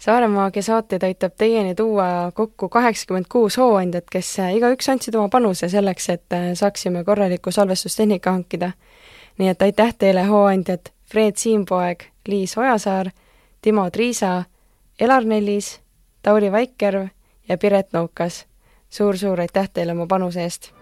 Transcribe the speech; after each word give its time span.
Saaremaagia 0.00 0.62
saateid 0.62 1.02
aitab 1.04 1.32
teieni 1.36 1.74
tuua 1.74 2.32
kokku 2.34 2.68
kaheksakümmend 2.68 3.26
kuus 3.28 3.58
hooandjat, 3.60 4.06
kes 4.10 4.30
igaüks 4.56 4.88
andsid 4.88 5.14
oma 5.14 5.28
panuse 5.28 5.68
selleks, 5.68 6.08
et 6.08 6.36
saaksime 6.54 7.04
korralikku 7.04 7.52
salvestustehnika 7.52 8.32
hankida. 8.32 8.70
nii 9.38 9.48
et 9.48 9.62
aitäh 9.62 9.94
teile, 9.98 10.24
hooandjad 10.24 10.88
Fred 11.12 11.36
Siimpoeg, 11.36 12.02
Liis 12.28 12.58
Ojasaar, 12.58 13.10
Timo 13.62 13.90
Triisa, 13.90 14.44
Elar 15.00 15.24
Nellis, 15.24 15.80
Tauri 16.22 16.52
Vaikerv 16.52 17.06
ja 17.48 17.58
Piret 17.58 17.92
Nõukas 17.92 18.44
suur,. 18.90 19.16
suur-suur 19.16 19.40
aitäh 19.40 19.68
teile 19.68 19.92
oma 19.92 20.06
panuse 20.06 20.42
eest! 20.42 20.79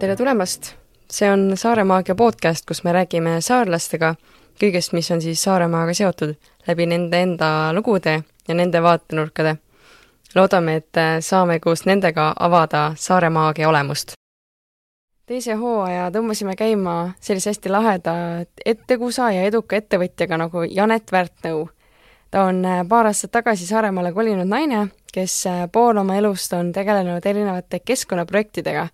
Tere 0.00 0.16
tulemast! 0.16 0.74
see 1.12 1.32
on 1.32 1.52
Saaremaagia 1.54 2.14
podcast, 2.14 2.64
kus 2.66 2.84
me 2.84 2.92
räägime 2.92 3.34
saarlastega 3.44 4.14
kõigest, 4.62 4.94
mis 4.96 5.10
on 5.12 5.20
siis 5.20 5.42
Saaremaaga 5.44 5.92
seotud, 5.92 6.32
läbi 6.68 6.86
nende 6.88 7.20
enda 7.20 7.48
lugude 7.76 8.14
ja 8.48 8.56
nende 8.56 8.80
vaatenurkade. 8.82 9.56
loodame, 10.34 10.76
et 10.76 11.00
saame 11.20 11.58
koos 11.60 11.84
nendega 11.84 12.32
avada 12.38 12.94
Saaremaagia 12.96 13.68
olemust. 13.68 14.12
teise 15.26 15.54
hooaja 15.54 16.08
tõmbasime 16.10 16.56
käima 16.56 17.12
sellise 17.20 17.50
hästi 17.50 17.68
laheda 17.68 18.14
ettegusa 18.64 19.30
ja 19.30 19.42
eduka 19.42 19.76
ettevõtjaga 19.76 20.38
nagu 20.38 20.62
Janet 20.62 21.12
Värtnõu. 21.12 21.68
ta 22.30 22.44
on 22.44 22.64
paar 22.88 23.06
aastat 23.06 23.30
tagasi 23.30 23.66
Saaremaale 23.66 24.12
kolinud 24.12 24.48
naine, 24.48 24.88
kes 25.12 25.44
pool 25.72 25.96
oma 25.96 26.16
elust 26.16 26.52
on 26.52 26.72
tegelenud 26.72 27.26
erinevate 27.26 27.80
keskkonnaprojektidega 27.84 28.88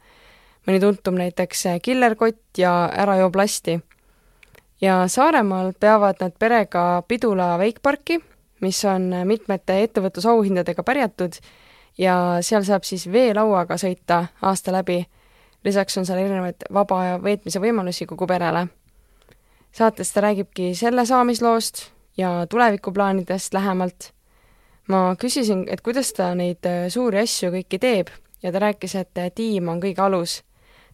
mõni 0.66 0.80
tuntum 0.80 1.14
näiteks 1.14 1.64
Killerkott 1.82 2.58
ja 2.58 2.90
Ära 2.92 3.16
joo 3.16 3.30
plasti. 3.30 3.80
ja 4.80 5.08
Saaremaal 5.08 5.72
peavad 5.80 6.16
nad 6.20 6.32
perega 6.38 7.02
Pidula 7.08 7.58
veikparki, 7.58 8.20
mis 8.60 8.84
on 8.84 9.12
mitmete 9.24 9.82
ettevõtlusauhindadega 9.82 10.82
pärjatud 10.82 11.38
ja 11.98 12.38
seal 12.40 12.64
saab 12.64 12.84
siis 12.84 13.06
veelauaga 13.12 13.76
sõita 13.76 14.26
aasta 14.42 14.72
läbi. 14.72 15.06
lisaks 15.64 15.98
on 15.98 16.06
seal 16.06 16.18
erinevaid 16.18 16.68
vaba 16.72 17.00
aja 17.00 17.22
veetmise 17.22 17.60
võimalusi 17.60 18.06
kogu 18.06 18.26
perele. 18.26 18.66
saates 19.72 20.12
ta 20.12 20.20
räägibki 20.20 20.74
selle 20.74 21.06
saamisloost 21.06 21.92
ja 22.16 22.46
tulevikuplaanidest 22.50 23.54
lähemalt. 23.54 24.12
ma 24.88 25.16
küsisin, 25.16 25.64
et 25.68 25.80
kuidas 25.80 26.12
ta 26.12 26.34
neid 26.34 26.66
suuri 26.88 27.18
asju 27.18 27.50
kõiki 27.50 27.78
teeb 27.78 28.08
ja 28.42 28.52
ta 28.52 28.58
rääkis, 28.58 28.94
et 28.94 29.34
tiim 29.34 29.68
on 29.68 29.80
kõige 29.80 30.02
alus 30.02 30.42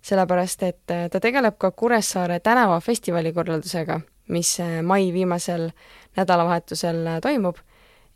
sellepärast 0.03 0.63
et 0.63 0.91
äh, 0.91 1.09
ta 1.11 1.21
tegeleb 1.21 1.59
ka 1.59 1.71
Kuressaare 1.71 2.41
tänavafestivali 2.41 3.33
korraldusega, 3.33 4.01
mis 4.29 4.61
äh, 4.61 4.81
mai 4.83 5.13
viimasel 5.13 5.71
nädalavahetusel 6.17 7.07
äh, 7.07 7.21
toimub, 7.23 7.57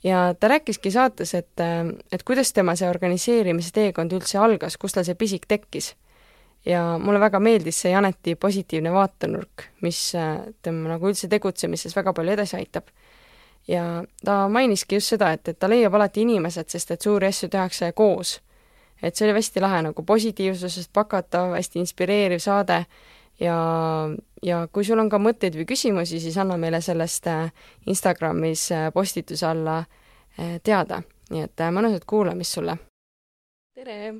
ja 0.05 0.34
ta 0.41 0.48
rääkiski 0.48 0.91
saates, 0.91 1.34
et, 1.34 1.62
et 2.12 2.23
kuidas 2.23 2.53
tema 2.53 2.77
see 2.77 2.89
organiseerimise 2.91 3.73
teekond 3.75 4.12
üldse 4.12 4.39
algas, 4.39 4.77
kust 4.77 4.98
tal 4.98 5.07
see 5.07 5.14
pisik 5.14 5.47
tekkis. 5.48 5.95
ja 6.67 6.98
mulle 6.98 7.20
väga 7.20 7.39
meeldis 7.41 7.81
see 7.81 7.91
Janeti 7.91 8.34
positiivne 8.34 8.92
vaatenurk, 8.92 9.69
mis 9.83 10.12
tema 10.62 10.89
nagu 10.91 11.09
üldse 11.09 11.29
tegutsemises 11.31 11.95
väga 11.97 12.12
palju 12.12 12.33
edasi 12.33 12.57
aitab. 12.57 12.91
ja 13.69 14.05
ta 14.25 14.48
mainiski 14.48 14.95
just 14.95 15.14
seda, 15.14 15.33
et, 15.33 15.48
et 15.48 15.59
ta 15.59 15.69
leiab 15.69 15.95
alati 15.95 16.27
inimesed, 16.27 16.69
sest 16.69 16.91
et 16.91 17.03
suuri 17.03 17.27
asju 17.27 17.48
tehakse 17.48 17.92
koos 17.92 18.41
et 19.02 19.16
see 19.16 19.27
oli 19.27 19.36
hästi 19.36 19.61
lahe 19.61 19.83
nagu 19.89 20.02
positiivsusest 20.06 20.92
pakatav, 20.92 21.55
hästi 21.56 21.83
inspireeriv 21.83 22.41
saade 22.42 22.84
ja, 23.41 23.56
ja 24.42 24.69
kui 24.72 24.84
sul 24.84 25.00
on 25.00 25.11
ka 25.12 25.20
mõtteid 25.22 25.56
või 25.58 25.66
küsimusi, 25.69 26.20
siis 26.22 26.36
anna 26.41 26.56
meile 26.61 26.80
sellest 26.84 27.28
äh, 27.30 27.51
Instagramis 27.90 28.70
äh, 28.74 28.89
postituse 28.95 29.46
alla 29.48 29.83
äh, 29.83 30.57
teada. 30.62 31.02
nii 31.30 31.42
et 31.42 31.67
mõnusat 31.74 32.05
kuulamist 32.07 32.58
sulle! 32.58 32.77
tere! 33.74 34.14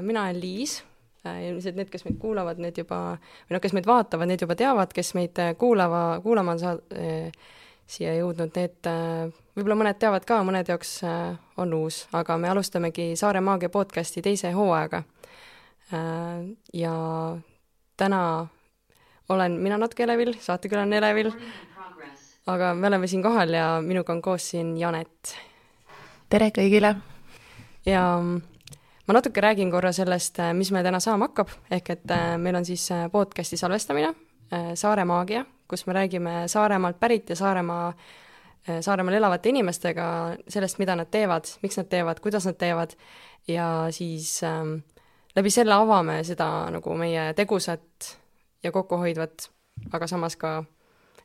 mina 0.00 0.22
olen 0.24 0.38
Liis, 0.40 0.78
ilmselt 1.20 1.76
need, 1.76 1.90
kes 1.92 2.06
meid 2.06 2.14
kuulavad, 2.16 2.56
need 2.64 2.78
juba, 2.80 3.18
või 3.44 3.52
noh, 3.52 3.60
kes 3.60 3.74
meid 3.76 3.84
vaatavad, 3.84 4.30
need 4.30 4.40
juba 4.40 4.56
teavad, 4.56 4.94
kes 4.96 5.12
meid 5.12 5.36
kuulava, 5.60 6.00
kuulama 6.24 6.54
on 6.54 6.62
saa-, 6.62 7.02
siia 7.86 8.14
jõudnud, 8.16 8.52
need 8.56 8.90
võib-olla 9.54 9.76
mõned 9.78 9.98
teavad 10.00 10.26
ka, 10.26 10.40
mõnede 10.46 10.74
jaoks 10.74 10.96
äh, 11.06 11.36
on 11.60 11.74
uus, 11.76 12.04
aga 12.16 12.36
me 12.40 12.50
alustamegi 12.50 13.12
Saare 13.18 13.42
Maagia 13.44 13.70
podcasti 13.72 14.22
teise 14.24 14.50
hooajaga. 14.54 15.04
Äh, 15.94 16.48
ja 16.74 16.94
täna 17.96 18.22
olen 19.28 19.58
mina 19.62 19.78
natuke 19.80 20.04
elevil, 20.06 20.34
saatekülaline 20.40 20.98
elevil, 20.98 21.30
aga 22.50 22.74
me 22.74 22.90
oleme 22.90 23.08
siin 23.10 23.22
kohal 23.24 23.54
ja 23.54 23.68
minuga 23.84 24.12
on 24.12 24.22
koos 24.22 24.50
siin 24.52 24.74
Janet. 24.80 25.36
tere 26.28 26.50
kõigile! 26.54 26.96
ja 27.86 28.02
ma 28.20 29.14
natuke 29.14 29.40
räägin 29.40 29.70
korra 29.70 29.92
sellest, 29.92 30.40
äh, 30.42 30.54
mis 30.54 30.72
meil 30.74 30.84
täna 30.84 31.00
saama 31.00 31.30
hakkab, 31.30 31.52
ehk 31.70 31.94
et 31.94 32.14
meil 32.42 32.58
on 32.58 32.66
siis 32.66 32.88
podcasti 33.12 33.56
salvestamine, 33.60 34.14
Saare 34.74 35.04
Maagia, 35.08 35.40
kus 35.74 35.86
me 35.90 35.98
räägime 35.98 36.44
Saaremaalt 36.48 37.00
pärit 37.02 37.34
ja 37.34 37.36
Saaremaa 37.36 37.90
Äh, 38.68 38.80
Saaremaal 38.80 39.18
elavate 39.18 39.50
inimestega 39.52 40.06
sellest, 40.48 40.78
mida 40.80 40.96
nad 40.96 41.10
teevad, 41.12 41.48
miks 41.62 41.76
nad 41.76 41.88
teevad, 41.92 42.20
kuidas 42.24 42.46
nad 42.48 42.56
teevad 42.56 42.94
ja 43.48 43.66
siis 43.92 44.38
ähm, 44.42 44.78
läbi 45.36 45.50
selle 45.52 45.76
avame 45.76 46.22
seda 46.24 46.70
nagu 46.72 46.94
meie 46.96 47.26
tegusat 47.36 48.14
ja 48.64 48.72
kokkuhoidvat, 48.72 49.50
aga 49.92 50.08
samas 50.08 50.38
ka 50.40 50.62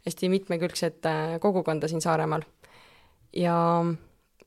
hästi 0.03 0.29
mitmekülgset 0.29 1.07
äh, 1.07 1.37
kogukonda 1.39 1.87
siin 1.87 2.01
Saaremaal. 2.03 2.43
ja, 3.33 3.85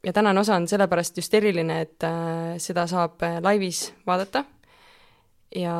ja 0.04 0.12
tänane 0.12 0.40
osa 0.40 0.56
on 0.56 0.68
sellepärast 0.68 1.16
just 1.16 1.34
eriline, 1.34 1.80
et 1.80 2.04
äh, 2.04 2.58
seda 2.58 2.84
saab 2.86 3.22
äh, 3.22 3.38
laivis 3.40 3.94
vaadata 4.06 4.44
ja 5.56 5.78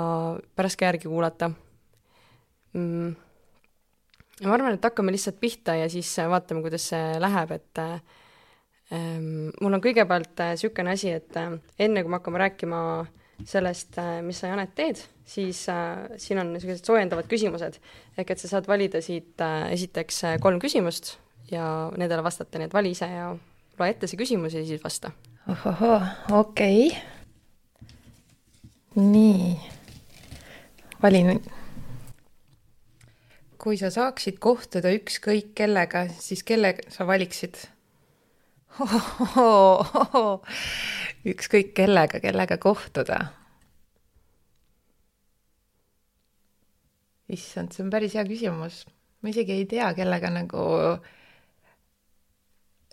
pärast 0.57 0.81
ka 0.81 0.89
järgi 0.89 1.13
kuulata 1.13 1.51
mm 2.73 3.32
ma 4.49 4.57
arvan, 4.57 4.77
et 4.77 4.85
hakkame 4.85 5.15
lihtsalt 5.15 5.41
pihta 5.41 5.77
ja 5.79 5.89
siis 5.93 6.11
äh, 6.19 6.29
vaatame, 6.31 6.63
kuidas 6.65 6.89
see 6.93 7.17
läheb, 7.23 7.55
et 7.57 7.83
ähm, 7.83 9.51
mul 9.61 9.79
on 9.79 9.83
kõigepealt 9.85 10.43
niisugune 10.53 10.93
äh, 10.93 10.99
asi, 10.99 11.13
et 11.19 11.37
äh, 11.41 11.57
enne, 11.79 12.03
kui 12.03 12.13
me 12.13 12.19
hakkame 12.19 12.43
rääkima 12.43 12.81
sellest, 13.49 13.99
mis 14.23 14.39
sa, 14.39 14.53
Janet, 14.53 14.75
teed, 14.79 15.01
siis 15.27 15.65
äh, 15.73 16.05
siin 16.21 16.41
on 16.43 16.53
niisugused 16.55 16.87
soojendavad 16.87 17.27
küsimused. 17.31 17.79
ehk 18.19 18.31
et 18.31 18.43
sa 18.43 18.51
saad 18.51 18.69
valida 18.71 19.01
siit 19.03 19.41
äh, 19.43 19.73
esiteks 19.75 20.23
kolm 20.43 20.61
küsimust 20.63 21.17
ja 21.51 21.91
nendele 21.97 22.23
vastata, 22.25 22.59
nii 22.59 22.71
et 22.71 22.77
vali 22.77 22.93
ise 22.95 23.09
ja 23.09 23.33
loe 23.79 23.91
ette 23.91 24.11
see 24.11 24.21
küsimus 24.21 24.55
ja 24.55 24.65
siis 24.67 24.85
vasta. 24.85 25.13
ohohoo, 25.51 26.01
okei 26.43 26.87
okay.. 26.87 27.01
nii, 28.95 29.57
valin 31.03 31.35
kui 33.63 33.79
sa 33.79 33.93
saaksid 33.95 34.41
kohtuda 34.43 34.91
ükskõik 34.97 35.53
kellega, 35.59 36.09
siis 36.19 36.43
kelle 36.47 36.75
sa 36.91 37.07
valiksid? 37.07 37.61
ükskõik 41.33 41.71
kellega, 41.77 42.21
kellega 42.25 42.59
kohtuda. 42.59 43.21
issand, 47.33 47.73
see 47.73 47.81
on 47.81 47.89
päris 47.89 48.13
hea 48.13 48.27
küsimus. 48.29 48.83
ma 49.23 49.31
isegi 49.31 49.55
ei 49.57 49.65
tea, 49.71 49.87
kellega 49.97 50.29
nagu 50.35 50.63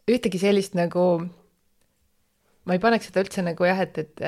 ühtegi 0.10 0.40
sellist 0.40 0.78
nagu, 0.78 1.06
ma 2.64 2.78
ei 2.78 2.82
paneks 2.82 3.10
seda 3.10 3.26
üldse 3.26 3.44
nagu 3.44 3.68
jah, 3.68 3.82
et, 3.84 3.98
et, 4.00 4.24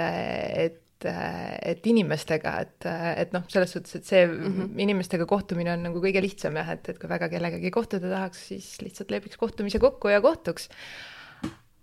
et 0.66 0.82
et 1.10 1.88
inimestega, 1.88 2.54
et, 2.66 2.88
et 3.24 3.32
noh, 3.36 3.46
selles 3.52 3.72
suhtes, 3.74 3.96
et 3.98 4.08
see 4.08 4.26
mm 4.28 4.42
-hmm. 4.42 4.82
inimestega 4.86 5.26
kohtumine 5.26 5.74
on 5.74 5.84
nagu 5.88 6.02
kõige 6.04 6.22
lihtsam 6.22 6.56
jah, 6.60 6.70
et, 6.76 6.90
et 6.90 7.00
kui 7.00 7.10
väga 7.10 7.30
kellegagi 7.30 7.72
kohtuda 7.72 8.10
tahaks, 8.10 8.48
siis 8.52 8.82
lihtsalt 8.82 9.12
lepiks 9.12 9.38
kohtumise 9.38 9.80
kokku 9.80 10.08
ja 10.08 10.22
kohtuks. 10.22 10.70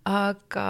aga, 0.05 0.69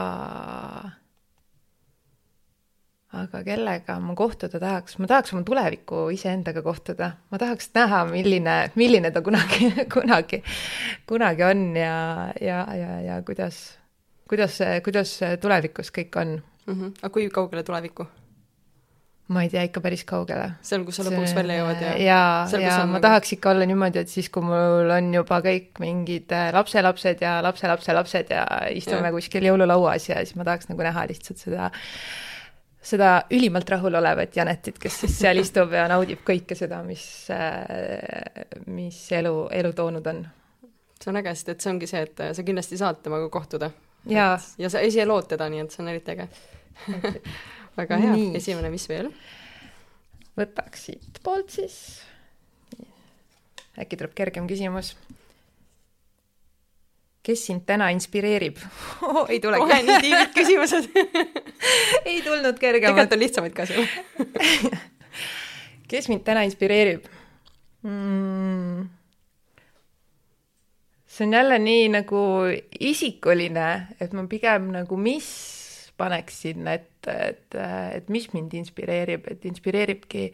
aga 3.14 3.44
kellega 3.44 4.00
ma 4.00 4.16
kohtuda 4.16 4.60
tahaks, 4.60 4.98
ma 5.00 5.08
tahaks 5.08 5.34
oma 5.34 5.44
tuleviku 5.44 6.10
iseendaga 6.10 6.62
kohtuda, 6.62 7.12
ma 7.32 7.38
tahaks 7.38 7.70
näha, 7.74 8.06
milline, 8.06 8.72
milline 8.76 9.12
ta 9.12 9.22
kunagi 9.22 9.72
kunagi, 9.96 10.44
kunagi 11.08 11.44
on 11.44 11.76
ja, 11.76 12.34
ja, 12.42 12.66
ja, 12.76 13.02
ja 13.02 13.22
kuidas, 13.22 13.78
kuidas 14.30 14.60
kuidas 14.84 15.20
tulevikus 15.42 15.92
kõik 15.92 16.22
on 16.22 16.42
mm. 16.70 16.82
-hmm. 16.82 16.94
aga 17.02 17.10
kui 17.10 17.30
kaugele 17.30 17.64
tulevikku? 17.64 18.06
Ma 19.30 19.44
ei 19.46 19.50
tea, 19.52 19.64
ikka 19.68 19.82
päris 19.84 20.02
kaugele. 20.10 20.48
seal, 20.66 20.84
kus 20.88 20.98
sa 20.98 21.06
lõpuks 21.06 21.36
välja 21.38 21.60
jõuad 21.60 21.84
ja 21.84 21.92
ja, 22.02 22.22
ja 22.50 22.78
ma 22.82 22.96
nagu... 22.96 23.04
tahaks 23.06 23.36
ikka 23.36 23.52
olla 23.54 23.68
niimoodi, 23.70 24.02
et 24.02 24.10
siis, 24.10 24.30
kui 24.34 24.46
mul 24.46 24.90
on 24.96 25.12
juba 25.14 25.38
kõik 25.46 25.82
mingid 25.84 26.34
äh, 26.34 26.50
lapselapsed 26.56 27.22
ja 27.26 27.36
lapselapselapsed 27.46 28.34
ja 28.34 28.46
istume 28.74 29.12
ja. 29.12 29.14
kuskil 29.14 29.46
jõululauas 29.52 30.10
ja 30.10 30.24
siis 30.24 30.34
ma 30.40 30.48
tahaks 30.48 30.72
nagu 30.72 30.86
näha 30.86 31.06
lihtsalt 31.12 31.46
seda 31.46 31.70
seda 32.90 33.12
ülimalt 33.36 33.70
rahulolevat 33.70 34.36
Janetit, 34.40 34.80
kes 34.82 35.02
siis 35.04 35.20
seal 35.20 35.42
istub 35.44 35.78
ja 35.78 35.86
naudib 35.92 36.24
kõike 36.26 36.58
seda, 36.58 36.82
mis, 36.88 37.04
mis 38.72 39.00
elu, 39.20 39.36
elu 39.60 39.74
toonud 39.78 40.10
on. 40.10 40.24
see 40.98 41.12
on 41.14 41.22
äge, 41.22 41.36
sest 41.38 41.54
et 41.54 41.62
see 41.62 41.74
ongi 41.76 41.92
see, 41.92 42.02
et 42.08 42.26
sa 42.34 42.48
kindlasti 42.48 42.82
saad 42.82 43.04
temaga 43.06 43.30
kohtuda. 43.30 43.70
ja, 44.10 44.32
ja 44.58 44.74
sa 44.74 44.82
ise 44.82 45.06
lood 45.06 45.30
teda, 45.30 45.52
nii 45.54 45.68
et 45.68 45.76
see 45.76 45.86
on 45.86 45.94
eriti 45.94 46.18
äge 46.18 46.30
väga 47.78 48.00
hea, 48.02 48.18
esimene, 48.40 48.72
mis 48.74 48.88
veel? 48.90 49.12
võtaks 50.40 50.90
siitpoolt 50.90 51.52
siis. 51.52 51.78
äkki 53.80 54.00
tuleb 54.00 54.16
kergem 54.16 54.48
küsimus 54.48 54.96
kes 57.30 57.46
sind 57.46 57.66
täna 57.68 57.90
inspireerib 57.94 58.58
oh,? 59.08 59.26
ei 59.30 59.40
tulegi. 59.40 59.66
kohe 59.66 59.82
nii 59.84 60.00
tiibid 60.06 60.32
küsimused 60.36 60.90
ei 62.10 62.22
tulnud 62.26 62.60
kergemad. 62.62 63.10
tegelikult 63.10 63.18
on 63.18 63.24
lihtsamaid 63.24 63.58
ka 63.58 63.66
sul 63.70 63.84
kes 65.92 66.10
mind 66.12 66.24
täna 66.28 66.46
inspireerib 66.48 67.06
mm.? 67.84 68.88
see 71.10 71.28
on 71.28 71.34
jälle 71.34 71.60
nii 71.60 71.88
nagu 71.92 72.24
isikuline, 72.80 73.70
et 74.00 74.14
ma 74.14 74.24
pigem 74.32 74.72
nagu 74.72 74.98
mis 74.98 75.28
paneks 76.00 76.42
sinna 76.46 76.76
ette, 76.80 77.14
et, 77.14 77.60
et 78.00 78.10
mis 78.12 78.28
mind 78.34 78.56
inspireerib, 78.62 79.28
et 79.32 79.48
inspireeribki 79.50 80.30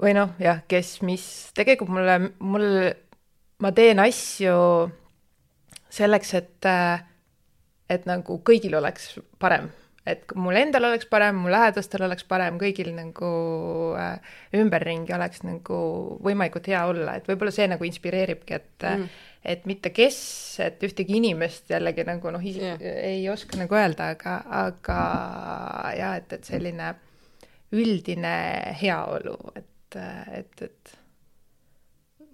või 0.00 0.14
noh, 0.16 0.32
jah, 0.40 0.62
kes, 0.70 0.98
mis, 1.06 1.24
tegelikult 1.56 1.92
mulle, 1.92 2.16
mul, 2.40 2.68
ma 3.60 3.72
teen 3.76 4.00
asju 4.02 4.56
selleks, 5.92 6.32
et, 6.38 6.70
et 7.90 8.08
nagu 8.08 8.38
kõigil 8.46 8.78
oleks 8.78 9.12
parem, 9.42 9.68
et 10.08 10.32
mul 10.38 10.56
endal 10.56 10.88
oleks 10.88 11.08
parem, 11.10 11.42
mu 11.42 11.52
lähedastel 11.52 12.06
oleks 12.06 12.24
parem, 12.28 12.56
kõigil 12.60 12.92
nagu 12.96 13.30
äh, 14.00 14.36
ümberringi 14.56 15.14
oleks 15.16 15.44
nagu 15.44 15.80
võimalikult 16.24 16.70
hea 16.72 16.84
olla, 16.88 17.18
et 17.18 17.28
võib-olla 17.28 17.52
see 17.54 17.68
nagu 17.70 17.84
inspireeribki, 17.86 18.56
et 18.56 18.88
mm. 18.88 19.10
Et 19.44 19.64
mitte 19.68 19.92
kes, 19.96 20.16
et 20.60 20.82
ühtegi 20.84 21.16
inimest 21.16 21.70
jällegi 21.72 22.04
nagu 22.04 22.32
noh, 22.34 22.42
yeah. 22.44 22.80
ei 22.80 23.22
oska 23.32 23.56
nagu 23.60 23.76
öelda, 23.76 24.10
aga, 24.16 24.36
aga 24.66 24.98
jah, 25.96 26.16
et, 26.20 26.34
et 26.36 26.50
selline 26.50 26.92
üldine 27.76 28.34
heaolu, 28.80 29.36
et, 29.56 29.98
et, 30.40 30.66
et 30.66 30.94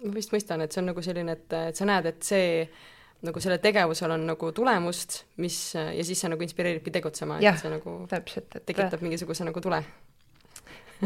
ma 0.03 0.13
vist 0.17 0.33
mõistan, 0.33 0.61
et 0.63 0.73
see 0.73 0.81
on 0.83 0.91
nagu 0.91 1.03
selline, 1.05 1.37
et, 1.37 1.57
et 1.69 1.79
sa 1.79 1.87
näed, 1.87 2.09
et 2.11 2.27
see 2.27 2.49
nagu 3.27 3.41
sellel 3.41 3.61
tegevusel 3.61 4.13
on 4.13 4.27
nagu 4.29 4.51
tulemust, 4.53 5.21
mis 5.41 5.57
ja 5.75 6.03
siis 6.05 6.19
see 6.21 6.29
nagu 6.29 6.43
inspireeribki 6.45 6.93
tegutsema, 6.93 7.39
et 7.41 7.61
see 7.61 7.71
nagu 7.71 7.99
täpselt, 8.09 8.59
et 8.59 8.67
tekitab 8.67 9.05
mingisuguse 9.05 9.47
nagu 9.47 9.63
tule. 9.63 9.79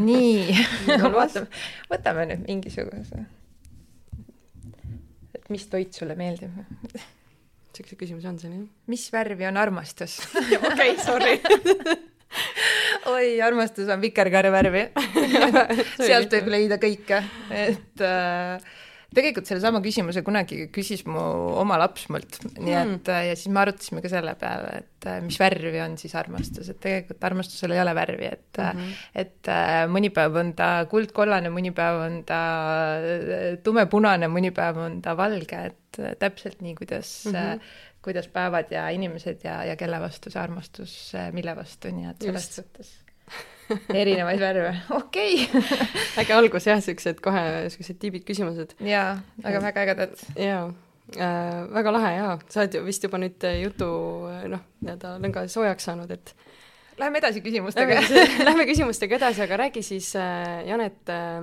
nii 0.00 0.58
vaatame, 1.14 1.46
võtame 1.92 2.26
nüüd 2.32 2.44
mingisuguse. 2.48 3.24
Mis 5.52 5.66
toit 5.72 5.92
sulle 5.94 6.16
meeldib? 6.18 6.56
siukseid 7.72 7.98
küsimusi 8.00 8.28
on 8.28 8.38
siin, 8.40 8.56
jah. 8.56 8.64
mis 8.92 9.06
värvi 9.12 9.46
on 9.48 9.60
armastus? 9.60 10.18
okei, 10.70 10.96
sorry 11.00 11.38
oi, 13.12 13.40
armastus 13.44 13.90
on 13.92 14.02
vikerkaarevärvi 14.02 14.84
sealt 16.08 16.36
võib 16.36 16.50
leida 16.52 16.78
kõike, 16.82 17.22
et 17.50 18.04
äh, 18.06 18.72
tegelikult 19.16 19.48
sellesama 19.48 19.82
küsimuse 19.84 20.22
kunagi 20.26 20.66
küsis 20.74 21.04
mu 21.08 21.20
oma 21.60 21.78
laps 21.80 22.08
mult, 22.12 22.38
nii 22.56 22.74
et 22.76 23.10
mm. 23.10 23.28
ja 23.28 23.36
siis 23.36 23.52
me 23.52 23.62
arutasime 23.62 24.02
ka 24.04 24.10
selle 24.12 24.34
peale, 24.40 24.72
et 24.82 25.08
äh, 25.10 25.20
mis 25.24 25.38
värvi 25.40 25.82
on 25.84 25.98
siis 26.00 26.14
armastus, 26.18 26.72
et 26.72 26.80
tegelikult 26.82 27.28
armastusel 27.28 27.76
ei 27.76 27.82
ole 27.82 27.94
värvi, 27.98 28.30
et 28.32 28.62
mm, 28.62 28.80
-hmm. 28.80 29.04
et 29.24 29.52
mõni 29.92 30.12
päev 30.14 30.40
on 30.42 30.52
ta 30.58 30.72
kuldkollane, 30.90 31.52
mõni 31.52 31.74
päev 31.76 32.02
on 32.06 32.18
ta 32.28 32.42
tumepunane, 33.64 34.28
mõni 34.32 34.52
päev 34.54 34.82
on 34.86 35.00
ta 35.04 35.16
valge, 35.18 35.62
et 35.72 36.02
täpselt 36.18 36.60
nii, 36.64 36.74
kuidas 36.74 37.12
mm, 37.28 37.38
-hmm. 37.38 37.72
kuidas 38.02 38.28
päevad 38.28 38.72
ja 38.72 38.88
inimesed 38.90 39.44
ja, 39.44 39.62
ja 39.64 39.76
kelle 39.76 40.00
vastu 40.00 40.30
see 40.30 40.42
armastus, 40.42 40.98
mille 41.32 41.56
vastu, 41.56 41.92
nii 41.92 42.10
et 42.10 42.28
selles 42.28 42.54
suhtes 42.56 42.92
erinevaid 44.02 44.40
värve, 44.40 44.72
okei 44.98 45.42
okay. 45.48 45.90
äge 46.22 46.36
algus 46.36 46.68
jah, 46.68 46.80
siuksed 46.84 47.20
kohe 47.24 47.42
siuksed 47.72 48.00
tiibid 48.02 48.26
küsimused. 48.28 48.76
jaa, 48.86 49.18
aga 49.42 49.62
väga 49.66 49.84
ägedad. 49.86 50.24
jaa 50.36 50.64
äh,, 51.16 51.58
väga 51.74 51.94
lahe 51.98 52.14
jaa, 52.16 52.38
sa 52.48 52.64
oled 52.64 52.78
ju 52.78 52.84
vist 52.86 53.06
juba 53.08 53.20
nüüd 53.22 53.48
jutu 53.62 53.90
noh, 54.54 54.64
nii-öelda 54.80 55.16
lõnga 55.22 55.46
soojaks 55.50 55.90
saanud, 55.90 56.10
et 56.14 56.34
Läheme 57.00 57.22
edasi 57.22 57.40
küsimustega. 57.40 58.02
Lähme 58.44 58.66
küsimustega 58.68 59.16
edasi, 59.16 59.40
aga 59.46 59.56
räägi 59.62 59.80
siis 59.82 60.10
äh,, 60.20 60.60
Janet 60.68 61.08
äh,, 61.10 61.40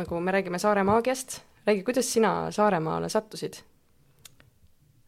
nagu 0.00 0.20
me 0.20 0.32
räägime 0.32 0.58
Saare 0.58 0.82
maagiast, 0.88 1.42
räägi, 1.68 1.84
kuidas 1.84 2.08
sina 2.12 2.50
Saaremaale 2.50 3.12
sattusid? 3.12 3.60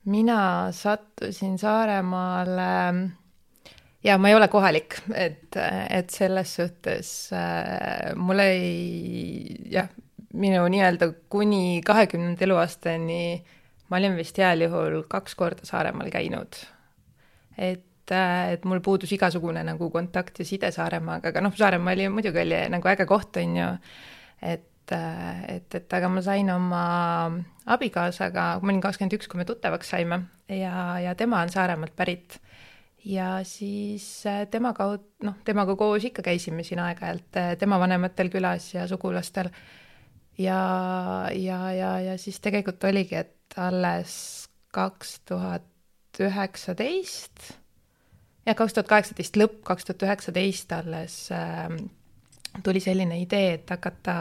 mina 0.04 0.72
sattusin 0.72 1.58
Saaremaale 1.58 2.88
äh, 2.88 3.10
ja 4.04 4.18
ma 4.18 4.28
ei 4.30 4.36
ole 4.36 4.48
kohalik, 4.52 4.98
et, 5.14 5.56
et 5.90 6.10
selles 6.12 6.54
suhtes 6.58 7.10
äh, 7.32 8.12
mul 8.16 8.42
ei, 8.44 9.56
jah, 9.72 9.88
minu 10.34 10.64
nii-öelda 10.70 11.12
kuni 11.30 11.80
kahekümnenda 11.86 12.44
eluaastani 12.44 13.24
ma 13.90 14.00
olin 14.00 14.16
vist 14.18 14.38
heal 14.40 14.64
juhul 14.66 15.02
kaks 15.10 15.36
korda 15.38 15.66
Saaremaal 15.68 16.10
käinud. 16.12 16.56
et, 17.58 18.10
äh, 18.10 18.52
et 18.52 18.64
mul 18.64 18.80
puudus 18.80 19.12
igasugune 19.12 19.62
nagu 19.64 19.90
kontakt 19.90 20.38
ja 20.38 20.44
side 20.44 20.70
Saaremaaga, 20.74 21.30
aga 21.30 21.40
noh, 21.44 21.54
Saaremaa 21.56 21.94
oli 21.94 22.08
muidugi 22.12 22.42
oli 22.42 22.60
nagu 22.72 22.88
äge 22.90 23.06
koht, 23.06 23.36
on 23.40 23.56
ju, 23.56 23.68
et 24.42 24.92
äh, 24.92 25.44
et, 25.48 25.74
et 25.74 25.94
aga 25.96 26.10
ma 26.12 26.22
sain 26.22 26.50
oma 26.50 26.84
abikaasaga, 27.64 28.48
ma 28.60 28.72
olin 28.72 28.82
kakskümmend 28.84 29.16
üks, 29.16 29.30
kui 29.30 29.40
me 29.40 29.46
tuttavaks 29.48 29.94
saime 29.94 30.24
ja, 30.48 30.98
ja 31.00 31.14
tema 31.14 31.40
on 31.40 31.52
Saaremaalt 31.52 31.96
pärit 31.96 32.40
ja 33.04 33.28
siis 33.44 34.26
äh, 34.26 34.44
tema 34.50 34.72
kaud-, 34.76 35.06
noh, 35.24 35.36
temaga 35.44 35.76
koos 35.76 36.04
ikka 36.08 36.24
käisime 36.24 36.64
siin 36.64 36.80
aeg-ajalt 36.82 37.38
äh, 37.40 37.50
tema 37.60 37.78
vanematel 37.80 38.30
külas 38.32 38.70
ja 38.74 38.86
sugulastel. 38.88 39.50
ja, 40.38 40.60
ja, 41.32 41.58
ja, 41.72 41.98
ja 42.00 42.18
siis 42.18 42.40
tegelikult 42.40 42.84
oligi, 42.84 43.20
et 43.20 43.58
alles 43.60 44.48
kaks 44.74 45.20
tuhat 45.28 45.68
üheksateist, 46.20 47.50
jah, 48.46 48.56
kaks 48.56 48.74
tuhat 48.74 48.88
kaheksateist 48.88 49.36
lõpp, 49.38 49.60
kaks 49.66 49.84
tuhat 49.84 50.06
üheksateist 50.08 50.72
alles 50.72 51.18
äh, 51.34 51.68
tuli 52.64 52.80
selline 52.80 53.18
idee, 53.20 53.54
et 53.58 53.70
hakata 53.70 54.16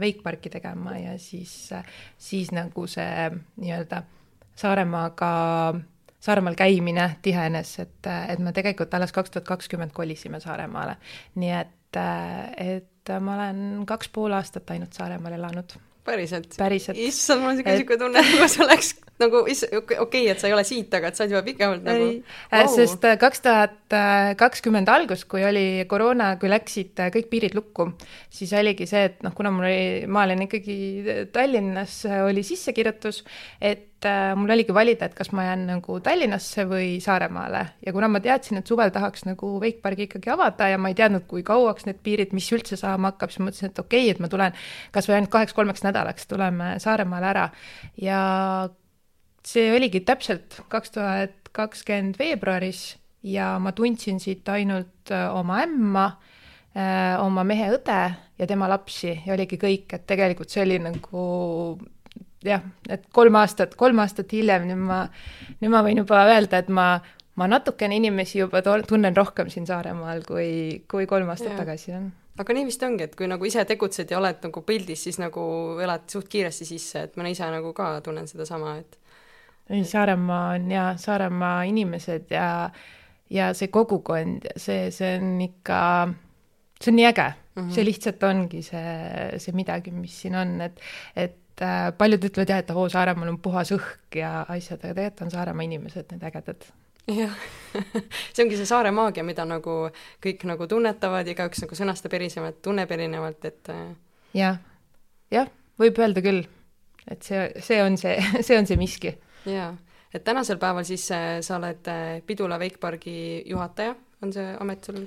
veikparki 0.00 0.50
tegema 0.50 0.96
ja 0.98 1.18
siis, 1.20 1.70
siis 2.18 2.52
nagu 2.56 2.86
see 2.90 3.28
nii-öelda 3.60 4.02
Saaremaaga 4.58 5.28
Saaremaal 6.20 6.56
käimine 6.58 7.10
tihenes, 7.22 7.76
et, 7.78 8.06
et 8.28 8.40
me 8.42 8.52
tegelikult 8.52 8.94
alles 8.94 9.12
kaks 9.14 9.30
tuhat 9.30 9.46
kakskümmend 9.46 9.92
kolisime 9.94 10.40
Saaremaale. 10.42 10.96
nii 11.38 11.52
et, 11.60 12.00
et 12.58 13.12
ma 13.20 13.36
olen 13.36 13.84
kaks 13.86 14.10
pool 14.12 14.34
aastat 14.34 14.70
ainult 14.74 14.98
Saaremaal 14.98 15.38
elanud. 15.38 15.76
päriselt? 16.04 16.56
päriselt. 16.58 16.98
issand, 16.98 17.44
mul 17.44 17.54
on 17.54 17.60
niisugune 17.62 17.94
et... 17.94 18.02
tunne, 18.02 18.24
nagu 18.32 18.48
see 18.50 18.64
oleks 18.64 18.94
nagu 19.22 19.42
okei 19.42 19.98
okay,, 19.98 20.24
et 20.30 20.40
sa 20.40 20.48
ei 20.48 20.54
ole 20.54 20.64
siit, 20.66 20.92
aga 20.94 21.10
et 21.10 21.18
sa 21.18 21.24
oled 21.24 21.34
juba 21.34 21.44
pikemalt 21.46 21.84
nagu 21.86 22.06
wow.. 22.06 22.36
Äh, 22.54 22.68
sest 22.70 23.04
äh, 23.08 23.18
kaks 23.20 23.42
tuhat 23.44 23.96
kakskümmend 24.38 24.88
algus, 24.92 25.24
kui 25.28 25.42
oli 25.46 25.84
koroona, 25.90 26.34
kui 26.40 26.50
läksid 26.52 27.02
äh, 27.02 27.10
kõik 27.14 27.28
piirid 27.32 27.58
lukku, 27.58 27.90
siis 28.32 28.54
oligi 28.56 28.86
see, 28.88 29.08
et 29.10 29.20
noh, 29.26 29.34
kuna 29.36 29.52
mul 29.54 29.68
oli, 29.68 30.06
ma 30.10 30.24
olen 30.28 30.46
ikkagi 30.46 30.78
Tallinnas, 31.34 32.00
oli 32.28 32.44
sissekirjutus, 32.46 33.22
et 33.60 33.86
mul 34.38 34.52
oligi 34.54 34.74
valida, 34.74 35.08
et 35.08 35.16
kas 35.18 35.32
ma 35.34 35.48
jään 35.48 35.64
nagu 35.72 35.98
Tallinnasse 36.04 36.62
või 36.70 37.00
Saaremaale. 37.02 37.64
Ja 37.82 37.90
kuna 37.96 38.06
ma 38.12 38.20
teadsin, 38.22 38.60
et 38.60 38.70
suvel 38.70 38.92
tahaks 38.94 39.26
nagu 39.26 39.56
Wakepargi 39.58 40.06
ikkagi 40.06 40.30
avada 40.30 40.68
ja 40.70 40.78
ma 40.78 40.92
ei 40.92 40.98
teadnud, 40.98 41.26
kui 41.30 41.42
kauaks 41.46 41.88
need 41.88 41.98
piirid, 42.06 42.36
mis 42.36 42.46
üldse 42.54 42.78
saama 42.78 43.10
hakkab, 43.10 43.34
siis 43.34 43.42
mõtlesin, 43.42 43.72
et 43.72 43.82
okei 43.82 44.04
okay,, 44.06 44.14
et 44.14 44.22
ma 44.22 44.30
tulen 44.30 44.54
kas 44.94 45.10
või 45.10 45.18
ainult 45.18 45.34
kaheks-kolmeks 45.34 45.82
nädalaks, 45.88 46.30
tuleme 46.30 46.76
Saaremaale 46.84 47.32
ära. 47.32 47.48
Ja 47.98 48.20
see 49.48 49.68
oligi 49.72 50.02
täpselt 50.06 50.60
kaks 50.72 50.94
tuhat 50.96 51.52
kakskümmend 51.56 52.18
veebruaris 52.20 52.98
ja 53.26 53.56
ma 53.62 53.72
tundsin 53.72 54.20
siit 54.22 54.48
ainult 54.52 55.12
äh, 55.12 55.28
oma 55.34 55.62
ämma, 55.64 56.06
äh, 56.76 57.16
oma 57.22 57.44
mehe 57.48 57.70
õde 57.74 58.00
ja 58.38 58.48
tema 58.48 58.68
lapsi 58.70 59.14
ja 59.14 59.34
oligi 59.34 59.58
kõik, 59.60 59.94
et 59.96 60.06
tegelikult 60.08 60.52
see 60.52 60.62
oli 60.66 60.78
nagu 60.82 61.22
jah, 62.44 62.62
et 62.88 63.08
kolm 63.14 63.40
aastat, 63.40 63.74
kolm 63.78 63.98
aastat 64.04 64.32
hiljem, 64.36 64.68
nüüd 64.70 64.84
ma, 64.90 65.02
nüüd 65.58 65.74
ma 65.74 65.82
võin 65.86 66.04
juba 66.04 66.22
öelda, 66.28 66.62
et 66.62 66.70
ma, 66.70 66.92
ma 67.40 67.50
natukene 67.50 67.98
inimesi 67.98 68.42
juba 68.44 68.62
tunnen 68.62 69.16
rohkem 69.16 69.50
siin 69.50 69.66
Saaremaal 69.66 70.22
kui, 70.28 70.84
kui 70.90 71.08
kolm 71.10 71.32
aastat 71.34 71.54
ja. 71.56 71.60
tagasi, 71.64 71.92
jah 71.96 72.08
aga 72.38 72.54
nii 72.54 72.68
vist 72.68 72.82
ongi, 72.86 73.08
et 73.08 73.16
kui 73.18 73.26
nagu 73.26 73.46
ise 73.48 73.64
tegutsed 73.66 74.12
ja 74.12 74.20
oled 74.20 74.44
nagu 74.46 74.60
pildis, 74.62 75.00
siis 75.08 75.16
nagu 75.18 75.42
elad 75.82 76.04
suht 76.12 76.28
kiiresti 76.30 76.68
sisse, 76.68 77.02
et 77.08 77.16
ma 77.18 77.26
ise 77.26 77.48
nagu 77.50 77.72
ka 77.74 77.96
tunnen 78.04 78.28
sedasama, 78.30 78.76
et 78.78 78.94
ei, 79.70 79.84
Saaremaa 79.84 80.54
on 80.54 80.70
ja 80.70 80.92
Saaremaa 80.96 81.62
inimesed 81.68 82.30
ja 82.30 82.70
ja 83.30 83.50
see 83.54 83.68
kogukond 83.68 84.48
ja 84.48 84.56
see, 84.56 84.88
see 84.94 85.18
on 85.18 85.36
ikka, 85.44 85.80
see 86.80 86.92
on 86.92 86.96
nii 86.96 87.06
äge 87.10 87.26
mm, 87.28 87.62
-hmm. 87.62 87.74
see 87.74 87.84
lihtsalt 87.84 88.22
ongi 88.24 88.62
see, 88.62 88.96
see 89.36 89.52
midagi, 89.52 89.92
mis 89.92 90.20
siin 90.22 90.36
on, 90.40 90.60
et, 90.64 90.80
et 91.16 91.62
äh, 91.62 91.92
paljud 91.98 92.24
ütlevad 92.24 92.54
jah, 92.54 92.64
et 92.64 92.70
oo, 92.72 92.88
Saaremaal 92.88 93.28
on 93.28 93.40
puhas 93.44 93.72
õhk 93.76 94.20
ja 94.22 94.46
asjad, 94.48 94.80
aga 94.80 94.94
tegelikult 94.94 95.26
on 95.26 95.34
Saaremaa 95.36 95.68
inimesed 95.68 96.14
need 96.14 96.24
ägedad 96.30 96.70
jah 97.08 97.36
see 98.32 98.44
ongi 98.44 98.56
see 98.56 98.68
saare 98.68 98.90
maagia, 98.94 99.24
mida 99.24 99.44
nagu 99.48 99.88
kõik 100.24 100.44
nagu 100.48 100.68
tunnetavad, 100.70 101.28
igaüks 101.28 101.62
nagu 101.64 101.78
sõnastab 101.78 102.16
erisemalt, 102.18 102.60
tunneb 102.64 102.90
erinevalt, 102.94 103.44
et 103.48 103.72
äh, 103.72 103.86
jah, 104.36 104.60
jah, 105.32 105.48
võib 105.80 106.00
öelda 106.00 106.24
küll, 106.24 106.44
et 107.08 107.24
see, 107.24 107.48
see 107.64 107.80
on 107.84 107.98
see, 108.00 108.16
see 108.46 108.58
on 108.58 108.68
see 108.68 108.80
miski. 108.80 109.14
Jaa, 109.46 109.70
et 110.14 110.24
tänasel 110.24 110.58
päeval 110.58 110.86
siis 110.88 111.10
äh, 111.12 111.38
sa 111.44 111.56
oled 111.56 111.88
äh, 111.88 112.20
Pidula 112.26 112.58
Wakepargi 112.58 113.42
juhataja, 113.46 113.94
on 114.22 114.32
see 114.32 114.54
amet 114.60 114.84
sul? 114.84 115.02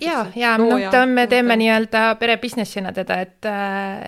jaa, 0.00 0.26
jaa, 0.34 0.56
noh, 0.58 0.80
ta 0.90 1.04
on, 1.04 1.12
me 1.14 1.26
teeme 1.30 1.56
nii-öelda 1.56 2.16
pere 2.18 2.36
business'ina 2.42 2.92
teda, 2.92 3.20
et, 3.22 3.50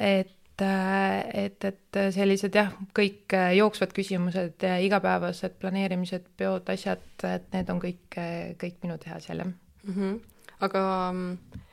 et 0.00 0.30
et, 0.54 1.64
et 1.66 1.98
sellised 2.14 2.54
jah, 2.54 2.68
kõik 2.94 3.34
jooksvad 3.58 3.90
küsimused, 3.94 4.62
igapäevased 4.86 5.56
planeerimised, 5.58 6.28
peod, 6.38 6.68
asjad, 6.70 7.02
et 7.26 7.48
need 7.54 7.72
on 7.74 7.80
kõik, 7.82 8.18
kõik 8.60 8.76
minu 8.86 8.98
teha 9.02 9.18
seal, 9.22 9.42
jah 9.42 9.50
mm. 9.50 9.94
-hmm. 9.96 10.20
aga 10.62 10.84
Äh, 11.10 11.63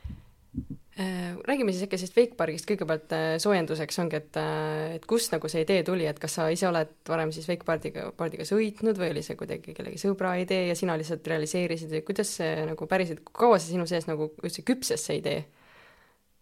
räägime 0.99 1.71
siis 1.71 1.85
äkki 1.85 1.97
sellest 1.99 2.17
Wakepargist 2.17 2.67
kõigepealt 2.67 3.13
äh, 3.15 3.25
soojenduseks 3.39 3.99
ongi, 4.03 4.17
et, 4.19 4.37
äh, 4.39 4.95
et 4.97 5.05
kust 5.07 5.31
nagu 5.31 5.47
see 5.51 5.63
idee 5.63 5.85
tuli, 5.87 6.03
et 6.09 6.17
kas 6.19 6.35
sa 6.35 6.49
ise 6.51 6.67
oled 6.67 6.91
varem 7.07 7.31
siis 7.31 7.47
Wakepardiga, 7.47 8.09
pardiga 8.17 8.43
sõitnud 8.47 8.99
või 8.99 9.13
oli 9.13 9.23
see 9.23 9.37
kuidagi 9.39 9.75
kellegi 9.77 10.01
sõbra 10.01 10.33
idee 10.41 10.65
ja 10.67 10.75
sina 10.75 10.97
lihtsalt 10.99 11.29
realiseerisid 11.31 11.93
või 11.95 12.03
kuidas 12.09 12.33
see 12.41 12.65
nagu 12.67 12.87
päriselt, 12.91 13.23
kaua 13.31 13.61
see 13.61 13.77
sinu 13.77 13.87
sees 13.87 14.09
nagu 14.09 14.33
üldse 14.43 14.65
küpses, 14.67 15.05
see 15.07 15.21
idee? 15.21 15.45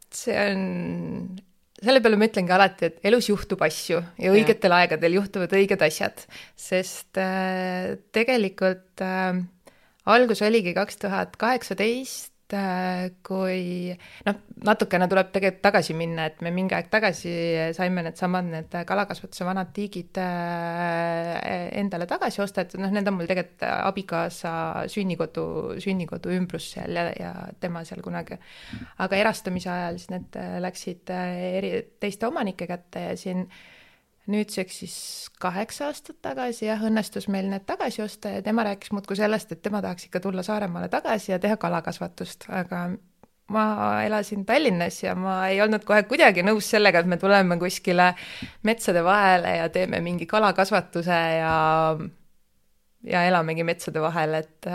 see 0.09 0.33
on, 0.33 0.63
selle 1.77 2.01
peale 2.01 2.17
ma 2.17 2.25
ütlengi 2.25 2.55
alati, 2.55 2.89
et 2.89 3.05
elus 3.05 3.29
juhtub 3.29 3.61
asju 3.61 4.01
ja 4.17 4.33
õigetel 4.33 4.73
ja. 4.73 4.81
aegadel 4.81 5.19
juhtuvad 5.19 5.53
õiged 5.59 5.85
asjad, 5.85 6.25
sest 6.57 7.21
äh, 7.21 7.93
tegelikult 8.17 9.05
äh, 9.05 9.37
algus 10.09 10.41
oligi 10.41 10.73
kaks 10.73 10.97
tuhat 11.05 11.37
kaheksateist, 11.37 12.33
Äh, 12.38 12.38
kui 13.25 13.93
noh, 14.25 14.37
natukene 14.65 15.07
tuleb 15.11 15.31
tegelikult 15.35 15.61
tagasi 15.63 15.95
minna, 15.97 16.25
et 16.29 16.41
me 16.45 16.51
mingi 16.55 16.75
aeg 16.77 16.89
tagasi 16.91 17.31
saime 17.77 18.03
needsamad 18.07 18.49
need 18.49 18.77
kalakasvatuse 18.89 19.47
vanad 19.47 19.71
tiigid 19.75 20.17
äh, 20.23 21.33
endale 21.81 22.09
tagasi 22.09 22.41
ostetud, 22.45 22.81
noh, 22.81 22.93
need 22.93 23.07
on 23.09 23.19
mul 23.19 23.29
tegelikult 23.29 23.65
abikaasa 23.69 24.53
sünnikodu, 24.91 25.47
sünnikodu 25.83 26.33
ümbrus 26.35 26.71
seal 26.73 26.97
ja, 26.97 27.09
ja 27.19 27.33
tema 27.61 27.85
seal 27.87 28.01
kunagi. 28.05 28.39
aga 29.05 29.23
erastamise 29.23 29.69
ajal 29.73 29.99
siis 29.99 30.13
need 30.13 30.39
läksid 30.65 31.13
eri, 31.15 31.73
teiste 32.01 32.27
omanike 32.29 32.67
kätte 32.69 33.11
ja 33.11 33.17
siin 33.19 33.45
äh, 33.45 33.67
nüüdseks 34.29 34.79
siis 34.83 34.95
kaheksa 35.41 35.89
aastat 35.89 36.19
tagasi 36.21 36.67
jah, 36.67 36.81
õnnestus 36.85 37.29
meil 37.31 37.49
need 37.51 37.65
tagasi 37.69 38.03
osta 38.05 38.35
ja 38.37 38.43
tema 38.45 38.65
rääkis 38.67 38.93
muudkui 38.95 39.17
sellest, 39.19 39.53
et 39.55 39.61
tema 39.65 39.81
tahaks 39.85 40.09
ikka 40.09 40.21
tulla 40.23 40.43
Saaremaale 40.45 40.89
tagasi 40.91 41.33
ja 41.33 41.39
teha 41.39 41.57
kalakasvatust, 41.57 42.49
aga 42.53 42.89
ma 43.49 43.65
elasin 44.05 44.45
Tallinnas 44.45 45.01
ja 45.03 45.15
ma 45.17 45.41
ei 45.49 45.61
olnud 45.63 45.83
kohe 45.87 46.03
kuidagi 46.09 46.45
nõus 46.45 46.69
sellega, 46.69 47.01
et 47.01 47.09
me 47.09 47.17
tuleme 47.17 47.57
kuskile 47.61 48.13
metsade 48.67 49.03
vahele 49.03 49.57
ja 49.57 49.67
teeme 49.73 50.01
mingi 50.05 50.29
kalakasvatuse 50.29 51.19
ja 51.39 51.57
ja 53.03 53.23
elamegi 53.23 53.63
metsade 53.63 54.01
vahel, 54.03 54.33
et, 54.41 54.67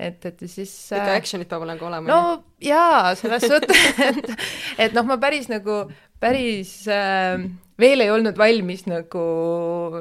et, 0.00 0.24
et 0.24 0.44
siis 0.48 0.70
ikka 0.96 1.16
action'it 1.18 1.48
peab 1.50 1.66
olema 1.66 1.88
olema. 1.90 2.08
no 2.08 2.44
jaa, 2.62 3.12
selles 3.20 3.44
suhtes, 3.44 3.82
et, 4.08 4.30
et 4.86 4.96
noh, 4.96 5.04
ma 5.08 5.18
päris 5.20 5.50
nagu, 5.52 5.84
päris 6.20 6.82
äh, 6.88 7.40
veel 7.80 8.04
ei 8.04 8.12
olnud 8.12 8.38
valmis 8.38 8.86
nagu 8.88 9.24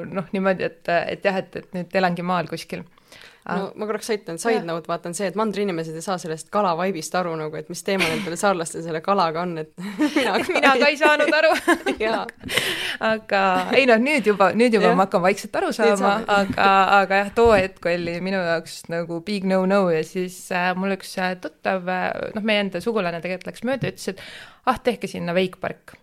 noh, 0.05 0.33
niimoodi, 0.33 0.67
et, 0.67 0.83
et 1.15 1.25
jah, 1.25 1.41
et, 1.41 1.61
et 1.61 1.79
nüüd 1.79 1.97
elangi 2.01 2.25
maal 2.25 2.51
kuskil. 2.51 2.85
No 3.45 3.67
ma 3.77 3.85
korraks 3.85 4.07
aitan, 4.09 4.39
side 4.41 4.63
note 4.65 4.89
vaatan 4.89 5.13
see, 5.13 5.27
et 5.29 5.35
mandriinimesed 5.37 5.93
ei 5.93 6.01
saa 6.01 6.15
sellest 6.17 6.47
kala 6.53 6.71
vaibist 6.79 7.13
aru 7.13 7.35
nagu, 7.37 7.53
et 7.59 7.67
mis 7.69 7.83
teema 7.85 8.07
nendel 8.09 8.33
saarlastel 8.41 8.81
selle 8.81 9.03
kalaga 9.05 9.43
on, 9.43 9.51
et 9.61 9.69
mina 10.15 10.31
ka, 10.39 10.55
mina 10.55 10.71
ka 10.81 10.87
ei 10.89 10.97
saanud 10.97 11.35
aru. 11.39 11.51
Aga 13.11 13.41
ei 13.77 13.85
noh, 13.85 14.01
nüüd 14.01 14.25
juba, 14.31 14.47
nüüd 14.57 14.73
juba 14.73 14.89
ja. 14.89 14.95
ma 14.97 15.05
hakkan 15.05 15.21
vaikselt 15.27 15.59
aru 15.59 15.69
saama, 15.77 16.15
aga, 16.31 16.69
aga 17.03 17.19
jah, 17.19 17.29
too 17.37 17.51
hetk 17.51 17.85
oli 17.91 18.15
minu 18.23 18.39
jaoks 18.39 18.79
nagu 18.89 19.19
big 19.27 19.45
no-no 19.49 19.83
ja 19.93 20.01
siis 20.07 20.39
äh, 20.55 20.71
mul 20.79 20.95
üks 20.95 21.13
äh, 21.21 21.35
tuttav, 21.43 21.85
äh, 21.91 22.07
noh, 22.33 22.47
meie 22.47 22.63
enda 22.63 22.81
sugulane 22.81 23.21
tegelikult 23.21 23.51
läks 23.51 23.67
mööda, 23.67 23.93
ütles, 23.93 24.15
et 24.15 24.25
ah, 24.65 24.79
tehke 24.81 25.11
sinna 25.11 25.35
veikpark 25.37 25.99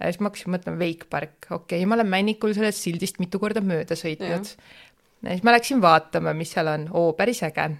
ja 0.00 0.10
siis 0.10 0.20
ma 0.20 0.30
hakkasin 0.30 0.54
mõtlema, 0.54 0.80
Wakepark, 0.82 1.38
okei 1.48 1.80
okay,, 1.80 1.88
ma 1.88 1.98
olen 1.98 2.10
Männikul 2.10 2.54
sellest 2.56 2.82
sildist 2.82 3.20
mitu 3.22 3.40
korda 3.42 3.62
mööda 3.64 3.96
sõitnud. 3.98 4.54
Ja 5.24 5.32
siis 5.32 5.44
ma 5.46 5.54
läksin 5.54 5.82
vaatama, 5.82 6.34
mis 6.36 6.52
seal 6.54 6.68
on, 6.72 6.88
oo, 6.92 7.12
päris 7.16 7.42
äge. 7.46 7.70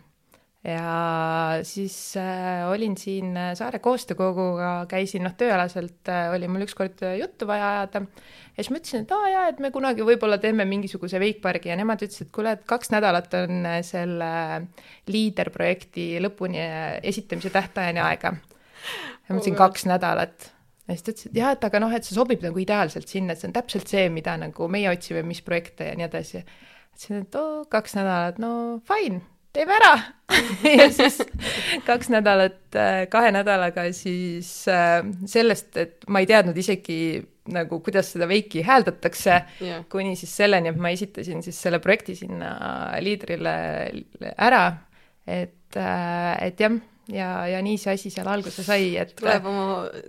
ja 0.65 1.61
siis 1.67 2.17
äh, 2.17 2.63
olin 2.71 2.97
siin 2.97 3.35
äh, 3.37 3.51
Saare 3.59 3.83
Koostöökoguga, 3.85 4.87
käisin 4.89 5.27
noh, 5.27 5.35
tööalaselt 5.37 6.09
äh, 6.09 6.31
oli 6.33 6.49
mul 6.49 6.65
ükskord 6.65 7.03
äh, 7.05 7.19
juttu 7.21 7.47
vaja 7.51 7.67
ajada. 7.75 8.07
Ja 8.55 8.63
siis 8.63 8.71
ma 8.71 8.81
ütlesin, 8.81 9.05
et 9.05 9.13
aa 9.13 9.29
jaa, 9.29 9.45
et 9.51 9.61
me 9.61 9.69
kunagi 9.75 10.07
võib-olla 10.07 10.39
teeme 10.41 10.65
mingisuguse 10.71 11.21
veikpargi 11.21 11.69
ja 11.69 11.77
nemad 11.77 12.07
ütlesid, 12.07 12.31
et 12.31 12.33
kuule, 12.33 12.55
et 12.57 12.65
kaks 12.71 12.95
nädalat 12.95 13.37
on 13.43 13.61
äh, 13.69 13.79
selle 13.85 14.33
liiderprojekti 15.11 16.09
lõpuni 16.25 16.65
esitamise 17.03 17.53
tähtajani 17.53 18.01
aega. 18.07 18.33
ja 18.33 19.35
ma 19.35 19.37
ütlesin 19.37 19.59
kaks 19.59 19.85
nädalat 19.91 20.54
ja 20.85 20.95
siis 20.95 21.05
ta 21.05 21.13
ütles, 21.15 21.29
et 21.31 21.39
jah, 21.39 21.53
et 21.57 21.67
aga 21.69 21.81
noh, 21.83 21.93
et 21.97 22.07
see 22.07 22.17
sobib 22.17 22.43
nagu 22.45 22.61
ideaalselt 22.61 23.11
sinna, 23.11 23.35
et 23.35 23.41
see 23.41 23.49
on 23.49 23.57
täpselt 23.57 23.91
see, 23.91 24.09
mida 24.13 24.37
nagu 24.41 24.69
meie 24.73 24.91
otsime, 24.93 25.25
mis 25.27 25.41
projekte 25.45 25.91
ja 25.91 25.99
nii 25.99 26.09
edasi. 26.09 26.45
Ütlesin, 26.95 27.23
et 27.25 27.39
oo, 27.41 27.63
kaks 27.73 27.97
nädalat, 27.99 28.41
no 28.43 28.51
fine, 28.89 29.23
teeme 29.57 29.79
ära. 29.81 29.95
Ja 30.65 30.89
siis 30.93 31.21
kaks 31.87 32.09
nädalat, 32.11 32.59
äh, 32.77 33.05
kahe 33.13 33.31
nädalaga 33.33 33.85
siis 33.95 34.65
äh, 34.69 35.05
sellest, 35.31 35.77
et 35.79 36.09
ma 36.11 36.23
ei 36.23 36.29
teadnud 36.29 36.57
isegi 36.59 36.97
nagu, 37.55 37.79
kuidas 37.85 38.09
seda 38.15 38.27
veiki 38.29 38.63
hääldatakse 38.65 39.35
yeah., 39.61 39.85
kuni 39.93 40.17
siis 40.17 40.33
selleni, 40.37 40.73
et 40.73 40.81
ma 40.81 40.91
esitasin 40.95 41.45
siis 41.45 41.61
selle 41.61 41.79
projekti 41.85 42.17
sinna 42.17 42.55
liidrile 43.05 43.55
ära, 44.33 44.65
et, 45.29 45.77
äh, 45.77 46.33
et 46.49 46.65
jah 46.65 46.81
ja, 47.09 47.47
ja 47.47 47.61
nii 47.63 47.77
see 47.81 47.95
asi 47.95 48.11
seal 48.13 48.29
alguse 48.31 48.65
sai, 48.65 48.95
et 49.01 49.15
tuleb 49.19 49.47
oma 49.51 49.67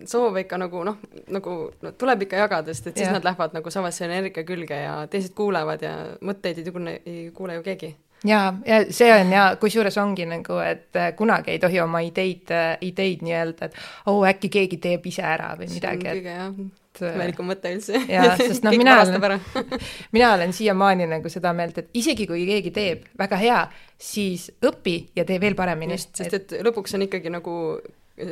soove 0.08 0.46
ikka 0.46 0.60
nagu 0.62 0.84
noh, 0.88 1.02
nagu 1.34 1.58
no, 1.82 1.92
tuleb 2.00 2.26
ikka 2.28 2.40
jagada, 2.46 2.74
sest 2.74 2.92
et 2.92 3.02
siis 3.02 3.10
ja. 3.10 3.18
nad 3.18 3.28
lähevad 3.28 3.58
nagu 3.58 3.74
selle 3.74 4.08
energia 4.12 4.46
külge 4.48 4.80
ja 4.86 4.96
teised 5.12 5.36
kuulevad 5.38 5.84
ja 5.86 5.96
mõtteid 6.26 6.62
ei 6.62 6.72
kuule, 6.72 6.98
ei 7.06 7.30
kuule 7.36 7.60
ju 7.60 7.66
keegi. 7.66 7.92
jaa, 8.26 8.48
ja 8.66 8.80
see 8.90 9.12
on 9.14 9.36
ja 9.36 9.50
kusjuures 9.62 9.98
ongi 10.02 10.26
nagu, 10.30 10.62
et 10.64 11.02
kunagi 11.18 11.56
ei 11.56 11.60
tohi 11.60 11.84
oma 11.84 12.02
ideid, 12.06 12.56
ideid 12.82 13.26
nii-öelda, 13.28 13.70
et 13.70 13.78
oo 14.06 14.22
oh,, 14.22 14.26
äkki 14.30 14.50
keegi 14.50 14.82
teeb 14.82 15.06
ise 15.12 15.26
ära 15.36 15.54
või 15.60 15.72
midagi, 15.74 16.12
et 16.16 16.84
kõige 17.00 17.12
jah 17.12 17.20
imelikum 17.20 17.50
mõte 17.50 17.72
üldse. 17.76 18.02
jaa, 18.10 18.36
sest 18.40 18.66
noh, 18.66 18.76
mina 18.82 18.98
olen, 19.02 19.40
mina 20.16 20.32
olen 20.38 20.56
siiamaani 20.56 21.08
nagu 21.12 21.32
seda 21.32 21.54
meelt, 21.58 21.78
et 21.82 21.90
isegi 21.98 22.28
kui 22.30 22.46
keegi 22.48 22.74
teeb 22.76 23.06
väga 23.20 23.40
hea, 23.42 23.62
siis 23.98 24.50
õpi 24.66 24.98
ja 25.16 25.26
tee 25.28 25.40
veel 25.42 25.58
paremini. 25.58 25.98
just, 25.98 26.16
sest 26.18 26.40
et 26.40 26.58
lõpuks 26.66 26.98
on 26.98 27.06
ikkagi 27.08 27.34
nagu, 27.34 27.56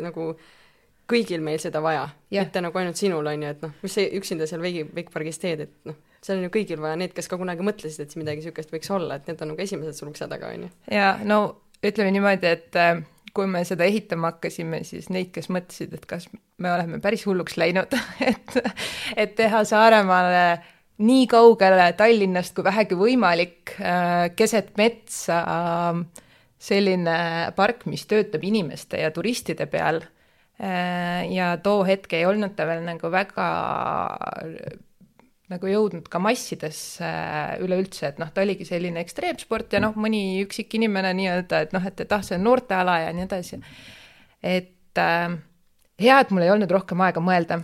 nagu 0.03 0.34
kõigil 1.10 1.43
meil 1.43 1.60
seda 1.60 1.82
vaja, 1.84 2.08
mitte 2.32 2.63
nagu 2.63 2.79
ainult 2.79 3.00
sinul, 3.00 3.27
on 3.27 3.46
ju, 3.46 3.53
et 3.55 3.63
noh, 3.65 3.74
mis 3.84 3.96
sa 3.98 4.05
üksinda 4.20 4.48
seal 4.50 4.63
veigi, 4.63 4.86
veikpargis 4.96 5.41
teed, 5.41 5.65
et 5.67 5.89
noh, 5.89 5.98
seal 6.24 6.39
on 6.39 6.48
ju 6.48 6.53
kõigil 6.53 6.79
vaja, 6.82 6.96
need, 7.00 7.12
kes 7.15 7.27
ka 7.29 7.39
kunagi 7.39 7.65
mõtlesid, 7.65 8.05
et 8.05 8.15
midagi 8.20 8.39
niisugust 8.39 8.72
võiks 8.74 8.91
olla, 8.96 9.20
et 9.20 9.27
need 9.27 9.43
on 9.43 9.53
nagu 9.53 9.65
esimesed 9.65 10.00
sul 10.00 10.13
ukse 10.13 10.29
taga, 10.32 10.53
on 10.55 10.67
ju. 10.67 10.72
jaa, 10.96 11.17
no 11.27 11.41
ütleme 11.84 12.13
niimoodi, 12.15 12.53
et 12.55 12.79
äh, 12.79 13.03
kui 13.34 13.48
me 13.50 13.63
seda 13.66 13.88
ehitama 13.90 14.34
hakkasime, 14.34 14.84
siis 14.88 15.10
neid, 15.13 15.32
kes 15.34 15.50
mõtlesid, 15.54 15.96
et 15.98 16.06
kas 16.10 16.28
me 16.62 16.72
oleme 16.74 17.00
päris 17.02 17.25
hulluks 17.25 17.58
läinud 17.58 17.96
et, 18.32 18.58
et 19.18 19.36
teha 19.40 19.63
Saaremaale 19.68 20.46
nii 21.04 21.25
kaugele 21.32 21.88
Tallinnast 21.98 22.54
kui 22.56 22.66
vähegi 22.68 22.98
võimalik, 22.98 23.74
äh, 23.82 24.30
keset 24.38 24.75
metsa, 24.78 25.42
selline 26.63 27.18
park, 27.58 27.88
mis 27.92 28.06
töötab 28.08 28.46
inimeste 28.46 29.02
ja 29.02 29.10
turistide 29.12 29.68
peal. 29.68 30.04
Äh, 30.63 31.25
ja 31.34 31.56
too 31.63 31.82
hetk 31.88 32.13
ei 32.13 32.28
olnud 32.30 32.54
ta 32.56 32.68
veel 32.70 32.86
nagu 32.86 33.10
väga 33.12 33.48
nagu 35.51 35.67
jõudnud 35.67 36.07
ka 36.12 36.21
massidesse 36.23 37.07
üleüldse, 37.63 38.13
et 38.13 38.19
noh, 38.21 38.29
ta 38.33 38.43
oligi 38.45 38.67
selline 38.67 39.01
ekstreemsport 39.03 39.75
ja 39.75 39.81
noh, 39.83 39.97
mõni 40.00 40.41
üksik 40.45 40.77
inimene 40.79 41.12
nii-öelda, 41.17 41.65
et 41.65 41.73
noh, 41.75 41.88
et, 41.89 42.05
et 42.05 42.15
ah, 42.15 42.23
see 42.23 42.38
on 42.39 42.47
noorteala 42.47 43.00
ja 43.03 43.09
nii 43.15 43.25
edasi. 43.27 43.59
et 44.43 45.01
äh, 45.03 45.35
hea, 46.00 46.19
et 46.23 46.31
mul 46.33 46.45
ei 46.45 46.51
olnud 46.53 46.71
rohkem 46.73 47.01
aega 47.05 47.21
mõelda. 47.23 47.59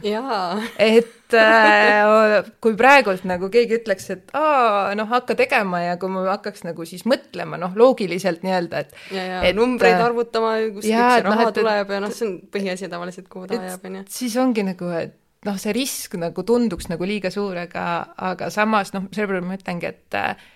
et 0.75 1.37
äh, 1.39 2.49
kui 2.61 2.75
praegult 2.79 3.23
nagu 3.29 3.49
keegi 3.53 3.79
ütleks, 3.79 4.09
et 4.15 4.35
aa, 4.37 4.91
noh, 4.99 5.09
hakka 5.09 5.37
tegema 5.39 5.81
ja 5.85 5.95
kui 6.01 6.11
ma 6.13 6.25
hakkaks 6.33 6.65
nagu 6.67 6.85
siis 6.89 7.05
mõtlema, 7.09 7.59
noh, 7.61 7.73
loogiliselt 7.79 8.43
nii-öelda, 8.45 8.83
et 8.83 9.15
ja, 9.15 9.23
ja 9.23 9.39
et, 9.49 9.57
numbreid 9.57 9.97
äh, 9.97 10.05
arvutama, 10.09 10.57
kust 10.75 10.89
see 10.89 10.99
raha 10.99 11.23
no, 11.25 11.47
et, 11.47 11.55
tuleb 11.57 11.95
ja 11.95 12.03
noh, 12.03 12.13
see 12.13 12.27
on 12.27 12.37
põhiasi 12.53 12.91
tavaliselt, 12.91 13.31
kuhu 13.31 13.49
ta 13.49 13.59
ajab, 13.59 13.89
on 13.89 14.01
ju. 14.01 14.05
siis 14.19 14.37
ongi 14.41 14.67
nagu, 14.67 14.93
et 14.99 15.17
noh, 15.47 15.57
see 15.61 15.73
risk 15.75 16.15
nagu 16.19 16.43
tunduks 16.43 16.89
nagu 16.91 17.07
liiga 17.07 17.31
suur, 17.33 17.57
aga, 17.61 17.83
aga 18.31 18.49
samas 18.53 18.93
noh, 18.95 19.07
sellepärast 19.15 19.47
ma 19.47 19.57
ütlengi, 19.59 19.91
et 19.91 20.17
äh, 20.19 20.47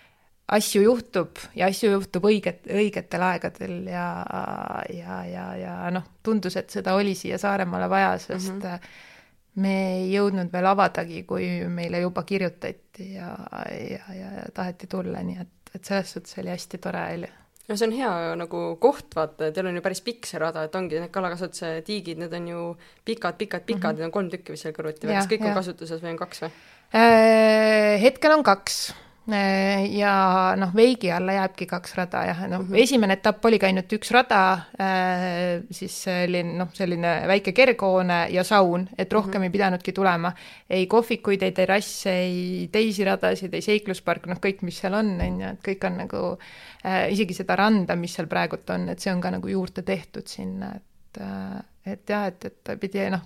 asju 0.58 0.84
juhtub 0.84 1.40
ja 1.56 1.70
asju 1.72 1.94
juhtub 1.94 2.28
õiget, 2.28 2.68
õigetel 2.68 3.24
aegadel 3.30 3.78
ja, 3.92 4.08
ja, 4.92 5.22
ja, 5.30 5.48
ja 5.60 5.76
noh, 5.94 6.06
tundus, 6.24 6.58
et 6.60 6.74
seda 6.74 6.98
oli 7.00 7.16
siia 7.18 7.40
Saaremaale 7.42 7.90
vaja, 7.90 8.18
sest 8.20 8.52
mm 8.52 8.62
-hmm. 8.62 8.90
me 9.64 9.76
ei 10.00 10.12
jõudnud 10.14 10.52
veel 10.52 10.68
avadagi, 10.68 11.24
kui 11.24 11.48
meile 11.70 12.04
juba 12.04 12.24
kirjutati 12.24 13.14
ja, 13.14 13.38
ja, 13.72 14.04
ja, 14.14 14.34
ja 14.40 14.46
taheti 14.54 14.88
tulla, 14.88 15.24
nii 15.24 15.40
et, 15.42 15.76
et 15.76 15.86
selles 15.86 16.12
suhtes 16.14 16.38
oli 16.38 16.50
hästi 16.50 16.78
tore, 16.78 17.08
oli 17.14 17.32
no 17.70 17.78
see 17.78 17.88
on 17.88 17.96
hea 17.96 18.12
nagu 18.40 18.64
koht, 18.84 19.14
vaata, 19.16 19.52
teil 19.56 19.70
on 19.70 19.80
ju 19.80 19.86
päris 19.86 20.04
pikk 20.06 20.28
see 20.30 20.42
rada, 20.42 20.66
et 20.68 20.76
ongi 20.76 21.00
need 21.00 21.14
kalakasvatuse 21.14 21.76
tiigid, 21.88 22.20
need 22.20 22.34
on 22.40 22.50
ju 22.52 22.66
pikad, 23.06 23.38
pikad, 23.40 23.64
pikad 23.64 23.80
mm, 23.80 23.88
-hmm. 23.88 23.98
need 23.98 24.10
on 24.10 24.18
kolm 24.18 24.30
tükki 24.34 24.56
vist 24.56 24.68
seal 24.68 24.76
kõrvuti 24.76 25.08
või 25.08 25.20
kas 25.20 25.32
kõik 25.32 25.46
ja. 25.46 25.52
on 25.52 25.62
kasutuses 25.62 26.04
või 26.04 26.14
on 26.16 26.22
kaks 26.26 26.46
või? 26.46 26.52
Äh, 26.94 28.02
hetkel 28.04 28.36
on 28.36 28.44
kaks 28.44 28.94
Äh, 29.32 29.86
ja 29.96 30.52
noh, 30.60 30.74
veigi 30.76 31.08
alla 31.16 31.32
jääbki 31.38 31.64
kaks 31.72 31.94
rada 31.96 32.26
jah, 32.28 32.42
noh 32.52 32.60
mm 32.60 32.74
-hmm. 32.74 32.82
esimene 32.84 33.16
etapp 33.16 33.46
oligi 33.46 33.66
ainult 33.66 33.94
üks 33.96 34.12
rada, 34.12 34.68
äh, 34.76 35.64
siis 35.72 35.96
oli 36.12 36.42
noh, 36.44 36.68
selline 36.74 37.24
väike 37.28 37.54
kerghoone 37.56 38.28
ja 38.30 38.44
saun, 38.44 38.90
et 38.98 39.14
rohkem 39.14 39.32
mm 39.32 39.38
-hmm. 39.40 39.44
ei 39.44 39.50
pidanudki 39.50 39.92
tulema. 39.94 40.34
ei 40.70 40.88
kohvikuid, 40.88 41.42
ei 41.42 41.52
terrasse, 41.52 42.12
ei 42.12 42.70
teisi 42.72 43.06
radasid, 43.06 43.54
ei 43.54 43.62
seikluspark, 43.62 44.28
noh 44.28 44.38
kõik, 44.38 44.58
mis 44.62 44.80
seal 44.80 44.94
on, 44.94 45.22
on 45.22 45.42
ju, 45.42 45.48
et 45.48 45.68
kõik 45.68 45.88
on 45.88 45.98
nagu 45.98 46.18
äh,, 46.18 46.73
isegi 46.84 47.36
seda 47.38 47.56
randa, 47.56 47.96
mis 47.96 48.16
seal 48.18 48.28
praegult 48.32 48.70
on, 48.76 48.90
et 48.92 49.00
see 49.00 49.14
on 49.14 49.22
ka 49.24 49.32
nagu 49.32 49.52
juurde 49.52 49.86
tehtud 49.88 50.28
sinna, 50.28 50.74
et 50.76 51.22
äh, 51.24 51.62
et 51.86 52.10
jah, 52.10 52.28
et, 52.32 52.46
et 52.48 52.74
pidi 52.80 53.04
noh, 53.12 53.24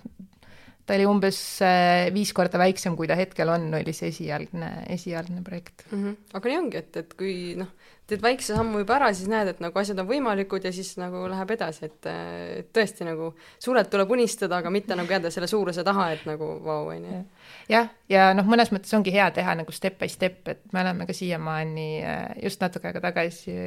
ta 0.88 0.96
oli 0.96 1.04
umbes 1.08 1.38
äh, 1.64 2.08
viis 2.14 2.32
korda 2.36 2.60
väiksem, 2.60 2.96
kui 2.96 3.08
ta 3.10 3.16
hetkel 3.18 3.52
on, 3.52 3.68
oli 3.76 3.92
see 3.96 4.08
esialgne, 4.12 4.70
esialgne 4.94 5.44
projekt 5.44 5.84
mm. 5.90 6.00
-hmm. 6.00 6.16
aga 6.40 6.50
nii 6.52 6.58
ongi, 6.62 6.80
et, 6.80 6.96
et 7.02 7.14
kui 7.18 7.34
noh, 7.58 7.68
teed 8.08 8.22
väikse 8.24 8.56
sammu 8.56 8.80
juba 8.80 8.94
ära, 8.96 9.10
siis 9.12 9.28
näed, 9.28 9.50
et 9.52 9.58
nagu 9.60 9.80
asjad 9.80 9.98
on 10.00 10.08
võimalikud 10.08 10.64
ja 10.64 10.72
siis 10.72 10.94
nagu 11.00 11.26
läheb 11.28 11.50
edasi, 11.52 11.90
et, 11.90 12.08
et 12.08 12.70
tõesti 12.72 13.04
nagu 13.04 13.34
suurelt 13.60 13.90
tuleb 13.92 14.14
unistada, 14.16 14.62
aga 14.62 14.72
mitte 14.72 14.96
nagu 14.96 15.12
jääda 15.12 15.32
selle 15.34 15.50
suuruse 15.50 15.84
taha, 15.84 16.08
et 16.16 16.24
nagu 16.28 16.48
vau, 16.64 16.88
on 16.94 17.04
ju. 17.04 17.20
jah, 17.68 17.92
ja 18.08 18.30
noh, 18.36 18.48
mõnes 18.48 18.72
mõttes 18.72 18.96
ongi 18.96 19.12
hea 19.12 19.28
teha 19.36 19.58
nagu 19.60 19.76
step 19.76 20.00
by 20.00 20.08
step, 20.08 20.40
et 20.48 20.64
me 20.72 20.80
oleme 20.86 21.08
ka 21.08 21.16
siiamaani 21.20 21.88
äh, 22.00 22.24
just 22.48 22.64
natuke 22.64 22.88
aega 22.88 23.04
tagasi 23.10 23.58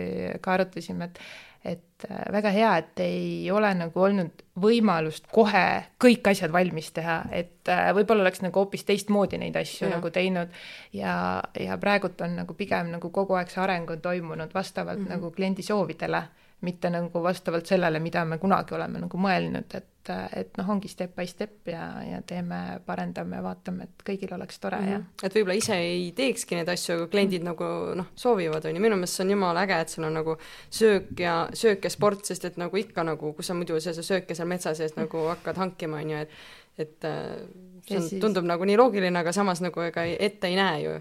ka 0.42 0.58
arutasime, 0.58 1.12
et 1.12 1.22
et 1.66 2.06
äh, 2.10 2.22
väga 2.34 2.50
hea, 2.50 2.72
et 2.82 3.00
ei 3.04 3.52
ole 3.54 3.70
nagu 3.78 4.02
olnud 4.02 4.44
võimalust 4.62 5.28
kohe 5.32 5.66
kõik 6.02 6.32
asjad 6.32 6.52
valmis 6.54 6.90
teha, 6.96 7.22
et 7.32 7.70
äh, 7.70 7.92
võib-olla 7.96 8.26
oleks 8.26 8.42
nagu 8.42 8.64
hoopis 8.64 8.86
teistmoodi 8.88 9.38
neid 9.42 9.58
asju 9.62 9.88
ja. 9.88 9.96
nagu 9.96 10.10
teinud 10.14 10.54
ja, 10.98 11.14
ja 11.60 11.78
praegult 11.82 12.22
on 12.26 12.40
nagu 12.42 12.58
pigem 12.58 12.90
nagu 12.96 13.14
kogu 13.14 13.38
aeg 13.38 13.54
see 13.54 13.62
areng 13.62 13.94
on 13.94 14.02
toimunud 14.02 14.54
vastavalt 14.54 15.00
mm 15.00 15.06
-hmm. 15.06 15.18
nagu 15.20 15.32
kliendi 15.32 15.64
soovidele 15.66 16.24
mitte 16.62 16.90
nagu 16.94 17.24
vastavalt 17.24 17.66
sellele, 17.66 18.00
mida 18.00 18.24
me 18.26 18.38
kunagi 18.42 18.76
oleme 18.78 19.02
nagu 19.02 19.18
mõelnud, 19.18 19.74
et, 19.78 20.12
et 20.38 20.60
noh, 20.60 20.70
ongi 20.74 20.90
step 20.92 21.16
by 21.18 21.26
step 21.30 21.72
ja, 21.74 21.86
ja 22.06 22.20
teeme, 22.28 22.60
parendame, 22.86 23.42
vaatame, 23.42 23.88
et 23.90 24.06
kõigil 24.06 24.34
oleks 24.36 24.62
tore 24.62 24.78
mm 24.78 24.86
-hmm. 24.86 24.92
ja 24.92 25.00
mhm. 25.00 25.26
et 25.26 25.36
võib-olla 25.36 25.58
ise 25.58 25.78
ei 25.78 26.12
teekski 26.18 26.56
neid 26.56 26.70
asju, 26.70 26.96
aga 26.96 27.08
kliendid 27.08 27.42
mm 27.42 27.48
-hmm. 27.48 27.64
nagu 27.66 27.96
noh, 27.96 28.12
soovivad, 28.16 28.66
on 28.66 28.76
ju, 28.76 28.82
minu 28.82 28.96
meelest 28.96 29.18
see 29.18 29.26
on 29.26 29.32
jumala 29.32 29.64
äge, 29.66 29.82
et 29.82 29.90
sul 29.90 30.04
on 30.04 30.14
nagu 30.14 30.38
söök 30.70 31.20
ja, 31.20 31.50
söök 31.54 31.84
ja 31.84 31.90
sport, 31.90 32.26
sest 32.26 32.46
et 32.46 32.58
nagu 32.58 32.78
ikka 32.78 33.04
nagu, 33.04 33.34
kus 33.34 33.48
sa 33.48 33.54
muidu 33.54 33.80
seda 33.80 34.02
sööke 34.02 34.36
seal 34.36 34.48
metsa 34.48 34.74
sees 34.74 34.96
nagu 34.96 35.28
hakkad 35.28 35.58
hankima, 35.58 35.98
on 35.98 36.10
ju, 36.10 36.18
et 36.18 36.30
et 36.78 37.04
äh, 37.04 37.48
see 37.88 37.98
on, 37.98 38.10
siis... 38.10 38.22
tundub 38.22 38.46
nagu 38.46 38.66
nii 38.66 38.78
loogiline, 38.78 39.20
aga 39.20 39.32
samas 39.32 39.62
nagu 39.62 39.82
ega 39.82 40.04
ette 40.04 40.48
ei 40.48 40.56
näe 40.56 40.82
ju 40.82 41.00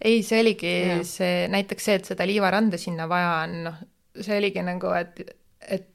ei, 0.00 0.22
see 0.22 0.40
oligi 0.40 0.72
ja. 0.88 0.98
see, 1.04 1.46
näiteks 1.52 1.88
see, 1.88 1.96
et 2.00 2.08
seda 2.12 2.26
liivaranda 2.28 2.78
sinna 2.80 3.08
vaja 3.10 3.32
on, 3.44 3.56
noh, 3.66 3.80
see 4.18 4.38
oligi 4.38 4.62
nagu, 4.66 4.92
et, 4.96 5.20
et 5.68 5.88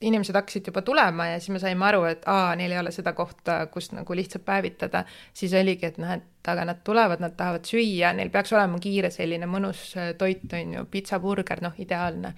inimesed 0.00 0.36
hakkasid 0.36 0.66
juba 0.68 0.82
tulema 0.82 1.26
ja 1.30 1.40
siis 1.40 1.54
me 1.54 1.60
saime 1.62 1.84
aru, 1.88 2.04
et 2.10 2.26
aa, 2.28 2.54
neil 2.58 2.72
ei 2.74 2.78
ole 2.78 2.92
seda 2.92 3.12
kohta, 3.16 3.58
kus 3.72 3.90
nagu 3.96 4.16
lihtsalt 4.16 4.44
päevitada, 4.44 5.04
siis 5.34 5.54
oligi, 5.56 5.88
et 5.88 5.98
noh, 6.02 6.12
et 6.12 6.50
aga 6.52 6.66
nad 6.68 6.82
tulevad, 6.84 7.22
nad 7.24 7.34
tahavad 7.38 7.66
süüa, 7.66 8.12
neil 8.16 8.30
peaks 8.34 8.52
olema 8.52 8.80
kiire 8.82 9.10
selline 9.14 9.48
mõnus 9.50 9.88
äh, 9.96 10.12
toit, 10.18 10.44
on 10.52 10.76
ju, 10.78 10.86
pitsaburger, 10.90 11.62
noh, 11.64 11.74
ideaalne. 11.82 12.34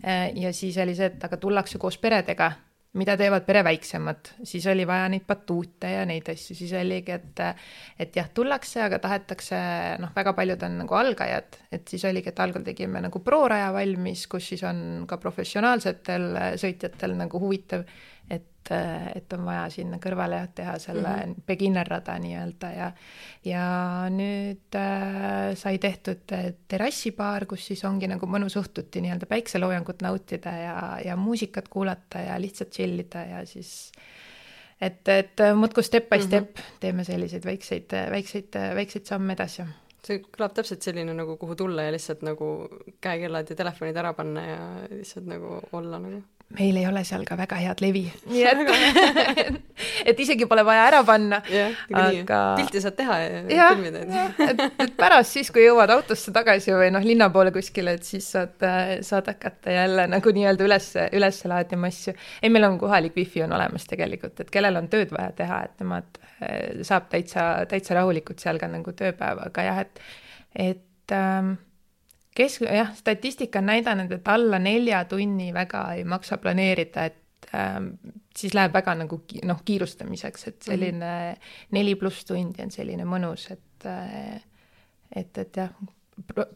Äh, 0.00 0.30
ja 0.38 0.54
siis 0.56 0.78
oli 0.80 0.94
see, 0.96 1.10
et 1.10 1.24
aga 1.26 1.40
tullakse 1.40 1.82
koos 1.82 1.98
peredega 1.98 2.52
mida 2.98 3.14
teevad 3.18 3.44
pere 3.46 3.62
väiksemad, 3.62 4.32
siis 4.42 4.64
oli 4.70 4.82
vaja 4.88 5.06
neid 5.12 5.22
batuute 5.28 5.92
ja 5.92 6.02
neid 6.08 6.26
asju, 6.32 6.56
siis 6.58 6.72
oligi, 6.74 7.14
et 7.14 7.42
et 8.02 8.16
jah, 8.16 8.30
tullakse, 8.34 8.80
aga 8.82 8.98
tahetakse, 9.02 9.60
noh, 10.02 10.10
väga 10.16 10.34
paljud 10.34 10.64
on 10.66 10.80
nagu 10.82 10.96
algajad, 10.98 11.60
et 11.70 11.86
siis 11.90 12.04
oligi, 12.10 12.32
et 12.32 12.42
algul 12.42 12.64
tegime 12.66 13.02
nagu 13.04 13.22
pro-raja 13.22 13.70
valmis, 13.76 14.26
kus 14.30 14.50
siis 14.52 14.64
on 14.66 15.04
ka 15.10 15.20
professionaalsetel 15.22 16.26
sõitjatel 16.58 17.14
nagu 17.20 17.42
huvitav 17.42 17.86
et, 18.30 18.70
et 19.14 19.32
on 19.34 19.42
vaja 19.44 19.64
sinna 19.72 19.98
kõrvale 20.02 20.40
teha 20.54 20.76
selle 20.78 21.08
mm 21.08 21.32
-hmm. 21.32 21.42
beginner 21.46 21.88
rada 21.88 22.18
nii-öelda 22.18 22.70
ja 22.76 22.92
ja 23.44 23.64
nüüd 24.10 24.76
äh, 24.76 25.56
sai 25.56 25.78
tehtud 25.78 26.32
äh, 26.32 26.52
terrassibaar, 26.68 27.46
kus 27.46 27.66
siis 27.66 27.84
ongi 27.84 28.08
nagu 28.08 28.26
mõnus 28.26 28.56
õhtuti 28.60 29.00
nii-öelda 29.00 29.26
päikseloojangut 29.26 30.02
nautida 30.02 30.50
ja, 30.50 30.98
ja 31.04 31.16
muusikat 31.16 31.68
kuulata 31.68 32.18
ja 32.18 32.40
lihtsalt 32.40 32.70
chill 32.70 32.98
ida 33.00 33.24
ja 33.24 33.44
siis 33.46 33.92
et, 34.80 35.08
et 35.08 35.46
muudkui 35.54 35.82
step 35.82 36.08
by 36.08 36.22
step 36.22 36.56
mm 36.56 36.62
-hmm. 36.62 36.80
teeme 36.80 37.04
selliseid 37.04 37.44
väikseid, 37.44 37.92
väikseid, 38.10 38.60
väikseid 38.74 39.06
samme 39.06 39.32
edasi 39.32 39.62
see 40.06 40.20
kõlab 40.24 40.54
täpselt 40.56 40.82
selline 40.82 41.14
nagu, 41.14 41.36
kuhu 41.36 41.54
tulla 41.54 41.82
ja 41.82 41.92
lihtsalt 41.92 42.22
nagu 42.26 42.68
käekellad 43.00 43.50
ja 43.50 43.56
telefonid 43.56 43.96
ära 43.96 44.12
panna 44.16 44.44
ja 44.46 44.60
lihtsalt 44.90 45.26
nagu 45.26 45.60
olla 45.72 45.98
nagu 45.98 46.22
meil 46.58 46.76
ei 46.80 46.86
ole 46.88 47.02
seal 47.06 47.22
ka 47.28 47.36
väga 47.38 47.58
head 47.62 47.82
levi, 47.82 48.02
nii 48.30 48.42
et 48.50 48.60
et 50.10 50.22
isegi 50.24 50.48
pole 50.50 50.64
vaja 50.66 50.86
ära 50.88 51.02
panna 51.06 51.38
yeah,. 51.50 51.76
aga 51.94 52.40
pilti 52.58 52.82
saad 52.82 52.96
teha 52.98 53.18
ja, 53.22 53.42
ja 53.54 53.68
filmida. 53.70 54.24
et, 54.48 54.64
et 54.82 54.96
pärast 54.98 55.36
siis, 55.38 55.52
kui 55.54 55.62
jõuad 55.64 55.92
autosse 55.94 56.34
tagasi 56.34 56.74
või 56.74 56.90
noh, 56.94 57.06
linna 57.06 57.30
poole 57.30 57.54
kuskile, 57.54 57.94
et 57.98 58.08
siis 58.08 58.26
saad, 58.34 58.66
saad 59.06 59.30
hakata 59.30 59.76
jälle 59.76 60.08
nagu 60.10 60.34
nii-öelda 60.34 60.66
üles, 60.66 60.90
üles 61.14 61.40
laadima 61.52 61.90
asju. 61.92 62.16
ei, 62.42 62.50
meil 62.50 62.66
on 62.66 62.80
kohalik 62.82 63.14
wifi 63.20 63.44
on 63.46 63.54
olemas 63.54 63.86
tegelikult, 63.90 64.42
et 64.42 64.50
kellel 64.50 64.82
on 64.82 64.90
tööd 64.90 65.14
vaja 65.14 65.30
teha, 65.44 65.62
et 65.70 65.84
nemad 65.84 66.22
eh, 66.42 66.82
saab 66.86 67.10
täitsa, 67.14 67.50
täitsa 67.70 68.00
rahulikult 68.00 68.42
seal 68.42 68.58
ka 68.58 68.70
nagu 68.70 68.94
tööpäevaga 68.98 69.70
jah, 69.70 69.82
et, 69.86 70.06
et 70.70 71.14
ähm, 71.14 71.54
kesk-, 72.40 72.66
jah, 72.66 72.92
statistika 72.96 73.62
on 73.62 73.70
näidanud, 73.70 74.12
et 74.16 74.28
alla 74.32 74.58
nelja 74.62 75.04
tunni 75.10 75.50
väga 75.54 75.84
ei 75.98 76.04
maksa 76.08 76.40
planeerida, 76.42 77.06
et 77.10 77.50
ähm, 77.54 77.94
siis 78.36 78.54
läheb 78.56 78.74
väga 78.74 78.96
nagu 79.04 79.22
noh, 79.48 79.62
kiirustamiseks, 79.64 80.46
et 80.48 80.70
selline 80.70 81.06
mm 81.06 81.32
-hmm. 81.32 81.56
neli 81.76 81.94
pluss 81.94 82.24
tundi 82.24 82.62
on 82.62 82.70
selline 82.70 83.04
mõnus, 83.04 83.50
et 83.52 83.86
äh, 83.86 84.40
et, 85.16 85.38
et 85.38 85.56
jah, 85.56 85.70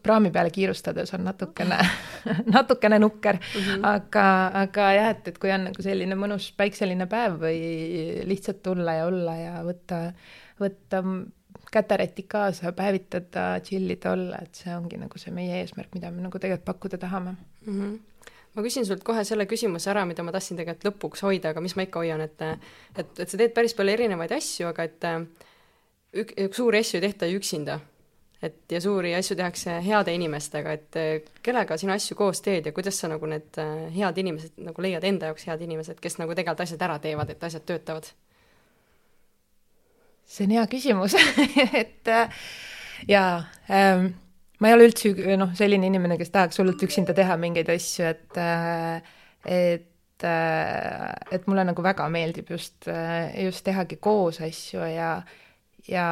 praami 0.03 0.31
peale 0.31 0.51
kiirustades 0.53 1.13
on 1.17 1.23
natukene 1.25 1.77
natukene 2.57 2.99
nukker 2.99 3.35
mm, 3.35 3.61
-hmm. 3.61 3.87
aga, 3.87 4.25
aga 4.61 4.91
jah, 4.93 5.09
et, 5.09 5.27
et 5.27 5.37
kui 5.37 5.51
on 5.51 5.67
nagu 5.69 5.81
selline 5.81 6.15
mõnus 6.15 6.51
päikseline 6.57 7.07
päev 7.11 7.39
või 7.41 7.59
lihtsalt 8.29 8.61
tulla 8.63 8.99
ja 8.99 9.05
olla 9.05 9.35
ja 9.35 9.63
võtta, 9.65 10.01
võtta 10.61 11.03
käterätid 11.75 12.27
kaasa, 12.31 12.71
päevitada, 12.75 13.45
chill 13.65 13.91
ida, 13.91 14.15
olla, 14.15 14.41
et 14.45 14.63
see 14.63 14.73
ongi 14.75 14.99
nagu 15.01 15.19
see 15.21 15.33
meie 15.35 15.61
eesmärk, 15.61 15.91
mida 15.97 16.11
me 16.11 16.23
nagu 16.25 16.39
tegelikult 16.39 16.67
pakkuda 16.71 17.01
tahame 17.01 17.35
mm. 17.35 17.79
-hmm 17.79 17.95
ma 18.55 18.63
küsin 18.63 18.85
sult 18.87 19.03
kohe 19.03 19.23
selle 19.27 19.45
küsimuse 19.51 19.89
ära, 19.91 20.05
mida 20.07 20.23
ma 20.23 20.31
tahtsin 20.31 20.59
tegelikult 20.59 20.87
lõpuks 20.87 21.25
hoida, 21.27 21.51
aga 21.51 21.63
mis 21.63 21.75
ma 21.75 21.83
ikka 21.87 21.99
hoian, 22.03 22.21
et 22.23 22.41
et, 22.45 23.19
et 23.19 23.27
sa 23.27 23.37
teed 23.37 23.51
päris 23.55 23.75
palju 23.75 23.95
erinevaid 23.97 24.31
asju, 24.31 24.69
aga 24.71 24.85
et 24.87 25.09
ük-, 26.23 26.55
suuri 26.55 26.79
asju 26.79 27.01
ei 27.01 27.05
tehta 27.09 27.29
ju 27.29 27.41
üksinda. 27.41 27.79
et 28.45 28.71
ja 28.71 28.81
suuri 28.81 29.15
asju 29.15 29.35
tehakse 29.35 29.79
heade 29.81 30.13
inimestega, 30.13 30.71
et 30.71 30.97
kellega 31.43 31.77
sina 31.81 31.95
asju 31.97 32.15
koos 32.15 32.41
teed 32.45 32.65
ja 32.65 32.71
kuidas 32.71 32.99
sa 32.99 33.07
nagu 33.09 33.25
need 33.25 33.57
head 33.95 34.17
inimesed 34.21 34.59
nagu 34.61 34.81
leiad 34.81 35.03
enda 35.03 35.31
jaoks 35.31 35.47
head 35.49 35.61
inimesed, 35.65 35.99
kes 35.99 36.19
nagu 36.21 36.35
tegelikult 36.35 36.61
asjad 36.67 36.83
ära 36.87 36.99
teevad, 36.99 37.31
et 37.31 37.43
asjad 37.43 37.65
töötavad? 37.65 38.11
See 40.25 40.45
on 40.47 40.53
hea 40.57 40.67
küsimus. 40.71 41.17
Et 41.81 42.11
äh, 42.11 42.45
jaa 43.09 43.43
ähm,, 43.69 44.13
ma 44.59 44.69
ei 44.71 44.77
ole 44.77 44.87
üldse 44.89 45.11
noh, 45.39 45.51
selline 45.57 45.89
inimene, 45.91 46.17
kes 46.19 46.31
tahaks 46.33 46.61
hullult 46.61 46.83
üksinda 46.87 47.15
teha 47.17 47.37
mingeid 47.39 47.69
asju, 47.73 48.07
et 48.13 48.39
äh, 48.41 49.11
et 49.45 49.91
et 50.25 51.43
mulle 51.45 51.65
nagu 51.67 51.83
väga 51.83 52.05
meeldib 52.09 52.47
just, 52.49 52.87
just 53.35 53.65
tehagi 53.67 53.97
koos 54.01 54.39
asju 54.41 54.79
ja, 54.87 55.09
ja 55.91 56.05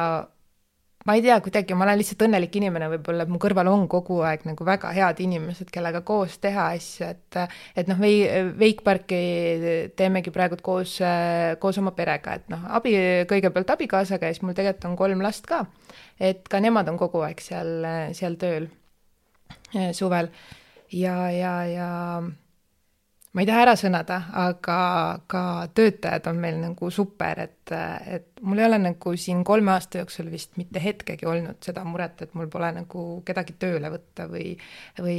ma 1.04 1.16
ei 1.16 1.22
tea, 1.24 1.36
kuidagi 1.44 1.76
ma 1.76 1.84
olen 1.84 1.98
lihtsalt 2.00 2.24
õnnelik 2.26 2.54
inimene 2.58 2.88
võib-olla, 2.94 3.26
et 3.26 3.32
mu 3.32 3.40
kõrval 3.42 3.68
on 3.72 3.84
kogu 3.92 4.20
aeg 4.24 4.46
nagu 4.48 4.66
väga 4.66 4.92
head 4.96 5.20
inimesed, 5.24 5.68
kellega 5.74 6.00
koos 6.06 6.38
teha 6.42 6.70
asju, 6.76 7.10
et 7.12 7.40
et 7.82 7.90
noh, 7.90 8.00
Vei-, 8.00 8.52
Veikparki 8.58 9.20
teemegi 9.98 10.32
praegu 10.34 10.58
koos, 10.64 10.96
koos 11.60 11.80
oma 11.82 11.92
perega, 11.96 12.38
et 12.40 12.48
noh, 12.52 12.64
abi, 12.78 12.94
kõigepealt 13.30 13.74
abikaasaga 13.76 14.30
ja 14.30 14.36
siis 14.36 14.44
mul 14.46 14.56
tegelikult 14.56 14.88
on 14.90 14.96
kolm 15.00 15.24
last 15.24 15.48
ka. 15.50 15.64
et 16.20 16.48
ka 16.48 16.60
nemad 16.60 16.88
on 16.88 16.98
kogu 17.00 17.24
aeg 17.26 17.40
seal, 17.42 17.84
seal 18.16 18.38
tööl 18.40 18.70
suvel 19.92 20.30
ja, 20.94 21.16
ja, 21.34 21.54
ja 21.68 21.88
ma 23.34 23.42
ei 23.42 23.48
taha 23.48 23.62
ära 23.64 23.74
sõnada, 23.78 24.20
aga 24.44 24.78
ka 25.30 25.42
töötajad 25.74 26.28
on 26.30 26.38
meil 26.42 26.60
nagu 26.62 26.90
super, 26.94 27.40
et, 27.48 27.74
et 28.06 28.42
mul 28.46 28.62
ei 28.62 28.68
ole 28.68 28.78
nagu 28.78 29.14
siin 29.18 29.42
kolme 29.46 29.74
aasta 29.74 30.02
jooksul 30.02 30.30
vist 30.32 30.54
mitte 30.60 30.82
hetkegi 30.82 31.26
olnud 31.26 31.58
seda 31.64 31.82
muret, 31.88 32.22
et 32.22 32.34
mul 32.38 32.50
pole 32.52 32.70
nagu 32.78 33.06
kedagi 33.26 33.56
tööle 33.58 33.90
võtta 33.90 34.28
või, 34.30 34.54
või 35.02 35.18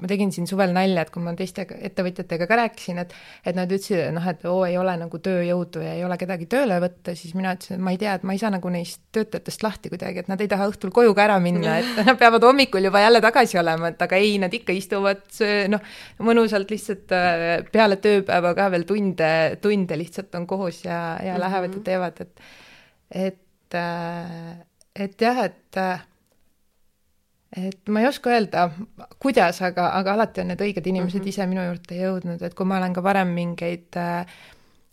ma 0.00 0.08
tegin 0.10 0.32
siin 0.34 0.46
suvel 0.48 0.72
nalja, 0.76 1.06
et 1.06 1.10
kui 1.12 1.22
ma 1.24 1.32
teiste 1.36 1.64
ettevõtjatega 1.64 2.48
ka 2.48 2.58
rääkisin, 2.60 3.00
et 3.02 3.14
et 3.46 3.56
nad 3.56 3.70
ütlesid, 3.70 4.00
et 4.08 4.14
noh, 4.14 4.26
et 4.28 4.44
oo, 4.48 4.62
ei 4.68 4.76
ole 4.80 4.96
nagu 5.00 5.20
tööjõudu 5.22 5.82
ja 5.84 5.94
ei 5.96 6.04
ole 6.04 6.18
kedagi 6.20 6.48
tööle 6.52 6.78
võtta, 6.82 7.14
siis 7.18 7.34
mina 7.38 7.54
ütlesin, 7.56 7.78
et 7.78 7.84
ma 7.86 7.94
ei 7.94 8.00
tea, 8.00 8.16
et 8.18 8.26
ma 8.26 8.36
ei 8.36 8.40
saa 8.42 8.50
nagu 8.52 8.72
neist 8.72 9.00
töötajatest 9.16 9.64
lahti 9.64 9.92
kuidagi, 9.92 10.24
et 10.24 10.30
nad 10.32 10.42
ei 10.44 10.50
taha 10.52 10.68
õhtul 10.70 10.92
koju 10.96 11.14
ka 11.16 11.24
ära 11.26 11.38
minna, 11.42 11.78
et 11.80 12.00
nad 12.08 12.18
peavad 12.20 12.44
hommikul 12.48 12.88
juba 12.88 13.02
jälle 13.04 13.22
tagasi 13.24 13.60
olema, 13.62 13.92
et 13.92 14.02
aga 14.06 14.20
ei, 14.20 14.36
nad 14.42 14.54
ikka 14.54 14.76
istuvad 14.76 15.24
noh, 15.72 15.94
mõnusalt 16.26 16.72
lihtsalt 16.74 17.14
äh, 17.16 17.46
peale 17.72 18.00
tööpäeva 18.02 18.52
ka 18.58 18.68
veel 18.74 18.84
tunde, 18.88 19.30
tunde 19.62 20.00
lihtsalt 20.00 20.34
on 20.36 20.48
koos 20.50 20.84
ja, 20.84 21.16
ja 21.20 21.32
mm 21.32 21.36
-hmm. 21.36 21.44
lähevad 21.46 21.78
ja 21.78 21.86
teevad, 21.90 22.20
et 22.20 22.40
et, 23.10 23.74
äh, 23.74 24.60
et 24.94 25.20
jah, 25.20 25.44
et 25.44 25.80
et 27.54 27.88
ma 27.88 28.02
ei 28.02 28.08
oska 28.08 28.32
öelda, 28.34 28.66
kuidas, 29.22 29.60
aga, 29.62 29.90
aga 29.98 30.16
alati 30.16 30.42
on 30.42 30.50
need 30.52 30.62
õiged 30.64 30.88
inimesed 30.90 31.20
mm 31.20 31.24
-hmm. 31.24 31.28
ise 31.28 31.46
minu 31.46 31.66
juurde 31.68 32.00
jõudnud, 32.00 32.42
et 32.42 32.54
kui 32.54 32.66
ma 32.66 32.78
olen 32.80 32.94
ka 32.96 33.02
varem 33.02 33.28
mingeid 33.34 33.96
äh, 33.96 34.26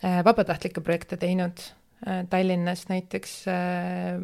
äh, 0.03 0.21
vabatahtlikke 0.25 0.81
projekte 0.81 1.17
teinud 1.17 1.59
äh, 2.07 2.23
Tallinnas 2.29 2.87
näiteks 2.89 3.47
äh,, 3.47 4.21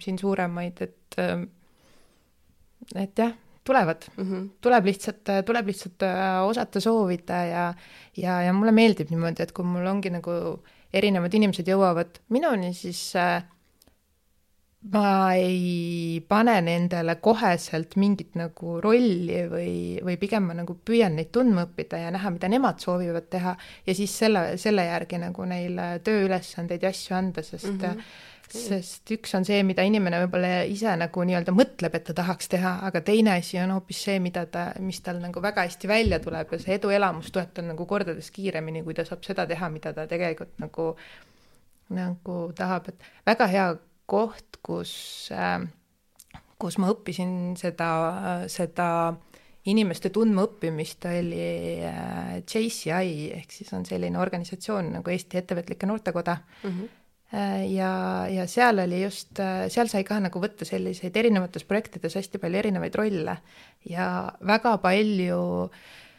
siin 0.00 0.18
suuremaid, 0.18 0.82
et 0.82 1.18
äh, 1.18 1.46
et 2.96 3.18
jah, 3.18 3.32
tulevad 3.64 4.02
mm, 4.16 4.24
-hmm. 4.24 4.48
tuleb 4.60 4.84
lihtsalt, 4.84 5.28
tuleb 5.46 5.66
lihtsalt 5.66 6.02
äh, 6.02 6.42
osata 6.48 6.80
soovida 6.80 7.44
ja 7.44 7.74
ja, 8.16 8.42
ja 8.42 8.52
mulle 8.52 8.72
meeldib 8.72 9.10
niimoodi, 9.10 9.42
et 9.42 9.52
kui 9.52 9.64
mul 9.64 9.86
ongi 9.86 10.10
nagu 10.10 10.32
erinevad 10.92 11.34
inimesed 11.34 11.68
jõuavad 11.68 12.18
minuni, 12.28 12.72
siis 12.74 13.16
äh, 13.16 13.44
ma 14.80 15.34
ei 15.36 16.24
pane 16.28 16.54
nendele 16.64 17.18
koheselt 17.20 17.98
mingit 18.00 18.32
nagu 18.40 18.78
rolli 18.80 19.42
või, 19.50 19.74
või 20.00 20.16
pigem 20.20 20.46
ma 20.48 20.56
nagu 20.56 20.78
püüan 20.88 21.18
neid 21.18 21.28
tundma 21.34 21.66
õppida 21.66 22.00
ja 22.00 22.12
näha, 22.14 22.32
mida 22.32 22.48
nemad 22.48 22.80
soovivad 22.80 23.28
teha 23.28 23.52
ja 23.86 23.94
siis 23.96 24.14
selle, 24.22 24.56
selle 24.60 24.86
järgi 24.88 25.20
nagu 25.20 25.44
neile 25.44 25.92
tööülesandeid 26.06 26.86
ja 26.86 26.92
asju 26.94 27.16
anda, 27.18 27.44
sest 27.44 27.68
mm 27.68 27.82
-hmm. 27.82 28.06
sest 28.56 29.12
üks 29.18 29.36
on 29.36 29.44
see, 29.44 29.60
mida 29.62 29.84
inimene 29.84 30.22
võib-olla 30.24 30.64
ise 30.64 30.96
nagu 30.96 31.28
nii-öelda 31.28 31.52
mõtleb, 31.52 31.94
et 31.94 32.04
ta 32.08 32.16
tahaks 32.22 32.48
teha, 32.48 32.78
aga 32.88 33.04
teine 33.04 33.36
asi 33.36 33.60
on 33.60 33.76
hoopis 33.76 34.02
see, 34.04 34.18
mida 34.18 34.46
ta, 34.46 34.72
mis 34.78 35.00
tal 35.00 35.20
nagu 35.20 35.42
väga 35.42 35.68
hästi 35.68 35.88
välja 35.88 36.20
tuleb 36.24 36.52
ja 36.52 36.58
see 36.58 36.80
eduelamus 36.80 37.30
tuleb 37.30 37.52
tal 37.52 37.68
nagu 37.68 37.86
kordades 37.86 38.30
kiiremini, 38.30 38.82
kui 38.82 38.94
ta 38.94 39.04
saab 39.04 39.28
seda 39.28 39.46
teha, 39.46 39.68
mida 39.68 39.92
ta 39.92 40.06
tegelikult 40.06 40.56
nagu 40.58 40.96
nagu 41.90 42.52
tahab, 42.56 42.88
et 42.88 43.02
väga 43.26 43.46
hea 43.46 43.76
koht, 44.10 44.60
kus, 44.66 44.92
äh, 45.34 45.58
kus 46.60 46.78
ma 46.82 46.90
õppisin 46.92 47.56
seda, 47.60 47.90
seda 48.50 48.88
inimeste 49.70 50.10
tundmaõppimist, 50.14 51.04
oli 51.10 51.44
äh, 51.86 52.38
JCI 52.42 53.30
ehk 53.40 53.52
siis 53.54 53.72
on 53.76 53.84
selline 53.88 54.20
organisatsioon 54.20 54.94
nagu 54.98 55.12
Eesti 55.12 55.42
Ettevõtlike 55.42 55.90
Noortekoda 55.90 56.40
mm. 56.40 56.70
-hmm 56.70 56.96
ja, 57.30 58.26
ja 58.26 58.44
seal 58.50 58.82
oli 58.82 59.04
just, 59.04 59.38
seal 59.70 59.86
sai 59.86 60.00
ka 60.02 60.16
nagu 60.18 60.40
võtta 60.42 60.66
selliseid 60.66 61.14
erinevates 61.14 61.62
projektides 61.62 62.16
hästi 62.18 62.40
palju 62.42 62.58
erinevaid 62.58 62.96
rolle 62.98 63.36
ja 63.86 64.06
väga 64.42 64.72
palju 64.82 65.36
äh, 65.68 65.70
Äh, 65.70 66.09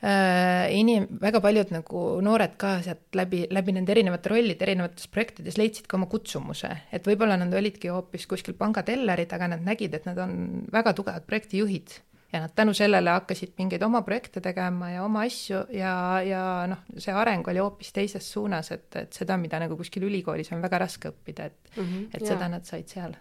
inim-, 0.00 1.08
väga 1.18 1.40
paljud 1.42 1.72
nagu 1.74 2.02
noored 2.22 2.54
ka 2.60 2.76
sealt 2.84 3.16
läbi, 3.18 3.44
läbi 3.50 3.74
nende 3.74 3.94
erinevate 3.94 4.30
rollide 4.30 4.66
erinevates 4.66 5.08
projektides 5.10 5.58
leidsid 5.58 5.88
ka 5.90 5.98
oma 5.98 6.06
kutsumuse, 6.10 6.70
et 6.94 7.06
võib-olla 7.06 7.38
nad 7.40 7.54
olidki 7.54 7.90
hoopis 7.90 8.28
kuskil 8.30 8.54
pangatellerid, 8.58 9.32
aga 9.34 9.54
nad 9.54 9.64
nägid, 9.66 9.96
et 9.98 10.06
nad 10.06 10.20
on 10.22 10.66
väga 10.72 10.94
tugevad 10.94 11.26
projektijuhid 11.26 11.98
ja 12.32 12.42
nad 12.44 12.52
tänu 12.54 12.74
sellele 12.76 13.10
hakkasid 13.10 13.54
mingeid 13.58 13.82
oma 13.82 14.02
projekte 14.06 14.40
tegema 14.44 14.90
ja 14.92 15.04
oma 15.04 15.24
asju 15.26 15.64
ja, 15.74 15.94
ja 16.22 16.42
noh, 16.70 16.84
see 17.00 17.14
areng 17.16 17.46
oli 17.48 17.62
hoopis 17.62 17.90
teises 17.96 18.28
suunas, 18.32 18.70
et, 18.76 18.90
et 19.00 19.16
seda, 19.16 19.38
mida 19.40 19.58
nagu 19.58 19.78
kuskil 19.80 20.06
ülikoolis 20.06 20.52
on 20.54 20.62
väga 20.62 20.82
raske 20.84 21.10
õppida, 21.10 21.48
et 21.48 21.74
mm, 21.74 21.82
-hmm, 21.82 22.06
et 22.12 22.22
jaa. 22.22 22.36
seda 22.36 22.52
nad 22.52 22.68
said 22.68 22.86
seal. 22.86 23.16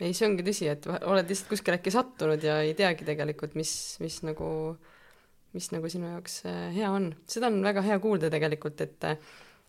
ei, 0.00 0.14
see 0.14 0.30
ongi 0.30 0.46
tõsi, 0.46 0.70
et 0.70 0.86
oled 0.86 1.28
lihtsalt 1.28 1.50
kuskil 1.50 1.76
äkki 1.76 1.92
sattunud 1.92 2.42
ja 2.42 2.62
ei 2.62 2.72
teagi 2.78 3.04
tegelikult, 3.04 3.58
mis, 3.58 3.98
mis 4.00 4.22
nagu 4.22 4.48
äh, 4.70 4.91
mis 5.52 5.70
nagu 5.74 5.88
sinu 5.92 6.10
jaoks 6.14 6.42
äh, 6.48 6.68
hea 6.76 6.90
on. 6.90 7.12
seda 7.28 7.50
on 7.52 7.62
väga 7.64 7.84
hea 7.86 7.98
kuulda 8.02 8.30
tegelikult, 8.32 8.80
et 8.80 9.10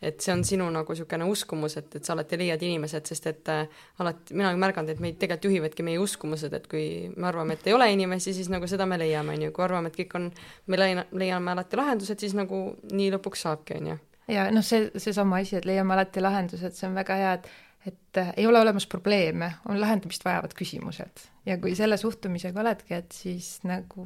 et 0.04 0.19
see 0.19 0.34
on 0.34 0.41
sinu 0.43 0.65
nagu 0.74 0.91
niisugune 0.91 1.26
uskumus, 1.32 1.78
et, 1.80 1.93
et 1.96 2.06
sa 2.06 2.12
alati 2.15 2.38
leiad 2.39 2.63
inimesed, 2.65 3.08
sest 3.08 3.28
et 3.32 3.52
äh, 3.52 3.84
alati, 4.04 4.36
mina 4.36 4.50
olen 4.50 4.60
märganud, 4.60 4.91
et 4.91 5.02
meid 5.04 5.15
tegelikult 5.22 5.48
juhivadki 5.48 5.86
meie 5.88 6.02
uskumused, 6.02 6.54
et 6.58 6.65
kui 6.72 6.88
me 7.15 7.30
arvame, 7.30 7.56
et 7.56 7.69
ei 7.69 7.76
ole 7.78 7.88
inimesi, 7.93 8.34
siis 8.36 8.50
nagu 8.52 8.67
seda 8.67 8.88
me 8.89 9.00
leiame, 9.00 9.38
on 9.38 9.46
ju, 9.48 9.54
kui 9.56 9.63
arvame, 9.63 9.91
et 9.91 10.00
kõik 10.02 10.17
on, 10.19 10.30
me 10.67 10.80
leia-, 10.80 11.06
leiame 11.15 11.54
alati 11.56 11.80
lahendused, 11.80 12.19
siis 12.19 12.36
nagu 12.36 12.63
nii 12.91 13.13
lõpuks 13.15 13.46
saabki, 13.48 13.80
on 13.80 13.93
ju. 13.93 14.00
ja 14.36 14.50
noh, 14.52 14.65
see, 14.65 14.89
seesama 15.06 15.39
asi, 15.39 15.56
et 15.60 15.69
leiame 15.69 15.96
alati 15.96 16.24
lahendused, 16.24 16.76
see 16.76 16.89
on 16.89 17.00
väga 17.00 17.22
hea, 17.24 17.38
et 17.39 17.54
et 17.84 18.17
äh, 18.17 18.30
ei 18.39 18.48
ole 18.48 18.62
olemas 18.63 18.86
probleeme, 18.88 19.50
on 19.67 19.76
lahendamist 19.76 20.24
vajavad 20.24 20.54
küsimused 20.56 21.26
ja 21.46 21.58
kui 21.60 21.74
selle 21.76 21.98
suhtumisega 22.00 22.62
oledki, 22.62 22.96
et 22.96 23.12
siis 23.12 23.58
nagu 23.67 24.06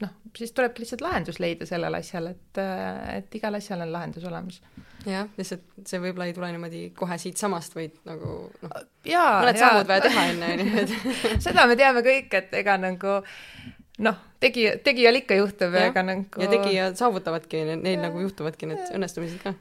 noh, 0.00 0.12
siis 0.36 0.52
tulebki 0.56 0.84
lihtsalt 0.84 1.02
lahendus 1.04 1.40
leida 1.42 1.66
sellele 1.68 2.00
asjale, 2.00 2.34
et, 2.36 2.60
et 3.16 3.36
igal 3.40 3.58
asjal 3.58 3.84
on 3.84 3.92
lahendus 3.92 4.24
olemas. 4.28 4.60
jah, 5.06 5.28
lihtsalt 5.38 5.66
see 5.88 6.00
võib-olla 6.02 6.28
ei 6.30 6.36
tule 6.36 6.50
niimoodi 6.54 6.82
kohe 6.96 7.18
siitsamast, 7.20 7.76
vaid 7.76 7.98
nagu 8.08 8.36
noh, 8.62 8.78
mõned 9.04 9.60
sammud 9.60 9.90
vaja 9.90 10.06
teha 10.06 10.26
enne, 10.32 10.54
on 10.54 10.64
ju, 10.64 10.84
et 10.84 11.42
seda 11.46 11.66
me 11.70 11.76
teame 11.80 12.04
kõik, 12.06 12.32
et 12.40 12.56
ega 12.62 12.76
nagu 12.80 13.20
noh, 14.00 14.16
tegija, 14.40 14.74
tegijal 14.84 15.18
ikka 15.20 15.36
juhtub 15.38 15.74
ja 15.76 15.86
ega 15.90 16.02
nagu 16.06 16.42
ja 16.42 16.48
tegijad 16.50 16.96
saavutavadki, 16.98 17.62
neil 17.70 17.96
ja. 17.96 18.02
nagu 18.06 18.22
juhtuvadki 18.24 18.68
need 18.70 18.92
õnnestumised 18.96 19.42
ka. 19.44 19.52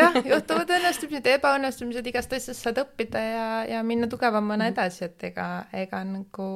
jah, 0.00 0.18
juhtuvad 0.32 0.72
õnnestumised 0.78 1.28
ja 1.30 1.36
ebaõnnestumised, 1.38 2.10
igast 2.10 2.34
asjast 2.36 2.66
saad 2.66 2.80
õppida 2.82 3.22
ja, 3.22 3.48
ja 3.76 3.82
minna 3.86 4.10
tugevamana 4.10 4.64
mm 4.64 4.68
-hmm. 4.68 4.74
edasi, 4.74 5.04
et 5.04 5.24
ega, 5.30 5.48
ega 5.72 6.02
nagu 6.04 6.48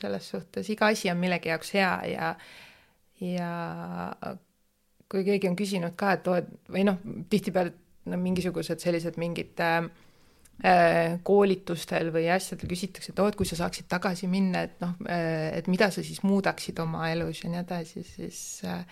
selles 0.00 0.30
suhtes 0.34 0.70
iga 0.70 0.92
asi 0.92 1.10
on 1.10 1.20
millegi 1.20 1.52
jaoks 1.52 1.74
hea 1.74 1.94
ja 2.12 2.34
ja 3.20 3.52
kui 5.08 5.24
keegi 5.24 5.48
on 5.48 5.56
küsinud 5.56 5.96
ka, 5.96 6.12
et 6.12 6.28
oo, 6.28 6.34
et 6.40 6.48
või 6.68 6.84
noh, 6.84 6.98
tihtipeale 7.30 7.72
no 8.04 8.16
mingisugused 8.18 8.80
sellised 8.82 9.18
mingid 9.20 9.60
Äh, 9.60 9.88
koolitustel 11.26 12.12
või 12.14 12.28
asjadel 12.30 12.70
küsitakse, 12.70 13.10
et 13.12 13.22
oo, 13.22 13.30
et 13.30 13.38
kui 13.38 13.48
sa 13.48 13.58
saaksid 13.58 13.88
tagasi 13.90 14.28
minna, 14.30 14.62
et 14.68 14.76
noh, 14.82 14.92
äh, 15.10 15.48
et 15.58 15.70
mida 15.70 15.90
sa 15.90 16.04
siis 16.06 16.22
muudaksid 16.22 16.78
oma 16.82 17.08
elus 17.10 17.42
ja 17.42 17.50
nii 17.50 17.62
edasi, 17.64 18.04
siis 18.06 18.38
äh, 18.68 18.84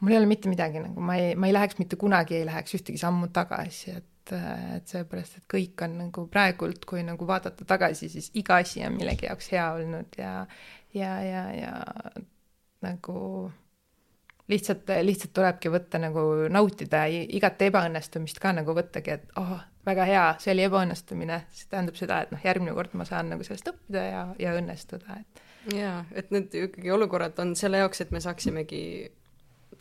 mul 0.00 0.14
ei 0.14 0.22
ole 0.22 0.30
mitte 0.30 0.48
midagi 0.48 0.80
nagu, 0.80 1.04
ma 1.04 1.18
ei, 1.20 1.34
ma 1.36 1.50
ei 1.50 1.56
läheks 1.58 1.76
mitte 1.80 2.00
kunagi, 2.00 2.40
ei 2.40 2.48
läheks 2.48 2.78
ühtegi 2.78 3.00
sammu 3.00 3.28
tagasi, 3.36 3.98
et, 4.00 4.32
et 4.32 4.88
seepärast, 4.88 5.42
et 5.42 5.48
kõik 5.50 5.84
on 5.84 5.98
nagu 6.06 6.26
praegult, 6.32 6.86
kui 6.88 7.04
nagu 7.04 7.26
vaadata 7.28 7.66
tagasi, 7.68 8.08
siis 8.12 8.30
iga 8.38 8.62
asi 8.62 8.84
on 8.86 8.96
millegi 8.96 9.28
jaoks 9.28 9.52
hea 9.52 9.66
olnud 9.76 10.20
ja 10.20 10.38
ja, 10.94 11.12
ja, 11.24 11.42
ja 11.56 11.72
nagu 12.84 13.50
lihtsalt, 14.48 14.88
lihtsalt 15.02 15.32
tulebki 15.36 15.70
võtta 15.72 16.00
nagu 16.02 16.24
nautida 16.52 17.04
igat 17.08 17.62
ebaõnnestumist 17.68 18.40
ka 18.42 18.52
nagu 18.56 18.74
võttagi, 18.76 19.16
et 19.16 19.38
oh, 19.40 19.60
väga 19.86 20.06
hea, 20.08 20.26
see 20.42 20.52
oli 20.54 20.66
ebaõnnestumine, 20.68 21.40
see 21.54 21.70
tähendab 21.70 21.98
seda, 21.98 22.22
et 22.24 22.34
noh, 22.34 22.42
järgmine 22.44 22.74
kord 22.76 22.94
ma 22.98 23.06
saan 23.08 23.32
nagu 23.32 23.46
sellest 23.46 23.72
õppida 23.72 24.04
ja, 24.08 24.26
ja 24.42 24.54
õnnestuda, 24.58 25.18
et. 25.20 25.42
jaa, 25.74 25.96
et 26.14 26.30
need 26.34 26.54
ikkagi 26.66 26.94
olukorrad 26.94 27.38
on 27.42 27.56
selle 27.58 27.82
jaoks, 27.82 28.04
et 28.04 28.14
me 28.14 28.22
saaksimegi 28.22 28.82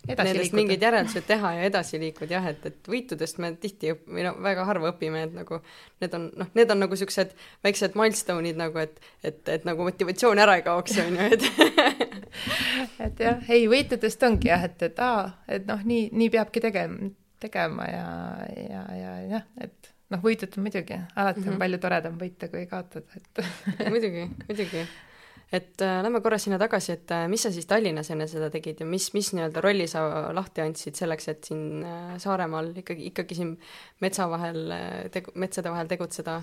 edasi 0.07 0.27
nendest 0.27 0.41
liikuda. 0.41 0.57
mingid 0.57 0.83
järeldused 0.85 1.25
teha 1.27 1.51
ja 1.57 1.65
edasi 1.67 1.99
liikuda 2.01 2.33
jah, 2.33 2.47
et, 2.49 2.65
et 2.65 2.89
võitudest 2.89 3.37
me 3.43 3.51
tihti 3.61 3.91
õp- 3.93 4.07
või 4.09 4.25
no 4.25 4.33
väga 4.41 4.65
harva 4.65 4.91
õpime, 4.93 5.25
et 5.27 5.35
nagu 5.35 5.59
need 6.01 6.17
on 6.17 6.27
noh, 6.41 6.49
need 6.57 6.73
on 6.73 6.81
nagu 6.81 6.97
siuksed 6.97 7.35
väiksed 7.65 7.97
milstone'id 7.99 8.57
nagu, 8.59 8.81
et, 8.81 8.97
et, 9.23 9.41
et 9.57 9.67
nagu 9.67 9.85
motivatsioon 9.85 10.41
ära 10.41 10.57
ei 10.57 10.65
kaoks, 10.65 10.97
on 11.03 11.19
ju, 11.19 11.29
et 11.37 12.11
et 13.05 13.23
jah, 13.27 13.41
ei 13.53 13.67
võitudest 13.69 14.25
ongi 14.25 14.49
jah, 14.49 14.65
et, 14.65 14.81
et 14.89 15.01
aa, 15.05 15.27
et 15.51 15.69
noh, 15.69 15.85
nii, 15.85 16.09
nii 16.17 16.33
peabki 16.33 16.63
tegema, 16.63 17.11
tegema 17.41 17.89
ja, 17.89 18.05
ja, 18.57 18.85
ja 18.97 19.15
jah, 19.35 19.49
et 19.61 19.90
noh, 20.11 20.21
võidud 20.23 20.57
on 20.57 20.65
muidugi, 20.65 20.97
alati 21.15 21.39
mm 21.39 21.45
-hmm. 21.45 21.53
on 21.53 21.63
palju 21.63 21.79
toredam 21.81 22.19
võita 22.19 22.49
kui 22.51 22.65
kaotada, 22.69 23.17
et 23.17 23.43
muidugi, 23.93 24.27
muidugi. 24.47 24.85
et 25.51 25.81
äh, 25.81 25.99
lähme 26.03 26.21
korra 26.21 26.37
sinna 26.37 26.59
tagasi, 26.59 26.91
et 26.91 27.11
äh, 27.11 27.27
mis 27.27 27.43
sa 27.43 27.51
siis 27.51 27.65
Tallinnas 27.65 28.11
enne 28.11 28.27
seda 28.27 28.49
tegid 28.49 28.79
ja 28.79 28.85
mis, 28.85 29.13
mis 29.13 29.33
nii-öelda 29.33 29.61
rolli 29.61 29.87
sa 29.87 30.31
lahti 30.33 30.61
andsid 30.61 30.95
selleks, 30.95 31.27
et 31.27 31.43
siin 31.43 31.83
äh, 31.83 32.17
Saaremaal 32.17 32.73
ikkagi, 32.83 33.07
ikkagi 33.11 33.35
siin 33.35 33.59
metsa 33.99 34.29
vahel 34.29 34.71
äh, 34.71 35.05
tegu-, 35.11 35.35
metsade 35.35 35.71
vahel 35.71 35.87
tegutseda? 35.87 36.41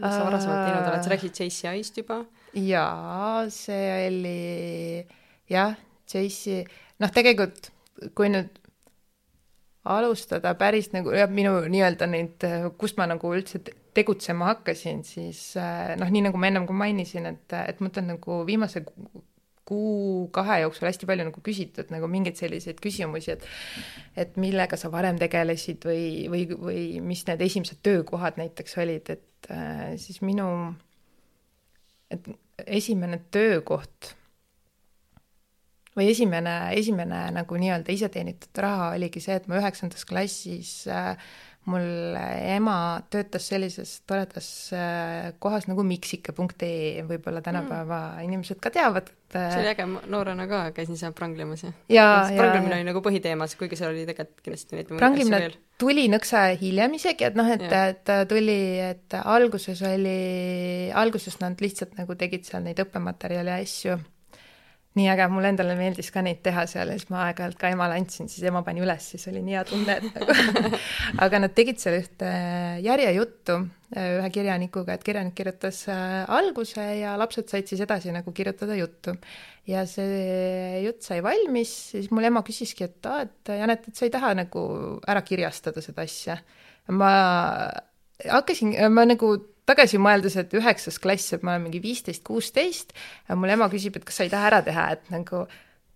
mis 0.00 0.14
sa 0.14 0.24
varasemalt 0.24 0.64
teinud 0.64 0.86
oled, 0.88 1.02
sa 1.04 1.10
rääkisid 1.12 1.44
JCI-st 1.44 1.98
juba? 2.02 2.24
jaa, 2.54 3.48
see 3.52 4.06
oli 4.06 5.06
jah, 5.50 5.76
Jace'i, 6.10 6.64
noh, 7.02 7.12
tegelikult 7.12 7.70
kui 8.16 8.30
nüüd 8.32 8.56
alustada 9.84 10.52
päris 10.60 10.90
nagu 10.92 11.12
jah, 11.16 11.30
minu 11.32 11.54
nii-öelda 11.72 12.06
neid, 12.10 12.44
kust 12.78 12.98
ma 13.00 13.06
nagu 13.08 13.32
üldse 13.34 13.62
te- 13.64 13.74
tegutsema 13.96 14.50
hakkasin, 14.52 15.02
siis 15.04 15.56
äh, 15.58 15.94
noh, 15.98 16.10
nii 16.12 16.26
nagu 16.28 16.38
ma 16.38 16.50
ennem 16.50 16.66
ka 16.68 16.76
mainisin, 16.76 17.26
et, 17.32 17.56
et 17.66 17.80
mult 17.80 17.96
on 17.98 18.12
nagu 18.12 18.40
viimase 18.46 18.84
ku- 18.86 19.24
kuu-kahe 19.70 20.60
jooksul 20.64 20.88
hästi 20.88 21.06
palju 21.06 21.24
nagu 21.28 21.42
küsitud 21.46 21.92
nagu 21.94 22.08
mingeid 22.10 22.38
selliseid 22.40 22.80
küsimusi, 22.82 23.36
et 23.36 23.44
et 24.18 24.36
millega 24.40 24.76
sa 24.80 24.90
varem 24.92 25.18
tegelesid 25.20 25.84
või, 25.86 26.04
või, 26.32 26.44
või 26.58 26.84
mis 27.06 27.22
need 27.28 27.42
esimesed 27.46 27.78
töökohad 27.86 28.40
näiteks 28.40 28.78
olid, 28.82 29.10
et 29.16 29.50
äh, 29.50 29.94
siis 29.96 30.20
minu, 30.26 30.48
et 32.10 32.26
esimene 32.66 33.22
töökoht 33.30 34.14
või 36.00 36.10
esimene, 36.14 36.56
esimene 36.80 37.26
nagu 37.36 37.60
nii-öelda 37.60 37.92
iseteenitud 37.92 38.64
raha 38.64 38.94
oligi 38.96 39.22
see, 39.22 39.36
et 39.36 39.46
ma 39.50 39.60
üheksandas 39.60 40.08
klassis 40.08 40.72
äh, 40.88 41.14
mul 41.68 42.16
ema 42.56 42.74
töötas 43.12 43.44
sellises 43.50 43.98
toredas 44.08 44.48
äh, 44.72 45.32
kohas 45.42 45.66
nagu 45.68 45.84
miksike.ee, 45.84 47.02
võib-olla 47.08 47.42
tänapäeva 47.44 47.98
mm. 48.14 48.28
inimesed 48.28 48.60
ka 48.64 48.72
teavad, 48.72 49.10
et 49.10 49.36
äh, 49.36 49.50
see 49.52 49.64
oli 49.64 49.72
äge, 49.74 49.86
noorena 50.12 50.46
ka 50.50 50.62
käisin 50.76 50.96
seal 51.00 51.12
pranglemas 51.16 51.66
ja 51.66 51.72
jaa, 51.92 52.14
pranglemine 52.32 52.72
jaa. 52.72 52.78
oli 52.80 52.88
nagu 52.88 53.02
põhiteemas, 53.04 53.56
kuigi 53.60 53.78
seal 53.78 53.92
oli 53.92 54.06
tegelikult 54.08 54.40
kindlasti 54.46 54.78
neid 54.78 54.94
veel. 54.94 55.58
tuli 55.80 56.06
nõksa 56.12 56.46
hiljem 56.60 56.96
isegi, 56.96 57.28
et 57.28 57.36
noh, 57.38 57.50
et, 57.52 57.66
et 57.68 58.14
tuli, 58.30 58.60
et 58.86 59.18
alguses 59.20 59.84
oli, 59.90 60.16
alguses 60.96 61.36
nad 61.44 61.60
lihtsalt 61.60 62.00
nagu 62.00 62.16
tegid 62.16 62.48
seal 62.48 62.64
neid 62.64 62.80
õppematerjali 62.86 63.52
ja 63.52 63.60
asju. 63.60 64.00
Nii 64.98 65.06
äge, 65.12 65.26
mulle 65.30 65.52
endale 65.52 65.76
meeldis 65.78 66.08
ka 66.10 66.22
neid 66.26 66.40
teha 66.42 66.64
seal 66.70 66.90
ja 66.90 66.96
siis 66.98 67.10
ma 67.12 67.22
aeg-ajalt 67.28 67.58
ka 67.60 67.68
emale 67.70 67.94
andsin, 68.00 68.26
siis 68.30 68.42
ema 68.50 68.64
pani 68.66 68.82
üles, 68.82 69.04
siis 69.12 69.28
oli 69.30 69.42
nii 69.46 69.54
hea 69.54 69.62
tunne, 69.68 69.94
et 70.00 70.16
nagu 70.16 70.80
aga 71.26 71.40
nad 71.44 71.54
tegid 71.54 71.78
seal 71.78 72.00
ühte 72.00 72.30
järjejuttu 72.82 73.56
äh, 73.60 74.08
ühe 74.18 74.30
kirjanikuga, 74.34 74.96
et 74.96 75.04
kirjanik 75.06 75.36
kirjutas 75.38 75.84
äh, 75.94 76.24
alguse 76.34 76.82
ja 76.98 77.14
lapsed 77.20 77.46
said 77.52 77.70
siis 77.70 77.84
edasi 77.86 78.10
nagu 78.14 78.34
kirjutada 78.34 78.74
juttu. 78.80 79.14
ja 79.70 79.84
see 79.86 80.82
jutt 80.82 81.06
sai 81.06 81.20
valmis, 81.22 81.76
siis 81.92 82.10
mul 82.10 82.26
ema 82.26 82.42
küsiski, 82.46 82.90
et 82.90 83.06
aa, 83.06 83.22
et 83.28 83.54
Janet, 83.60 83.86
et 83.86 83.94
sa 83.94 84.08
ei 84.08 84.14
taha 84.16 84.34
nagu 84.42 84.64
ära 85.06 85.22
kirjastada 85.22 85.84
seda 85.84 86.02
asja. 86.02 86.40
ma 86.90 87.12
hakkasin, 88.26 88.74
ma 88.90 89.06
nagu 89.06 89.36
tagasi 89.70 90.00
mõeldes, 90.02 90.36
et 90.40 90.54
üheksas 90.58 91.00
klass, 91.02 91.34
et 91.36 91.46
ma 91.46 91.54
olen 91.54 91.68
mingi 91.68 91.82
viisteist, 91.82 92.24
kuusteist, 92.26 92.94
mul 93.38 93.54
ema 93.54 93.70
küsib, 93.72 93.96
et 93.96 94.06
kas 94.06 94.20
sa 94.20 94.26
ei 94.26 94.32
taha 94.32 94.50
ära 94.50 94.62
teha, 94.66 94.86
et 94.96 95.12
nagu 95.14 95.46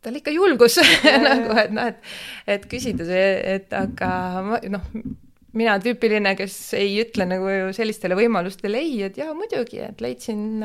tal 0.05 0.19
ikka 0.21 0.35
julgus 0.35 0.79
nagu, 1.29 1.55
et 1.61 1.75
noh, 1.75 1.93
et, 1.93 2.11
et 2.57 2.67
küsida 2.71 3.07
see, 3.09 3.29
et 3.57 3.77
aga 3.77 4.11
ma 4.45 4.61
noh, 4.73 4.91
mina 5.55 5.77
tüüpiline, 5.83 6.35
kes 6.39 6.57
ei 6.79 6.99
ütle 7.03 7.27
nagu 7.29 7.51
sellistele 7.77 8.19
võimalustele 8.19 8.81
ei, 8.83 9.01
et 9.09 9.19
jaa, 9.21 9.33
muidugi, 9.37 9.81
et 9.87 10.03
leidsin 10.05 10.63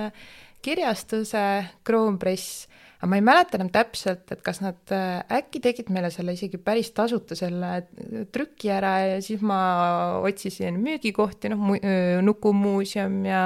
kirjastuse 0.65 1.43
Kroonpress, 1.87 2.65
aga 2.99 3.07
ma 3.07 3.15
ei 3.15 3.23
mäleta 3.23 3.55
enam 3.55 3.69
täpselt, 3.71 4.25
et 4.33 4.41
kas 4.43 4.59
nad 4.59 4.91
äh, 4.91 5.21
äkki 5.39 5.61
tegid 5.63 5.87
meile 5.93 6.09
selle 6.11 6.33
isegi 6.35 6.59
päris 6.59 6.91
tasuta, 6.95 7.35
selle 7.39 7.69
trüki 8.33 8.71
ära 8.75 8.93
ja 9.05 9.19
siis 9.23 9.43
ma 9.45 9.59
otsisin 10.19 10.81
müügikohti, 10.83 11.51
noh, 11.53 11.77
Nukumuuseum 12.25 13.21
ja, 13.27 13.43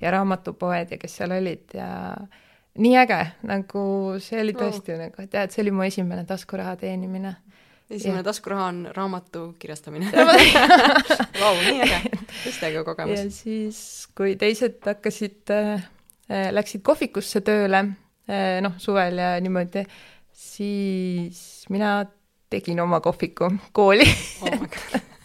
ja 0.00 0.12
raamatupoed 0.14 0.94
ja 0.96 1.00
kes 1.00 1.18
seal 1.20 1.34
olid 1.36 1.76
ja 1.76 1.88
nii 2.80 2.94
äge, 3.02 3.18
nagu 3.46 3.82
see 4.24 4.40
oli 4.40 4.54
tõesti 4.56 4.94
wow. 4.94 5.02
nagu, 5.04 5.26
et 5.28 5.52
see 5.52 5.62
oli 5.62 5.74
mu 5.74 5.84
esimene 5.84 6.24
taskuraha 6.28 6.78
teenimine 6.80 7.34
esimene 7.90 8.22
Jah. 8.22 8.28
taskuraha 8.30 8.70
on 8.70 8.78
raamatu 8.96 9.42
kirjastamine 9.60 10.08
Vau, 11.42 11.52
nii 11.60 11.84
äge, 11.84 12.00
äge 12.70 12.86
kogemus. 12.88 13.20
ja 13.20 13.28
siis, 13.30 13.82
kui 14.16 14.32
teised 14.40 14.80
hakkasid 14.88 15.52
äh,, 15.52 15.84
läksid 16.56 16.80
kohvikusse 16.88 17.44
tööle 17.44 17.82
äh, 17.84 17.92
noh, 18.64 18.76
suvel 18.80 19.18
ja 19.20 19.34
niimoodi, 19.44 19.84
siis 20.32 21.64
mina 21.68 21.98
tegin 22.50 22.80
oma 22.80 23.00
kohviku 23.04 23.50
kooli. 23.72 24.06
Oh 24.42 24.64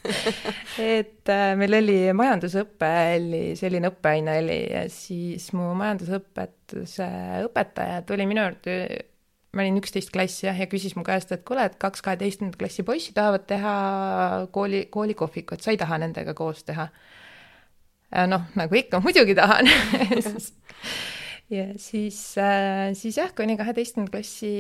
et 0.80 1.30
äh, 1.30 1.54
meil 1.60 1.76
oli 1.80 1.98
majandusõpe 2.16 2.90
oli 3.18 3.42
selline 3.60 3.92
õppeaine 3.92 4.38
oli 4.42 4.60
ja 4.72 4.84
siis 4.92 5.50
mu 5.58 5.74
majandusõpetuse 5.78 7.10
õpetaja 7.46 8.02
tuli 8.08 8.26
minu 8.30 8.46
juurde, 8.46 8.78
ma 9.54 9.66
olin 9.66 9.80
üksteist 9.82 10.14
klass 10.16 10.44
jah, 10.46 10.58
ja 10.58 10.70
küsis 10.72 10.96
mu 10.98 11.04
käest, 11.06 11.34
et 11.36 11.46
kuule, 11.48 11.68
et 11.68 11.78
kaks 11.82 12.04
kaheteistkümnenda 12.06 12.60
klassi 12.62 12.86
poissi 12.88 13.14
tahavad 13.18 13.46
teha 13.50 13.76
kooli, 14.56 14.86
koolikohviku, 14.94 15.58
et 15.58 15.66
sa 15.66 15.76
ei 15.76 15.82
taha 15.82 16.00
nendega 16.02 16.34
koos 16.38 16.64
teha. 16.66 16.90
noh, 18.32 18.50
nagu 18.58 18.76
ikka, 18.76 19.04
muidugi 19.06 19.36
tahan 19.38 19.70
ja 21.50 21.66
siis, 21.82 22.20
siis 23.00 23.18
jah, 23.18 23.32
kuni 23.36 23.58
kaheteistkümnenda 23.58 24.14
klassi 24.14 24.52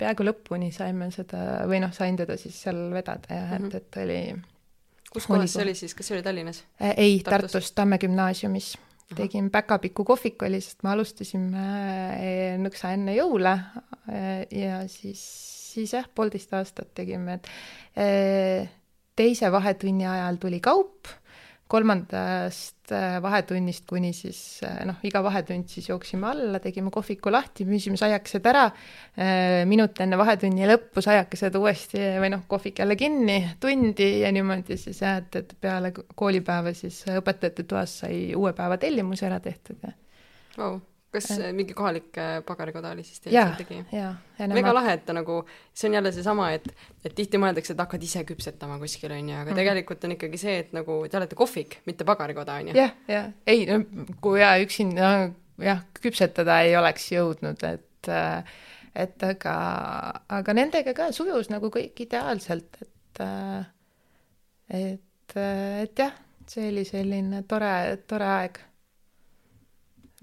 peaaegu 0.00 0.24
lõpuni 0.24 0.70
saime 0.72 1.10
seda 1.12 1.66
või 1.68 1.82
noh, 1.84 1.92
sain 1.92 2.16
teda 2.16 2.38
siis 2.40 2.56
seal 2.64 2.88
vedada 2.94 3.36
ja 3.36 3.58
et, 3.58 3.76
et 3.80 4.00
oli 4.04 4.22
kus 5.12 5.28
kohas 5.28 5.52
see 5.52 5.66
oli 5.66 5.74
siis, 5.76 5.94
kas 5.96 6.08
see 6.08 6.16
oli 6.16 6.24
Tallinnas? 6.24 6.62
Äh, 6.80 6.94
ei, 6.96 7.20
Tartus? 7.24 7.52
Tartus 7.52 7.72
Tamme 7.76 7.98
gümnaasiumis. 8.02 8.72
tegin 9.16 9.50
Päkapiku 9.52 10.06
kohvik 10.08 10.42
oli, 10.42 10.60
sest 10.64 10.80
me 10.86 10.94
alustasime 10.94 11.64
äh, 12.16 12.54
nõksa 12.60 12.94
enne 12.96 13.12
jõule 13.12 13.52
äh, 13.52 14.46
ja 14.48 14.78
siis, 14.88 15.20
siis 15.74 15.92
jah, 15.92 16.06
poolteist 16.14 16.54
aastat 16.56 16.94
tegime, 16.96 17.36
et 17.36 17.50
äh, 18.00 18.70
teise 19.16 19.52
vahetunni 19.52 20.08
ajal 20.08 20.40
tuli 20.40 20.62
kaup, 20.64 21.12
kolmandast 21.72 22.92
äh, 22.92 23.16
vahetunnist 23.24 23.86
kuni 23.88 24.12
siis 24.16 24.60
äh, 24.66 24.82
noh, 24.88 25.00
iga 25.08 25.22
vahetund 25.24 25.70
siis 25.72 25.88
jooksime 25.88 26.28
alla, 26.28 26.60
tegime 26.62 26.92
kohviku 26.94 27.32
lahti, 27.32 27.66
müüsime 27.68 27.98
saiakesed 28.00 28.46
ära, 28.52 28.68
minut 29.68 29.98
enne 30.04 30.18
vahetunni 30.20 30.68
lõppu 30.68 31.02
saiakesed 31.04 31.56
uuesti 31.58 32.04
või 32.22 32.32
noh, 32.34 32.44
kohvik 32.50 32.82
jälle 32.82 32.96
kinni, 33.00 33.38
tundi 33.60 34.10
ja 34.22 34.32
niimoodi 34.34 34.78
siis 34.80 35.02
jah, 35.02 35.18
et, 35.22 35.40
et 35.40 35.56
peale 35.60 35.92
koolipäeva 35.92 36.74
siis 36.76 37.02
õpetajate 37.12 37.66
toas 37.68 37.98
sai 38.04 38.22
uue 38.36 38.54
päeva 38.56 38.78
tellimus 38.80 39.24
ära 39.26 39.40
tehtud 39.42 39.82
ja 39.82 39.96
Vau, 40.52 40.74
kas 41.12 41.26
äh, 41.36 41.50
mingi 41.52 41.74
kohalik 41.76 42.16
äh, 42.18 42.38
pagarikoda 42.46 42.90
oli 42.96 43.02
siis 43.04 43.20
teil 43.20 43.34
seal 43.36 43.52
tegi? 43.58 43.78
väga 44.56 44.72
lahe, 44.74 44.94
et 44.98 45.04
ta 45.06 45.12
nagu, 45.16 45.42
see 45.74 45.88
on 45.90 45.94
jälle 45.98 46.12
seesama, 46.12 46.50
et, 46.56 46.66
et 47.04 47.14
tihti 47.18 47.38
mõeldakse, 47.42 47.74
et 47.76 47.82
hakkad 47.84 48.02
ise 48.02 48.24
küpsetama 48.28 48.78
kuskil, 48.80 49.12
on 49.12 49.28
ju, 49.28 49.36
aga 49.36 49.50
Mhm. 49.50 49.58
tegelikult 49.60 50.04
on 50.08 50.16
ikkagi 50.16 50.38
see, 50.40 50.58
et 50.64 50.72
nagu 50.72 50.98
te 51.10 51.16
olete 51.20 51.36
kohvik, 51.38 51.78
mitte 51.86 52.04
pagarikoda, 52.08 52.54
on 52.62 52.72
ju. 52.72 52.74
jah, 52.80 52.92
jah, 53.08 53.30
ei 53.46 53.66
no 53.68 53.80
kui 54.24 54.40
ja 54.40 54.54
üksinda 54.64 55.12
jah, 55.62 55.84
küpsetada 56.00 56.62
ei 56.66 56.76
oleks 56.76 57.10
jõudnud, 57.12 57.62
et 57.68 58.08
äh, 58.08 58.44
et 58.94 59.22
aga, 59.24 59.52
aga 60.28 60.52
nendega 60.52 60.92
ka 60.96 61.12
sujus 61.16 61.48
nagu 61.48 61.70
kõik 61.72 62.00
ideaalselt, 62.04 62.76
et 62.82 63.20
äh, 63.24 63.64
et, 64.68 65.36
et 65.36 65.98
jah, 65.98 66.12
see 66.48 66.68
oli 66.68 66.84
selline 66.84 67.42
tore, 67.48 67.98
tore 68.08 68.26
aeg, 68.28 68.58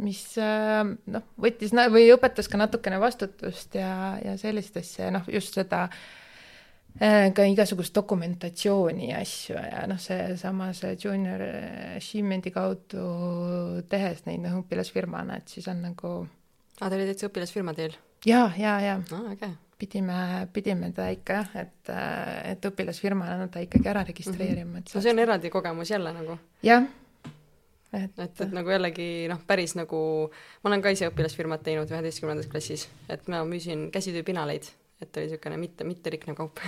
mis 0.04 0.24
äh, 0.40 0.82
noh, 0.86 1.28
võttis 1.40 1.74
või 1.92 2.08
õpetas 2.14 2.50
ka 2.52 2.60
natukene 2.60 3.00
vastutust 3.02 3.76
ja, 3.78 4.18
ja 4.24 4.38
sellist 4.40 4.78
asja 4.80 5.08
ja 5.08 5.14
noh, 5.16 5.28
just 5.32 5.58
seda 5.58 5.86
äh, 5.90 7.30
ka 7.36 7.46
igasugust 7.50 7.96
dokumentatsiooni 7.96 9.12
ja 9.12 9.22
asju 9.24 9.58
ja 9.60 9.86
noh, 9.92 10.00
seesama 10.02 10.72
see 10.78 10.96
junior 11.04 11.44
achievement'i 11.98 12.54
kaudu 12.56 13.06
tehes 13.92 14.24
neid 14.28 14.44
noh, 14.46 14.62
õpilasfirmana, 14.64 15.40
et 15.42 15.56
siis 15.56 15.68
on 15.72 15.84
nagu 15.90 16.14
aa, 16.80 16.88
ta 16.88 16.94
oli 16.96 17.10
täitsa 17.10 17.30
õpilasfirma 17.32 17.76
teil? 17.78 17.98
ja, 18.28 18.48
ja, 18.60 18.78
ja 18.84 18.96
aa, 19.02 19.34
äge. 19.34 19.52
pidime, 19.80 20.48
pidime 20.56 20.94
ta 20.96 21.10
ikka 21.12 21.42
jah, 21.42 21.54
et, 21.66 21.94
et 22.54 22.72
õpilasfirmana 22.72 23.52
ta 23.52 23.64
ikkagi 23.68 23.92
ära 23.92 24.08
registreerima, 24.08 24.80
et 24.80 24.96
no 24.96 25.04
see 25.04 25.14
on 25.14 25.24
eraldi 25.28 25.52
kogemus 25.54 25.92
jälle 25.92 26.16
nagu, 26.16 26.40
jah, 26.64 26.88
et, 27.94 28.20
et, 28.20 28.42
et 28.46 28.52
nagu 28.54 28.74
jällegi 28.74 29.08
noh, 29.32 29.42
päris 29.48 29.76
nagu, 29.80 30.02
ma 30.64 30.72
olen 30.72 30.84
ka 30.84 30.94
ise 30.94 31.10
õpilasfirmat 31.10 31.64
teinud 31.66 31.90
üheteistkümnendas 31.92 32.50
klassis, 32.52 32.88
et 33.10 33.28
ma 33.32 33.42
müüsin 33.48 33.88
käsitööpinaleid, 33.94 34.70
et 35.00 35.18
oli 35.18 35.30
niisugune 35.30 35.58
mitte, 35.62 35.86
mitte 35.88 36.12
riknev 36.12 36.36
kaup. 36.38 36.60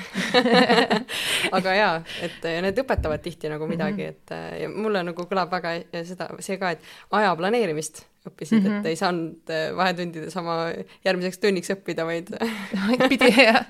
aga 1.58 1.74
jaa, 1.76 1.96
et 2.24 2.48
ja 2.48 2.62
need 2.64 2.80
õpetavad 2.84 3.24
tihti 3.26 3.52
nagu 3.52 3.68
midagi, 3.70 4.08
et 4.14 4.36
ja 4.62 4.72
mulle 4.72 5.04
nagu 5.08 5.28
kõlab 5.28 5.52
väga 5.52 5.76
seda, 6.08 6.32
see 6.40 6.58
ka, 6.62 6.74
et 6.78 7.18
aja 7.20 7.36
planeerimist 7.40 8.06
õppisid 8.28 8.60
mm, 8.60 8.68
-hmm. 8.68 8.80
et 8.80 8.86
ei 8.92 8.96
saanud 9.00 9.50
äh, 9.50 9.72
vahetundides 9.76 10.36
oma 10.38 10.58
järgmiseks 11.06 11.42
tunniks 11.42 11.74
õppida, 11.74 12.06
vaid 12.06 12.30
pidi 13.12 13.32
jah. 13.34 13.66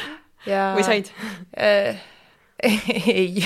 ja 0.52 0.70
või 0.76 0.86
said? 0.86 1.12
Äh, 2.64 2.88
ei. 3.08 3.42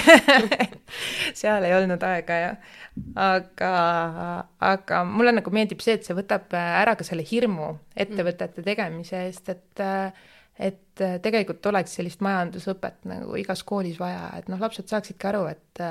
Seal 1.35 1.64
ei 1.66 1.74
olnud 1.77 2.03
aega 2.07 2.38
ja 2.40 2.53
aga, 3.18 3.72
aga 4.62 5.03
mulle 5.09 5.33
nagu 5.35 5.50
meeldib 5.55 5.83
see, 5.83 5.96
et 5.98 6.07
see 6.07 6.16
võtab 6.18 6.53
ära 6.59 6.94
ka 6.98 7.07
selle 7.07 7.24
hirmu 7.27 7.72
ettevõtete 7.96 8.62
tegemise 8.66 9.24
eest, 9.27 9.50
et 9.55 9.85
et 10.55 11.03
tegelikult 11.24 11.66
oleks 11.66 11.96
sellist 11.98 12.20
majandusõpet 12.22 13.00
nagu 13.11 13.35
igas 13.40 13.64
koolis 13.66 13.96
vaja, 13.98 14.29
et 14.38 14.46
noh, 14.53 14.61
lapsed 14.62 14.87
saaksidki 14.87 15.27
aru, 15.33 15.48
et 15.50 15.83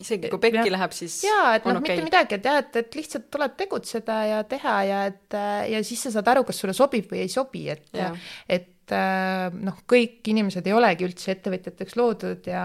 isegi 0.00 0.28
kui 0.32 0.40
pekki 0.42 0.66
Ja- 0.66 0.72
läheb, 0.74 0.92
siis 0.96 1.16
jaa, 1.24 1.54
et 1.56 1.64
noh, 1.64 1.78
okei. 1.80 1.96
mitte 1.96 2.04
midagi, 2.10 2.36
et 2.36 2.44
jah, 2.48 2.58
et, 2.60 2.76
et 2.76 2.94
lihtsalt 2.96 3.30
tuleb 3.32 3.56
tegutseda 3.60 4.18
ja 4.28 4.42
teha 4.48 4.76
ja 4.88 5.00
et 5.10 5.36
ja 5.72 5.80
siis 5.84 6.04
sa 6.06 6.12
saad 6.16 6.28
aru, 6.32 6.44
kas 6.48 6.60
sulle 6.60 6.76
sobib 6.76 7.08
või 7.12 7.24
ei 7.24 7.32
sobi, 7.32 7.66
et 7.72 7.88
Jaa. 7.96 8.12
et 8.48 8.68
äh, 8.96 9.48
noh, 9.54 9.80
kõik 9.90 10.26
inimesed 10.32 10.66
ei 10.66 10.76
olegi 10.76 11.06
üldse 11.06 11.34
ettevõtjateks 11.34 11.96
loodud 11.98 12.48
ja, 12.50 12.64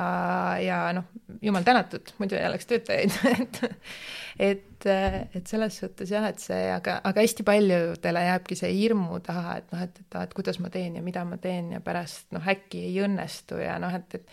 ja 0.62 0.80
noh, 0.96 1.08
jumal 1.46 1.66
tänatud, 1.68 2.14
muidu 2.22 2.38
ei 2.40 2.48
oleks 2.50 2.70
töötajaid, 2.70 3.20
et 3.36 3.62
et, 4.40 4.86
et 4.86 5.48
selles 5.48 5.78
suhtes 5.80 6.12
jah, 6.12 6.26
et 6.28 6.42
see, 6.44 6.68
aga, 6.74 6.98
aga 7.08 7.24
hästi 7.24 7.46
paljudele 7.48 8.26
jääbki 8.26 8.58
see 8.60 8.74
hirmu 8.76 9.22
taha, 9.26 9.58
et 9.62 9.74
noh, 9.74 9.86
et, 9.88 10.02
et, 10.04 10.20
et 10.22 10.36
kuidas 10.36 10.60
ma 10.64 10.72
teen 10.74 11.00
ja 11.00 11.04
mida 11.06 11.24
ma 11.28 11.40
teen 11.42 11.72
ja 11.78 11.82
pärast 11.84 12.28
noh, 12.36 12.44
äkki 12.56 12.84
ei 12.90 13.00
õnnestu 13.06 13.62
ja 13.64 13.78
noh, 13.82 13.96
et, 13.96 14.20
et 14.20 14.28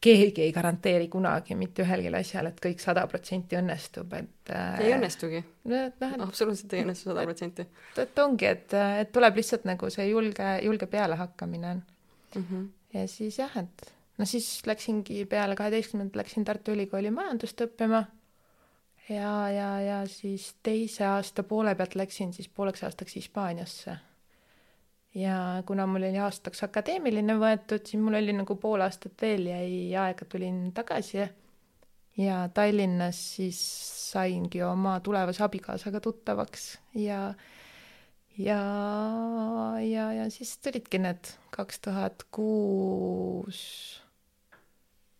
keegi 0.00 0.42
ei 0.46 0.52
garanteeri 0.52 1.08
kunagi 1.12 1.54
mitte 1.58 1.84
ühelgi 1.84 2.12
asjal, 2.16 2.48
et 2.50 2.60
kõik 2.64 2.80
sada 2.80 3.04
protsenti 3.10 3.58
õnnestub, 3.58 4.12
et 4.16 4.52
ei 4.80 4.94
õnnestugi, 4.96 5.42
noh, 5.68 5.86
et 5.90 6.04
absoluutselt 6.24 6.72
ei 6.74 6.84
õnnestu 6.86 7.10
sada 7.10 7.24
protsenti. 7.28 7.66
et 8.00 8.22
ongi, 8.24 8.48
et, 8.48 8.76
et 9.04 9.12
tuleb 9.12 9.40
lihtsalt 9.40 9.66
nagu 9.68 9.90
see 9.92 10.08
julge, 10.08 10.52
julge 10.64 10.88
pealehakkamine 10.90 11.74
on. 11.74 11.82
Mhm. 12.38 12.68
ja 12.94 13.08
siis 13.10 13.38
jah, 13.42 13.56
et 13.60 13.92
no 14.18 14.28
siis 14.28 14.48
läksingi 14.66 15.24
peale 15.28 15.56
kaheteistkümnendat 15.58 16.22
läksin 16.22 16.44
Tartu 16.48 16.72
Ülikooli 16.76 17.10
majandust 17.12 17.60
õppima 17.66 18.04
ja, 19.10 19.50
ja, 19.50 19.70
ja 19.80 19.98
siis 20.06 20.54
teise 20.62 21.04
aasta 21.06 21.42
poole 21.42 21.74
pealt 21.74 21.96
läksin 21.98 22.32
siis 22.32 22.48
pooleks 22.48 22.84
aastaks 22.86 23.16
Hispaaniasse. 23.16 23.96
Ja 25.14 25.62
kuna 25.66 25.86
mul 25.90 26.06
oli 26.06 26.18
aastaks 26.22 26.62
akadeemiline 26.66 27.34
võetud, 27.40 27.82
siis 27.86 28.02
mul 28.02 28.20
oli 28.20 28.34
nagu 28.36 28.56
pool 28.62 28.84
aastat 28.84 29.16
veel 29.22 29.48
jäi 29.50 29.70
aega, 29.98 30.26
tulin 30.30 30.68
tagasi 30.74 31.24
ja 32.20 32.42
Tallinnas 32.54 33.18
siis 33.36 33.60
saingi 34.10 34.62
oma 34.62 34.98
tulevase 35.00 35.44
abikaasaga 35.46 36.00
tuttavaks 36.00 36.72
ja 36.94 37.34
ja, 38.38 38.60
ja, 39.82 40.12
ja 40.12 40.30
siis 40.30 40.56
tulidki 40.58 41.00
need 41.02 41.34
kaks 41.54 41.82
tuhat 41.86 42.24
kuus 42.30 43.60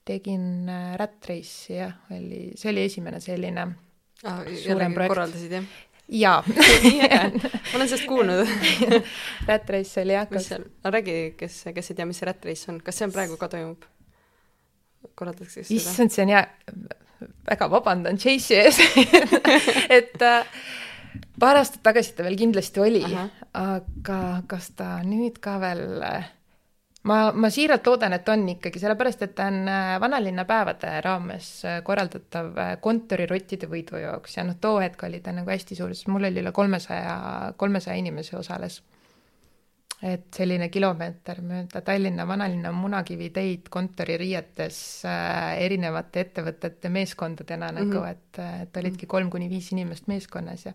tegin 0.08 0.68
äh, 0.68 0.96
Race'i 0.98 1.76
jah, 1.76 1.94
oli, 2.14 2.50
see 2.58 2.72
oli 2.72 2.86
esimene 2.88 3.20
selline 3.22 3.66
ah, 4.24 4.42
Suurem 4.64 4.94
projekt. 4.94 5.14
korraldasid 5.14 5.58
jah? 5.58 5.70
Jaa. 6.10 6.42
Nii 6.84 7.00
äge, 7.06 7.20
ma 7.42 7.78
olen 7.78 7.88
sellest 7.88 8.08
kuulnud. 8.08 8.48
Rat 9.48 9.70
Race 9.70 10.02
oli 10.02 10.16
jah, 10.16 10.26
mis 10.30 10.36
kas 10.40 10.50
seal, 10.54 10.66
no 10.84 10.92
räägi, 10.94 11.16
kes, 11.38 11.62
kes 11.74 11.92
ei 11.92 11.98
tea, 11.98 12.08
mis 12.08 12.20
see 12.20 12.28
Rat 12.28 12.44
Race 12.44 12.70
on, 12.72 12.80
kas 12.84 12.98
see 13.00 13.08
on 13.08 13.14
praegu 13.14 13.38
ka 13.40 13.50
toimub? 13.52 13.86
korraldatakse 15.16 15.64
seda? 15.64 15.76
issand, 15.78 16.12
see 16.12 16.26
on 16.26 16.32
hea, 16.34 16.42
väga 17.48 17.70
vabandan 17.72 18.18
Chase'i 18.20 18.58
ees. 18.60 18.80
Et 19.98 20.22
äh, 20.24 20.60
paar 21.40 21.60
aastat 21.60 21.82
tagasi 21.86 22.16
ta 22.16 22.26
veel 22.26 22.38
kindlasti 22.40 22.82
oli, 22.82 23.04
aga 23.56 24.20
kas 24.50 24.72
ta 24.76 24.98
nüüd 25.06 25.40
ka 25.42 25.56
veel 25.62 26.04
äh, 26.06 26.28
ma, 27.02 27.18
ma 27.32 27.50
siiralt 27.52 27.86
loodan, 27.86 28.14
et 28.16 28.28
on 28.32 28.44
ikkagi, 28.54 28.80
sellepärast 28.82 29.24
et 29.26 29.34
ta 29.38 29.48
on 29.50 29.68
äh, 29.70 29.94
vanalinna 30.02 30.44
päevade 30.48 30.92
raames 31.04 31.50
äh, 31.64 31.80
korraldatav 31.86 32.52
äh, 32.58 32.72
kontorirottide 32.84 33.70
võidujooks 33.70 34.36
ja 34.38 34.46
noh, 34.46 34.58
too 34.60 34.80
hetk 34.82 35.06
oli 35.08 35.22
ta 35.24 35.34
nagu 35.36 35.50
hästi 35.52 35.78
suur, 35.78 35.94
sest 35.96 36.10
mul 36.12 36.28
oli 36.28 36.42
üle 36.42 36.52
kolmesaja, 36.56 37.52
kolmesaja 37.60 37.98
inimese 38.00 38.36
osales. 38.40 38.82
et 40.00 40.32
selline 40.32 40.70
kilomeeter 40.72 41.42
mööda 41.44 41.82
Tallinna 41.84 42.24
vanalinna 42.24 42.70
munakiviteid 42.72 43.66
kontoririietes 43.68 44.78
äh, 45.04 45.58
erinevate 45.60 46.20
ettevõtete 46.20 46.88
meeskondadena 46.88 47.68
mm 47.72 47.76
-hmm. 47.76 47.90
nagu, 47.92 48.04
et, 48.04 48.62
et 48.62 48.76
olidki 48.76 49.06
kolm 49.06 49.30
kuni 49.30 49.50
viis 49.50 49.72
inimest 49.72 50.06
meeskonnas 50.06 50.66
ja 50.66 50.72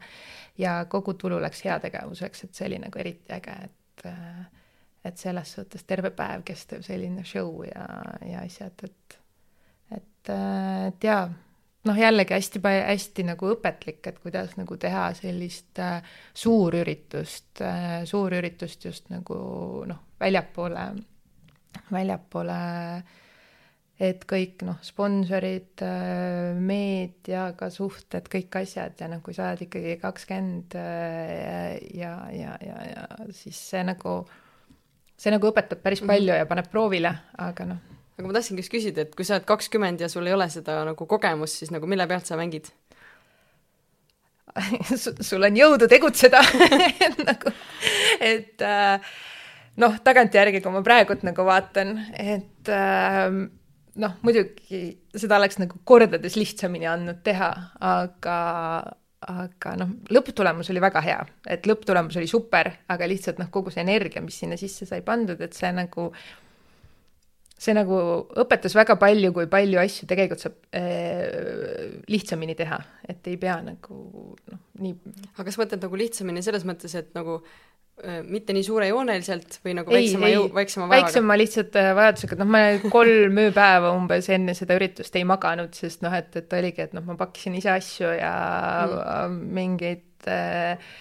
ja 0.58 0.86
kogu 0.90 1.14
tulu 1.14 1.42
läks 1.42 1.64
heategevuseks, 1.66 2.44
et 2.44 2.54
see 2.54 2.68
oli 2.68 2.78
nagu 2.80 3.00
eriti 3.00 3.34
äge, 3.34 3.56
et 3.66 4.06
äh, 4.06 4.46
et 5.06 5.22
selles 5.22 5.56
suhtes 5.58 5.86
terve 5.88 6.12
päev 6.16 6.44
kestev 6.48 6.84
selline 6.86 7.26
show 7.28 7.64
ja, 7.68 7.88
ja 8.26 8.44
asjad, 8.46 8.86
et 8.88 9.20
et, 9.96 10.30
et 10.32 11.06
jaa, 11.06 11.28
noh, 11.86 11.98
jällegi 12.00 12.34
hästi 12.34 12.62
hästi 12.66 13.28
nagu 13.28 13.52
õpetlik, 13.54 14.02
et 14.10 14.18
kuidas 14.24 14.56
nagu 14.58 14.78
teha 14.82 15.08
sellist 15.18 15.82
äh, 15.84 16.00
suurüritust 16.34 17.62
äh,, 17.62 18.00
suurüritust 18.10 18.90
just 18.90 19.12
nagu 19.14 19.38
noh, 19.88 20.02
väljapoole, 20.20 20.88
väljapoole 21.92 22.58
et 23.96 24.26
kõik 24.28 24.64
noh, 24.68 24.80
sponsorid, 24.84 25.84
meediaga 26.60 27.70
suhted, 27.72 28.28
kõik 28.32 28.58
asjad 28.60 29.00
ja 29.00 29.08
noh, 29.12 29.22
kui 29.24 29.36
sa 29.38 29.52
oled 29.54 29.64
ikkagi 29.68 29.96
kakskümmend 30.02 30.76
ja, 30.76 32.16
ja, 32.36 32.58
ja, 32.60 32.80
ja 32.90 33.06
siis 33.36 33.62
see 33.70 33.86
nagu, 33.88 34.18
see 35.20 35.34
nagu 35.34 35.50
õpetab 35.52 35.82
päris 35.84 36.04
palju 36.06 36.36
ja 36.36 36.48
paneb 36.50 36.68
proovile, 36.72 37.12
aga 37.42 37.68
noh, 37.70 37.82
aga 38.18 38.28
ma 38.28 38.36
tahtsingi 38.36 38.64
just 38.64 38.74
küsida, 38.74 39.06
et 39.06 39.16
kui 39.16 39.28
sa 39.28 39.38
oled 39.38 39.48
kakskümmend 39.48 40.04
ja 40.04 40.10
sul 40.12 40.28
ei 40.28 40.36
ole 40.36 40.48
seda 40.52 40.82
nagu 40.88 41.08
kogemust, 41.10 41.62
siis 41.62 41.72
nagu 41.76 41.88
mille 41.90 42.08
pealt 42.10 42.28
sa 42.28 42.40
mängid? 42.40 42.72
sul 45.28 45.44
on 45.44 45.58
jõudu 45.58 45.88
tegutseda 45.92 46.40
et 47.06 47.18
nagu, 47.28 47.52
et 48.24 48.64
äh, 48.64 49.14
noh, 49.84 49.98
tagantjärgi, 50.04 50.62
kui 50.64 50.76
ma 50.76 50.84
praegult 50.86 51.26
nagu 51.28 51.48
vaatan, 51.48 51.98
et 52.16 52.72
äh, 52.72 53.40
noh, 54.04 54.20
muidugi 54.24 54.86
seda 55.16 55.40
oleks 55.40 55.60
nagu 55.62 55.80
kordades 55.88 56.38
lihtsamini 56.40 56.88
andnud 56.92 57.20
teha, 57.26 57.52
aga 57.84 58.38
aga 59.32 59.76
noh, 59.80 59.92
lõpptulemus 60.14 60.70
oli 60.74 60.82
väga 60.84 61.02
hea, 61.06 61.20
et 61.50 61.68
lõpptulemus 61.70 62.18
oli 62.20 62.30
super, 62.30 62.72
aga 62.92 63.08
lihtsalt 63.10 63.40
noh, 63.42 63.52
kogu 63.54 63.74
see 63.74 63.84
energia, 63.86 64.22
mis 64.22 64.38
sinna 64.42 64.58
sisse 64.60 64.88
sai 64.90 65.02
pandud, 65.06 65.40
et 65.42 65.56
see 65.58 65.72
nagu 65.74 66.10
see 67.56 67.74
nagu 67.76 67.98
õpetas 68.42 68.76
väga 68.76 68.98
palju, 69.00 69.32
kui 69.36 69.48
palju 69.52 69.80
asju 69.80 70.08
tegelikult 70.10 70.44
saab 70.44 70.58
äh, 70.76 72.02
lihtsamini 72.12 72.56
teha, 72.60 72.80
et 73.08 73.30
ei 73.32 73.38
pea 73.42 73.56
nagu 73.64 74.00
noh, 74.36 74.62
nii 74.84 74.98
aga 75.32 75.48
kas 75.48 75.60
mõtled 75.62 75.88
nagu 75.88 76.02
lihtsamini 76.02 76.44
selles 76.46 76.68
mõttes, 76.68 76.98
et 77.00 77.16
nagu 77.16 77.40
mitte 78.28 78.54
nii 78.54 78.64
suurejooneliselt 78.68 79.60
või 79.64 79.74
nagu 79.78 79.94
Ei, 79.96 80.10
väiksema 80.12 80.52
väiksema 80.54 80.88
vaevaga? 80.90 81.06
väiksema 81.08 81.38
lihtsalt 81.40 81.78
äh, 81.80 81.90
vajadusega, 81.96 82.38
noh, 82.42 82.50
ma 82.52 82.64
kolm 82.92 83.40
ööpäeva 83.46 83.94
umbes 83.96 84.28
enne 84.36 84.56
seda 84.58 84.76
üritust 84.76 85.16
ei 85.16 85.24
maganud, 85.28 85.72
sest 85.78 86.04
noh, 86.04 86.14
et, 86.16 86.36
et 86.36 86.56
oligi, 86.60 86.84
et 86.84 86.96
noh, 86.98 87.06
ma 87.08 87.16
pakkisin 87.20 87.56
ise 87.56 87.72
asju 87.72 88.12
ja 88.18 88.34
mm. 88.90 89.40
mingeid 89.56 90.28
äh, 90.28 90.92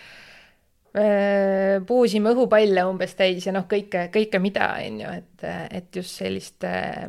äh, 0.94 1.83
puusime 1.87 2.30
õhupalle 2.30 2.87
umbes 2.87 3.18
täis 3.18 3.48
ja 3.48 3.57
noh, 3.57 3.66
kõike, 3.70 4.07
kõike 4.14 4.42
mida, 4.42 4.70
on 4.87 5.02
ju, 5.02 5.18
et, 5.18 5.48
et 5.83 6.00
just 6.00 6.14
sellist 6.22 6.62
äh, 6.68 7.09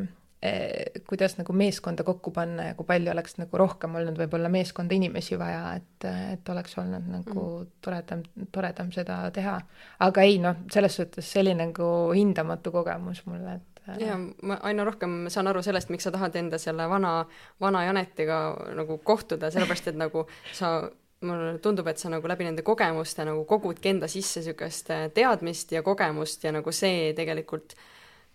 kuidas 1.07 1.37
nagu 1.39 1.53
meeskonda 1.53 2.03
kokku 2.07 2.31
panna 2.35 2.69
ja 2.69 2.73
kui 2.77 2.87
palju 2.87 3.11
oleks 3.11 3.37
nagu 3.41 3.59
rohkem 3.61 3.95
olnud 3.99 4.17
võib-olla 4.19 4.49
meeskonda 4.51 4.95
inimesi 4.97 5.39
vaja, 5.39 5.75
et, 5.79 6.07
et 6.33 6.49
oleks 6.53 6.77
olnud 6.81 7.07
nagu 7.11 7.39
mm. 7.43 7.69
toredam, 7.85 8.25
toredam 8.51 8.91
seda 8.95 9.21
teha. 9.35 9.59
aga 10.07 10.27
ei 10.27 10.37
noh, 10.43 10.65
selles 10.73 10.99
suhtes 10.99 11.31
oli 11.41 11.55
nagu 11.57 11.87
hindamatu 12.15 12.73
kogemus 12.75 13.23
mulle, 13.29 13.59
et 13.59 13.75
ja 14.01 14.17
ma 14.17 14.57
aina 14.65 14.83
rohkem 14.87 15.25
saan 15.29 15.47
aru 15.51 15.61
sellest, 15.65 15.91
miks 15.93 16.07
sa 16.07 16.13
tahad 16.13 16.35
enda 16.39 16.57
selle 16.61 16.87
vana, 16.89 17.17
vana 17.61 17.85
Janetiga 17.85 18.39
nagu 18.77 18.97
kohtuda, 19.03 19.51
sellepärast 19.53 19.91
et 19.91 19.99
nagu 19.99 20.25
sa 20.53 20.77
mulle 21.25 21.57
tundub, 21.63 21.87
et 21.87 22.01
sa 22.01 22.09
nagu 22.11 22.27
läbi 22.27 22.47
nende 22.47 22.63
kogemuste 22.65 23.25
nagu 23.27 23.45
kogudki 23.49 23.93
enda 23.93 24.09
sisse 24.11 24.41
niisugust 24.41 24.91
äh, 24.93 25.07
teadmist 25.13 25.71
ja 25.71 25.83
kogemust 25.85 26.43
ja 26.43 26.53
nagu 26.55 26.73
see 26.75 27.13
tegelikult 27.17 27.75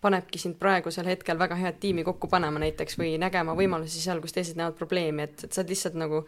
panebki 0.00 0.40
sind 0.40 0.56
praegusel 0.60 1.08
hetkel 1.10 1.38
väga 1.38 1.56
head 1.60 1.80
tiimi 1.80 2.04
kokku 2.06 2.28
panema 2.32 2.60
näiteks 2.62 2.96
või 3.00 3.14
nägema 3.20 3.54
võimalusi 3.56 4.00
seal, 4.00 4.20
kus 4.24 4.32
teised 4.36 4.56
näevad 4.56 4.78
probleemi, 4.78 5.26
et, 5.28 5.44
et 5.44 5.52
sa 5.52 5.60
oled 5.60 5.74
lihtsalt 5.74 5.98
nagu 6.00 6.22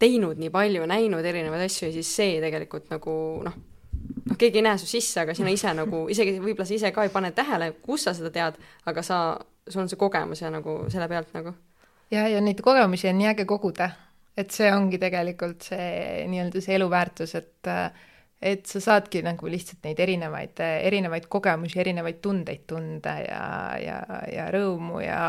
teinud 0.00 0.40
nii 0.40 0.50
palju, 0.52 0.84
näinud 0.90 1.24
erinevaid 1.24 1.64
asju 1.64 1.88
ja 1.88 1.94
siis 1.94 2.10
see 2.18 2.36
tegelikult 2.44 2.90
nagu 2.92 3.14
noh, 3.46 3.56
noh, 4.28 4.38
keegi 4.40 4.60
ei 4.60 4.66
näe 4.66 4.78
su 4.80 4.88
sisse, 4.90 5.22
aga 5.24 5.36
sina 5.36 5.52
ise 5.54 5.72
nagu, 5.76 6.04
isegi 6.12 6.36
võib-olla 6.38 6.68
sa 6.68 6.76
ise 6.76 6.92
ka 6.94 7.06
ei 7.06 7.12
pane 7.14 7.32
tähele, 7.36 7.70
kus 7.84 8.06
sa 8.08 8.14
seda 8.16 8.32
tead, 8.34 8.58
aga 8.90 9.04
sa, 9.06 9.20
sul 9.68 9.84
on 9.84 9.92
see 9.92 10.00
kogemus 10.00 10.44
ja 10.44 10.52
nagu 10.52 10.82
selle 10.92 11.08
pealt 11.08 11.32
nagu. 11.36 11.54
ja, 12.12 12.26
ja 12.28 12.42
neid 12.44 12.60
kogemusi 12.64 13.08
on 13.08 13.20
nii 13.22 13.30
äge 13.32 13.48
koguda, 13.48 13.90
et 14.36 14.52
see 14.52 14.68
ongi 14.74 15.00
tegelikult 15.00 15.70
see 15.70 16.26
nii-öelda 16.28 16.64
see 16.64 16.76
eluväärtus, 16.76 17.38
et 17.40 17.72
et 18.44 18.66
sa 18.68 18.80
saadki 18.82 19.22
nagu 19.24 19.48
lihtsalt 19.48 19.86
neid 19.86 20.00
erinevaid, 20.04 20.60
erinevaid 20.60 21.28
kogemusi, 21.32 21.78
erinevaid 21.80 22.18
tundeid 22.24 22.66
tunda 22.68 23.14
ja, 23.22 23.44
ja, 23.80 24.00
ja 24.28 24.48
rõõmu 24.52 25.00
ja 25.00 25.20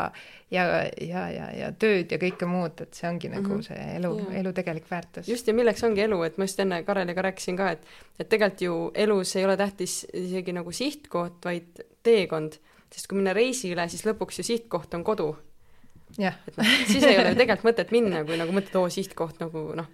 ja, 0.52 0.64
ja, 1.02 1.22
ja, 1.32 1.46
ja 1.56 1.70
tööd 1.80 2.12
ja 2.12 2.18
kõike 2.22 2.46
muud, 2.46 2.82
et 2.84 2.94
see 2.94 3.08
ongi 3.08 3.30
nagu 3.32 3.48
mm 3.48 3.54
-hmm. 3.56 3.64
see 3.66 3.96
elu 3.96 4.10
yeah., 4.18 4.36
elu 4.40 4.52
tegelik 4.54 4.90
väärtus. 4.90 5.28
just, 5.28 5.48
ja 5.48 5.54
milleks 5.54 5.82
ongi 5.84 6.04
elu, 6.04 6.22
et 6.22 6.36
ma 6.38 6.44
just 6.44 6.60
enne 6.60 6.82
Kareliga 6.84 7.22
rääkisin 7.22 7.56
ka, 7.56 7.70
et 7.70 7.88
et 8.18 8.28
tegelikult 8.28 8.60
ju 8.62 8.76
elus 8.94 9.36
ei 9.36 9.44
ole 9.44 9.56
tähtis 9.56 10.06
isegi 10.12 10.52
nagu 10.52 10.72
sihtkoht, 10.72 11.44
vaid 11.44 11.82
teekond, 12.02 12.60
sest 12.92 13.08
kui 13.08 13.16
minna 13.16 13.32
reisile, 13.32 13.88
siis 13.88 14.06
lõpuks 14.06 14.38
ju 14.38 14.44
sihtkoht 14.44 14.94
on 14.94 15.04
kodu. 15.04 15.36
jah. 16.18 16.36
et 16.48 16.56
noh, 16.56 16.66
siis 16.92 17.04
ei 17.04 17.18
ole 17.18 17.32
ju 17.32 17.40
tegelikult 17.40 17.72
mõtet 17.72 17.90
minna, 17.90 18.24
kui 18.24 18.36
nagu 18.36 18.52
mõtled, 18.52 18.76
oo, 18.76 18.88
sihtkoht 18.88 19.40
nagu 19.40 19.72
noh, 19.74 19.90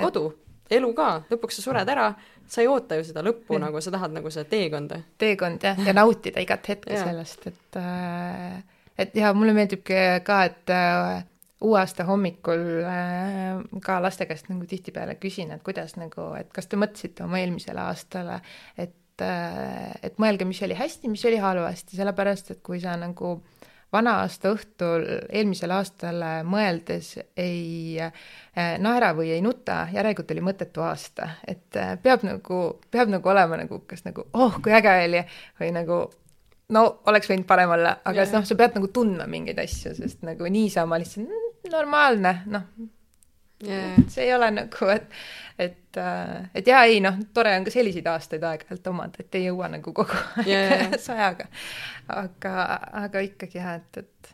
kodu 0.00 0.32
et 0.32 0.43
elu 0.70 0.92
ka, 0.96 1.08
lõpuks 1.30 1.58
sa 1.58 1.66
sured 1.66 1.90
ära, 1.92 2.08
sa 2.48 2.62
ei 2.62 2.70
oota 2.70 2.98
ju 2.98 3.04
seda 3.08 3.24
lõppu 3.24 3.58
nagu, 3.60 3.80
sa 3.84 3.92
tahad 3.94 4.14
nagu 4.16 4.32
seda 4.32 4.48
teekonda. 4.48 5.00
teekond 5.20 5.64
jah, 5.64 5.78
ja 5.86 5.94
nautida 5.96 6.42
igat 6.44 6.68
hetke 6.72 6.96
sellest, 6.96 7.46
et 7.50 7.78
äh, 7.80 8.58
et 8.98 9.14
ja 9.18 9.32
mulle 9.36 9.54
meeldib 9.56 9.84
ka, 9.84 10.40
et 10.48 10.72
äh, 10.72 11.22
uue 11.64 11.78
aasta 11.80 12.06
hommikul 12.08 12.66
äh, 12.88 13.62
ka 13.84 14.00
laste 14.04 14.28
käest 14.30 14.50
nagu 14.52 14.66
tihtipeale 14.68 15.16
küsin, 15.20 15.54
et 15.54 15.64
kuidas 15.66 15.96
nagu, 16.00 16.32
et 16.38 16.52
kas 16.54 16.68
te 16.68 16.80
mõtlesite 16.80 17.26
oma 17.26 17.40
eelmisele 17.42 17.84
aastale, 17.84 18.40
et 18.76 18.96
et 19.14 20.16
mõelge, 20.18 20.42
mis 20.42 20.58
oli 20.66 20.74
hästi, 20.74 21.06
mis 21.06 21.22
oli 21.28 21.36
halvasti, 21.38 21.94
sellepärast 21.94 22.48
et 22.50 22.58
kui 22.66 22.80
sa 22.82 22.96
nagu 22.98 23.36
vana 23.94 24.18
aasta 24.24 24.50
õhtul 24.54 25.06
eelmisele 25.28 25.76
aastale 25.76 26.32
mõeldes 26.48 27.14
ei 27.38 28.00
äh, 28.02 28.74
naera 28.82 29.12
või 29.16 29.30
ei 29.36 29.44
nuta, 29.44 29.84
järelikult 29.94 30.34
oli 30.34 30.44
mõttetu 30.44 30.84
aasta, 30.84 31.30
et 31.46 31.78
äh, 31.80 31.94
peab 32.02 32.26
nagu, 32.26 32.60
peab 32.90 33.12
nagu 33.14 33.32
olema 33.32 33.62
nagu 33.62 33.84
kas 33.88 34.04
nagu 34.06 34.26
oh, 34.32 34.60
kui 34.62 34.74
äge 34.74 34.98
oli 35.06 35.22
või 35.60 35.72
nagu 35.78 36.02
no 36.74 36.84
oleks 37.10 37.30
võinud 37.30 37.46
parem 37.48 37.72
olla, 37.76 37.98
aga 38.04 38.22
yeah. 38.22 38.34
noh, 38.38 38.44
sa 38.48 38.58
pead 38.58 38.78
nagu 38.78 38.90
tundma 38.94 39.26
mingeid 39.30 39.60
asju, 39.62 39.94
sest 39.98 40.24
nagu 40.26 40.48
niisama 40.50 40.98
lihtsalt 41.00 41.28
mm, 41.28 41.72
normaalne, 41.72 42.36
noh. 42.50 42.68
See 43.62 44.24
ei 44.26 44.34
ole 44.34 44.50
nagu, 44.50 44.88
et 44.92 45.10
et, 45.58 45.96
äh, 45.96 46.50
et 46.54 46.66
jaa, 46.66 46.82
ei 46.90 47.00
noh, 47.00 47.18
tore 47.34 47.52
on 47.56 47.64
ka 47.64 47.70
selliseid 47.70 48.06
aastaid 48.10 48.42
aeg-ajalt 48.42 48.88
omada, 48.90 49.22
et 49.22 49.36
ei 49.38 49.46
jõua 49.46 49.68
nagu 49.70 49.92
kogu 49.94 50.16
aeg 50.42 50.48
yeah. 50.48 50.96
sajaga. 50.98 51.46
aga, 52.10 52.54
aga 53.04 53.22
ikkagi 53.28 53.60
jah, 53.60 53.76
et, 53.78 54.02
et 54.02 54.32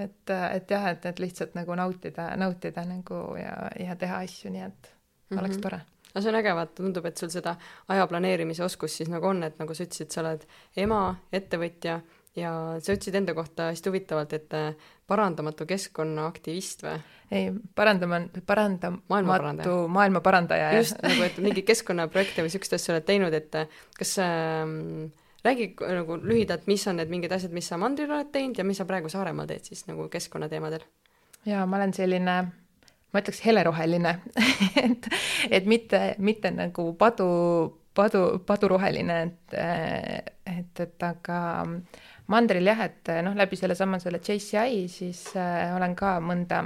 et, 0.00 0.30
et 0.30 0.70
jah, 0.70 0.86
et, 0.94 1.06
et 1.06 1.18
lihtsalt 1.20 1.56
nagu 1.58 1.74
nautida, 1.76 2.30
nautida 2.40 2.86
nagu 2.88 3.18
ja, 3.36 3.56
ja 3.76 3.96
teha 4.00 4.22
asju, 4.24 4.52
nii 4.54 4.62
et 4.64 4.92
mm 4.94 5.36
-hmm. 5.36 5.40
oleks 5.42 5.58
tore 5.58 5.80
no 6.14 6.20
see 6.20 6.30
on 6.30 6.38
äge, 6.38 6.54
vaata, 6.54 6.74
tundub, 6.82 7.06
et 7.06 7.16
sul 7.16 7.30
seda 7.30 7.56
aja 7.88 8.06
planeerimise 8.06 8.64
oskust 8.64 8.96
siis 8.96 9.10
nagu 9.12 9.26
on, 9.26 9.42
et 9.42 9.58
nagu 9.58 9.74
sa 9.74 9.84
ütlesid, 9.84 10.10
sa 10.10 10.20
oled 10.24 10.46
ema, 10.76 11.02
ettevõtja 11.32 12.00
ja 12.38 12.52
sa 12.78 12.94
ütlesid 12.94 13.16
enda 13.18 13.34
kohta 13.34 13.70
hästi 13.70 13.90
huvitavalt, 13.90 14.34
et 14.36 14.54
äh, 14.54 14.90
parandamatu 15.10 15.66
keskkonnaaktivist 15.66 16.84
või? 16.86 16.98
ei, 17.30 17.48
parandama, 17.74 18.20
parandamatu 18.46 19.74
maailma 19.90 20.22
parandaja. 20.24 20.70
just, 20.78 20.98
nagu 21.02 21.26
et 21.26 21.40
mingeid 21.42 21.66
keskkonnaprojekte 21.72 22.44
või 22.44 22.50
niisugust 22.50 22.78
asja 22.78 22.94
oled 22.94 23.08
teinud, 23.08 23.34
et 23.34 23.58
äh, 23.58 23.82
kas 23.98 24.16
ähm, 24.22 25.10
räägi 25.44 25.72
nagu 25.80 26.20
lühidalt, 26.22 26.70
mis 26.70 26.86
on 26.90 27.00
need 27.00 27.10
mingid 27.10 27.34
asjad, 27.34 27.54
mis 27.56 27.70
sa 27.70 27.80
mandril 27.80 28.12
oled 28.12 28.30
teinud 28.34 28.58
ja 28.58 28.66
mis 28.66 28.78
sa 28.80 28.86
praegu 28.88 29.10
Saaremaal 29.12 29.50
teed 29.50 29.70
siis 29.72 29.86
nagu 29.90 30.08
keskkonnateemadel? 30.12 30.86
jaa, 31.48 31.66
ma 31.66 31.80
olen 31.80 31.94
selline 31.96 32.36
ma 33.10 33.22
ütleks 33.22 33.42
heleroheline 33.44 34.16
et, 34.84 35.10
et 35.50 35.68
mitte, 35.68 36.00
mitte 36.18 36.52
nagu 36.54 36.90
padu, 36.98 37.28
padu, 37.96 38.24
paduroheline, 38.46 39.20
et, 39.26 39.58
et, 40.46 40.84
et 40.86 41.06
aga 41.08 41.40
mandril 42.30 42.70
jah, 42.70 42.84
et 42.86 43.10
noh, 43.26 43.34
läbi 43.36 43.58
sellesama 43.58 44.00
selle 44.02 44.20
JCI 44.22 44.86
siis 44.90 45.24
äh, 45.38 45.70
olen 45.76 45.96
ka 45.98 46.18
mõnda 46.24 46.64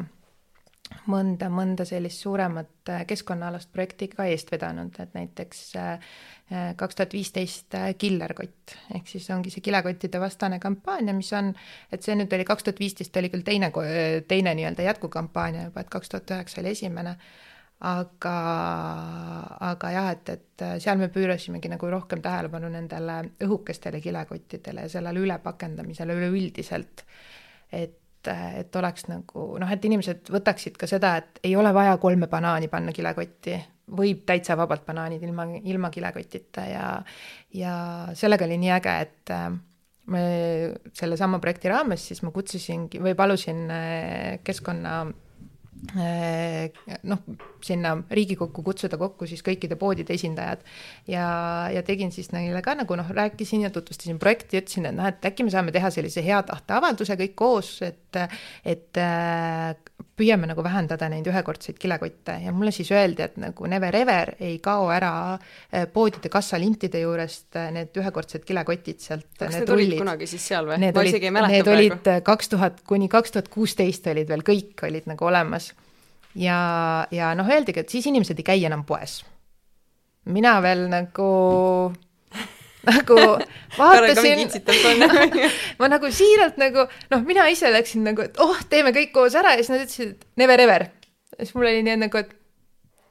mõnda, 1.11 1.49
mõnda 1.51 1.87
sellist 1.89 2.21
suuremat 2.23 2.93
äh, 2.93 3.05
keskkonnaalast 3.09 3.73
projekti 3.73 4.09
ka 4.13 4.29
eest 4.31 4.53
vedanud, 4.53 4.95
et 5.01 5.17
näiteks 5.17 5.65
kaks 6.77 6.99
tuhat 6.99 7.15
viisteist 7.17 7.73
killerkott, 7.99 8.75
ehk 8.95 9.09
siis 9.09 9.25
ongi 9.33 9.49
see 9.51 9.65
kilekottide 9.65 10.21
vastane 10.21 10.59
kampaania, 10.61 11.15
mis 11.17 11.31
on, 11.33 11.49
et 11.91 12.05
see 12.05 12.15
nüüd 12.19 12.33
oli 12.37 12.45
kaks 12.45 12.67
tuhat 12.67 12.83
viisteist 12.83 13.17
oli 13.17 13.31
küll 13.33 13.47
teine, 13.47 13.71
teine 14.29 14.53
nii-öelda 14.59 14.85
jätkukampaania 14.85 15.71
juba, 15.71 15.81
et 15.81 15.91
kaks 15.91 16.13
tuhat 16.13 16.35
üheksa 16.37 16.61
oli 16.61 16.75
esimene 16.77 17.17
aga, 17.83 18.37
aga 19.73 19.91
jah, 19.93 20.09
et, 20.15 20.31
et 20.31 20.65
seal 20.83 21.01
me 21.01 21.11
pöörasimegi 21.13 21.71
nagu 21.73 21.91
rohkem 21.91 22.23
tähelepanu 22.25 22.71
nendele 22.73 23.19
õhukestele 23.45 24.01
kilekottidele 24.05 24.87
ja 24.87 24.93
sellele 24.93 25.25
ülepakendamisele 25.25 26.17
üleüldiselt. 26.17 27.05
et, 27.73 28.31
et 28.31 28.77
oleks 28.77 29.09
nagu 29.11 29.47
noh, 29.61 29.71
et 29.71 29.85
inimesed 29.85 30.31
võtaksid 30.33 30.79
ka 30.81 30.89
seda, 30.89 31.17
et 31.21 31.43
ei 31.45 31.57
ole 31.57 31.75
vaja 31.75 31.97
kolme 32.01 32.29
banaani 32.31 32.71
panna 32.73 32.95
kilekotti, 32.95 33.59
võib 33.99 34.23
täitsa 34.25 34.57
vabalt 34.57 34.87
banaanid 34.87 35.23
ilma, 35.23 35.45
ilma 35.61 35.91
kilekotita 35.93 36.65
ja, 36.71 36.87
ja 37.53 37.75
sellega 38.17 38.47
oli 38.47 38.57
nii 38.63 38.73
äge, 38.79 38.95
et 39.03 39.35
me 40.15 40.25
sellesama 40.97 41.41
projekti 41.41 41.69
raames 41.73 42.09
siis 42.09 42.23
ma 42.25 42.33
kutsusingi 42.33 43.01
või 43.03 43.13
palusin 43.19 43.67
keskkonna 44.45 44.97
Äh, 45.05 45.24
noh, 47.05 47.23
sinna 47.65 47.95
Riigikokku 48.11 48.63
kutsuda 48.65 48.99
kokku 49.01 49.29
siis 49.29 49.43
kõikide 49.45 49.77
poodide 49.81 50.15
esindajad. 50.17 50.65
Ja, 51.11 51.27
ja 51.75 51.83
tegin 51.87 52.13
siis 52.15 52.31
neile 52.33 52.63
ka 52.65 52.77
nagu 52.79 52.97
noh, 52.99 53.11
rääkisin 53.15 53.67
ja 53.67 53.73
tutvustasin 53.75 54.21
projekti, 54.23 54.61
ütlesin, 54.63 54.89
et 54.91 54.97
noh, 54.97 55.09
et 55.11 55.29
äkki 55.29 55.47
me 55.47 55.55
saame 55.55 55.75
teha 55.75 55.91
sellise 55.95 56.25
hea 56.25 56.41
tahte 56.47 56.79
avalduse 56.79 57.19
kõik 57.21 57.37
koos, 57.39 57.77
et 57.85 58.21
et 58.65 59.03
äh, 59.03 59.75
püüame 60.19 60.49
nagu 60.51 60.63
vähendada 60.65 61.09
neid 61.11 61.27
ühekordseid 61.27 61.79
kilekotte 61.81 62.37
ja 62.45 62.53
mulle 62.55 62.71
siis 62.75 62.91
öeldi, 62.95 63.25
et 63.27 63.39
nagu 63.43 63.71
never 63.71 63.97
ever 63.99 64.35
ei 64.39 64.59
kao 64.63 64.89
ära 64.95 65.13
äh, 65.35 65.87
poodide 65.93 66.31
kassalintide 66.33 67.03
juurest 67.03 67.59
need 67.75 67.97
ühekordsed 67.99 68.47
kilekotid 68.47 69.03
sealt. 69.03 69.27
kas 69.39 69.51
need, 69.51 69.65
need 69.65 69.75
olid 69.77 69.97
kunagi 70.03 70.29
siis 70.31 70.47
seal 70.53 70.71
või? 70.71 70.79
ma 70.85 71.07
isegi 71.09 71.31
ei 71.31 71.35
mäleta 71.35 71.65
praegu. 71.65 71.81
Need 71.81 72.03
olid 72.05 72.27
kaks 72.27 72.55
tuhat 72.55 72.85
kuni 72.87 73.11
kaks 73.13 73.35
tuhat 73.35 73.51
kuusteist 73.53 74.07
olid 74.13 74.31
veel 74.31 74.47
kõik 74.47 74.87
olid 74.87 75.11
nagu 75.11 75.31
olemas 75.31 75.73
ja, 76.35 76.59
ja 77.11 77.35
noh, 77.39 77.49
öeldigi, 77.51 77.85
et 77.85 77.93
siis 77.93 78.07
inimesed 78.11 78.39
ei 78.41 78.47
käi 78.47 78.65
enam 78.67 78.85
poes. 78.87 79.23
mina 80.25 80.57
veel 80.63 80.87
nagu 80.91 81.29
nagu 82.89 83.19
vaatasin 83.79 84.45
ma 85.81 85.91
nagu 85.91 86.11
siiralt 86.15 86.59
nagu 86.61 86.87
noh, 87.13 87.27
mina 87.27 87.47
ise 87.53 87.73
läksin 87.75 88.07
nagu, 88.07 88.25
et 88.27 88.41
oh, 88.43 88.59
teeme 88.71 88.95
kõik 88.97 89.15
koos 89.15 89.37
ära 89.39 89.55
ja 89.55 89.63
siis 89.63 89.73
nad 89.75 89.85
ütlesid, 89.85 90.17
et 90.17 90.27
never 90.41 90.65
ever. 90.65 90.89
ja 91.35 91.43
siis 91.43 91.55
mul 91.57 91.71
oli 91.71 91.85
nii 91.87 92.01
nagu, 92.07 92.25
et 92.25 92.35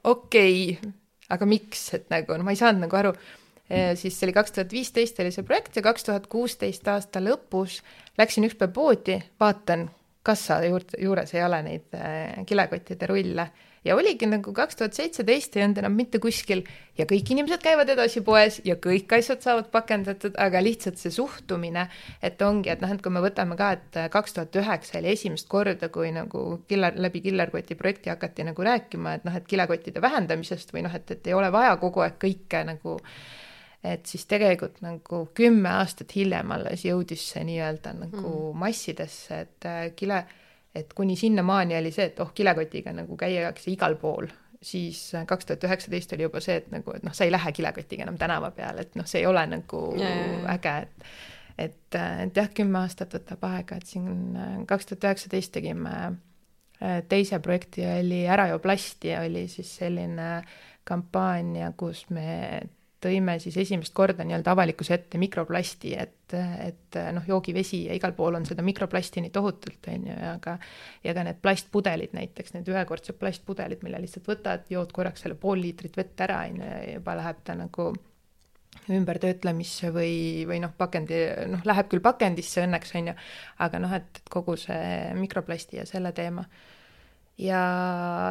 okei 0.04 0.76
okay,, 0.76 0.92
aga 1.34 1.48
miks, 1.48 1.88
et 1.96 2.06
nagu 2.12 2.38
noh, 2.38 2.46
ma 2.46 2.54
ei 2.54 2.60
saanud 2.60 2.86
nagu 2.86 3.00
aru. 3.00 3.14
siis 3.96 4.16
see 4.18 4.26
oli 4.28 4.36
kaks 4.36 4.52
tuhat 4.52 4.72
viisteist 4.72 5.20
oli 5.24 5.32
see 5.32 5.46
projekt 5.46 5.76
ja 5.76 5.82
kaks 5.82 6.04
tuhat 6.04 6.26
kuusteist 6.32 6.88
aasta 6.88 7.22
lõpus 7.24 7.80
läksin 8.20 8.44
ükspäev 8.44 8.72
poodi, 8.74 9.18
vaatan 9.40 9.88
kassa 10.24 10.60
juurde, 10.64 10.98
juures 11.00 11.34
ei 11.34 11.44
ole 11.44 11.62
neid 11.66 11.96
äh, 11.98 12.44
kilekottide 12.46 13.08
rulle 13.10 13.48
ja 13.84 13.96
oligi 13.96 14.26
nagu 14.28 14.52
kaks 14.56 14.78
tuhat 14.80 14.96
seitseteist 14.96 15.56
ei 15.56 15.64
olnud 15.64 15.80
enam 15.82 15.94
mitte 15.98 16.20
kuskil 16.22 16.64
ja 16.98 17.06
kõik 17.10 17.30
inimesed 17.34 17.62
käivad 17.64 17.90
edasi 17.92 18.22
poes 18.24 18.60
ja 18.64 18.76
kõik 18.80 19.12
asjad 19.18 19.44
saavad 19.44 19.68
pakendatud, 19.74 20.36
aga 20.40 20.62
lihtsalt 20.64 21.00
see 21.00 21.12
suhtumine, 21.14 21.86
et 22.22 22.42
ongi, 22.42 22.72
et 22.72 22.82
noh, 22.84 22.94
et 22.94 23.02
kui 23.04 23.12
me 23.12 23.22
võtame 23.24 23.58
ka, 23.60 23.70
et 23.76 24.00
kaks 24.14 24.36
tuhat 24.38 24.58
üheksa 24.62 24.98
oli 25.00 25.12
esimest 25.12 25.48
korda, 25.52 25.90
kui 25.92 26.12
nagu 26.14 26.44
killer, 26.68 26.96
läbi 26.96 27.22
killerkoti 27.24 27.78
projekti 27.78 28.12
hakati 28.14 28.48
nagu 28.50 28.68
rääkima, 28.70 29.18
et 29.18 29.28
noh, 29.28 29.36
et 29.36 29.48
kilekottide 29.50 30.02
vähendamisest 30.04 30.74
või 30.74 30.86
noh, 30.88 30.94
et, 30.94 31.16
et 31.16 31.32
ei 31.32 31.36
ole 31.36 31.50
vaja 31.52 31.76
kogu 31.82 32.04
aeg 32.04 32.20
kõike 32.22 32.64
nagu 32.68 32.98
et 33.84 34.06
siis 34.08 34.24
tegelikult 34.24 34.78
nagu 34.80 35.26
kümme 35.36 35.68
aastat 35.76 36.14
hiljem 36.16 36.54
alles 36.56 36.86
jõudis 36.86 37.26
see 37.34 37.42
nii-öelda 37.44 37.92
nagu 37.98 38.22
mm. 38.22 38.62
massidesse, 38.62 39.40
et 39.44 39.68
äh, 39.68 39.82
kile, 39.96 40.22
et 40.74 40.94
kuni 40.94 41.16
sinnamaani 41.16 41.76
oli 41.78 41.92
see, 41.94 42.08
et 42.10 42.20
oh, 42.20 42.32
kilekotiga 42.34 42.92
nagu 42.96 43.16
käiakse 43.16 43.70
igal 43.70 43.94
pool, 44.00 44.26
siis 44.64 45.12
kaks 45.26 45.46
tuhat 45.46 45.64
üheksateist 45.68 46.16
oli 46.16 46.26
juba 46.26 46.42
see, 46.42 46.58
et 46.62 46.70
nagu, 46.72 46.96
et 46.96 47.04
noh, 47.06 47.14
sa 47.14 47.26
ei 47.26 47.32
lähe 47.32 47.52
kilekotiga 47.52 48.06
enam 48.06 48.18
tänava 48.18 48.50
peale, 48.56 48.86
et 48.86 48.98
noh, 48.98 49.06
see 49.08 49.22
ei 49.22 49.30
ole 49.30 49.44
nagu 49.50 49.86
ja, 50.00 50.10
ja, 50.10 50.42
äge, 50.56 50.76
et 50.88 51.08
et, 51.58 51.94
et 51.94 52.36
jah, 52.36 52.48
kümme 52.50 52.80
aastat 52.80 53.14
võtab 53.14 53.44
aega, 53.46 53.76
et 53.78 53.86
siin 53.86 54.64
kaks 54.66 54.88
tuhat 54.90 55.10
üheksateist 55.10 55.52
tegime 55.54 55.94
teise 57.08 57.38
projekti 57.38 57.84
oli 57.86 58.24
Ära 58.26 58.48
joo 58.50 58.58
plasti, 58.58 59.12
oli 59.16 59.46
siis 59.48 59.70
selline 59.78 60.42
kampaania, 60.84 61.70
kus 61.76 62.04
me 62.10 62.60
tõime 63.04 63.36
siis 63.42 63.56
esimest 63.60 63.94
korda 63.96 64.24
nii-öelda 64.26 64.54
avalikkuse 64.54 64.96
ette 64.96 65.20
mikroplasti, 65.20 65.92
et, 66.00 66.34
et 66.34 66.98
noh, 67.16 67.26
joogivesi 67.28 67.84
ja 67.88 67.98
igal 67.98 68.14
pool 68.16 68.38
on 68.38 68.46
seda 68.48 68.64
mikroplasti 68.66 69.24
nii 69.24 69.34
tohutult, 69.34 69.90
on 69.92 70.08
ju, 70.08 70.16
ja 70.16 70.32
ka 70.42 70.56
ja 71.04 71.14
ka 71.16 71.26
need 71.26 71.42
plastpudelid 71.44 72.16
näiteks, 72.16 72.56
need 72.56 72.72
ühekordsed 72.72 73.18
plastpudelid, 73.20 73.84
mille 73.84 74.00
lihtsalt 74.04 74.32
võtad, 74.32 74.66
jood 74.72 74.92
korraks 74.96 75.24
selle 75.24 75.38
pool 75.40 75.60
liitrit 75.62 75.96
vett 76.00 76.26
ära, 76.26 76.42
on 76.48 76.60
ju, 76.62 76.72
ja 76.72 76.98
juba 76.98 77.16
läheb 77.20 77.44
ta 77.44 77.56
nagu 77.58 77.92
ümbertöötlemisse 78.90 79.90
või, 79.94 80.44
või 80.48 80.60
noh, 80.64 80.72
pakendi, 80.76 81.20
noh, 81.48 81.62
läheb 81.64 81.88
küll 81.92 82.04
pakendisse 82.04 82.64
õnneks, 82.66 82.94
on 82.98 83.12
ju, 83.12 83.18
aga 83.64 83.80
noh, 83.80 83.92
et 83.96 84.24
kogu 84.30 84.56
see 84.60 85.12
mikroplasti 85.18 85.80
ja 85.80 85.88
selle 85.88 86.12
teema 86.16 86.44
ja, 87.38 87.62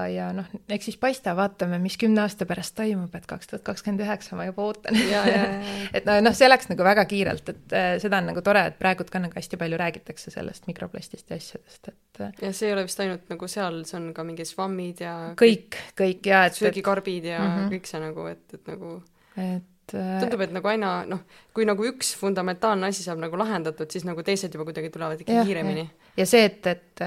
ja 0.08 0.30
noh, 0.36 0.48
eks 0.72 0.88
siis 0.88 0.98
paista, 1.00 1.34
vaatame, 1.36 1.80
mis 1.84 1.98
kümne 2.00 2.24
aasta 2.24 2.48
pärast 2.48 2.76
toimub, 2.78 3.14
et 3.18 3.26
kaks 3.28 3.50
tuhat 3.52 3.66
kakskümmend 3.68 4.04
üheksa 4.06 4.38
ma 4.40 4.48
juba 4.48 4.68
ootan. 4.70 4.98
et 5.98 6.08
noh, 6.08 6.22
noh, 6.24 6.36
see 6.38 6.50
läks 6.50 6.70
nagu 6.72 6.88
väga 6.88 7.06
kiirelt, 7.10 7.52
et 7.52 7.76
äh, 7.76 7.90
seda 8.04 8.22
on 8.22 8.32
nagu 8.32 8.44
tore, 8.46 8.64
et 8.72 8.80
praegult 8.80 9.12
ka 9.14 9.22
nagu 9.24 9.36
hästi 9.38 9.60
palju 9.60 9.80
räägitakse 9.82 10.34
sellest 10.34 10.70
mikroplastist 10.72 11.34
ja 11.34 11.40
asjadest, 11.42 11.92
et 11.92 12.24
äh, 12.24 12.32
ja 12.46 12.54
see 12.56 12.70
ei 12.70 12.78
ole 12.78 12.88
vist 12.88 13.04
ainult 13.04 13.28
nagu 13.34 13.52
seal, 13.52 13.84
see 13.90 14.00
on 14.00 14.10
ka 14.16 14.28
mingid 14.28 14.50
švammid 14.50 15.04
ja 15.04 15.18
kõik, 15.40 15.80
kõik 16.00 16.32
ja 16.32 16.46
et 16.48 16.60
söögikarbid 16.60 17.32
ja 17.34 17.44
mm 17.44 17.54
-hmm. 17.58 17.76
kõik 17.76 17.92
see 17.92 18.04
nagu, 18.04 18.28
et, 18.32 18.46
et 18.54 18.72
nagu 18.72 18.98
et 19.34 19.70
Äh, 19.92 20.22
tundub, 20.22 20.42
et 20.46 20.54
nagu 20.56 20.70
aina 20.72 20.92
noh, 21.06 21.26
kui 21.54 21.66
nagu 21.68 21.84
üks 21.86 22.14
fundamentaalne 22.18 22.88
asi 22.90 23.04
saab 23.04 23.20
nagu 23.22 23.38
lahendatud, 23.38 23.90
siis 23.92 24.06
nagu 24.08 24.24
teised 24.26 24.54
juba 24.56 24.66
kuidagi 24.70 24.90
tulevad 24.94 25.20
ikka 25.22 25.36
ja, 25.36 25.44
kiiremini. 25.46 25.84
ja 26.18 26.26
see, 26.30 26.46
et, 26.48 26.70
et, 26.72 27.04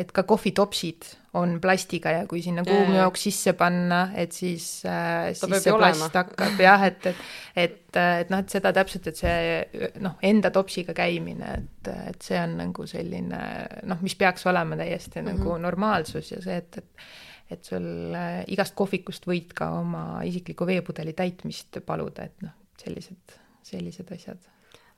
et 0.00 0.14
ka 0.14 0.24
kohvitopsid 0.26 1.10
on 1.38 1.58
plastiga 1.62 2.14
ja 2.14 2.22
kui 2.30 2.40
sinna 2.42 2.64
kuumjooks 2.66 3.26
sisse 3.28 3.54
panna, 3.58 4.06
et 4.18 4.32
siis, 4.32 4.66
äh, 4.88 5.34
siis 5.34 5.44
see 5.44 5.74
plast 5.76 6.00
olema. 6.00 6.08
hakkab 6.14 6.64
jah, 6.64 6.86
et, 6.88 7.10
et, 7.12 7.20
et, 7.66 8.00
et 8.00 8.32
noh, 8.32 8.40
et 8.40 8.56
seda 8.56 8.72
täpselt, 8.74 9.10
et 9.12 9.20
see 9.20 9.90
noh, 10.02 10.16
enda 10.24 10.50
topsiga 10.54 10.96
käimine, 10.96 11.58
et, 11.60 11.92
et 12.14 12.30
see 12.30 12.40
on 12.40 12.56
nagu 12.62 12.88
selline 12.90 13.44
noh, 13.90 14.02
mis 14.02 14.16
peaks 14.18 14.48
olema 14.50 14.80
täiesti 14.80 15.20
mm 15.20 15.28
-hmm. 15.28 15.44
nagu 15.44 15.60
normaalsus 15.68 16.32
ja 16.32 16.42
see, 16.42 16.56
et, 16.64 16.82
et 16.82 17.06
et 17.50 17.64
sul 17.64 18.14
äh, 18.16 18.42
igast 18.52 18.76
kohvikust 18.78 19.28
võid 19.28 19.52
ka 19.56 19.70
oma 19.80 20.22
isikliku 20.24 20.66
veepudeli 20.68 21.12
täitmist 21.16 21.80
paluda, 21.86 22.28
et 22.28 22.44
noh, 22.44 22.54
sellised, 22.80 23.38
sellised 23.66 24.12
asjad 24.16 24.50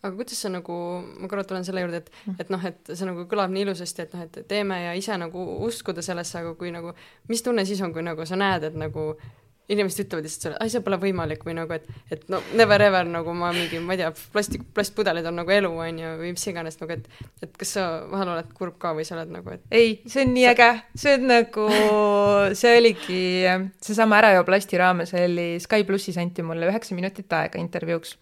aga 0.06 0.14
kuidas 0.14 0.38
sa 0.38 0.50
nagu, 0.52 0.74
ma 1.20 1.28
korra 1.30 1.44
tulen 1.46 1.64
selle 1.66 1.82
juurde, 1.82 2.02
et, 2.04 2.10
mm. 2.26 2.36
et 2.42 2.52
noh, 2.52 2.66
et 2.68 2.92
see 2.92 3.08
nagu 3.08 3.24
kõlab 3.30 3.52
nii 3.52 3.64
ilusasti, 3.66 4.04
et 4.04 4.14
noh, 4.14 4.26
et 4.26 4.38
teeme 4.50 4.78
ja 4.82 4.92
ise 4.98 5.16
nagu 5.18 5.46
uskuda 5.66 6.04
sellesse, 6.04 6.38
aga 6.42 6.52
kui 6.58 6.70
nagu, 6.74 6.92
mis 7.30 7.42
tunne 7.42 7.64
siis 7.66 7.80
on, 7.82 7.94
kui 7.96 8.04
nagu 8.06 8.26
sa 8.28 8.38
näed, 8.38 8.68
et 8.70 8.78
nagu 8.78 9.08
inimesed 9.72 10.04
ütlevad 10.04 10.26
lihtsalt 10.26 10.44
sulle, 10.44 10.58
ai, 10.62 10.70
see 10.70 10.82
pole 10.84 10.98
võimalik 11.02 11.42
või 11.46 11.56
nagu, 11.58 11.74
et, 11.74 11.86
et 12.14 12.22
no 12.30 12.38
never 12.58 12.82
ever 12.86 13.08
nagu 13.10 13.34
ma 13.34 13.50
mingi, 13.54 13.80
ma 13.82 13.96
ei 13.96 14.02
tea, 14.02 14.12
plastik, 14.34 14.62
plastpudelid 14.76 15.26
on 15.26 15.40
nagu 15.40 15.54
elu, 15.56 15.70
on 15.82 16.00
ju, 16.02 16.12
või 16.20 16.32
mis 16.36 16.46
iganes 16.52 16.78
nagu, 16.78 16.94
et, 16.94 17.24
et 17.42 17.58
kas 17.58 17.74
sa 17.78 17.86
vahel 18.10 18.30
oled 18.36 18.52
kurb 18.56 18.78
ka 18.82 18.94
või 18.96 19.06
sa 19.08 19.16
oled 19.18 19.34
nagu, 19.34 19.56
et. 19.56 19.64
ei, 19.74 19.96
see 20.06 20.22
on 20.22 20.32
nii 20.36 20.46
äge, 20.52 20.70
see 21.02 21.16
on 21.18 21.26
nagu, 21.32 21.66
see 22.62 22.76
oligi, 22.78 23.22
seesama 23.82 24.20
Ära 24.20 24.32
joo 24.36 24.46
plasti 24.48 24.78
raames 24.80 25.10
oli 25.18 25.48
Sky 25.60 25.84
plussis 25.84 26.16
anti 26.22 26.46
mulle 26.46 26.70
üheksa 26.70 26.94
minutit 26.96 27.32
aega 27.36 27.60
intervjuuks. 27.60 28.16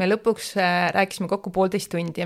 me 0.00 0.08
lõpuks 0.08 0.56
äh, 0.60 0.88
rääkisime 0.96 1.28
kokku 1.28 1.52
poolteist 1.52 1.92
tundi 1.92 2.24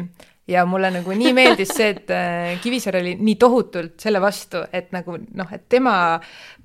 ja 0.51 0.65
mulle 0.67 0.91
nagu 0.95 1.15
nii 1.15 1.35
meeldis 1.35 1.75
see, 1.75 1.91
et 1.95 2.11
äh, 2.15 2.57
Kivisäär 2.63 2.99
oli 3.03 3.15
nii 3.19 3.37
tohutult 3.39 4.01
selle 4.03 4.23
vastu, 4.23 4.63
et 4.73 4.91
nagu 4.95 5.19
noh, 5.19 5.53
et 5.55 5.69
tema 5.69 5.95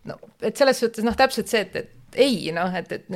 no, 0.09 0.17
et 0.41 0.57
selles 0.57 0.79
suhtes 0.79 1.05
noh, 1.05 1.15
täpselt 1.17 1.51
see, 1.51 1.65
et, 1.65 1.75
et 1.75 1.94
ei 2.17 2.51
noh, 2.55 2.73
et, 2.75 2.91
et 2.91 3.09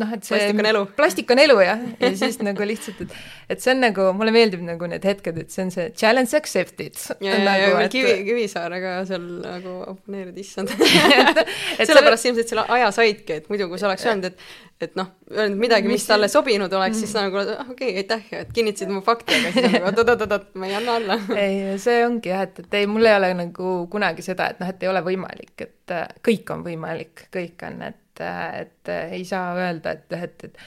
noh, 0.00 0.12
et 0.16 0.24
see 0.24 0.38
plastik 0.38 0.60
on 0.62 0.68
elu. 0.70 0.82
plastik 0.96 1.30
on 1.34 1.40
elu 1.42 1.56
jah, 1.60 1.80
ja 2.00 2.10
siis 2.16 2.38
nagu 2.40 2.64
lihtsalt, 2.64 3.02
et 3.04 3.16
et 3.52 3.60
see 3.60 3.74
on 3.74 3.82
nagu, 3.84 4.06
mulle 4.16 4.32
meeldib 4.32 4.62
nagu 4.64 4.88
need 4.88 5.04
hetked, 5.04 5.36
et 5.42 5.52
see 5.52 5.66
on 5.66 5.72
see 5.74 5.90
challenge 5.92 6.32
accepted. 6.38 6.96
ja, 7.20 7.34
ja, 7.34 7.40
nagu, 7.44 7.66
ja 7.74 7.82
et... 7.84 7.92
Kivi, 7.92 8.14
Kivisaarega 8.24 8.94
seal 9.08 9.26
nagu 9.42 9.74
oponeerida, 9.92 10.40
issand 10.40 10.72
sellepärast 11.88 12.24
selle... 12.24 12.32
ilmselt 12.32 12.54
selle 12.54 12.66
aja 12.78 12.88
saidki, 12.96 13.40
et 13.42 13.52
muidu 13.52 13.68
kui 13.68 13.80
sa 13.80 13.90
oleks 13.90 14.06
öelnud, 14.08 14.32
et 14.32 14.46
et 14.82 14.96
noh, 14.98 15.12
öelnud 15.30 15.60
midagi, 15.60 15.86
mis 15.86 16.02
talle 16.08 16.26
sobinud 16.32 16.72
oleks, 16.74 16.98
siis 17.04 17.12
sa 17.14 17.26
nagu 17.26 17.38
ah, 17.38 17.68
okei 17.70 17.92
okay,, 17.92 18.00
aitäh, 18.02 18.24
et 18.40 18.50
kinnitasid 18.56 18.90
mu 18.90 19.02
fakti, 19.04 19.36
aga 19.36 19.52
siis 19.54 19.68
nagu 19.76 19.90
oot-oot-oot, 19.92 20.48
ma 20.58 20.70
ei 20.70 20.74
anna 20.80 20.96
alla. 20.98 21.18
ei, 21.42 21.76
see 21.82 22.00
ongi 22.06 22.32
jah, 22.32 22.46
et, 22.48 22.64
et 22.64 22.80
ei, 22.80 22.88
mul 22.90 23.06
ei 23.06 23.14
ole 23.20 23.30
nagu 23.44 23.74
kunagi 23.92 24.24
seda, 24.26 24.48
et 24.50 24.62
noh, 24.62 24.72
et 24.72 24.82
ei 24.82 24.90
ole 24.90 25.04
võimalik, 25.06 25.54
et 25.62 25.94
kõik 26.24 26.50
on 26.56 26.64
võimalik, 26.66 27.28
kõik 27.34 27.62
on, 27.68 27.84
et 27.92 28.00
et, 28.22 28.78
et 28.88 28.94
ei 29.18 29.24
saa 29.28 29.54
öelda, 29.58 29.96
et, 29.98 30.12
et, 30.12 30.44
et 30.48 30.58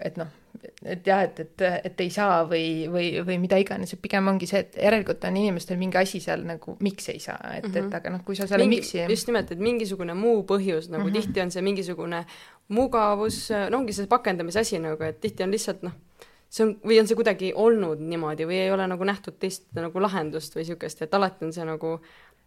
et 0.00 0.16
noh, 0.16 0.28
et 0.84 1.06
jah, 1.06 1.22
et, 1.24 1.40
et, 1.42 1.62
et 1.84 2.02
ei 2.04 2.10
saa 2.12 2.42
või, 2.48 2.88
või, 2.90 3.08
või 3.24 3.36
mida 3.42 3.58
iganes, 3.60 3.92
et 3.94 4.00
pigem 4.02 4.28
ongi 4.32 4.48
see, 4.48 4.62
et 4.64 4.78
järelikult 4.80 5.24
on 5.28 5.36
inimestel 5.36 5.78
mingi 5.80 6.00
asi 6.00 6.20
seal 6.24 6.44
nagu, 6.48 6.76
miks 6.84 7.10
ei 7.12 7.20
saa, 7.22 7.38
et 7.56 7.66
mm, 7.66 7.70
-hmm. 7.70 7.76
et 7.76 7.84
mhm. 7.84 7.96
aga 7.98 8.12
noh, 8.14 8.22
kui 8.24 8.38
sa 8.38 8.46
selle 8.48 8.64
mingi, 8.64 8.80
miks'i 8.80 9.04
just 9.10 9.28
nimelt, 9.28 9.52
et 9.52 9.60
mingisugune 9.60 10.16
muu 10.16 10.42
põhjus, 10.48 10.88
nagu 10.90 11.04
mm 11.04 11.08
-hmm. 11.08 11.20
tihti 11.20 11.44
on 11.44 11.50
see 11.50 11.62
mingisugune 11.62 12.24
mugavus, 12.68 13.50
no 13.70 13.78
ongi 13.78 13.92
see 13.92 14.06
pakendamise 14.06 14.60
asi 14.60 14.78
nagu, 14.78 15.02
et 15.02 15.20
tihti 15.20 15.42
on 15.42 15.50
lihtsalt 15.50 15.82
noh, 15.82 15.92
see 16.48 16.66
on, 16.66 16.74
või 16.84 17.00
on 17.00 17.08
see 17.08 17.16
kuidagi 17.16 17.52
olnud 17.54 18.00
niimoodi 18.00 18.46
või 18.46 18.64
ei 18.64 18.70
ole 18.70 18.86
nagu 18.86 19.04
nähtud 19.04 19.38
teist 19.38 19.68
nagu 19.74 20.02
lahendust 20.02 20.56
või 20.56 20.64
niisugust, 20.64 21.02
et 21.02 21.14
alati 21.14 21.44
on 21.44 21.52
see 21.52 21.64
nagu 21.64 22.00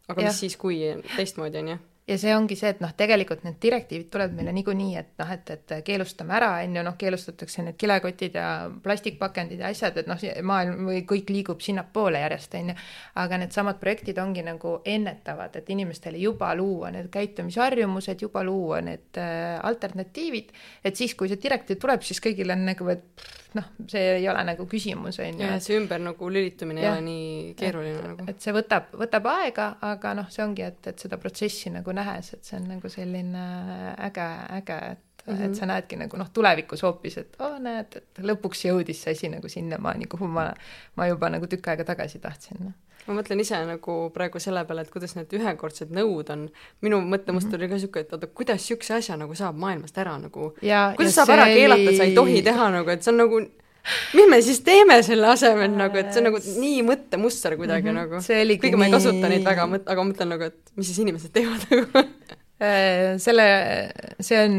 aga 0.08 0.22
ja. 0.22 0.28
mis 0.28 0.40
siis, 0.40 0.58
kui 0.58 0.82
teistmoodi, 1.16 1.58
on 1.58 1.68
ju 1.68 1.78
ja 2.08 2.18
see 2.20 2.34
ongi 2.36 2.56
see, 2.60 2.74
et 2.74 2.82
noh, 2.84 2.91
tegelikult 2.97 3.45
need 3.45 3.56
direktiivid 3.64 4.10
tulevad 4.12 4.36
meile 4.36 4.51
niikuinii, 4.56 4.95
et 4.99 5.12
noh, 5.22 5.30
et, 5.32 5.51
et 5.56 5.74
keelustame 5.88 6.36
ära, 6.36 6.49
on 6.66 6.76
ju, 6.76 6.84
noh, 6.84 6.97
keelustatakse 6.99 7.64
need 7.64 7.78
kilekotid 7.80 8.36
ja 8.39 8.47
plastikpakendid 8.84 9.64
ja 9.64 9.70
asjad, 9.72 10.01
et 10.01 10.10
noh, 10.12 10.26
maailm 10.43 10.89
või 10.89 11.04
kõik 11.08 11.32
liigub 11.32 11.64
sinnapoole 11.64 12.20
järjest, 12.26 12.58
on 12.60 12.74
ju. 12.74 12.78
aga 13.24 13.39
needsamad 13.39 13.80
projektid 13.80 14.20
ongi 14.20 14.43
nagu 14.43 14.76
ennetavad, 14.95 15.56
et 15.56 15.72
inimestele 15.72 16.20
juba 16.20 16.51
luua 16.60 16.91
need 16.91 17.08
käitumisharjumused, 17.14 18.28
juba 18.28 18.43
luua 18.43 18.82
need 18.84 19.22
äh, 19.22 19.56
alternatiivid, 19.64 20.51
et 20.84 20.99
siis, 20.99 21.16
kui 21.16 21.32
see 21.32 21.39
direktiiv 21.39 21.80
tuleb, 21.80 22.04
siis 22.04 22.20
kõigil 22.24 22.51
on 22.51 22.68
nagu, 22.68 22.91
et 22.91 23.28
noh, 23.58 23.70
see 23.89 24.04
ei 24.18 24.28
ole 24.30 24.43
nagu 24.47 24.66
küsimus, 24.70 25.20
on 25.24 25.39
ju. 25.41 25.49
see 25.64 25.78
ümber 25.80 26.01
nagu 26.04 26.30
lülitumine 26.30 26.84
ei 26.84 26.89
ole 26.89 27.06
nii 27.06 27.54
keeruline 27.60 27.95
et, 27.99 28.10
nagu. 28.12 28.28
et 28.34 28.45
see 28.45 28.54
võtab, 28.56 28.91
võtab 28.99 29.30
aega, 29.34 29.70
aga 29.89 30.14
noh, 30.20 30.30
see 30.34 30.45
ongi, 30.45 30.66
et, 30.68 30.91
et 30.93 31.06
seda 31.06 31.20
protsessi 31.22 31.74
nagu 31.74 31.95
nähes, 31.95 32.34
et 32.38 32.45
see 32.45 32.60
on 32.60 32.70
nagu 32.76 32.91
selline 32.91 33.47
äge, 34.10 34.30
äge, 34.60 34.80
et 34.93 35.26
mm, 35.26 35.34
-hmm. 35.34 35.43
et 35.45 35.60
sa 35.60 35.70
näedki 35.70 35.99
nagu 36.04 36.20
noh, 36.20 36.32
tulevikus 36.34 36.84
hoopis, 36.84 37.18
et 37.18 37.38
oo 37.39 37.51
oh,, 37.51 37.60
näed, 37.60 37.99
et 38.01 38.24
lõpuks 38.32 38.66
jõudis 38.68 39.04
see 39.06 39.18
asi 39.18 39.30
nagu 39.34 39.49
sinnamaani, 39.49 40.10
kuhu 40.12 40.28
ma, 40.28 40.49
ma 40.95 41.08
juba 41.12 41.30
nagu 41.34 41.47
tükk 41.47 41.74
aega 41.74 41.88
tagasi 41.93 42.20
tahtsin 42.20 42.66
no 42.68 42.74
ma 43.08 43.18
mõtlen 43.18 43.41
ise 43.43 43.60
nagu 43.68 43.97
praegu 44.14 44.39
selle 44.43 44.64
peale, 44.68 44.86
et 44.86 44.93
kuidas 44.93 45.16
need 45.18 45.34
ühekordsed 45.39 45.91
nõud 45.95 46.30
on, 46.34 46.45
minu 46.86 47.01
mõttemust 47.01 47.49
-hmm. 47.49 47.58
oli 47.58 47.68
ka 47.72 47.80
niisugune, 47.80 48.06
et 48.06 48.14
oota, 48.14 48.28
kuidas 48.28 48.62
niisuguse 48.62 48.93
asja 48.99 49.18
nagu 49.20 49.36
saab 49.36 49.60
maailmast 49.60 49.97
ära 49.97 50.16
nagu, 50.22 50.54
kuidas 50.95 51.16
saab 51.20 51.34
ära 51.36 51.49
keelata 51.51 51.89
oli..., 51.89 51.97
sa 51.97 52.08
ei 52.08 52.16
tohi 52.16 52.41
teha 52.41 52.70
nagu, 52.78 52.89
et 52.89 53.04
see 53.04 53.14
on 53.14 53.22
nagu 53.26 53.43
mis 54.14 54.30
me 54.30 54.39
siis 54.41 54.62
teeme 54.64 55.01
selle 55.04 55.28
asemel 55.28 55.74
nagu, 55.76 55.99
et 55.99 56.14
see 56.14 56.22
on 56.22 56.30
nagu 56.30 56.39
nii 56.39 56.84
mõttemuster 56.88 57.58
kuidagi 57.60 57.89
mm 57.89 57.97
-hmm. 57.97 58.16
nagu. 58.16 58.60
kuigi 58.62 58.80
ma 58.80 58.86
ei 58.86 58.95
kasuta 58.95 59.30
neid 59.30 59.43
väga, 59.43 59.68
aga 59.86 60.04
ma 60.04 60.10
mõtlen 60.12 60.32
nagu, 60.36 60.43
et 60.43 60.72
mis 60.76 60.88
siis 60.88 60.99
inimesed 61.04 61.34
teevad 61.36 61.68
nagu 61.72 62.06
äh, 62.64 63.20
selle, 63.20 63.47
see 64.20 64.39
on 64.45 64.58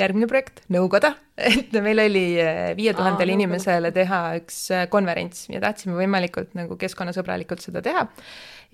järgmine 0.00 0.28
projekt, 0.30 0.62
nõukoda, 0.74 1.12
et 1.52 1.74
meil 1.84 2.02
oli 2.04 2.24
eh, 2.42 2.72
viie 2.78 2.94
tuhandele 2.96 3.36
inimesele 3.36 3.92
teha 3.94 4.20
üks 4.40 4.60
eh, 4.74 4.84
konverents. 4.92 5.46
Ja 5.52 5.62
tahtsime 5.64 5.96
võimalikult 5.98 6.54
nagu 6.58 6.78
keskkonnasõbralikult 6.80 7.64
seda 7.64 7.82
teha. 7.84 8.06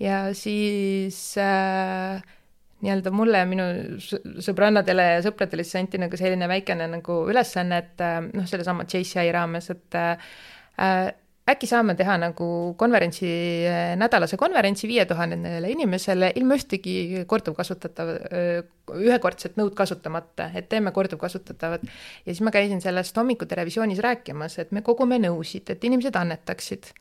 ja 0.01 0.21
siis 0.37 1.19
äh, 1.37 2.21
nii-öelda 2.81 3.13
mulle 3.13 3.43
ja 3.43 3.47
minu 3.49 3.65
sõbrannadele 4.41 5.07
ja 5.15 5.23
sõpradele 5.25 5.65
siis 5.65 5.77
anti 5.83 5.99
nagu 6.01 6.17
selline 6.17 6.47
väikene 6.49 6.87
nagu 6.89 7.21
ülesanne, 7.29 7.83
et 7.83 8.05
noh, 8.33 8.47
sellesama 8.49 8.87
JCI 8.89 9.29
raames, 9.35 9.69
et 9.73 9.99
äh, 9.99 11.11
äkki 11.49 11.67
saame 11.69 11.95
teha 11.97 12.17
nagu 12.21 12.47
konverentsi, 12.77 13.29
nädalase 13.99 14.37
konverentsi 14.37 14.87
viie 14.89 15.05
tuhandele 15.09 15.71
inimesele 15.73 16.31
ilma 16.37 16.57
ühtegi 16.59 17.23
korduvkasutatav, 17.29 18.11
ühekordset 19.01 19.57
nõud 19.59 19.73
kasutamata, 19.77 20.51
et 20.55 20.69
teeme 20.69 20.93
korduvkasutatavat. 20.93 21.85
ja 22.25 22.33
siis 22.33 22.43
ma 22.45 22.53
käisin 22.53 22.81
sellest 22.81 23.17
hommikul 23.17 23.49
televisioonis 23.49 23.99
rääkimas, 23.99 24.59
et 24.59 24.71
me 24.71 24.85
kogume 24.85 25.17
nõusid, 25.21 25.73
et 25.73 25.83
inimesed 25.83 26.15
annetaksid. 26.15 26.93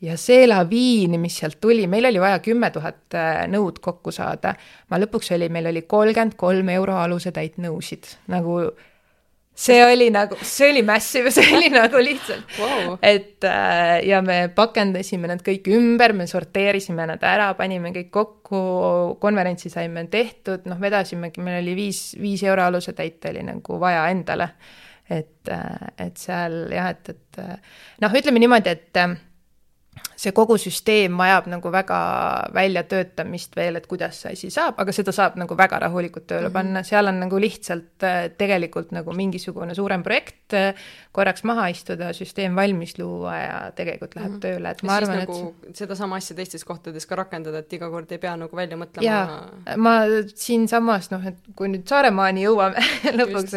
ja 0.00 0.16
see 0.16 0.46
laviin, 0.48 1.20
mis 1.20 1.38
sealt 1.38 1.60
tuli, 1.60 1.86
meil 1.86 2.10
oli 2.10 2.20
vaja 2.20 2.38
kümme 2.42 2.70
tuhat 2.74 3.14
äh, 3.14 3.46
nõud 3.46 3.78
kokku 3.78 4.10
saada. 4.10 4.54
ma 4.90 4.98
lõpuks 4.98 5.34
oli, 5.36 5.48
meil 5.48 5.70
oli 5.70 5.82
kolmkümmend 5.82 6.34
kolm 6.36 6.68
euro 6.74 6.98
alusetäit 6.98 7.58
nõusid, 7.58 8.16
nagu 8.26 8.72
see 9.60 9.80
oli 9.84 10.08
nagu, 10.12 10.38
see 10.46 10.70
oli 10.72 10.82
massive, 10.86 11.32
see 11.34 11.52
oli 11.56 11.70
nagu 11.80 12.00
lihtsalt 12.02 12.58
wow., 12.58 12.96
et 13.02 13.44
äh, 13.44 14.00
ja 14.08 14.22
me 14.24 14.42
pakendasime 14.56 15.30
need 15.30 15.44
kõik 15.46 15.70
ümber, 15.76 16.14
me 16.16 16.26
sorteerisime 16.30 17.06
nad 17.10 17.24
ära, 17.26 17.50
panime 17.58 17.92
kõik 17.94 18.12
kokku, 18.14 18.60
konverentsi 19.22 19.72
saime 19.72 20.06
tehtud, 20.12 20.68
noh, 20.70 20.80
vedasimegi, 20.80 21.44
meil 21.44 21.60
oli 21.60 21.76
viis, 21.78 22.04
viis 22.20 22.44
euro 22.48 22.68
alusetäit 22.70 23.30
oli 23.30 23.44
nagu 23.46 23.80
vaja 23.82 24.06
endale. 24.12 24.52
et, 25.10 25.48
äh, 25.50 25.88
et 25.98 26.16
seal 26.16 26.70
jah, 26.70 26.92
et, 26.94 27.08
et 27.10 27.40
noh, 28.00 28.12
ütleme 28.14 28.38
niimoodi, 28.38 28.70
et 28.70 29.00
see 30.20 30.32
kogu 30.36 30.56
süsteem 30.60 31.16
vajab 31.16 31.46
nagu 31.48 31.70
väga 31.72 31.98
väljatöötamist 32.54 33.56
veel, 33.56 33.78
et 33.80 33.86
kuidas 33.88 34.18
see 34.20 34.34
asi 34.36 34.50
saab, 34.52 34.76
aga 34.82 34.92
seda 34.92 35.14
saab 35.16 35.38
nagu 35.40 35.56
väga 35.56 35.78
rahulikult 35.86 36.26
tööle 36.28 36.48
mm 36.48 36.50
-hmm. 36.50 36.58
panna, 36.58 36.82
seal 36.84 37.08
on 37.08 37.20
nagu 37.22 37.40
lihtsalt 37.40 38.04
äh, 38.04 38.18
tegelikult 38.38 38.92
nagu 38.92 39.14
mingisugune 39.16 39.74
suurem 39.74 40.02
projekt, 40.02 40.52
äh, 40.52 40.74
korraks 41.12 41.44
maha 41.44 41.68
istuda, 41.72 42.12
süsteem 42.12 42.56
valmis 42.56 42.98
luua 42.98 43.36
ja 43.36 43.72
tegelikult 43.76 44.14
läheb 44.14 44.30
mm 44.30 44.36
-hmm. 44.36 44.42
tööle, 44.44 44.70
et 44.70 44.82
ma 44.82 44.92
ja 44.92 44.96
arvan, 44.96 45.18
nagu 45.24 45.54
et 45.68 45.76
sedasama 45.76 46.16
asja 46.16 46.36
teistes 46.36 46.64
kohtades 46.64 47.06
ka 47.06 47.16
rakendada, 47.16 47.58
et 47.58 47.72
iga 47.72 47.90
kord 47.90 48.12
ei 48.12 48.18
pea 48.18 48.36
nagu 48.36 48.56
välja 48.56 48.76
mõtlema. 48.76 49.04
jaa, 49.04 49.76
ma 49.76 49.96
siinsamas 50.34 51.10
noh, 51.10 51.26
et 51.26 51.36
kui 51.56 51.68
nüüd 51.68 51.88
Saaremaani 51.88 52.44
jõuame 52.44 52.84
lõpuks, 53.20 53.56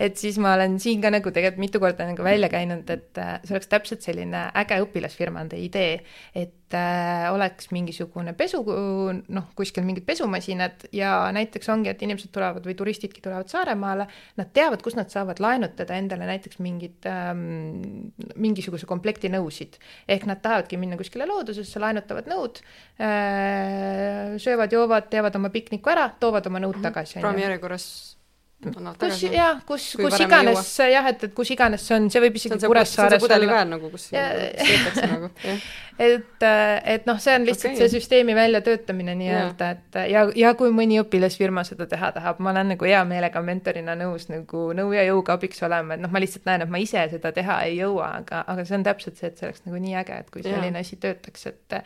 et 0.00 0.16
siis 0.16 0.38
ma 0.38 0.54
olen 0.54 0.78
siin 0.80 1.00
ka 1.00 1.10
nagu 1.10 1.30
tegelikult 1.30 1.64
mitu 1.64 1.80
korda 1.80 2.06
nagu 2.06 2.22
välja 2.22 2.48
käinud, 2.48 2.90
et 2.90 3.18
äh, 3.18 3.40
see 3.44 3.56
oleks 3.56 3.72
täpselt 3.72 4.02
selline 4.02 4.50
äge 4.54 4.82
õpilasfirmade 4.84 5.56
idee, 5.56 5.93
et 6.34 6.76
äh, 6.76 7.26
oleks 7.32 7.70
mingisugune 7.74 8.34
pesu, 8.38 8.60
noh, 8.64 9.46
kuskil 9.58 9.86
mingid 9.86 10.06
pesumasinad 10.08 10.86
ja 10.94 11.12
näiteks 11.34 11.70
ongi, 11.74 11.90
et 11.92 12.02
inimesed 12.06 12.32
tulevad 12.34 12.66
või 12.66 12.76
turistidki 12.78 13.22
tulevad 13.24 13.52
Saaremaale, 13.52 14.08
nad 14.40 14.52
teavad, 14.56 14.82
kus 14.84 14.98
nad 14.98 15.12
saavad 15.12 15.42
laenutada 15.44 15.98
endale 15.98 16.28
näiteks 16.30 16.60
mingid 16.64 17.08
ähm,, 17.10 18.10
mingisuguse 18.34 18.88
komplekti 18.90 19.30
nõusid. 19.32 19.78
ehk 20.08 20.26
nad 20.30 20.42
tahavadki 20.44 20.80
minna 20.80 20.98
kuskile 21.00 21.28
loodusesse, 21.30 21.80
laenutavad 21.82 22.28
nõud 22.30 22.60
äh,, 22.98 24.34
söövad-joovad, 24.42 25.08
teevad 25.12 25.40
oma 25.40 25.52
pikniku 25.54 25.94
ära, 25.94 26.10
toovad 26.20 26.46
oma 26.50 26.62
nõud 26.62 26.76
-hmm. 26.78 26.90
tagasi. 26.90 27.20
praamijärjekorras 27.20 27.88
kus 28.72 29.22
jah, 29.28 29.60
kus, 29.66 29.86
kus 30.00 30.18
iganes 30.24 30.70
jah, 30.90 31.08
et, 31.10 31.24
et 31.28 31.34
kus 31.36 31.50
iganes 31.54 31.84
see 31.86 31.96
on, 31.96 32.08
see 32.12 32.22
võib 32.24 32.38
isegi 32.40 32.58
Kuressaares 32.64 33.18
olla. 33.18 33.22
pudeliväel 33.26 33.68
nagu, 33.70 33.90
kus 33.92 34.06
sõidetakse 34.10 35.08
nagu, 35.10 35.30
jah. 35.48 35.66
et, 36.06 36.46
et 36.94 37.08
noh, 37.08 37.20
see 37.22 37.36
on 37.38 37.46
lihtsalt 37.48 37.72
okay. 37.72 37.80
see 37.82 37.98
süsteemi 37.98 38.36
väljatöötamine 38.36 39.16
nii-öelda, 39.20 39.70
et 39.76 40.00
ja, 40.12 40.24
ja 40.38 40.54
kui 40.58 40.72
mõni 40.74 41.00
õpilasfirma 41.02 41.66
seda 41.68 41.88
teha 41.90 42.12
tahab, 42.16 42.40
ma 42.44 42.54
olen 42.54 42.74
nagu 42.74 42.88
hea 42.88 43.04
meelega 43.08 43.44
mentorina 43.44 43.96
nõus 43.98 44.28
nagu 44.32 44.66
nõu 44.76 44.94
ja 44.96 45.06
jõuga 45.08 45.38
abiks 45.38 45.62
olema, 45.66 45.98
et 45.98 46.04
noh, 46.04 46.12
ma 46.12 46.22
lihtsalt 46.24 46.48
näen, 46.48 46.66
et 46.66 46.74
ma 46.74 46.82
ise 46.82 47.06
seda 47.14 47.34
teha 47.36 47.60
ei 47.68 47.78
jõua, 47.80 48.14
aga, 48.22 48.44
aga 48.50 48.66
see 48.66 48.78
on 48.80 48.88
täpselt 48.88 49.20
see, 49.20 49.32
et 49.32 49.40
see 49.40 49.50
oleks 49.50 49.64
nagu 49.68 49.82
nii 49.84 49.98
äge, 50.02 50.20
et 50.24 50.34
kui 50.34 50.44
selline 50.46 50.84
asi 50.84 51.00
töötaks, 51.02 51.48
et 51.52 51.80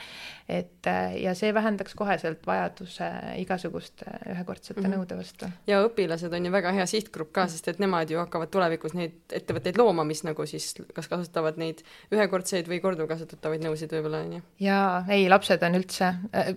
et 0.48 0.88
ja 1.20 1.34
see 1.36 1.50
vähendaks 1.54 1.92
koheselt 1.94 2.46
vajaduse 2.48 3.08
igasuguste 3.36 4.06
ühekordsete 4.32 4.80
mm 4.80 4.86
-hmm. 4.86 4.96
nõude 4.96 5.16
vastu. 5.18 5.48
ja 5.66 5.82
õpilased 5.84 6.32
on 6.34 6.46
ju 6.46 6.52
väga 6.52 6.72
hea 6.72 6.86
sihtgrupp 6.86 7.32
ka, 7.32 7.46
sest 7.46 7.68
et 7.68 7.78
nemad 7.78 8.10
ju 8.10 8.18
hakkavad 8.18 8.50
tulevikus 8.50 8.94
neid 8.94 9.36
ettevõtteid 9.40 9.76
looma, 9.76 10.04
mis 10.04 10.24
nagu 10.24 10.46
siis 10.46 10.74
kas 10.94 11.08
kasutavad 11.08 11.60
neid 11.60 11.82
ühekordseid 12.12 12.68
või 12.68 12.80
korduvkasutatavaid 12.80 13.64
nõusid 13.64 13.92
võib-olla, 13.92 14.22
on 14.24 14.32
ju. 14.32 14.40
jaa, 14.60 15.04
ei, 15.08 15.28
lapsed 15.28 15.62
on 15.62 15.74
üldse, 15.74 16.14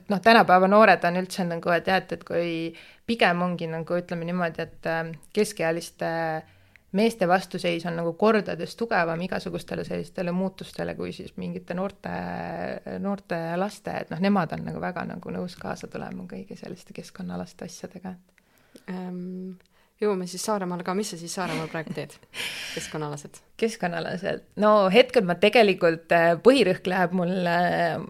noh, 0.09 0.21
tänapäeva 0.21 0.67
noored 0.67 1.03
on 1.03 1.19
üldse 1.23 1.43
nagu, 1.43 1.69
et 1.69 1.87
jah, 1.87 1.97
et, 1.97 2.11
et 2.11 2.23
kui 2.23 2.73
pigem 3.05 3.41
ongi 3.41 3.67
nagu 3.67 3.99
ütleme 3.99 4.25
niimoodi, 4.25 4.61
et 4.61 4.91
keskealiste 5.33 6.07
äh, 6.07 6.43
meeste 6.91 7.27
vastuseis 7.27 7.85
on 7.85 7.95
nagu 7.95 8.13
kordades 8.19 8.75
tugevam 8.75 9.21
igasugustele 9.21 9.83
sellistele 9.87 10.31
muutustele 10.35 10.95
kui 10.95 11.13
siis 11.15 11.33
mingite 11.37 11.75
noorte, 11.77 12.11
noorte 12.99 13.39
laste, 13.57 13.95
et 14.03 14.11
noh, 14.11 14.19
nemad 14.19 14.51
on 14.57 14.65
nagu 14.67 14.81
väga 14.83 15.05
nagu 15.13 15.35
nõus 15.35 15.55
kaasa 15.59 15.87
tulema 15.91 16.27
kõigi 16.29 16.59
selliste 16.59 16.95
keskkonnaalaste 16.97 17.67
asjadega. 17.69 18.15
Ähm, 18.89 19.59
jõuame 20.01 20.27
siis 20.29 20.43
Saaremaale 20.45 20.85
ka, 20.85 20.95
mis 20.97 21.13
sa 21.13 21.19
siis 21.19 21.33
Saaremaal 21.37 21.69
praegu 21.71 21.93
teed, 21.95 22.17
keskkonnaalased? 22.75 23.41
keskkonnaalaselt, 23.61 24.45
no 24.61 24.71
hetkel 24.93 25.25
ma 25.27 25.35
tegelikult, 25.41 26.09
äh, 26.15 26.31
põhirõhk 26.41 26.87
läheb 26.89 27.13
mul 27.17 27.33
äh, 27.49 28.01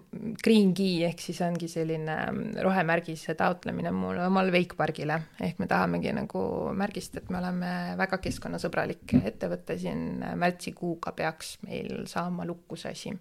Green 0.42 0.72
Key 0.76 1.02
ehk 1.08 1.20
siis 1.20 1.42
ongi 1.44 1.68
selline 1.70 2.14
mm, 2.30 2.62
rohemärgise 2.64 3.34
taotlemine 3.38 3.92
mul 3.94 4.20
omal 4.24 4.52
veikpargile, 4.54 5.18
ehk 5.44 5.60
me 5.60 5.68
tahamegi 5.70 6.14
nagu 6.16 6.44
märgist, 6.78 7.18
et 7.20 7.28
me 7.32 7.40
oleme 7.42 7.72
väga 8.00 8.20
keskkonnasõbralik 8.24 9.16
ettevõte, 9.20 9.76
siin 9.80 10.24
märtsikuuga 10.40 11.12
peaks 11.18 11.58
meil 11.66 12.06
saama 12.10 12.48
lukku 12.48 12.80
see 12.80 12.96
asi. 12.96 13.14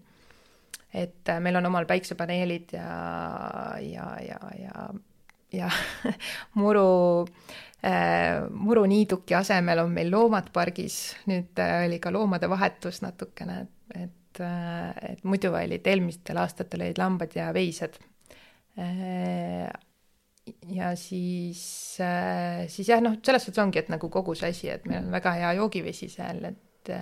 et 0.93 1.30
äh, 1.30 1.39
meil 1.43 1.59
on 1.59 1.67
omal 1.67 1.88
päiksepaneelid 1.89 2.76
ja, 2.80 2.91
ja, 3.84 4.07
ja, 4.24 4.39
ja, 4.59 4.89
ja 5.54 5.70
muru 6.60 6.88
äh, 7.26 7.54
Äh, 7.82 8.43
muruniiduki 8.54 9.34
asemel 9.34 9.80
on 9.82 9.93
meil 9.95 10.12
loomad 10.14 10.52
pargis, 10.54 11.16
nüüd 11.26 11.58
äh, 11.58 11.88
oli 11.88 11.97
ka 11.97 12.12
loomade 12.14 12.45
vahetus 12.49 12.99
natukene, 13.02 13.56
et, 13.97 14.38
äh, 14.38 14.91
et 15.08 15.24
muidu 15.26 15.49
olid 15.58 15.89
eelmistel 15.89 16.38
aastatel 16.38 16.84
olid 16.86 17.02
lambad 17.02 17.34
ja 17.34 17.47
veised. 17.58 17.97
ja 20.72 20.91
siis, 20.95 21.64
siis 22.72 22.88
jah, 22.88 23.02
noh, 23.02 23.18
selles 23.26 23.43
suhtes 23.45 23.62
ongi, 23.62 23.82
et 23.82 23.89
nagu 23.91 24.10
kogu 24.14 24.38
see 24.38 24.54
asi, 24.54 24.70
et 24.72 24.86
meil 24.89 25.02
on 25.02 25.12
väga 25.12 25.34
hea 25.39 25.52
joogivesi 25.58 26.10
seal, 26.10 26.45
et 26.54 26.93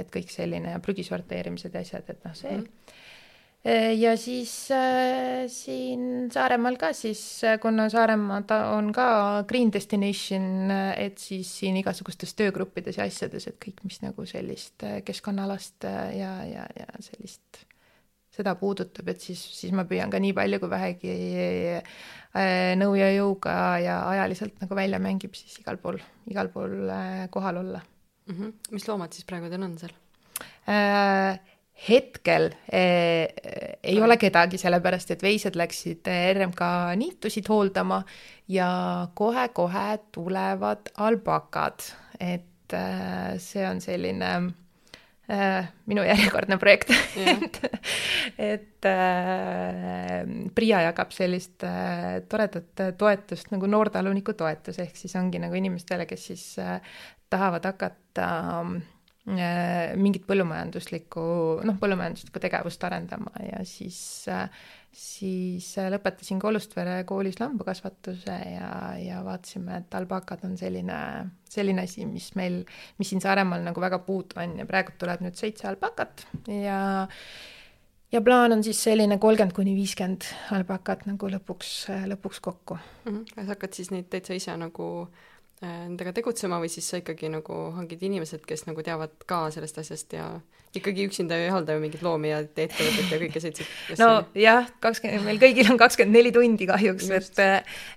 et 0.00 0.12
kõik 0.12 0.30
selline 0.32 0.76
prügi 0.84 1.02
sorteerimised 1.04 1.74
ja 1.74 1.80
asjad, 1.82 2.06
et 2.12 2.22
noh, 2.24 2.36
see 2.36 2.54
mm. 2.54 2.92
Äh, 3.60 3.92
ja 4.00 4.14
siis 4.16 4.70
äh, 4.72 5.44
siin 5.52 6.30
Saaremaal 6.32 6.78
ka 6.80 6.94
siis, 6.96 7.20
äh, 7.44 7.58
kuna 7.60 7.90
Saaremaa 7.92 8.40
ta 8.48 8.60
on 8.72 8.88
ka 8.96 9.44
green 9.48 9.68
destination, 9.72 10.70
äh, 10.72 10.94
et 10.96 11.20
siis 11.20 11.50
siin 11.58 11.76
igasugustes 11.76 12.32
töögruppides 12.38 12.96
ja 12.96 13.04
asjades, 13.04 13.50
et 13.50 13.58
kõik, 13.60 13.82
mis 13.84 14.00
nagu 14.00 14.24
sellist 14.24 14.86
keskkonnaalast 15.04 15.84
ja, 16.16 16.32
ja, 16.48 16.64
ja 16.72 16.88
sellist, 17.04 17.66
seda 18.32 18.56
puudutab, 18.56 19.12
et 19.12 19.20
siis, 19.20 19.44
siis 19.58 19.76
ma 19.76 19.84
püüan 19.84 20.08
ka 20.08 20.22
nii 20.24 20.32
palju 20.40 20.62
kui 20.64 20.72
vähegi 20.72 21.12
äh, 21.76 22.72
nõu 22.80 22.96
ja 22.96 23.12
jõuga 23.12 23.60
ja 23.84 24.00
ajaliselt 24.14 24.56
nagu 24.64 24.80
välja 24.80 25.04
mängib, 25.04 25.36
siis 25.36 25.60
igal 25.60 25.76
pool, 25.84 26.00
igal 26.32 26.48
pool 26.48 26.88
kohal 27.28 27.60
olla 27.60 27.84
mm. 27.84 28.34
-hmm. 28.34 28.58
mis 28.72 28.88
loomad 28.88 29.12
siis 29.12 29.28
praegu 29.28 29.52
teil 29.52 29.68
on 29.68 29.78
seal 29.84 29.92
äh,? 30.64 31.49
Hetkel 31.88 32.50
eh, 32.72 33.28
ei 33.82 34.00
ole 34.02 34.16
kedagi, 34.20 34.58
sellepärast 34.60 35.14
et 35.14 35.22
veised 35.24 35.56
läksid 35.56 36.08
eh, 36.12 36.28
RMK 36.36 36.62
niitusid 37.00 37.48
hooldama 37.48 38.02
ja 38.50 38.70
kohe-kohe 39.16 39.98
tulevad 40.12 40.92
albakad, 41.00 41.86
et 42.20 42.76
eh, 42.76 43.38
see 43.40 43.64
on 43.64 43.80
selline 43.80 44.30
eh, 45.30 45.70
minu 45.88 46.04
järjekordne 46.04 46.60
projekt. 46.60 46.92
Et, 47.20 47.58
et 48.40 48.86
äh, 48.88 50.22
PRIA 50.54 50.80
jagab 50.86 51.10
sellist 51.12 51.64
äh, 51.66 52.20
toredat 52.28 52.84
toetust 52.98 53.50
nagu 53.52 53.68
noortaluniku 53.68 54.32
toetus, 54.38 54.78
ehk 54.80 54.96
siis 54.96 55.16
ongi 55.20 55.40
nagu 55.42 55.56
inimestele, 55.56 56.06
kes 56.08 56.24
siis 56.30 56.44
tahavad 57.30 57.66
hakata 57.68 58.30
mingit 60.00 60.24
põllumajanduslikku, 60.28 61.22
noh, 61.66 61.76
põllumajanduslikku 61.80 62.42
tegevust 62.42 62.82
arendama 62.86 63.32
ja 63.44 63.60
siis, 63.68 64.00
siis 64.96 65.68
lõpetasin 65.94 66.40
Kolustvere 66.42 66.98
koolis 67.08 67.40
lambakasvatuse 67.40 68.36
ja, 68.54 68.72
ja 69.00 69.22
vaatasime, 69.26 69.80
et 69.82 69.96
alpakad 70.00 70.44
on 70.48 70.58
selline, 70.60 70.98
selline 71.50 71.86
asi, 71.86 72.06
mis 72.08 72.32
meil, 72.38 72.62
mis 72.98 73.12
siin 73.12 73.22
Saaremaal 73.24 73.64
nagu 73.68 73.82
väga 73.82 74.02
puudu 74.06 74.40
on 74.42 74.58
ja 74.62 74.68
praegu 74.68 74.96
tuleb 74.98 75.24
nüüd 75.24 75.38
seitse 75.40 75.70
alpakat 75.70 76.26
ja 76.50 76.80
ja 78.10 78.20
plaan 78.26 78.56
on 78.56 78.62
siis 78.66 78.80
selline 78.82 79.20
kolmkümmend 79.22 79.54
kuni 79.54 79.76
viiskümmend 79.78 80.26
alpakat 80.56 81.06
nagu 81.06 81.30
lõpuks, 81.30 81.74
lõpuks 82.10 82.40
kokku 82.42 82.78
mm. 82.80 83.10
-hmm. 83.10 83.44
sa 83.44 83.52
hakkad 83.54 83.76
siis 83.78 83.92
neid 83.94 84.10
täitsa 84.10 84.34
ise 84.34 84.56
nagu 84.58 84.88
äh, 85.04 85.10
Äh, 85.12 85.29
nendega 85.60 86.14
tegutsema 86.16 86.56
või 86.62 86.70
siis 86.72 86.86
sa 86.88 87.00
ikkagi 87.02 87.28
nagu 87.28 87.66
hangid 87.76 88.00
inimesed, 88.06 88.46
kes 88.48 88.64
nagu 88.68 88.80
teavad 88.84 89.12
ka 89.28 89.42
sellest 89.52 89.82
asjast 89.82 90.14
ja 90.16 90.30
ikkagi 90.76 91.04
üksinda 91.08 91.36
ei 91.36 91.50
halda 91.50 91.74
ju 91.74 91.82
mingeid 91.82 92.02
loomi 92.06 92.30
ja 92.30 92.38
ettevõtet 92.44 93.10
ja 93.10 93.18
kõike 93.18 93.42
seitse 93.42 93.66
no 93.98 94.10
jah, 94.38 94.68
kakskümmend, 94.82 95.26
meil 95.26 95.40
kõigil 95.42 95.72
on 95.72 95.80
kakskümmend 95.80 96.16
neli 96.16 96.32
tundi 96.34 96.68
kahjuks, 96.70 97.10
et 97.16 97.42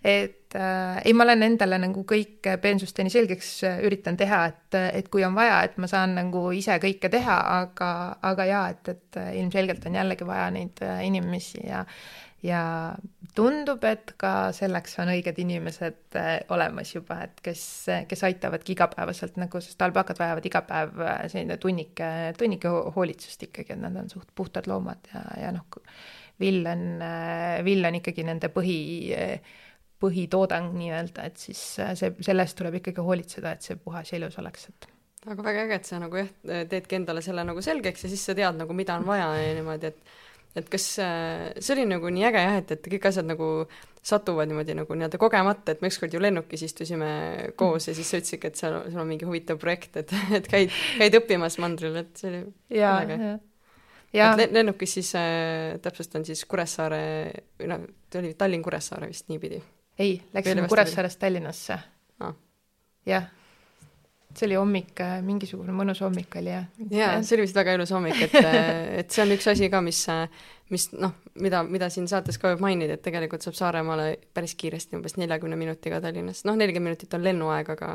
et 0.03 0.57
äh, 0.57 0.97
ei, 1.05 1.13
ma 1.13 1.27
olen 1.27 1.45
endale 1.47 1.77
nagu 1.81 2.03
kõik 2.09 2.49
peensusteni 2.63 3.13
selgeks 3.13 3.51
äh, 3.69 3.79
üritan 3.85 4.17
teha, 4.17 4.41
et, 4.49 4.79
et 5.03 5.13
kui 5.13 5.23
on 5.25 5.37
vaja, 5.37 5.61
et 5.67 5.77
ma 5.81 5.89
saan 5.89 6.17
nagu 6.17 6.47
ise 6.57 6.79
kõike 6.81 7.13
teha, 7.13 7.37
aga, 7.61 7.93
aga 8.33 8.49
jaa, 8.49 8.65
et, 8.73 8.91
et 8.95 9.21
ilmselgelt 9.39 9.85
on 9.87 10.01
jällegi 10.01 10.27
vaja 10.27 10.49
neid 10.57 10.83
äh, 10.83 11.05
inimesi 11.07 11.63
ja 11.67 11.85
ja 12.43 12.61
tundub, 13.37 13.83
et 13.89 14.13
ka 14.21 14.51
selleks 14.55 14.97
on 15.01 15.11
õiged 15.13 15.39
inimesed 15.43 16.17
äh, 16.19 16.31
olemas 16.53 16.93
juba, 16.95 17.19
et 17.27 17.41
kes, 17.45 17.63
kes 18.09 18.25
aitavadki 18.29 18.75
igapäevaselt 18.75 19.39
nagu, 19.41 19.61
sest 19.63 19.81
alpakad 19.85 20.21
vajavad 20.21 20.49
iga 20.49 20.63
päev 20.67 21.01
äh, 21.01 21.25
selline 21.33 21.57
tunnike, 21.61 22.11
tunnike 22.39 22.71
hoolitsust 22.97 23.49
ikkagi, 23.49 23.75
et 23.75 23.83
nad 23.83 23.97
on 23.99 24.11
suht 24.13 24.29
puhtad 24.35 24.69
loomad 24.69 25.11
ja, 25.13 25.25
ja 25.45 25.51
noh, 25.55 25.81
vill 26.41 26.65
on, 26.67 26.87
vill 27.65 27.85
on 27.85 27.99
ikkagi 27.99 28.25
nende 28.25 28.49
põhi 28.53 28.79
põhitoodang 30.03 30.73
nii-öelda, 30.75 31.29
et 31.29 31.39
siis 31.39 31.61
äh, 31.81 31.93
see, 31.99 32.11
selle 32.25 32.43
eest 32.45 32.57
tuleb 32.59 32.81
ikkagi 32.81 33.03
hoolitseda, 33.05 33.55
et 33.55 33.65
see 33.65 33.79
puhas 33.79 34.11
ja 34.11 34.19
ilus 34.19 34.37
oleks, 34.41 34.67
et 34.71 34.89
aga 35.23 35.45
väga 35.45 35.63
äge, 35.67 35.79
et 35.79 35.87
sa 35.87 36.01
nagu 36.03 36.19
jah, 36.19 36.31
teedki 36.71 36.97
endale 36.99 37.23
selle 37.23 37.45
nagu 37.47 37.63
selgeks 37.63 38.03
ja 38.05 38.11
siis 38.11 38.25
sa 38.27 38.35
tead 38.35 38.59
nagu, 38.59 38.75
mida 38.75 38.97
on 38.99 39.07
vaja 39.07 39.29
ja 39.39 39.53
niimoodi, 39.55 39.93
et 39.93 40.15
et 40.57 40.69
kas 40.69 40.85
äh, 41.01 41.49
see 41.59 41.73
oli 41.75 41.85
nagu 41.89 42.11
nii 42.13 42.25
äge 42.29 42.43
jah, 42.43 42.57
et, 42.61 42.73
et 42.75 42.89
kõik 42.93 43.07
asjad 43.09 43.27
nagu 43.27 43.49
satuvad 44.03 44.49
niimoodi 44.51 44.75
nagu 44.75 44.97
nii-öelda 44.97 45.19
kogemata, 45.21 45.73
et 45.73 45.81
me 45.81 45.89
ükskord 45.91 46.13
ju 46.13 46.21
lennukis 46.21 46.65
istusime 46.67 47.09
koos 47.59 47.87
ja 47.87 47.95
siis 47.95 48.09
sa 48.11 48.19
ütlesidki, 48.19 48.51
et 48.51 48.59
seal, 48.59 48.77
sul 48.91 49.01
on 49.01 49.09
mingi 49.09 49.27
huvitav 49.27 49.59
projekt, 49.61 49.95
et, 50.01 50.13
et 50.37 50.49
käid, 50.51 50.73
käid 50.99 51.19
õppimas 51.21 51.57
mandril, 51.63 51.95
et 52.03 52.11
see 52.19 52.29
oli 52.31 52.41
jaa, 52.79 52.97
äge. 53.05 53.19
et 54.45 54.57
lennukis 54.59 54.97
siis 54.99 55.13
äh, 55.19 55.77
täpsustan 55.83 56.27
siis 56.27 56.43
Kuressaare, 56.49 57.03
või 57.61 57.71
noh, 57.71 57.87
ta 58.11 58.21
oli 58.21 58.35
Tallinn-Kuressaare 58.37 59.09
vist 59.09 59.31
niipidi. 59.31 59.61
Ei, 60.03 60.17
läksime 60.33 60.67
Kuressaarest 60.69 61.21
Tallinnasse. 61.21 61.79
Ah.. 62.23 62.35
jah, 63.09 63.25
see 64.37 64.47
oli 64.47 64.57
hommik, 64.57 64.93
äh, 65.03 65.19
mingisugune 65.25 65.75
mõnus 65.75 66.01
hommik 66.03 66.35
oli 66.39 66.51
jah. 66.51 66.65
jaa, 66.91 67.15
see 67.25 67.37
oli 67.37 67.45
vist 67.47 67.57
väga 67.57 67.75
ilus 67.77 67.93
hommik, 67.95 68.19
et, 68.27 68.35
äh, 68.39 68.59
et 69.01 69.13
see 69.13 69.23
on 69.25 69.33
üks 69.35 69.47
asi 69.51 69.69
ka, 69.73 69.81
mis, 69.85 69.99
äh, 70.11 70.25
mis 70.73 70.89
noh, 70.93 71.15
mida, 71.41 71.63
mida 71.67 71.89
siin 71.93 72.09
saates 72.11 72.39
ka 72.41 72.53
võib 72.53 72.63
mainida, 72.65 72.97
et 72.97 73.05
tegelikult 73.05 73.45
saab 73.45 73.57
Saaremaale 73.59 74.07
päris 74.33 74.55
kiiresti, 74.59 74.97
umbes 74.99 75.17
neljakümne 75.21 75.59
minutiga 75.59 76.01
Tallinnast, 76.03 76.47
noh, 76.49 76.57
nelikümmend 76.59 76.93
minutit 76.93 77.13
on 77.17 77.25
lennuaeg, 77.25 77.73
aga 77.75 77.93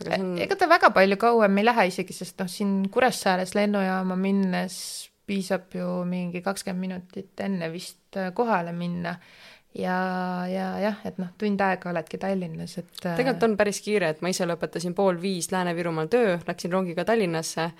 aga 0.00 0.16
see 0.16 0.24
on 0.24 0.34
ega 0.46 0.56
ta 0.56 0.68
väga 0.70 0.90
palju 0.96 1.20
kauem 1.20 1.60
ei 1.60 1.68
lähe 1.68 1.86
isegi, 1.92 2.16
sest 2.16 2.40
noh, 2.42 2.50
siin 2.50 2.74
Kuressaares 2.92 3.54
lennujaama 3.58 4.16
minnes 4.18 4.76
piisab 5.30 5.70
ju 5.76 6.00
mingi 6.08 6.42
kakskümmend 6.42 6.80
minutit 6.86 7.44
enne 7.44 7.70
vist 7.70 8.18
kohale 8.34 8.72
minna 8.74 9.14
ja, 9.78 9.96
ja 10.50 10.66
jah, 10.82 11.00
et 11.06 11.18
noh, 11.20 11.30
tund 11.38 11.60
aega 11.62 11.90
oledki 11.92 12.18
Tallinnas, 12.18 12.76
et 12.80 12.90
tegelikult 13.02 13.46
on 13.46 13.56
päris 13.60 13.80
kiire, 13.84 14.10
et 14.14 14.22
ma 14.24 14.32
ise 14.32 14.48
lõpetasin 14.48 14.94
pool 14.98 15.20
viis 15.22 15.50
Lääne-Virumaal 15.52 16.10
töö, 16.10 16.38
läksin 16.46 16.72
rongiga 16.72 17.04
Tallinnasse 17.08 17.70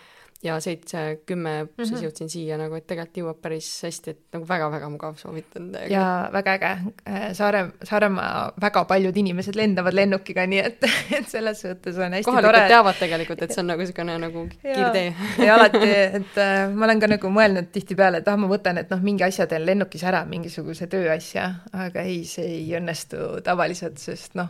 ja 0.43 0.61
seitse, 0.61 1.21
kümme 1.27 1.67
siis 1.77 1.91
mm 1.91 1.97
-hmm. 1.97 2.05
jõudsin 2.05 2.29
siia 2.33 2.57
nagu, 2.59 2.75
et 2.75 2.87
tegelikult 2.87 3.17
jõuab 3.17 3.41
päris 3.43 3.67
hästi, 3.85 4.11
et 4.11 4.21
nagu 4.33 4.47
väga-väga 4.49 4.89
mugav, 4.89 5.17
soovitan 5.17 5.73
täiega. 5.73 5.93
ja 5.93 6.31
väga 6.33 6.55
äge, 6.55 6.71
äh, 7.09 7.33
Saare, 7.33 7.67
Saaremaa 7.83 8.53
väga 8.61 8.85
paljud 8.85 9.17
inimesed 9.17 9.57
lendavad 9.57 9.95
lennukiga, 9.95 10.47
nii 10.47 10.59
et, 10.59 10.85
et 11.19 11.29
selles 11.29 11.61
suhtes 11.61 11.99
on 11.99 12.13
hästi 12.13 12.31
kohalikud 12.31 12.55
tore. 12.55 12.69
teavad 12.69 12.99
tegelikult, 12.99 13.43
et 13.43 13.53
see 13.53 13.61
on 13.61 13.67
nagu 13.67 13.81
niisugune 13.81 14.19
nagu 14.19 14.47
kiirtee. 14.63 15.15
ja 15.45 15.55
alati, 15.55 15.91
et 16.21 16.39
äh, 16.39 16.73
ma 16.73 16.85
olen 16.85 17.01
ka 17.01 17.07
nagu 17.07 17.29
mõelnud 17.29 17.69
tihtipeale, 17.73 18.25
et 18.25 18.29
ah, 18.29 18.37
ma 18.41 18.49
võtan, 18.49 18.81
et 18.81 18.91
noh, 18.91 19.03
mingi 19.03 19.25
asja 19.25 19.47
teen 19.47 19.67
lennukis 19.67 20.05
ära, 20.05 20.25
mingisuguse 20.25 20.87
tööasja, 20.87 21.55
aga 21.73 22.01
ei, 22.01 22.25
see 22.25 22.47
ei 22.47 22.77
õnnestu 22.81 23.43
tavaliselt, 23.45 23.99
sest 23.99 24.35
noh, 24.41 24.49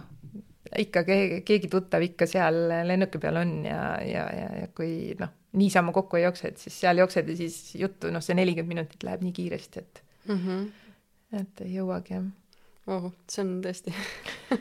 ikka 0.78 1.04
keegi, 1.08 1.40
keegi 1.46 1.70
tuttav 1.72 2.02
ikka 2.04 2.28
seal 2.28 2.58
lennuki 2.86 3.20
peal 3.22 3.40
on 3.40 3.52
ja, 3.64 3.82
ja, 4.04 4.26
ja, 4.36 4.48
ja 4.62 4.68
kui 4.76 5.14
noh, 5.20 5.32
niisama 5.61 5.94
kokku 5.96 6.18
ei 6.18 6.26
jookse, 6.26 6.52
et 6.52 6.61
siis 6.62 6.76
seal 6.82 7.00
jooksed 7.00 7.30
ja 7.32 7.36
siis 7.38 7.56
juttu, 7.80 8.11
noh, 8.12 8.22
see 8.24 8.36
nelikümmend 8.38 8.74
minutit 8.74 9.06
läheb 9.06 9.24
nii 9.24 9.32
kiiresti, 9.36 9.80
et 9.80 10.02
mm, 10.28 10.36
-hmm. 10.36 10.68
et 11.40 11.64
ei 11.64 11.74
jõuagi, 11.78 12.18
jah. 12.18 12.28
oh, 12.86 13.11
see 13.28 13.44
on 13.46 13.56
tõesti 13.64 13.94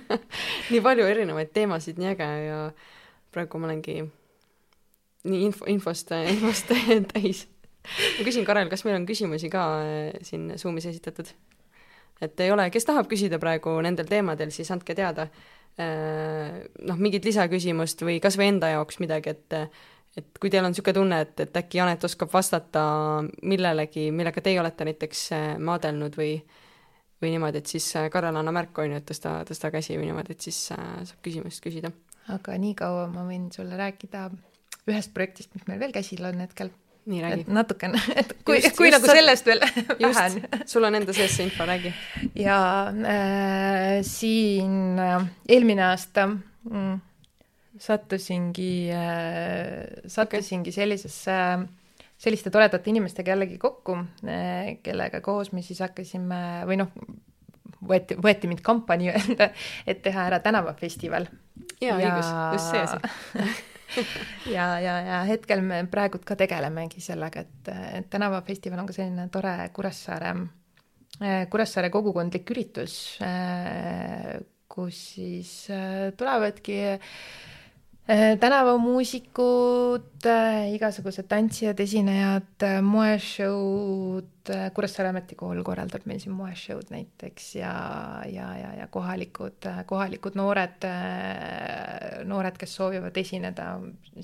nii 0.71 0.81
palju 0.85 1.05
erinevaid 1.05 1.53
teemasid, 1.53 1.99
nii 1.99 2.13
äge 2.15 2.31
ja 2.47 2.63
praegu 3.31 3.59
ma 3.59 3.69
olengi 3.69 4.01
nii 5.29 5.45
info, 5.45 5.67
infost, 5.67 6.11
infost 6.31 6.73
täis. 7.13 7.45
ma 7.83 8.25
küsin, 8.25 8.47
Karel, 8.47 8.71
kas 8.71 8.85
meil 8.87 8.97
on 9.01 9.07
küsimusi 9.09 9.51
ka 9.51 9.67
äh, 9.83 10.19
siin 10.21 10.53
Zoomis 10.57 10.87
esitatud? 10.89 11.27
et 12.21 12.39
ei 12.39 12.51
ole, 12.51 12.69
kes 12.73 12.87
tahab 12.87 13.07
küsida 13.11 13.39
praegu 13.39 13.77
nendel 13.83 14.07
teemadel, 14.09 14.51
siis 14.51 14.71
andke 14.71 14.95
teada. 14.95 15.29
Äh, 15.79 16.65
noh, 16.83 16.97
mingit 16.99 17.23
lisaküsimust 17.23 18.01
või 18.03 18.17
kas 18.19 18.35
või 18.39 18.49
enda 18.51 18.73
jaoks 18.73 18.99
midagi, 18.99 19.31
et 19.31 19.55
et 20.17 20.39
kui 20.41 20.49
teil 20.51 20.65
on 20.65 20.73
niisugune 20.73 20.95
tunne, 20.97 21.19
et, 21.23 21.35
et 21.45 21.55
äkki 21.55 21.77
Janet 21.79 22.03
oskab 22.03 22.31
vastata 22.33 22.81
millelegi, 23.47 24.09
millega 24.11 24.41
teie 24.43 24.59
olete 24.59 24.87
näiteks 24.89 25.21
äh, 25.37 25.45
maadelnud 25.55 26.17
või 26.19 26.33
või 27.19 27.31
niimoodi, 27.33 27.61
et 27.61 27.71
siis 27.71 27.87
äh, 27.99 28.09
Karel 28.11 28.35
anna 28.35 28.51
märku, 28.55 28.83
on 28.83 28.95
ju, 28.95 28.99
et 28.99 29.07
tõsta, 29.07 29.37
tõsta 29.47 29.71
käsi 29.71 29.95
või 29.95 30.09
niimoodi, 30.09 30.35
et 30.35 30.49
siis 30.49 30.59
saab 30.73 31.23
küsimust 31.23 31.63
küsida. 31.63 31.93
aga 32.35 32.57
niikaua 32.59 33.07
ma 33.13 33.23
võin 33.29 33.47
sulle 33.55 33.79
rääkida 33.79 34.27
ühest 34.89 35.13
projektist, 35.15 35.53
mis 35.55 35.67
meil 35.69 35.79
veel 35.79 35.95
käsil 35.95 36.25
on 36.27 36.43
hetkel. 36.43 36.73
Nii, 37.09 37.21
räägi. 37.23 37.45
natukene, 37.47 37.99
et 38.21 38.33
kui, 38.45 38.59
kui 38.77 38.89
just, 38.89 38.97
nagu 38.97 39.09
sellest 39.09 39.47
veel 39.49 39.61
vähe 39.63 40.09
on. 40.09 40.39
sul 40.69 40.87
on 40.87 40.97
enda 40.99 41.15
sees 41.15 41.35
see 41.37 41.47
info, 41.47 41.65
räägi. 41.69 41.93
ja 42.37 42.59
äh, 42.89 43.99
siin 44.05 44.99
äh, 45.01 45.25
eelmine 45.49 45.87
aasta 45.89 46.27
mm, 46.29 46.99
sattusingi 47.79 48.73
äh,, 48.93 50.03
sattusingi 50.05 50.69
okay. 50.69 50.77
sellisesse, 50.81 51.39
selliste 52.19 52.53
toredate 52.53 52.91
inimestega 52.93 53.33
jällegi 53.33 53.57
kokku 53.61 53.97
äh,, 54.27 54.77
kellega 54.83 55.23
koos 55.25 55.53
me 55.55 55.65
siis 55.65 55.81
hakkasime 55.85 56.43
või 56.69 56.79
noh, 56.83 56.93
võeti, 57.89 58.19
võeti 58.21 58.51
mind 58.51 58.61
kampa 58.65 58.99
nii-öelda, 58.99 59.49
et 59.87 60.05
teha 60.05 60.29
ära 60.29 60.41
tänavafestival. 60.43 61.27
jaa 61.81 61.97
ja..., 61.97 62.13
õigus, 62.13 62.31
just 62.53 62.71
see 62.71 62.85
asi 62.85 63.67
ja, 64.55 64.67
ja, 64.83 64.95
ja 65.05 65.19
hetkel 65.29 65.63
me 65.65 65.81
praegult 65.91 66.25
ka 66.27 66.37
tegelemegi 66.39 67.01
sellega, 67.03 67.45
et, 67.45 67.73
et 67.99 68.09
tänavafestival 68.11 68.83
on 68.83 68.89
ka 68.89 68.95
selline 68.95 69.27
tore 69.33 69.55
Kuressaare, 69.73 70.35
äh, 71.21 71.43
Kuressaare 71.51 71.91
kogukondlik 71.93 72.53
üritus, 72.55 72.95
äh, 73.25 74.39
kus 74.69 75.03
siis 75.15 75.53
äh, 75.73 76.11
tulevadki 76.17 76.79
Äh, 76.79 76.99
tänavamuusikud, 78.39 80.25
äh, 80.25 80.73
igasugused 80.73 81.27
tantsijad, 81.29 81.79
esinejad, 81.79 82.55
äh, 82.65 82.79
moeshow'd, 82.81 84.25
Kuressaare 84.73 85.11
Ametikool 85.11 85.59
korraldab 85.61 86.07
meil 86.09 86.17
siin 86.17 86.33
moeshow'd 86.33 86.89
näiteks 86.89 87.51
ja, 87.59 87.73
ja, 88.25 88.47
ja, 88.57 88.71
ja 88.79 88.87
kohalikud, 88.89 89.67
kohalikud 89.85 90.33
noored, 90.39 90.87
noored, 92.25 92.57
kes 92.57 92.73
soovivad 92.79 93.19
esineda, 93.21 93.67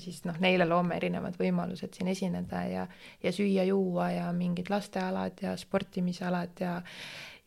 siis 0.02 0.24
noh, 0.26 0.40
neile 0.42 0.66
loome 0.66 0.98
erinevad 0.98 1.38
võimalused 1.38 1.94
siin 1.94 2.10
esineda 2.10 2.64
ja, 2.66 2.88
ja 3.22 3.34
süüa-juua 3.38 4.10
ja 4.16 4.26
mingid 4.34 4.72
lastealad 4.72 5.38
ja 5.46 5.54
sportimisalad 5.60 6.58
ja 6.64 6.80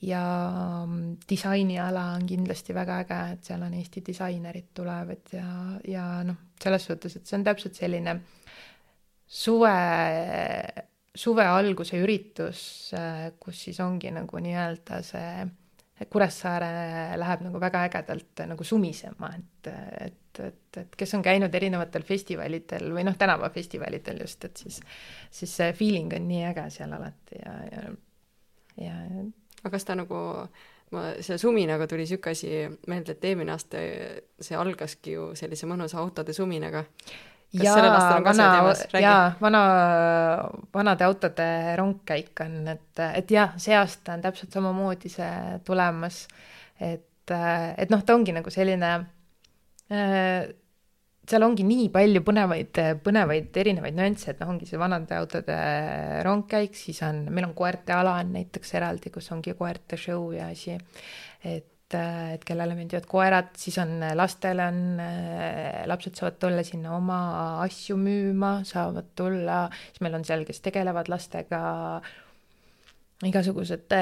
ja 0.01 0.23
mm, 0.87 1.17
disainiala 1.29 2.05
on 2.15 2.27
kindlasti 2.27 2.75
väga 2.75 2.99
äge, 3.03 3.19
et 3.33 3.49
seal 3.49 3.63
on 3.65 3.73
Eesti 3.75 4.03
disainerid 4.05 4.69
tulevad 4.75 5.33
ja, 5.35 5.49
ja 5.87 6.05
noh, 6.23 6.37
selles 6.61 6.85
suhtes, 6.87 7.17
et 7.17 7.27
see 7.27 7.39
on 7.39 7.47
täpselt 7.47 7.75
selline 7.75 8.15
suve, 9.27 9.73
suve 11.15 11.47
alguse 11.47 11.99
üritus, 11.99 12.61
kus 13.39 13.65
siis 13.67 13.79
ongi 13.83 14.13
nagu 14.15 14.43
nii-öelda 14.45 15.01
see 15.05 15.33
Kuressaare 15.99 17.17
läheb 17.19 17.41
nagu 17.43 17.59
väga 17.59 17.81
ägedalt 17.89 18.41
nagu 18.47 18.63
sumisema, 18.63 19.33
et, 19.35 19.67
et, 20.05 20.39
et, 20.45 20.77
et 20.79 20.93
kes 20.95 21.13
on 21.17 21.25
käinud 21.25 21.55
erinevatel 21.59 22.05
festivalidel 22.07 22.93
või 22.95 23.03
noh, 23.03 23.17
tänavafestivalidel 23.19 24.21
just, 24.23 24.47
et 24.47 24.63
siis, 24.63 24.79
siis 25.27 25.57
see 25.59 25.75
feeling 25.75 26.15
on 26.15 26.23
nii 26.29 26.45
äge 26.53 26.69
seal 26.77 26.95
alati 26.95 27.41
ja, 27.41 27.57
ja, 27.73 27.83
ja 28.85 28.95
aga 29.63 29.71
kas 29.75 29.87
ta 29.87 29.95
nagu, 29.99 30.19
ma, 30.95 31.07
selle 31.19 31.39
suminaga 31.41 31.87
tuli 31.89 32.05
niisugune 32.05 32.35
asi 32.35 32.51
meelde, 32.91 33.15
et 33.15 33.27
eelmine 33.29 33.53
aasta 33.55 33.81
see 34.41 34.57
algaski 34.57 35.17
ju 35.17 35.31
sellise 35.39 35.69
mõnusa 35.69 35.99
autode 36.01 36.35
suminaga. 36.35 36.85
jaa, 37.49 38.19
vana, 38.23 38.47
jaa, 39.01 39.21
vana, 39.41 39.61
vanade 40.73 41.05
autode 41.07 41.49
rongkäik 41.79 42.43
on, 42.45 42.59
et, 42.75 43.03
et 43.15 43.31
jah, 43.33 43.55
see 43.57 43.73
aasta 43.75 44.13
on 44.17 44.21
täpselt 44.21 44.53
samamoodi 44.53 45.09
see 45.09 45.59
tulemas, 45.65 46.27
et, 46.79 47.33
et 47.33 47.89
noh, 47.89 48.05
ta 48.05 48.15
ongi 48.15 48.35
nagu 48.37 48.53
selline 48.53 48.91
äh, 49.89 50.45
seal 51.29 51.45
ongi 51.45 51.65
nii 51.67 51.89
palju 51.93 52.21
põnevaid, 52.25 52.79
põnevaid 53.05 53.57
erinevaid 53.61 53.97
nüansse, 53.97 54.33
et 54.33 54.39
noh, 54.41 54.53
ongi 54.53 54.67
see 54.69 54.79
vanade 54.81 55.17
autode 55.17 55.57
rongkäik, 56.25 56.77
siis 56.77 57.01
on, 57.05 57.25
meil 57.33 57.49
on 57.49 57.55
koerte 57.57 57.93
ala 57.95 58.17
on 58.21 58.31
näiteks 58.37 58.73
eraldi, 58.79 59.11
kus 59.13 59.29
ongi 59.35 59.53
koerte 59.57 59.99
show 59.99 60.31
ja 60.35 60.49
asi. 60.53 60.77
et, 61.45 61.67
et 61.95 62.43
kellele 62.45 62.75
meeldivad 62.77 63.05
koerad, 63.09 63.51
siis 63.57 63.77
on 63.81 63.99
lastele 64.17 64.65
on, 64.69 64.81
lapsed 65.89 66.17
saavad 66.17 66.39
tulla 66.41 66.65
sinna 66.65 66.95
oma 66.97 67.19
asju 67.65 67.97
müüma, 67.97 68.59
saavad 68.67 69.13
tulla, 69.17 69.63
siis 69.89 70.01
meil 70.05 70.17
on 70.19 70.25
seal, 70.25 70.47
kes 70.49 70.61
tegelevad 70.65 71.09
lastega, 71.13 71.61
igasugused 73.29 73.93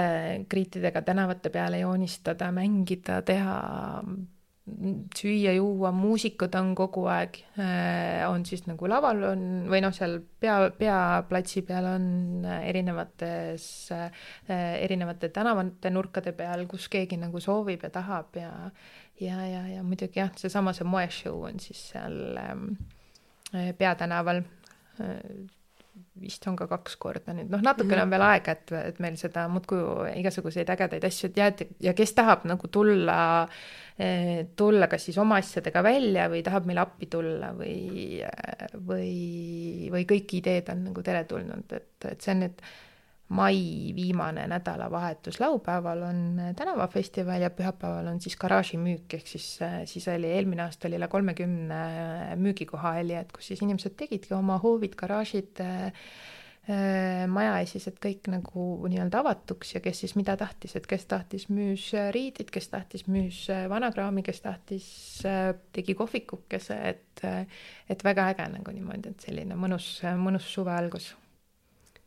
kriitidega 0.47 1.01
tänavate 1.03 1.51
peale 1.51 1.83
joonistada, 1.83 2.51
mängida, 2.55 3.21
teha 3.25 3.59
süüa-juua, 5.17 5.91
muusikud 5.95 6.55
on 6.59 6.73
kogu 6.75 7.05
aeg, 7.11 7.39
äh, 7.59 8.23
on 8.27 8.43
siis 8.45 8.65
nagu 8.67 8.89
laval 8.89 9.23
on 9.29 9.43
või 9.71 9.79
noh, 9.83 9.93
seal 9.95 10.19
pea, 10.41 10.57
peaplatsi 10.77 11.63
peal 11.67 11.87
on 11.93 12.07
erinevates, 12.59 13.67
äh, 13.95 14.11
erinevate 14.83 15.31
tänavate 15.35 15.91
nurkade 15.93 16.35
peal, 16.37 16.65
kus 16.69 16.89
keegi 16.91 17.19
nagu 17.21 17.41
soovib 17.43 17.87
ja 17.87 17.91
tahab 17.99 18.39
ja 18.39 18.51
ja, 19.23 19.39
ja, 19.49 19.63
ja 19.77 19.83
muidugi 19.83 20.19
jah, 20.19 20.33
seesama 20.37 20.75
see 20.77 20.85
moeshow 20.85 21.47
on 21.47 21.61
siis 21.63 21.87
seal 21.93 22.37
ähm, 22.43 22.67
peatänaval 23.79 24.43
vist 26.21 26.47
on 26.49 26.55
ka 26.59 26.67
kaks 26.69 26.95
korda 27.01 27.35
nüüd, 27.35 27.49
noh, 27.51 27.61
natukene 27.63 27.95
mm 27.95 27.99
-hmm. 27.99 28.03
on 28.03 28.15
veel 28.15 28.25
aega, 28.27 28.55
et, 28.57 28.71
et 28.91 28.99
meil 29.03 29.17
seda 29.19 29.47
muudkui 29.51 29.81
igasuguseid 30.21 30.69
ägedaid 30.75 31.05
asju 31.09 31.29
tead 31.35 31.65
ja 31.83 31.93
kes 31.93 32.13
tahab 32.17 32.45
nagu 32.49 32.67
tulla, 32.67 33.19
eh, 33.99 34.47
tulla 34.55 34.87
kas 34.87 35.05
siis 35.05 35.17
oma 35.17 35.37
asjadega 35.43 35.83
välja 35.83 36.27
või 36.29 36.43
tahab 36.43 36.65
meile 36.65 36.81
appi 36.81 37.05
tulla 37.05 37.53
või, 37.53 38.21
või, 38.87 39.89
või 39.93 40.03
kõik 40.05 40.37
ideed 40.41 40.69
on 40.73 40.83
nagu 40.89 41.03
teretulnud, 41.03 41.71
et, 41.71 42.11
et 42.11 42.21
see 42.21 42.35
on 42.35 42.45
nüüd 42.45 42.61
mai 43.29 43.91
viimane 43.95 44.47
nädalavahetus, 44.47 45.39
laupäeval 45.39 46.01
on 46.07 46.41
tänavafestival 46.55 47.41
ja 47.41 47.49
pühapäeval 47.49 48.07
on 48.07 48.21
siis 48.23 48.37
garaažimüük, 48.39 49.13
ehk 49.13 49.27
siis, 49.27 49.59
siis 49.85 50.07
oli 50.07 50.31
eelmine 50.31 50.63
aasta 50.63 50.87
oli 50.87 50.95
üle 50.95 51.09
kolmekümne 51.11 51.81
müügikoha 52.39 52.95
oli, 53.01 53.17
et 53.19 53.35
kus 53.35 53.51
siis 53.51 53.61
inimesed 53.65 53.97
tegidki 53.99 54.33
oma 54.37 54.57
hoovid, 54.63 54.95
garaažid 54.95 55.59
äh, 55.59 55.91
maja 57.27 57.59
ees, 57.59 57.75
et 57.87 57.99
kõik 58.03 58.27
nagu 58.31 58.63
nii-öelda 58.87 59.21
avatuks 59.23 59.75
ja 59.75 59.83
kes 59.83 60.03
siis 60.03 60.15
mida 60.19 60.35
tahtis, 60.39 60.75
et 60.79 60.87
kes 60.87 61.05
tahtis, 61.07 61.47
müüs 61.51 61.89
riidid, 62.15 62.51
kes 62.51 62.67
tahtis, 62.71 63.05
müüs 63.11 63.45
vanakraami, 63.71 64.23
kes 64.23 64.43
tahtis, 64.43 64.89
tegi 65.75 65.95
kohvikukese, 65.99 66.79
et 66.95 67.23
et 67.89 68.03
väga 68.03 68.27
äge 68.31 68.51
nagu 68.53 68.71
niimoodi, 68.71 69.15
et 69.15 69.23
selline 69.25 69.55
mõnus, 69.59 69.97
mõnus 70.19 70.47
suve 70.53 70.75
algus 70.75 71.15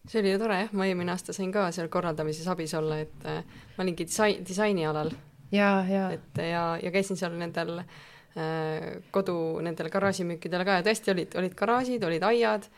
see 0.08 0.20
oli 0.20 0.32
ju 0.32 0.38
tore 0.40 0.60
jah, 0.62 0.70
ma 0.76 0.86
eelmine 0.88 1.12
aasta 1.12 1.34
sain 1.36 1.52
ka 1.52 1.66
seal 1.74 1.90
korraldamises 1.92 2.46
abis 2.48 2.74
olla, 2.78 3.00
et 3.02 3.26
äh, 3.28 3.42
ma 3.76 3.84
olingi 3.84 4.06
disain, 4.08 4.44
disainialal. 4.46 5.12
ja, 5.52 5.72
ja. 5.88 6.06
et 6.16 6.40
ja, 6.44 6.64
ja 6.82 6.94
käisin 6.94 7.18
seal 7.20 7.36
nendel 7.38 7.82
äh, 7.82 9.02
kodu 9.10 9.36
nendel 9.64 9.90
garaažimüükidel 9.92 10.64
ka 10.64 10.80
ja 10.80 10.86
tõesti 10.86 11.14
olid, 11.14 11.36
olid 11.40 11.54
garaažid, 11.58 12.04
olid 12.06 12.26
aiad, 12.30 12.68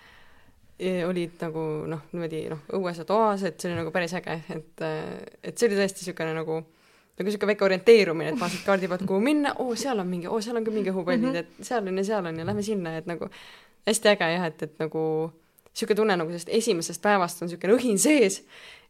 olid 1.07 1.43
nagu 1.45 1.65
noh, 1.87 2.07
niimoodi 2.11 2.47
noh, 2.51 2.63
õues 2.75 2.99
ja 2.99 3.05
toas, 3.07 3.45
et 3.47 3.61
see 3.61 3.71
oli 3.71 3.79
nagu 3.79 3.93
päris 3.95 4.15
äge, 4.19 4.41
et, 4.51 4.83
äh, 4.83 5.13
et 5.43 5.59
see 5.59 5.71
oli 5.71 5.79
tõesti 5.79 6.03
niisugune 6.03 6.39
nagu 6.39 6.63
nagu 7.13 7.29
niisugune 7.29 7.53
väike 7.53 7.67
orienteerumine, 7.67 8.33
et 8.33 8.41
vaatasid 8.41 8.65
kaardi 8.67 8.89
pealt, 8.89 9.05
kuhu 9.07 9.21
minna, 9.23 9.53
oo, 9.63 9.77
seal 9.79 10.01
on 10.01 10.09
mingi, 10.09 10.27
oo, 10.31 10.41
seal 10.43 10.57
on 10.59 10.65
ka 10.65 10.73
mingi 10.75 10.91
õhupallid 10.91 11.21
mm, 11.21 11.35
-hmm. 11.37 11.61
et 11.61 11.69
seal 11.69 11.87
on 11.87 12.01
ja 12.01 12.05
seal 12.09 12.27
on 12.27 12.39
ja 12.41 12.47
lähme 12.49 12.65
sinna, 12.65 12.97
et 12.97 13.07
nagu 13.07 13.29
hästi 13.87 14.09
äge 14.15 14.31
jah, 14.33 14.47
et, 14.49 14.63
et 14.63 14.81
nagu 14.81 15.03
niisugune 15.73 15.97
tunne 15.97 16.17
nagu 16.21 16.31
sellest 16.31 16.53
esimesest 16.53 17.03
päevast 17.03 17.43
on 17.43 17.51
niisugune 17.51 17.77
õhin 17.79 18.01
sees 18.01 18.43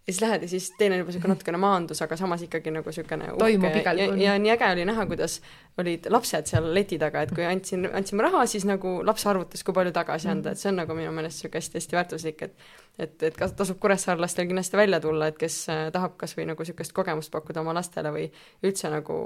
ja 0.07 0.13
siis 0.13 0.21
lähed 0.21 0.43
ja 0.43 0.49
siis 0.49 0.71
teine 0.79 0.97
juba 0.99 1.13
niisugune 1.13 1.31
natukene 1.37 1.59
maandus, 1.63 2.01
aga 2.03 2.17
samas 2.19 2.43
ikkagi 2.43 2.73
nagu 2.75 2.91
niisugune 2.91 3.29
toimub 3.39 3.77
igal 3.79 4.01
pool. 4.03 4.19
ja 4.19 4.35
nii 4.39 4.51
äge 4.51 4.71
oli 4.75 4.87
näha, 4.89 5.05
kuidas 5.07 5.37
olid 5.79 6.09
lapsed 6.11 6.51
seal 6.51 6.67
leti 6.75 6.99
taga, 6.99 7.23
et 7.23 7.35
kui 7.35 7.47
andsin, 7.47 7.87
andsime 7.95 8.27
raha, 8.27 8.43
siis 8.51 8.67
nagu 8.67 8.97
laps 9.07 9.27
arvutas, 9.31 9.63
kui 9.63 9.77
palju 9.77 9.95
tagasi 9.95 10.31
anda, 10.33 10.53
et 10.53 10.63
see 10.63 10.73
on 10.73 10.81
nagu 10.83 10.97
minu 10.99 11.13
meelest 11.15 11.39
niisugune 11.39 11.63
hästi-hästi 11.63 11.99
väärtuslik, 11.99 12.43
et 12.49 12.67
et, 12.99 13.15
et 13.23 13.39
kas 13.39 13.55
tasub 13.57 13.79
Kuressaarlastel 13.81 14.51
kindlasti 14.51 14.77
välja 14.77 15.01
tulla, 15.01 15.31
et 15.31 15.39
kes 15.41 15.63
äh, 15.73 15.87
tahab 15.95 16.19
kas 16.21 16.35
või 16.37 16.51
nagu 16.51 16.67
niisugust 16.67 16.93
kogemust 16.97 17.33
pakkuda 17.33 17.63
oma 17.63 17.77
lastele 17.79 18.11
või 18.13 18.27
üldse 18.67 18.91
nagu 18.93 19.17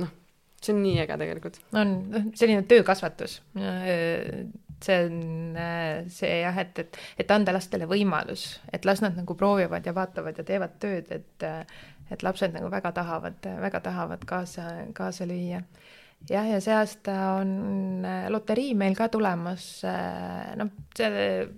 noh, 0.00 0.16
see 0.62 0.72
on 0.74 0.82
nii 0.82 0.96
äge 1.04 1.20
tegelikult. 1.20 1.60
on, 1.76 1.94
noh, 2.10 2.32
selline 2.38 2.64
töökasvatus 2.70 3.42
äh, 3.60 4.48
see 4.86 4.98
on 5.06 5.56
äh, 5.58 6.02
see 6.12 6.40
jah, 6.42 6.58
et, 6.62 6.78
et, 6.82 7.00
et 7.24 7.34
anda 7.34 7.54
lastele 7.54 7.88
võimalus, 7.90 8.46
et 8.72 8.86
las 8.88 9.02
nad 9.04 9.16
nagu 9.18 9.36
proovivad 9.38 9.86
ja 9.86 9.94
vaatavad 9.96 10.38
ja 10.38 10.46
teevad 10.46 10.78
tööd, 10.82 11.10
et 11.14 11.48
et 12.12 12.22
lapsed 12.26 12.52
nagu 12.52 12.68
väga 12.68 12.92
tahavad, 12.92 13.46
väga 13.62 13.80
tahavad 13.80 14.24
kaasa, 14.28 14.66
kaasa 14.92 15.24
lüüa. 15.24 15.62
jah, 16.28 16.46
ja 16.46 16.60
see 16.60 16.74
aasta 16.76 17.14
on 17.38 18.04
äh, 18.06 18.26
loterii 18.30 18.74
meil 18.78 18.94
ka 18.98 19.08
tulemas, 19.08 19.84
äh, 19.88 20.52
noh, 20.60 20.70
see 20.98 21.48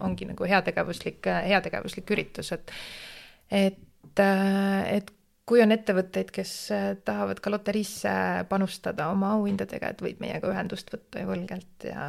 ongi 0.00 0.26
nagu 0.28 0.46
heategevuslik, 0.48 1.28
heategevuslik 1.46 2.10
üritus, 2.16 2.52
et 2.56 2.72
et, 3.50 4.20
et 4.20 5.10
kui 5.50 5.62
on 5.64 5.74
ettevõtteid, 5.74 6.30
kes 6.34 6.52
äh, 6.74 6.84
tahavad 7.06 7.40
ka 7.42 7.50
loteriisse 7.50 8.12
panustada 8.50 9.08
oma 9.10 9.32
auhindadega, 9.36 9.90
et 9.90 10.04
võid 10.04 10.20
meiega 10.22 10.50
ühendust 10.52 10.92
võtta 10.94 11.24
julgelt 11.24 11.86
ja, 11.88 12.06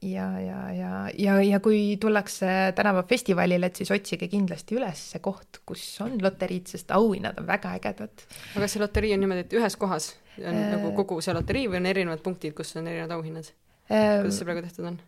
ja, 0.00 0.28
ja, 0.40 0.60
ja, 0.76 0.92
ja, 1.12 1.36
ja 1.44 1.60
kui 1.64 1.98
tullakse 2.00 2.72
tänavafestivalile, 2.78 3.68
et 3.68 3.82
siis 3.82 3.92
otsige 3.92 4.30
kindlasti 4.32 4.80
üles 4.80 5.04
see 5.12 5.22
koht, 5.24 5.60
kus 5.68 5.84
on 6.04 6.16
loteriid, 6.24 6.72
sest 6.72 6.92
auhinnad 6.96 7.38
on 7.42 7.48
väga 7.50 7.76
ägedad. 7.76 8.26
aga 8.54 8.64
kas 8.64 8.76
see 8.76 8.84
loterii 8.84 9.14
on 9.16 9.24
niimoodi, 9.26 9.44
et 9.44 9.56
ühes 9.60 9.76
kohas 9.80 10.14
on 10.40 10.56
äh... 10.56 10.66
nagu 10.74 10.94
kogu 10.96 11.20
see 11.24 11.36
loterii 11.36 11.68
või 11.68 11.82
on 11.82 11.92
erinevad 11.92 12.24
punktid, 12.24 12.56
kus 12.56 12.72
on 12.80 12.88
erinevad 12.88 13.18
auhinnad 13.18 13.52
äh...? 13.90 14.20
kuidas 14.22 14.40
see 14.40 14.48
praegu 14.48 14.64
tehtud 14.64 14.92
on? 14.94 15.00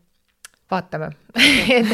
Vaatame 0.73 1.11
et 1.79 1.91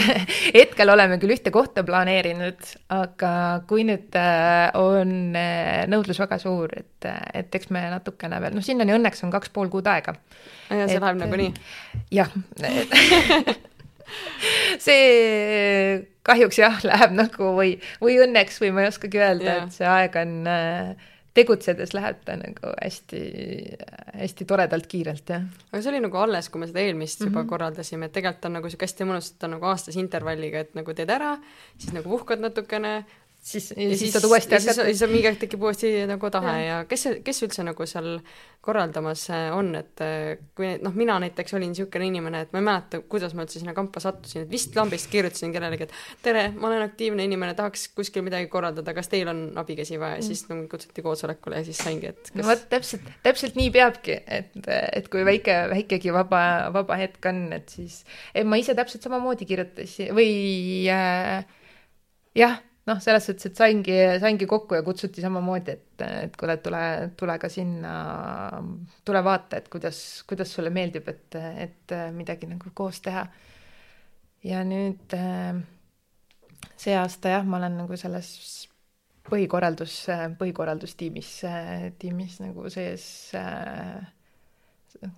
hetkel 0.54 0.92
oleme 0.92 1.18
küll 1.22 1.34
ühte 1.34 1.52
kohta 1.54 1.84
planeerinud, 1.86 2.72
aga 2.94 3.32
kui 3.70 3.84
nüüd 3.86 4.16
äh, 4.18 4.68
on 4.78 5.36
äh, 5.38 5.84
nõudlus 5.90 6.20
väga 6.22 6.40
suur, 6.42 6.72
et, 6.78 7.08
et 7.36 7.58
eks 7.60 7.72
me 7.74 7.84
natukene 7.92 8.40
veel, 8.42 8.56
noh, 8.56 8.64
sinnani 8.64 8.96
õnneks 8.96 9.24
on 9.26 9.34
kaks 9.34 9.52
pool 9.54 9.70
kuud 9.72 9.88
aega. 9.90 10.16
ja 10.70 10.86
see 10.86 10.98
et, 10.98 11.02
läheb 11.02 11.20
nagunii? 11.22 11.52
jah 12.14 12.32
see 14.80 15.04
kahjuks 16.28 16.58
jah, 16.60 16.80
läheb 16.84 17.14
nagu 17.16 17.52
või, 17.56 17.76
või 18.02 18.18
õnneks 18.24 18.60
või 18.62 18.72
ma 18.74 18.84
ei 18.84 18.92
oskagi 18.92 19.22
öelda, 19.22 19.62
et 19.62 19.78
see 19.78 19.88
aeg 19.88 20.18
on 20.20 20.34
äh, 20.50 21.08
tegutsedes 21.38 21.94
läheb 21.96 22.20
ta 22.26 22.36
nagu 22.40 22.72
hästi, 22.74 23.22
hästi 24.22 24.46
toredalt 24.48 24.88
kiirelt, 24.90 25.30
jah. 25.34 25.46
aga 25.70 25.82
see 25.82 25.92
oli 25.92 26.02
nagu 26.04 26.20
alles, 26.20 26.50
kui 26.50 26.62
me 26.62 26.68
seda 26.70 26.82
eelmist 26.82 27.22
juba 27.22 27.30
mm 27.30 27.44
-hmm. 27.44 27.50
korraldasime, 27.54 28.06
et 28.06 28.16
tegelikult 28.16 28.50
on 28.50 28.58
nagu 28.58 28.66
niisugune 28.66 28.88
hästi 28.90 29.08
mõnus, 29.08 29.30
et 29.32 29.48
on 29.48 29.56
nagu 29.56 29.70
aastase 29.70 30.00
intervalliga, 30.00 30.66
et 30.66 30.74
nagu 30.78 30.94
teed 30.94 31.10
ära, 31.10 31.36
siis 31.78 31.94
nagu 31.94 32.08
puhkad 32.08 32.42
natukene, 32.42 32.94
siis, 33.48 33.70
ja 33.76 33.96
siis 33.96 34.12
saad 34.12 34.26
uuesti 34.28 34.54
hakata. 34.54 34.84
siis 34.88 35.02
mingi 35.10 35.28
hetk 35.28 35.42
tekib 35.44 35.62
uuesti 35.64 35.90
nagu 36.08 36.30
tahe 36.32 36.54
ja, 36.60 36.66
ja 36.68 36.78
kes, 36.88 37.06
kes 37.24 37.42
üldse 37.46 37.64
nagu 37.66 37.86
seal 37.88 38.18
korraldamas 38.64 39.22
äh, 39.32 39.48
on, 39.56 39.70
et 39.78 40.02
äh, 40.04 40.40
kui 40.58 40.74
noh, 40.82 40.94
mina 40.98 41.16
näiteks 41.22 41.54
olin 41.56 41.72
niisugune 41.72 42.08
inimene, 42.10 42.42
et 42.44 42.52
ma 42.52 42.60
ei 42.60 42.66
mäleta, 42.66 43.00
kuidas 43.10 43.34
ma 43.36 43.46
üldse 43.46 43.62
sinna 43.62 43.74
kampa 43.76 44.02
sattusin, 44.02 44.44
et 44.44 44.52
vist 44.52 44.76
lambist 44.76 45.10
kirjutasin 45.12 45.54
kellelegi, 45.54 45.88
et 45.88 46.24
tere, 46.26 46.48
ma 46.56 46.68
olen 46.70 46.84
aktiivne 46.84 47.24
inimene, 47.28 47.54
tahaks 47.58 47.88
kuskil 47.96 48.26
midagi 48.26 48.50
korraldada, 48.52 48.94
kas 48.96 49.10
teil 49.12 49.30
on 49.32 49.42
abikäsi 49.60 50.00
vaja 50.00 50.18
ja 50.18 50.22
mm. 50.22 50.28
siis 50.28 50.44
nagu 50.50 50.66
kutsuti 50.70 51.04
koosolekule 51.06 51.62
ja 51.62 51.68
siis 51.68 51.80
saingi, 51.80 52.12
et 52.12 52.32
kas... 52.34 52.44
vot 52.50 52.68
täpselt, 52.72 53.08
täpselt 53.24 53.58
nii 53.58 53.72
peabki, 53.74 54.20
et, 54.26 54.58
et 54.68 55.08
kui 55.12 55.24
väike, 55.28 55.60
väikegi 55.72 56.12
vaba, 56.14 56.42
vaba 56.74 57.00
hetk 57.00 57.30
on, 57.30 57.46
et 57.56 57.70
siis, 57.72 58.02
ma 58.44 58.60
ise 58.60 58.76
täpselt 58.78 59.06
samamoodi 59.06 59.48
kirjutasin 59.48 60.12
või 60.18 60.32
äh, 60.92 61.46
jah 62.36 62.58
noh, 62.88 63.00
selles 63.02 63.26
suhtes, 63.28 63.50
et 63.50 63.60
saingi, 63.60 63.96
saingi 64.22 64.48
kokku 64.48 64.78
ja 64.78 64.84
kutsuti 64.86 65.22
samamoodi, 65.24 65.74
et, 65.76 66.04
et 66.06 66.38
kuule, 66.40 66.56
tule, 66.64 66.82
tule 67.18 67.36
ka 67.40 67.50
sinna, 67.52 67.92
tule 69.06 69.22
vaata, 69.24 69.60
et 69.60 69.68
kuidas, 69.72 70.00
kuidas 70.28 70.52
sulle 70.54 70.72
meeldib, 70.74 71.08
et, 71.12 71.38
et 71.66 71.96
midagi 72.16 72.48
nagu 72.50 72.72
koos 72.74 73.02
teha. 73.04 73.26
ja 74.46 74.62
nüüd 74.64 75.14
see 76.78 76.94
aasta 76.96 77.38
jah, 77.38 77.46
ma 77.46 77.58
olen 77.58 77.80
nagu 77.82 77.96
selles 77.98 78.30
põhikorraldus, 79.28 79.96
põhikorraldustiimis, 80.40 81.32
tiimis 82.00 82.38
nagu 82.40 82.70
sees 82.72 83.08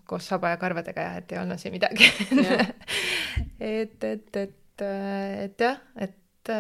koos 0.09 0.27
saba 0.27 0.51
ja 0.53 0.59
karvadega 0.61 1.05
ja 1.05 1.21
et 1.21 1.33
ei 1.33 1.39
olnud 1.41 1.61
siin 1.61 1.73
midagi 1.73 2.09
et, 3.61 4.03
et, 4.05 4.37
et, 4.37 4.83
et 4.83 5.63
jah, 5.63 5.79
et 5.97 6.51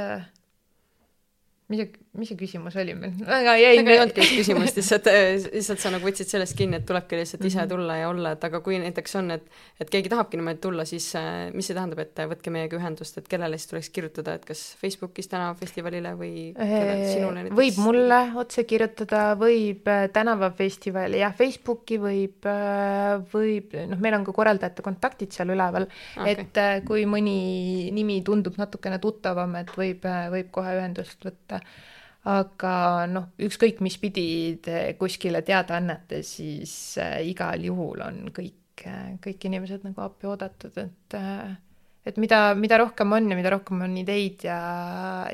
midagi 1.70 1.94
mis 2.18 2.26
see 2.26 2.38
küsimus 2.38 2.74
oli 2.80 2.94
meil? 2.98 3.12
väga 3.22 3.52
jäin. 3.60 3.80
ega 3.84 3.92
ei 3.94 4.00
olnudki 4.02 4.24
küsimust, 4.40 4.78
lihtsalt, 4.80 5.06
äh, 5.12 5.36
lihtsalt 5.54 5.82
sa 5.82 5.92
nagu 5.94 6.02
võtsid 6.08 6.26
sellest 6.32 6.56
kinni, 6.58 6.80
et 6.80 6.86
tulebki 6.88 7.20
lihtsalt 7.20 7.44
ise 7.46 7.60
mhm. 7.60 7.68
tulla 7.70 7.98
ja 8.00 8.08
olla, 8.10 8.32
et 8.34 8.46
aga 8.48 8.58
kui 8.64 8.80
näiteks 8.82 9.14
on, 9.20 9.30
et 9.36 9.46
et 9.80 9.92
keegi 9.92 10.10
tahabki 10.10 10.40
niimoodi 10.40 10.58
tulla, 10.64 10.86
siis 10.88 11.06
äh, 11.18 11.52
mis 11.54 11.70
see 11.70 11.76
tähendab, 11.76 12.02
et 12.02 12.22
võtke 12.32 12.50
meiega 12.50 12.74
ühendust, 12.80 13.20
et 13.20 13.28
kellele 13.30 13.60
siis 13.60 13.70
tuleks 13.70 13.90
kirjutada, 13.94 14.34
et 14.40 14.48
kas 14.48 14.62
Facebookis 14.80 15.30
tänavafestivalile 15.30 16.16
või 16.18 16.32
sinule 16.56 17.44
näiteks? 17.44 17.54
võib 17.60 17.78
mulle 17.84 18.18
otse 18.42 18.66
kirjutada, 18.66 19.22
võib 19.38 19.86
tänavafestivali, 20.16 21.22
jah, 21.22 21.36
Facebooki 21.38 22.00
võib, 22.02 22.50
võib, 23.30 23.78
noh, 23.92 24.02
meil 24.02 24.18
on 24.18 24.26
ka 24.26 24.34
korraldajate 24.34 24.82
kontaktid 24.86 25.38
seal 25.38 25.54
üleval 25.54 25.86
okay., 25.86 26.34
et 26.34 26.60
kui 26.90 27.06
mõni 27.06 27.94
nimi 27.94 28.18
tundub 28.26 28.58
natukene 28.58 28.98
tuttavam, 28.98 29.54
et 29.62 29.70
võib, 29.78 30.10
võib 30.34 30.50
kohe 30.58 30.74
ühendust 30.80 31.22
võtta 31.22 31.62
aga 32.28 33.06
noh, 33.08 33.30
ükskõik 33.40 33.80
mis 33.84 33.96
pidi 34.00 34.58
te 34.64 34.82
kuskile 35.00 35.40
teada 35.46 35.78
annate, 35.78 36.20
siis 36.26 36.74
äh, 37.00 37.20
igal 37.30 37.64
juhul 37.64 38.04
on 38.04 38.28
kõik 38.36 38.84
äh,, 38.84 39.16
kõik 39.24 39.48
inimesed 39.48 39.86
nagu 39.86 40.04
appi 40.04 40.28
oodatud, 40.28 40.76
et 40.82 41.16
äh, 41.16 41.56
et 42.04 42.16
mida, 42.20 42.54
mida 42.56 42.78
rohkem 42.80 43.12
on 43.12 43.28
ja 43.30 43.36
mida 43.36 43.52
rohkem 43.52 43.82
on 43.84 43.96
ideid 44.00 44.44
ja, 44.44 44.60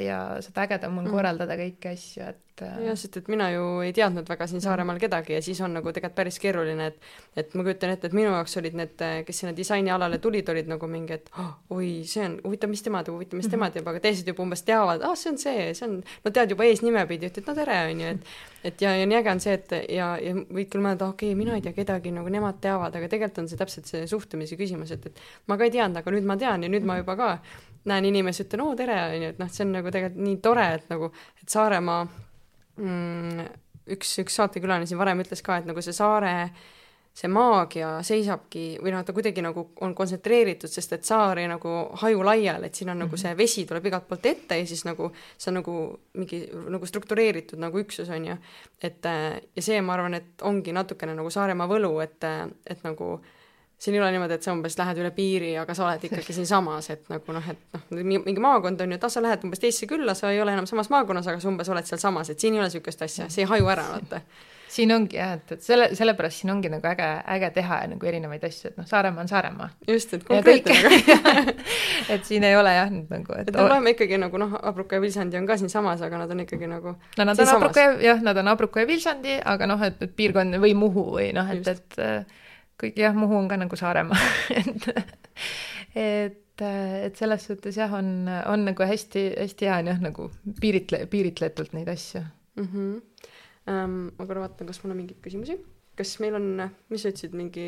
ja 0.03 0.19
seda 0.43 0.67
ägedam 0.67 0.99
on 0.99 1.07
mm. 1.07 1.15
korraldada 1.15 1.59
kõiki 1.59 1.93
asju, 1.93 2.31
et 2.31 2.43
et 2.65 2.87
jah, 2.87 2.97
sest 2.99 3.19
et 3.21 3.29
mina 3.33 3.49
ju 3.53 3.65
ei 3.85 3.93
teadnud 3.97 4.29
väga 4.29 4.47
siin 4.51 4.63
Saaremaal 4.65 4.99
kedagi 5.03 5.37
ja 5.37 5.43
siis 5.45 5.61
on 5.65 5.77
nagu 5.77 5.93
tegelikult 5.93 6.17
päris 6.17 6.39
keeruline, 6.41 6.87
et 6.91 6.97
et 7.37 7.55
ma 7.55 7.65
kujutan 7.67 7.93
ette, 7.93 8.09
et 8.09 8.17
minu 8.17 8.31
jaoks 8.33 8.57
olid 8.61 8.77
need, 8.79 9.05
kes 9.27 9.43
sinna 9.43 9.53
disainialale 9.57 10.19
tulid, 10.23 10.49
olid 10.49 10.71
nagu 10.71 10.89
mingi, 10.91 11.19
et 11.19 11.31
oh, 11.39 11.53
oi, 11.77 11.91
see 12.09 12.25
on, 12.25 12.39
huvitav, 12.47 12.73
mis 12.73 12.85
tema 12.85 13.03
teeb, 13.05 13.17
huvitav, 13.19 13.41
mis 13.41 13.51
tema 13.51 13.69
mhm. 13.69 13.77
teeb, 13.77 13.91
aga 13.93 14.03
teised 14.09 14.29
juba 14.31 14.45
umbes 14.47 14.65
teavad, 14.67 15.05
ah,, 15.05 15.17
see 15.19 15.33
on 15.35 15.41
see, 15.43 15.71
see 15.77 15.89
on, 15.89 15.99
no 16.25 16.33
tead 16.33 16.55
juba 16.55 16.69
eesnimepidi, 16.69 17.31
ütled 17.31 17.51
no 17.51 17.57
tere, 17.59 17.81
on 17.91 18.05
ju, 18.05 18.13
et 18.17 18.37
et 18.67 18.83
ja, 18.83 18.97
ja 18.99 19.07
nii 19.07 19.21
äge 19.21 19.31
on 19.31 19.41
see, 19.43 19.55
et 19.55 19.75
ja, 19.95 20.09
ja 20.19 20.33
võid 20.35 20.71
küll 20.73 20.83
mõelda, 20.83 21.11
okei 21.13 21.31
okay,, 21.31 21.39
mina 21.39 21.55
ei 21.55 21.63
tea 21.63 21.77
kedagi, 21.77 22.11
nagu 22.15 22.33
nemad 22.33 22.59
teavad, 22.63 22.97
aga 22.99 23.11
tegelikult 23.13 23.45
on 23.45 23.51
see 23.53 23.61
täpselt 23.61 23.87
see 23.91 24.09
suhtumise 24.11 24.59
küsimus, 24.59 24.91
et, 24.97 25.07
et 25.07 25.21
ma 25.47 25.59
ka 25.61 25.69
ei 25.69 25.75
teadnud, 25.77 26.01
aga 26.01 26.15
nüüd 26.17 26.27
ma 26.27 26.39
tean 26.41 26.67
ja 26.67 26.73
nüüd 26.73 26.89
ma 26.89 26.99
juba 26.99 27.15
ka 27.21 27.29
näen 27.87 28.09
inimesi, 28.09 28.43
ütlen 28.47 28.65
oo 28.65 28.75
tere, 28.79 28.97
on 29.13 29.23
ju, 29.23 29.33
et 29.35 29.39
noh, 29.43 29.51
see 29.53 29.67
on 29.67 29.77
nagu 29.77 29.93
tegelikult 29.95 30.25
nii 30.27 30.41
tore, 30.43 30.67
et 30.81 30.89
nagu, 30.91 31.13
et 31.43 31.53
Saaremaa 31.53 32.01
mm, 32.77 33.45
üks, 33.97 34.17
üks 34.23 34.41
saatekülaline 34.41 34.89
siin 34.89 35.01
varem 35.01 35.21
ütles 35.25 35.43
ka, 35.45 35.61
et 35.61 35.69
nagu 35.69 35.85
see 35.85 35.95
saare 35.97 36.35
see 37.17 37.31
maagia 37.33 37.95
seisabki 38.05 38.65
või 38.85 38.93
noh, 38.93 39.01
ta 39.07 39.15
kuidagi 39.17 39.41
nagu 39.41 39.63
on 39.81 39.95
kontsentreeritud, 39.97 40.69
sest 40.69 40.93
et 40.93 41.07
saar 41.09 41.41
jäi 41.41 41.47
nagu 41.49 41.71
haju 42.03 42.27
laiali, 42.29 42.69
et 42.69 42.75
siin 42.77 42.91
on 42.91 42.97
mm 42.97 43.01
-hmm. 43.01 43.07
nagu 43.07 43.17
mhm. 43.17 43.23
see 43.23 43.37
vesi 43.37 43.65
tuleb 43.67 43.87
igalt 43.87 44.09
poolt 44.09 44.27
ette 44.27 44.59
ja 44.59 44.67
siis 44.67 44.85
nagu 44.85 45.13
see 45.39 45.51
on 45.51 45.55
nagu 45.63 45.77
mingi 46.13 46.43
nagu 46.69 46.87
struktureeritud 46.87 47.59
nagu 47.59 47.79
üksus 47.79 48.11
on 48.11 48.27
ju. 48.27 48.37
et 48.83 49.05
ja 49.57 49.63
see, 49.63 49.81
ma 49.81 49.95
arvan, 49.95 50.15
et 50.15 50.43
ongi 50.43 50.73
natukene 50.73 51.15
nagu 51.15 51.31
Saaremaa 51.31 51.67
võlu, 51.67 52.03
et, 52.03 52.25
et 52.67 52.85
nagu 52.85 53.15
äh, 53.15 53.36
siin 53.79 53.95
ei 53.95 54.01
ole 54.01 54.11
niimoodi, 54.11 54.39
et 54.39 54.43
sa 54.43 54.55
umbes 54.57 54.79
lähed 54.79 55.03
üle 55.03 55.11
piiri, 55.13 55.53
aga 55.61 55.75
sa 55.77 55.85
oled 55.85 56.09
ikkagi 56.09 56.33
siinsamas, 56.33 56.91
et 56.95 57.09
nagu 57.13 57.37
noh, 57.37 57.53
et 57.53 57.77
noh, 57.77 57.87
mingi 58.09 58.41
maakond 58.41 58.81
on 58.81 58.93
ju, 58.93 58.99
et 58.99 59.05
ah, 59.05 59.13
sa 59.13 59.23
lähed 59.25 59.45
umbes 59.45 59.61
teisse 59.61 59.89
külla, 59.91 60.17
sa 60.17 60.33
ei 60.33 60.41
ole 60.41 60.57
enam 60.57 60.69
samas 60.69 60.89
maakonnas, 60.93 61.29
aga 61.29 61.43
sa 61.43 61.51
umbes 61.53 61.69
oled 61.73 61.89
sealsamas, 61.89 62.33
et 62.33 62.41
siin 62.41 62.57
ei 62.57 62.63
ole 62.63 62.71
niisugust 62.71 63.05
asja, 63.05 63.29
see 63.33 63.45
ei 63.45 63.51
haju 63.51 63.69
ära, 63.75 63.85
vaata. 63.93 64.23
siin 64.73 64.95
ongi 64.97 65.21
jah, 65.21 65.35
et, 65.37 65.53
et 65.53 65.63
selle, 65.63 65.91
sellepärast 65.97 66.41
siin 66.41 66.55
ongi 66.55 66.71
nagu 66.73 66.89
äge, 66.89 67.11
äge 67.35 67.51
teha 67.59 67.83
nagu 67.93 68.09
erinevaid 68.09 68.47
asju, 68.49 68.73
et 68.73 68.81
noh, 68.81 68.87
Saaremaa 68.89 69.27
on 69.27 69.29
Saaremaa. 69.29 69.69
just, 69.89 70.17
et 70.17 70.25
konkreetne 70.25 70.79
nagu 70.81 71.53
et 72.17 72.25
siin 72.25 72.49
ei 72.49 72.57
ole 72.57 72.73
jah 72.79 72.89
nüüd 72.93 73.13
nagu, 73.13 73.37
et 73.37 73.53
et 73.53 73.61
me 73.61 73.69
oleme 73.69 73.93
ikkagi 73.93 74.23
nagu 74.25 74.41
noh, 74.41 74.57
Abruka 74.73 74.97
ja 74.97 75.05
Vilsandi 75.05 75.37
on 75.37 75.47
ka 75.53 75.61
siinsamas, 75.61 76.01
aga 76.09 76.25
nad 76.25 76.33
on 76.33 76.41
ikkagi 76.47 76.73
nagu 76.73 76.97
no 76.97 77.29
nad 77.29 77.45
on 77.45 77.53
Abruka 77.59 77.85
ja, 77.85 77.93
jah, 78.09 78.25
nad 78.25 78.41
on 78.41 78.51
Abruka 78.57 78.81
ja 78.81 78.89
Vilsandi, 78.89 79.37
aga 79.45 79.69
noh, 79.69 79.85
et, 79.85 80.01
et 80.01 80.17
piirkond 80.17 80.57
või 80.65 80.75
Muhu 80.81 81.07
või 81.21 81.31
noh, 81.37 81.53
et, 81.53 81.73
et 81.77 82.37
kuigi 82.81 83.05
jah, 83.05 83.15
Muhu 83.17 83.37
on 83.39 83.49
ka 83.49 83.57
nagu 83.61 83.77
Saaremaa 83.77 84.19
et, 84.61 84.89
et, 85.95 86.65
et 86.67 87.17
selles 87.17 87.47
suhtes 87.49 87.77
jah, 87.77 87.93
on, 87.99 88.29
on 88.47 88.67
nagu 88.69 88.89
hästi-hästi 88.93 89.71
hea 89.71 89.81
on 89.83 89.93
jah, 89.93 90.03
nagu 90.03 90.31
piiritle-, 90.61 91.07
piiritletult 91.11 91.77
neid 91.77 91.89
asju 91.93 92.23
mm. 92.23 92.69
-hmm. 92.73 93.03
Um, 93.67 94.13
ma 94.15 94.27
korra 94.29 94.45
vaatan, 94.45 94.67
kas 94.69 94.79
mul 94.85 94.93
on 94.95 95.01
mingeid 95.01 95.19
küsimusi. 95.19 95.57
kas 95.99 96.21
meil 96.23 96.37
on, 96.39 96.45
mis 96.89 97.03
sa 97.03 97.11
ütlesid, 97.11 97.33
mingi, 97.35 97.65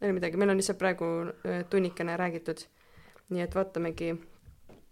ei 0.00 0.06
ole 0.06 0.14
midagi, 0.16 0.38
meil 0.40 0.48
on 0.48 0.56
lihtsalt 0.56 0.78
praegu 0.80 1.08
äh, 1.44 1.64
tunnikene 1.68 2.16
räägitud. 2.16 2.62
nii 3.28 3.42
et 3.44 3.54
vaatamegi 3.54 4.14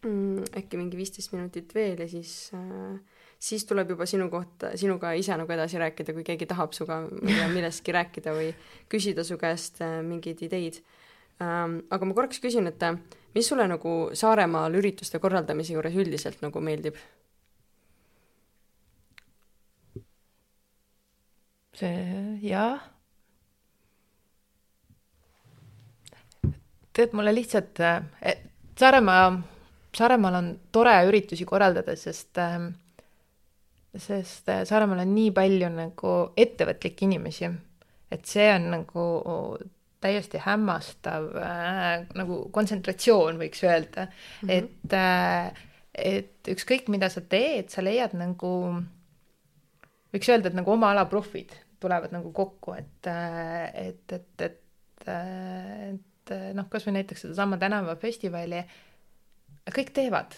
mm, 0.05 0.45
äkki 0.61 0.76
mingi 0.76 0.97
viisteist 0.97 1.32
minutit 1.32 1.72
veel 1.74 1.99
ja 2.05 2.09
siis 2.09 2.53
äh, 2.55 3.01
siis 3.39 3.64
tuleb 3.66 3.93
juba 3.95 4.07
sinu 4.07 4.26
kohta, 4.30 4.72
sinuga 4.76 5.12
ise 5.14 5.36
nagu 5.39 5.53
edasi 5.55 5.78
rääkida, 5.78 6.14
kui 6.16 6.24
keegi 6.26 6.49
tahab 6.51 6.74
sinuga 6.74 7.03
millestki 7.55 7.95
rääkida 7.95 8.34
või 8.34 8.51
küsida 8.91 9.24
su 9.24 9.39
käest 9.39 9.82
äh, 9.84 10.01
mingeid 10.03 10.43
ideid 10.43 10.80
ähm,. 11.43 11.80
aga 11.91 12.09
ma 12.09 12.18
korraks 12.18 12.43
küsin, 12.43 12.66
et 12.70 12.82
äh, 12.82 12.99
mis 13.34 13.49
sulle 13.49 13.68
nagu 13.70 13.95
Saaremaal 14.14 14.74
ürituste 14.80 15.22
korraldamise 15.22 15.76
juures 15.76 15.95
üldiselt 15.95 16.43
nagu 16.43 16.61
meeldib? 16.61 16.99
see 21.78 22.39
jah. 22.43 22.82
tead, 26.99 27.14
mulle 27.14 27.30
lihtsalt, 27.34 27.78
äh, 27.80 28.34
Saaremaa, 28.78 29.30
Saaremaal 29.95 30.34
on 30.34 30.49
tore 30.74 30.97
üritusi 31.07 31.47
korraldada, 31.47 31.95
sest 31.97 32.39
äh, 32.43 32.59
sest 34.03 34.49
äh, 34.53 34.64
Saaremaal 34.68 35.05
on 35.05 35.14
nii 35.14 35.32
palju 35.36 35.72
nagu 35.74 36.14
ettevõtlikke 36.38 37.07
inimesi, 37.07 37.51
et 38.14 38.24
see 38.26 38.46
on 38.55 38.70
nagu 38.72 39.09
täiesti 40.01 40.38
hämmastav 40.42 41.30
äh, 41.42 42.05
nagu 42.18 42.42
kontsentratsioon, 42.55 43.38
võiks 43.40 43.64
öelda 43.66 44.07
mm, 44.07 44.49
-hmm. 44.49 44.53
et 44.59 44.92
äh, 44.94 45.64
et 45.99 46.49
ükskõik, 46.49 46.86
mida 46.88 47.09
sa 47.11 47.20
teed, 47.20 47.72
sa 47.74 47.82
leiad 47.82 48.12
nagu, 48.14 48.51
võiks 50.14 50.28
öelda, 50.30 50.49
et 50.49 50.55
nagu 50.55 50.70
oma 50.70 50.92
ala 50.94 51.09
profid 51.11 51.57
tulevad 51.82 52.14
nagu 52.14 52.30
kokku, 52.32 52.76
et, 52.78 53.07
äh, 53.11 53.88
et, 53.88 54.12
et, 54.12 54.46
et, 54.46 55.09
et 55.09 56.34
noh, 56.55 56.68
kasvõi 56.70 57.01
näiteks 57.01 57.26
sedasama 57.26 57.59
tänavafestivali, 57.59 58.62
kõik 59.74 59.90
teevad 59.96 60.36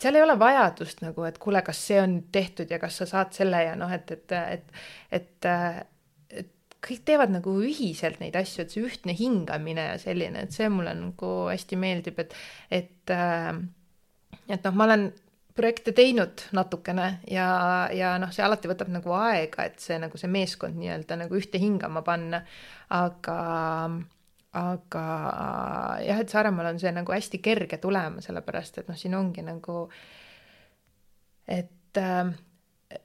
seal 0.00 0.16
ei 0.16 0.24
ole 0.24 0.36
vajadust 0.40 1.02
nagu, 1.04 1.24
et 1.28 1.38
kuule, 1.42 1.62
kas 1.66 1.80
see 1.90 2.00
on 2.00 2.16
tehtud 2.32 2.70
ja 2.72 2.80
kas 2.82 3.00
sa 3.02 3.08
saad 3.08 3.34
selle 3.36 3.62
ja 3.66 3.76
noh, 3.78 3.90
et, 3.92 4.10
et, 4.16 4.36
et, 4.56 4.84
et, 5.18 5.48
et 6.42 6.76
kõik 6.86 7.02
teevad 7.08 7.32
nagu 7.34 7.54
ühiselt 7.60 8.20
neid 8.22 8.36
asju, 8.40 8.64
et 8.64 8.74
see 8.74 8.84
ühtne 8.86 9.16
hingamine 9.16 9.90
ja 9.92 9.96
selline, 10.00 10.46
et 10.46 10.56
see 10.56 10.70
mulle 10.72 10.94
nagu 10.96 11.32
hästi 11.50 11.80
meeldib, 11.80 12.22
et, 12.24 12.36
et, 12.80 13.16
et 14.48 14.64
noh, 14.64 14.78
ma 14.78 14.88
olen 14.88 15.10
projekte 15.56 15.92
teinud 15.92 16.46
natukene 16.56 17.08
ja, 17.28 17.48
ja 17.92 18.14
noh, 18.22 18.30
see 18.32 18.44
alati 18.46 18.70
võtab 18.70 18.88
nagu 18.94 19.12
aega, 19.18 19.66
et 19.66 19.82
see 19.82 19.98
nagu 20.00 20.20
see 20.20 20.30
meeskond 20.32 20.78
nii-öelda 20.80 21.18
nagu 21.20 21.36
ühte 21.36 21.60
hingama 21.60 22.04
panna, 22.06 22.40
aga 22.96 23.36
aga 24.58 25.06
jah, 26.02 26.20
et 26.20 26.32
Saaremaal 26.32 26.72
on 26.72 26.78
see 26.82 26.90
nagu 26.94 27.14
hästi 27.14 27.38
kerge 27.42 27.78
tulema, 27.82 28.22
sellepärast 28.24 28.80
et 28.82 28.88
noh, 28.90 28.98
siin 28.98 29.14
ongi 29.18 29.44
nagu, 29.46 29.84
et 31.46 32.00
äh, 32.00 32.32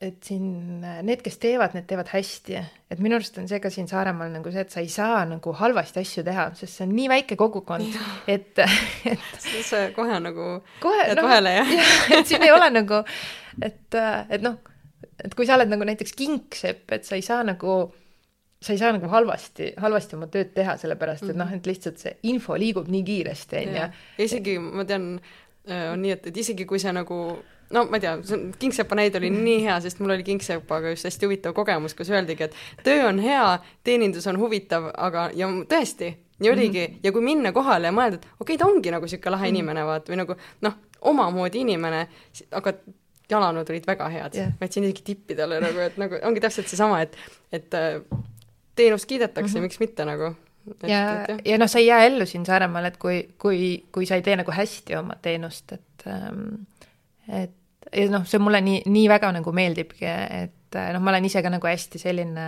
et 0.02 0.18
siin 0.26 0.82
need, 0.82 1.22
kes 1.22 1.38
teevad, 1.38 1.76
need 1.78 1.86
teevad 1.86 2.10
hästi, 2.10 2.56
et 2.89 3.02
minu 3.04 3.20
arust 3.20 3.36
on 3.38 3.46
see 3.50 3.60
ka 3.62 3.70
siin 3.74 3.86
Saaremaal 3.89 4.32
nagu 4.34 4.50
see, 4.54 4.64
et 4.66 4.74
sa 4.74 4.82
ei 4.82 4.89
saa 4.89 5.20
nagu 5.30 5.54
halvasti 5.60 6.02
asju 6.02 6.24
teha, 6.26 6.48
sest 6.58 6.80
see 6.80 6.88
on 6.88 6.96
nii 6.98 7.10
väike 7.12 7.38
kogukond, 7.38 8.00
et, 8.32 8.64
et 9.06 9.28
siis 9.46 9.70
kohe 9.96 10.18
nagu 10.24 10.48
kohe, 10.82 11.04
jääd 11.04 11.22
no, 11.22 11.28
vahele 11.28 11.54
jah. 11.60 11.76
ja, 11.78 11.86
et 12.18 12.32
siin 12.32 12.48
ei 12.48 12.54
ole 12.56 12.72
nagu, 12.74 13.04
et, 13.62 14.00
et 14.02 14.46
noh, 14.46 14.58
et 15.22 15.38
kui 15.38 15.46
sa 15.46 15.60
oled 15.60 15.70
nagu 15.70 15.86
näiteks 15.86 16.18
kingsepp, 16.18 16.89
et 16.98 17.06
sa 17.06 17.20
ei 17.20 17.26
saa 17.26 17.46
nagu 17.46 17.78
sa 18.62 18.74
ei 18.74 18.78
saa 18.82 18.93
nagu 18.95 19.10
halvasti, 19.12 19.74
halvasti 19.82 20.16
oma 20.18 20.28
tööd 20.32 20.53
teha, 20.56 20.78
sellepärast 20.82 21.30
et 21.30 21.38
noh, 21.38 21.51
et 21.53 21.68
lihtsalt 21.68 22.01
see 22.01 22.16
info 22.32 22.56
liigub 22.60 22.88
nii 22.91 23.03
kiiresti, 23.06 23.58
on 23.62 23.68
ju. 23.68 23.82
ja 23.82 23.89
isegi 24.26 24.56
ma 24.60 24.86
tean, 24.89 25.12
äh, 25.70 25.91
on 25.91 26.01
nii, 26.01 26.16
et, 26.16 26.32
et 26.32 26.39
isegi 26.45 26.66
kui 26.70 26.82
see 26.82 26.93
nagu 26.95 27.20
no 27.76 27.86
ma 27.89 27.97
ei 27.97 28.03
tea, 28.03 28.18
see 28.26 28.38
on, 28.38 28.49
kingsepa 28.60 28.97
näide 28.97 29.20
oli 29.20 29.32
nii 29.34 29.62
hea, 29.66 29.78
sest 29.84 30.01
mul 30.01 30.16
oli 30.16 30.26
kingsepaga 30.26 30.93
just 30.93 31.08
hästi 31.10 31.30
huvitav 31.30 31.56
kogemus, 31.58 31.95
kus 31.97 32.12
öeldigi, 32.14 32.49
et 32.49 32.84
töö 32.86 33.08
on 33.10 33.22
hea, 33.24 33.45
teenindus 33.86 34.28
on 34.32 34.39
huvitav, 34.41 34.91
aga, 34.93 35.30
ja 35.38 35.49
tõesti, 35.70 36.12
nii 36.39 36.51
oligi 36.51 36.82
mm, 36.82 36.93
-hmm. 36.93 36.99
ja 37.03 37.12
kui 37.16 37.24
minna 37.24 37.51
kohale 37.56 37.88
ja 37.89 37.95
mõelda, 37.95 38.20
et 38.20 38.28
okei 38.39 38.56
okay,, 38.56 38.58
ta 38.58 38.68
ongi 38.68 38.91
nagu 38.91 39.08
niisugune 39.08 39.32
lahe 39.32 39.47
mm 39.47 39.51
-hmm. 39.51 39.58
inimene, 39.60 39.86
vaat, 39.86 40.10
või 40.10 40.22
nagu 40.22 40.36
noh, 40.62 40.78
omamoodi 41.01 41.60
inimene, 41.64 42.08
aga 42.51 42.74
jalanõud 43.30 43.70
olid 43.70 43.88
väga 43.88 44.10
head 44.10 44.36
yeah., 44.36 44.53
ma 44.60 44.68
jätsin 44.68 44.84
isegi 44.84 45.03
tippi 45.03 45.36
talle 45.36 45.60
nagu, 45.64 45.80
et 45.80 45.97
nagu 45.97 46.20
ongi 46.24 46.43
täpselt 46.43 46.68
seesama, 46.68 47.01
et, 47.01 47.18
et 47.51 47.74
äh, 47.74 48.01
teenust 48.76 49.09
kiidetakse 49.09 49.47
mm, 49.47 49.57
-hmm. 49.57 49.61
miks 49.61 49.80
mitte 49.80 50.05
nagu. 50.05 50.36
ja, 50.88 51.26
ja 51.45 51.57
noh, 51.57 51.69
sa 51.69 51.80
ei 51.80 51.88
jää 51.88 52.05
ellu 52.05 52.26
siin 52.26 52.45
Saaremaal, 52.45 52.86
et 52.86 52.97
kui, 52.97 53.30
kui, 53.38 53.86
kui 53.91 54.05
sa 54.05 54.15
ei 54.15 54.21
tee 54.26 54.36
nagu 54.36 54.51
hästi 54.51 54.95
oma 54.95 55.15
teenust, 55.21 55.71
et 55.71 56.07
ähm, 56.07 56.65
et 57.30 57.53
ja 57.93 58.07
noh, 58.11 58.26
see 58.28 58.41
mulle 58.41 58.61
nii, 58.65 58.84
nii 58.91 59.09
väga 59.09 59.32
nagu 59.36 59.53
meeldibki, 59.55 60.07
et 60.07 60.78
noh, 60.93 61.01
ma 61.03 61.13
olen 61.13 61.28
ise 61.28 61.43
ka 61.45 61.51
nagu 61.53 61.69
hästi 61.69 62.01
selline, 62.01 62.47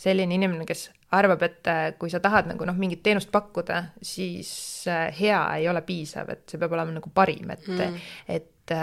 selline 0.00 0.36
inimene, 0.36 0.66
kes 0.68 0.88
arvab, 1.14 1.44
et 1.46 1.70
kui 2.00 2.12
sa 2.12 2.20
tahad 2.22 2.50
nagu 2.50 2.66
noh, 2.68 2.76
mingit 2.78 3.02
teenust 3.04 3.30
pakkuda, 3.34 3.80
siis 4.02 4.50
hea 5.18 5.40
ei 5.58 5.68
ole 5.70 5.84
piisav, 5.86 6.30
et 6.34 6.44
see 6.50 6.60
peab 6.60 6.76
olema 6.76 6.96
nagu 6.98 7.12
parim, 7.14 7.54
et 7.54 7.66
mm., 7.70 8.04
et, 8.36 8.76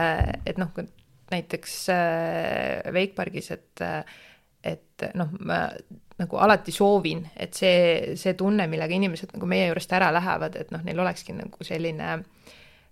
et 0.46 0.60
noh, 0.62 0.74
näiteks 1.32 1.78
Wakepargis, 2.92 3.52
et, 3.56 3.86
et 4.64 5.06
noh, 5.18 5.32
ma 5.40 5.64
nagu 6.22 6.38
alati 6.38 6.74
soovin, 6.74 7.24
et 7.36 7.58
see, 7.58 8.16
see 8.20 8.36
tunne, 8.38 8.68
millega 8.70 8.94
inimesed 8.96 9.34
nagu 9.36 9.48
meie 9.50 9.70
juurest 9.70 9.94
ära 9.98 10.12
lähevad, 10.14 10.58
et 10.60 10.74
noh, 10.74 10.84
neil 10.86 11.00
olekski 11.02 11.34
nagu 11.38 11.66
selline 11.66 12.12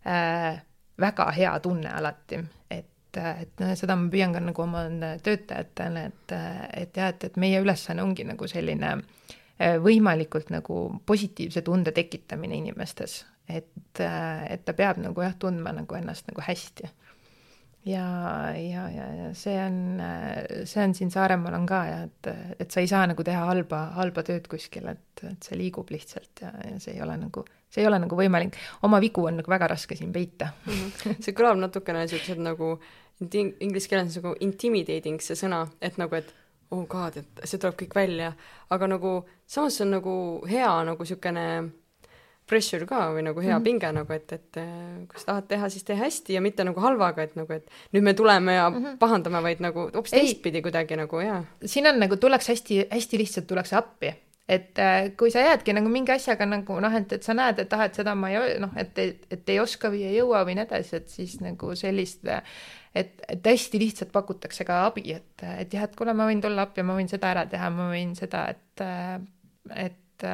äh, 0.07 0.61
väga 0.99 1.29
hea 1.35 1.53
tunne 1.63 1.91
alati, 1.93 2.39
et, 2.73 3.19
et 3.19 3.65
seda 3.77 3.97
ma 3.99 4.09
püüan 4.11 4.33
ka 4.35 4.41
nagu 4.43 4.65
oma 4.65 4.85
töötajatele, 5.25 6.05
et, 6.09 6.35
et 6.83 7.01
jah, 7.01 7.13
et, 7.13 7.27
et 7.29 7.41
meie 7.41 7.61
ülesanne 7.61 8.05
ongi 8.05 8.25
nagu 8.27 8.49
selline 8.49 8.95
äh, 8.95 9.77
võimalikult 9.83 10.49
nagu 10.53 10.81
positiivse 11.05 11.61
tunde 11.65 11.93
tekitamine 11.95 12.57
inimestes, 12.57 13.21
et, 13.49 14.01
et 14.01 14.65
ta 14.65 14.77
peab 14.77 15.01
nagu 15.03 15.25
jah, 15.25 15.37
tundma 15.37 15.75
nagu 15.75 16.01
ennast 16.01 16.29
nagu 16.31 16.41
hästi 16.45 16.89
ja, 17.85 18.05
ja, 18.57 18.89
ja, 18.91 19.29
see 19.33 19.55
on, 19.63 20.01
see 20.67 20.83
on 20.83 20.95
siin 20.95 21.11
Saaremaal 21.11 21.55
on 21.57 21.67
ka 21.69 21.79
ja 21.87 21.99
et, 22.07 22.29
et 22.59 22.71
sa 22.71 22.83
ei 22.83 22.89
saa 22.91 23.05
nagu 23.09 23.23
teha 23.25 23.45
halba, 23.47 23.85
halba 23.95 24.23
tööd 24.27 24.49
kuskil, 24.51 24.89
et, 24.91 25.23
et 25.23 25.47
see 25.47 25.57
liigub 25.59 25.91
lihtsalt 25.93 26.43
ja, 26.43 26.51
ja 26.65 26.79
see 26.81 26.97
ei 26.97 27.03
ole 27.05 27.15
nagu, 27.21 27.45
see 27.71 27.83
ei 27.83 27.89
ole 27.89 28.01
nagu 28.03 28.19
võimalik. 28.19 28.57
oma 28.87 28.99
vigu 29.03 29.25
on 29.29 29.39
nagu 29.39 29.51
väga 29.51 29.71
raske 29.71 29.95
siin 29.95 30.11
peita 30.13 30.51
mm. 30.65 30.73
-hmm. 30.73 31.21
see 31.23 31.35
kõlab 31.37 31.61
natukene 31.61 32.03
niisugused 32.03 32.43
nagu 32.43 32.75
inglise 33.19 33.89
keeles 33.89 34.15
nagu 34.19 34.35
intimidating 34.39 35.21
see 35.21 35.35
sõna, 35.35 35.65
et 35.81 35.97
nagu, 35.97 36.15
et 36.15 36.33
oh 36.71 36.85
god, 36.87 37.17
et 37.17 37.43
see 37.43 37.59
tuleb 37.59 37.77
kõik 37.79 37.95
välja, 37.95 38.33
aga 38.69 38.87
nagu 38.87 39.13
samas 39.47 39.77
see 39.77 39.85
on 39.85 39.95
nagu 39.97 40.15
hea 40.47 40.71
nagu 40.83 41.03
niisugune 41.03 41.45
pressure 42.49 42.87
ka 42.89 43.09
või 43.15 43.23
nagu 43.27 43.41
hea 43.41 43.53
mm 43.53 43.59
-hmm. 43.59 43.67
pinge 43.67 43.91
nagu, 43.95 44.13
et, 44.13 44.33
et 44.33 44.61
äh, 44.61 45.03
kui 45.09 45.21
sa 45.21 45.31
tahad 45.33 45.49
teha, 45.49 45.69
siis 45.69 45.85
tee 45.87 45.97
hästi 45.99 46.37
ja 46.37 46.41
mitte 46.41 46.65
nagu 46.67 46.81
halvaga, 46.81 47.23
et 47.23 47.35
nagu, 47.39 47.53
et 47.53 47.69
nüüd 47.93 48.03
me 48.03 48.13
tuleme 48.13 48.55
ja 48.55 48.69
mm 48.69 48.79
-hmm. 48.83 48.97
pahandame, 48.97 49.43
vaid 49.43 49.61
nagu 49.61 49.89
hoopis 49.93 50.11
teistpidi 50.11 50.61
kuidagi 50.61 50.95
nagu 50.95 51.21
jaa. 51.21 51.43
siin 51.65 51.87
on 51.87 51.99
nagu 51.99 52.17
tullakse 52.17 52.51
hästi, 52.51 52.87
hästi 52.91 53.17
lihtsalt 53.17 53.47
tullakse 53.47 53.75
appi 53.75 54.13
et 54.49 54.79
äh, 54.79 55.11
kui 55.17 55.31
sa 55.31 55.39
jäädki 55.39 55.73
nagu 55.73 55.89
mingi 55.89 56.11
asjaga 56.11 56.45
nagu 56.45 56.79
noh, 56.81 56.95
et, 56.97 57.11
et 57.13 57.23
sa 57.23 57.33
näed, 57.33 57.59
et 57.59 57.73
ah, 57.73 57.85
et 57.85 57.95
seda 57.95 58.15
ma 58.15 58.31
ei 58.31 58.57
noh, 58.59 58.71
et, 58.75 58.97
et, 58.97 59.27
et 59.31 59.49
ei 59.49 59.59
oska 59.59 59.91
või 59.93 60.03
ei 60.09 60.17
jõua 60.17 60.41
või 60.47 60.55
nii 60.57 60.65
edasi, 60.65 60.95
et 60.95 61.09
siis 61.09 61.35
nagu 61.41 61.75
sellist 61.75 62.25
et, 62.95 63.21
et 63.29 63.45
hästi 63.45 63.79
lihtsalt 63.79 64.11
pakutakse 64.11 64.65
ka 64.65 64.85
abi, 64.87 65.05
et, 65.13 65.43
et 65.43 65.73
jah, 65.73 65.85
et 65.85 65.95
kuule, 65.95 66.15
ma 66.17 66.25
võin 66.29 66.41
tulla 66.41 66.65
appi, 66.65 66.85
ma 66.85 66.97
võin 66.97 67.11
seda 67.11 67.29
ära 67.35 67.45
teha, 67.49 67.69
ma 67.73 67.91
võin 67.91 68.15
seda, 68.17 68.47
et, 68.49 68.83
et, 69.85 70.25
et 70.25 70.27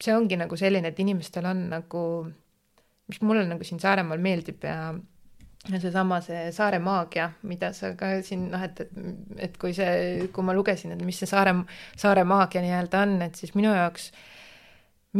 see 0.00 0.14
ongi 0.16 0.38
nagu 0.40 0.56
selline, 0.56 0.92
et 0.92 1.00
inimestel 1.02 1.46
on 1.50 1.66
nagu, 1.74 2.02
mis 3.10 3.22
mulle 3.26 3.46
nagu 3.48 3.66
siin 3.66 3.80
Saaremaal 3.82 4.20
meeldib 4.22 4.64
ja 4.64 4.92
seesama, 5.68 6.20
see 6.24 6.48
Saare 6.52 6.78
maagia, 6.82 7.30
mida 7.42 7.72
sa 7.76 7.92
ka 7.98 8.12
siin 8.24 8.48
noh, 8.52 8.62
et, 8.64 8.80
et, 8.80 8.92
et 9.48 9.58
kui 9.60 9.74
see, 9.76 10.28
kui 10.32 10.46
ma 10.46 10.54
lugesin, 10.56 10.94
et 10.94 11.02
mis 11.04 11.18
see 11.20 11.28
Saare, 11.28 11.54
Saare 12.00 12.24
maagia 12.24 12.62
nii-öelda 12.64 13.02
on, 13.04 13.18
et 13.26 13.36
siis 13.36 13.52
minu 13.58 13.72
jaoks, 13.76 14.10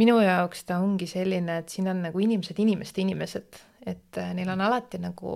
minu 0.01 0.17
jaoks 0.23 0.65
ta 0.65 0.79
ongi 0.81 1.07
selline, 1.09 1.61
et 1.61 1.69
siin 1.69 1.91
on 1.91 2.01
nagu 2.07 2.23
inimesed 2.25 2.59
inimeste 2.63 3.05
inimesed, 3.05 3.61
et 3.85 4.21
neil 4.33 4.49
on 4.49 4.65
alati 4.65 5.01
nagu 5.01 5.35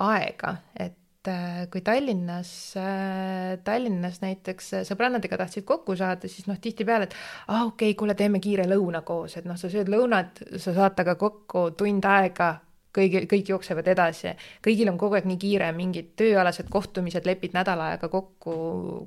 aega, 0.00 0.56
et 0.78 0.99
Äh, 1.28 1.66
kui 1.68 1.82
Tallinnas, 1.82 2.72
äh, 2.80 3.58
Tallinnas 3.64 4.22
näiteks 4.22 4.70
äh, 4.72 4.84
sõbrannadega 4.88 5.36
tahtsid 5.36 5.66
kokku 5.68 5.92
saada, 5.92 6.30
siis 6.32 6.46
noh, 6.48 6.56
tihtipeale, 6.56 7.10
et 7.10 7.16
aa 7.18 7.58
ah, 7.58 7.66
okei 7.66 7.90
okay,, 7.90 7.98
kuule, 8.00 8.14
teeme 8.16 8.40
kiire 8.40 8.64
lõuna 8.64 9.02
koos, 9.04 9.34
et 9.36 9.44
noh, 9.44 9.58
sa 9.60 9.68
sööd 9.68 9.92
lõunat, 9.92 10.40
sa 10.56 10.72
saad 10.72 10.96
temaga 10.96 11.18
kokku 11.20 11.66
tund 11.76 12.08
aega, 12.08 12.48
kõigi, 12.96 13.26
kõik 13.28 13.52
jooksevad 13.52 13.92
edasi, 13.92 14.32
kõigil 14.64 14.88
on 14.88 14.96
kogu 14.96 15.20
aeg 15.20 15.28
nii 15.28 15.36
kiire, 15.44 15.68
mingid 15.76 16.14
tööalased 16.16 16.72
kohtumised 16.72 17.28
lepid 17.28 17.52
nädal 17.52 17.84
aega 17.84 18.08
kokku 18.08 18.56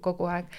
kogu 0.05 0.29
aeg. 0.29 0.53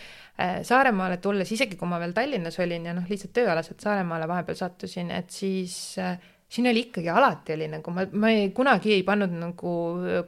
Saaremaale 0.67 1.21
tulles, 1.23 1.55
isegi 1.55 1.79
kui 1.79 1.87
ma 1.87 2.03
veel 2.03 2.19
Tallinnas 2.19 2.59
olin 2.67 2.91
ja 2.91 2.99
noh, 2.99 3.07
lihtsalt 3.07 3.31
tööalaselt 3.39 3.79
Saaremaale 3.79 4.27
vahepeal 4.27 4.59
sattusin, 4.59 5.15
et 5.15 5.31
siis 5.31 5.77
äh, 6.03 6.19
siin 6.55 6.69
oli 6.71 6.85
ikkagi 6.87 7.11
alati 7.11 7.55
oli 7.57 7.67
nagu 7.73 7.93
ma, 7.95 8.05
ma 8.13 8.31
ei, 8.31 8.51
kunagi 8.55 8.93
ei 8.95 9.03
pannud 9.07 9.33
nagu 9.35 9.75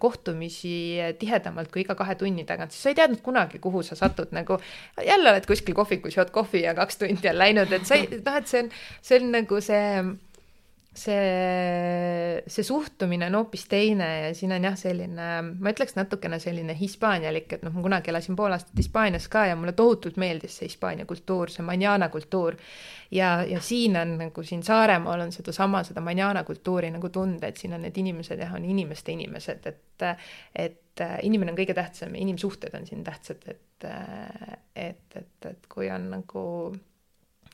kohtumisi 0.02 0.74
tihedamalt 1.20 1.70
kui 1.72 1.84
iga 1.84 1.94
kahe 1.98 2.16
tunni 2.18 2.44
tagant, 2.48 2.74
siis 2.74 2.86
sa 2.86 2.92
ei 2.92 2.98
teadnud 2.98 3.22
kunagi, 3.26 3.60
kuhu 3.62 3.84
sa 3.86 3.98
satud 3.98 4.34
nagu. 4.34 4.58
jälle 5.06 5.30
oled 5.30 5.46
kuskil 5.46 5.74
kohvikus, 5.74 6.16
jood 6.16 6.32
kohvi 6.34 6.64
ja 6.64 6.74
kaks 6.74 6.98
tundi 7.02 7.30
on 7.30 7.38
läinud, 7.38 7.72
et 7.72 7.86
sa 7.86 7.98
ei, 7.98 8.08
noh, 8.18 8.38
et 8.40 8.50
see 8.50 8.64
on, 8.64 8.70
see 9.02 9.20
on 9.20 9.30
nagu 9.36 9.60
see 9.62 9.82
see, 10.96 12.42
see 12.46 12.64
suhtumine 12.64 13.26
on 13.26 13.36
hoopis 13.38 13.66
teine 13.68 14.08
ja 14.20 14.30
siin 14.34 14.54
on 14.56 14.64
jah, 14.64 14.76
selline, 14.78 15.26
ma 15.52 15.72
ütleks 15.72 15.96
natukene 15.98 16.38
selline 16.42 16.76
hispaanialik, 16.78 17.52
et 17.56 17.66
noh, 17.66 17.74
ma 17.76 17.84
kunagi 17.84 18.12
elasin 18.12 18.36
pool 18.38 18.54
aastat 18.56 18.76
Hispaanias 18.80 19.28
ka 19.32 19.46
ja 19.50 19.58
mulle 19.58 19.76
tohutult 19.76 20.16
meeldis 20.20 20.56
see 20.60 20.70
Hispaania 20.70 21.06
kultuur, 21.08 21.52
see 21.52 21.66
manjana 21.66 22.08
kultuur. 22.12 22.56
ja, 23.10 23.30
ja 23.46 23.60
siin 23.60 23.96
on 24.00 24.16
nagu 24.18 24.42
siin 24.42 24.64
Saaremaal 24.66 25.26
on 25.26 25.32
sedasama, 25.32 25.84
seda 25.86 26.00
manjana 26.00 26.44
kultuuri 26.44 26.90
nagu 26.90 27.12
tunda, 27.12 27.46
et 27.46 27.60
siin 27.60 27.76
on 27.76 27.84
need 27.86 28.02
inimesed 28.02 28.40
jah, 28.40 28.56
on 28.56 28.64
inimeste 28.64 29.12
inimesed, 29.12 29.70
et, 29.70 30.10
et 30.54 31.06
inimene 31.22 31.52
on 31.52 31.60
kõige 31.60 31.76
tähtsam 31.76 32.16
ja 32.16 32.24
inimsuhted 32.24 32.74
on 32.74 32.86
siin 32.88 33.04
tähtsad, 33.04 33.44
et, 33.52 33.88
et, 34.74 35.06
et, 35.20 35.50
et 35.52 35.72
kui 35.72 35.90
on 35.92 36.10
nagu 36.16 36.44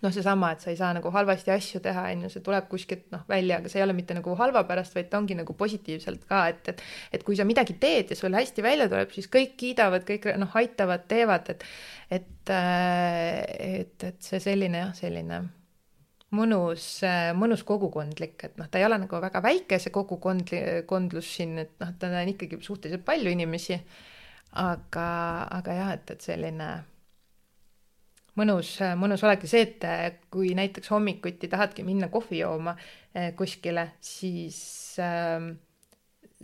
noh, 0.02 0.12
seesama, 0.14 0.52
et 0.54 0.64
sa 0.64 0.72
ei 0.72 0.78
saa 0.78 0.90
nagu 0.96 1.12
halvasti 1.14 1.52
asju 1.54 1.80
teha, 1.84 2.04
on 2.10 2.26
ju, 2.26 2.32
see 2.34 2.44
tuleb 2.44 2.68
kuskilt 2.70 3.06
noh 3.14 3.22
välja, 3.30 3.60
aga 3.60 3.70
see 3.70 3.80
ei 3.80 3.86
ole 3.86 3.96
mitte 3.96 4.16
nagu 4.18 4.34
halva 4.38 4.64
pärast, 4.68 4.96
vaid 4.98 5.08
ta 5.12 5.20
ongi 5.22 5.36
nagu 5.38 5.54
positiivselt 5.58 6.26
ka, 6.28 6.44
et, 6.50 6.74
et 6.74 6.84
et 7.18 7.24
kui 7.26 7.38
sa 7.38 7.46
midagi 7.48 7.76
teed 7.82 8.12
ja 8.12 8.18
sul 8.18 8.34
hästi 8.34 8.64
välja 8.64 8.88
tuleb, 8.90 9.14
siis 9.14 9.30
kõik 9.32 9.56
kiidavad, 9.60 10.06
kõik 10.08 10.28
noh, 10.42 10.60
aitavad, 10.62 11.06
teevad, 11.10 11.50
et 11.54 11.66
et, 12.12 12.50
et, 12.52 14.04
et 14.04 14.18
see 14.20 14.40
selline 14.42 14.82
jah, 14.82 14.94
selline 14.96 15.42
mõnus, 16.36 16.86
mõnus 17.38 17.62
kogukondlik, 17.68 18.38
et 18.48 18.56
noh, 18.60 18.68
ta 18.68 18.80
ei 18.80 18.86
ole 18.86 18.98
nagu 19.04 19.20
väga 19.22 19.42
väike, 19.44 19.78
see 19.80 19.92
kogukond, 19.94 20.54
kondlus 20.88 21.28
siin, 21.36 21.58
et 21.62 21.74
noh, 21.80 21.92
ta 21.98 22.10
on 22.10 22.32
ikkagi 22.32 22.60
suhteliselt 22.64 23.04
palju 23.06 23.32
inimesi, 23.32 23.78
aga, 24.60 25.08
aga 25.60 25.76
jah, 25.78 25.92
et, 25.96 26.16
et 26.16 26.32
selline 26.32 26.70
mõnus, 28.40 28.76
mõnus 29.00 29.24
olekski 29.26 29.50
see, 29.50 29.66
et 30.08 30.24
kui 30.32 30.54
näiteks 30.58 30.90
hommikuti 30.94 31.50
tahadki 31.52 31.84
minna 31.86 32.08
kohvi 32.12 32.42
jooma 32.42 32.76
eh, 32.78 33.32
kuskile, 33.38 33.90
siis 34.00 34.62
äh, 35.02 35.52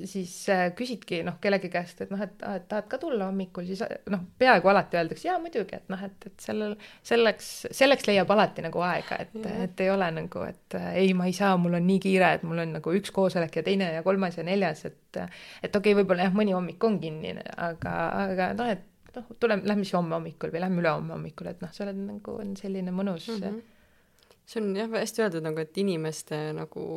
siis 0.07 0.33
küsidki 0.77 1.21
noh, 1.27 1.39
kellegi 1.43 1.71
käest, 1.73 2.01
et 2.05 2.11
noh, 2.13 2.21
et, 2.23 2.35
et 2.55 2.67
tahad 2.71 2.89
ka 2.91 2.99
tulla 3.03 3.29
hommikul, 3.29 3.67
siis 3.69 3.83
noh, 4.13 4.23
peaaegu 4.39 4.71
alati 4.71 4.99
öeldakse 4.99 5.29
jaa 5.29 5.39
muidugi, 5.43 5.79
et 5.79 5.89
noh, 5.93 6.03
et, 6.05 6.29
et 6.29 6.45
sellel, 6.45 6.75
selleks, 7.07 7.51
selleks 7.75 8.09
leiab 8.11 8.31
alati 8.35 8.65
nagu 8.65 8.83
aega, 8.85 9.21
et, 9.25 9.39
et 9.69 9.83
ei 9.85 9.91
ole 9.93 10.11
nagu, 10.21 10.45
et 10.49 10.79
ei, 10.93 11.13
ma 11.19 11.29
ei 11.31 11.37
saa, 11.37 11.57
mul 11.61 11.79
on 11.81 11.89
nii 11.89 12.03
kiire, 12.05 12.35
et 12.39 12.47
mul 12.47 12.63
on 12.65 12.77
nagu 12.79 12.95
üks 12.99 13.15
koosolek 13.15 13.61
ja 13.61 13.65
teine 13.67 13.91
ja 13.97 14.05
kolmas 14.07 14.39
ja 14.39 14.47
neljas, 14.47 14.85
et 14.89 14.97
et 15.19 15.75
okei 15.75 15.95
okay,, 15.95 15.97
võib-olla 15.99 16.29
jah, 16.29 16.37
mõni 16.37 16.55
hommik 16.55 16.85
on 16.85 17.01
kinni, 17.03 17.35
aga, 17.57 17.95
aga 18.29 18.53
noh, 18.59 18.71
et 18.71 18.87
noh, 19.19 19.27
tuleme, 19.41 19.67
lähme 19.69 19.85
siis 19.87 19.97
homme 19.99 20.17
hommikul 20.17 20.53
või 20.55 20.63
lähme 20.65 20.83
ülehomme 20.83 21.15
hommikul, 21.17 21.51
et 21.51 21.61
noh, 21.65 21.73
see 21.75 21.85
on 21.89 22.01
nagu 22.09 22.39
on 22.43 22.55
selline 22.59 22.95
mõnus 22.95 23.29
mm. 23.29 23.45
-hmm. 23.45 24.41
see 24.47 24.63
on 24.63 24.73
jah, 24.79 24.91
hästi 24.95 25.25
öeldud 25.27 25.47
nagu, 25.47 25.63
et 25.63 25.79
inimeste 25.85 26.41
nagu, 26.57 26.89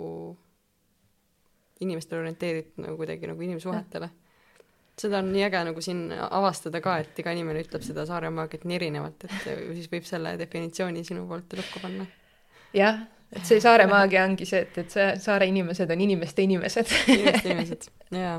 inimestele 1.82 2.26
orienteeritud 2.26 2.84
nagu 2.86 2.98
kuidagi 3.02 3.32
nagu 3.32 3.48
inimsuhetele. 3.50 4.12
seda 5.02 5.18
on 5.24 5.32
nii 5.34 5.44
äge 5.48 5.64
nagu 5.66 5.82
siin 5.82 6.12
avastada 6.14 6.82
ka, 6.82 6.98
et 7.02 7.20
iga 7.20 7.32
inimene 7.34 7.64
ütleb 7.64 7.82
seda 7.82 8.06
Saaremaagiat 8.06 8.68
nii 8.70 8.76
erinevalt, 8.76 9.24
et 9.26 9.50
siis 9.74 9.90
võib 9.92 10.06
selle 10.06 10.38
definitsiooni 10.38 11.04
sinu 11.04 11.28
poolt 11.28 11.58
lukku 11.58 11.82
panna. 11.82 12.06
jah 12.74 13.02
et 13.32 13.48
see 13.48 13.62
saare 13.64 13.88
maagia 13.88 14.26
ongi 14.28 14.46
see, 14.48 14.62
et, 14.66 14.78
et 14.84 14.92
see 14.92 15.08
saare 15.24 15.48
inimesed 15.48 15.92
on 15.94 16.04
inimeste 16.04 16.44
inimesed 16.44 16.94
inimeste 17.14 17.50
inimesed, 17.50 17.90
jaa. 18.24 18.38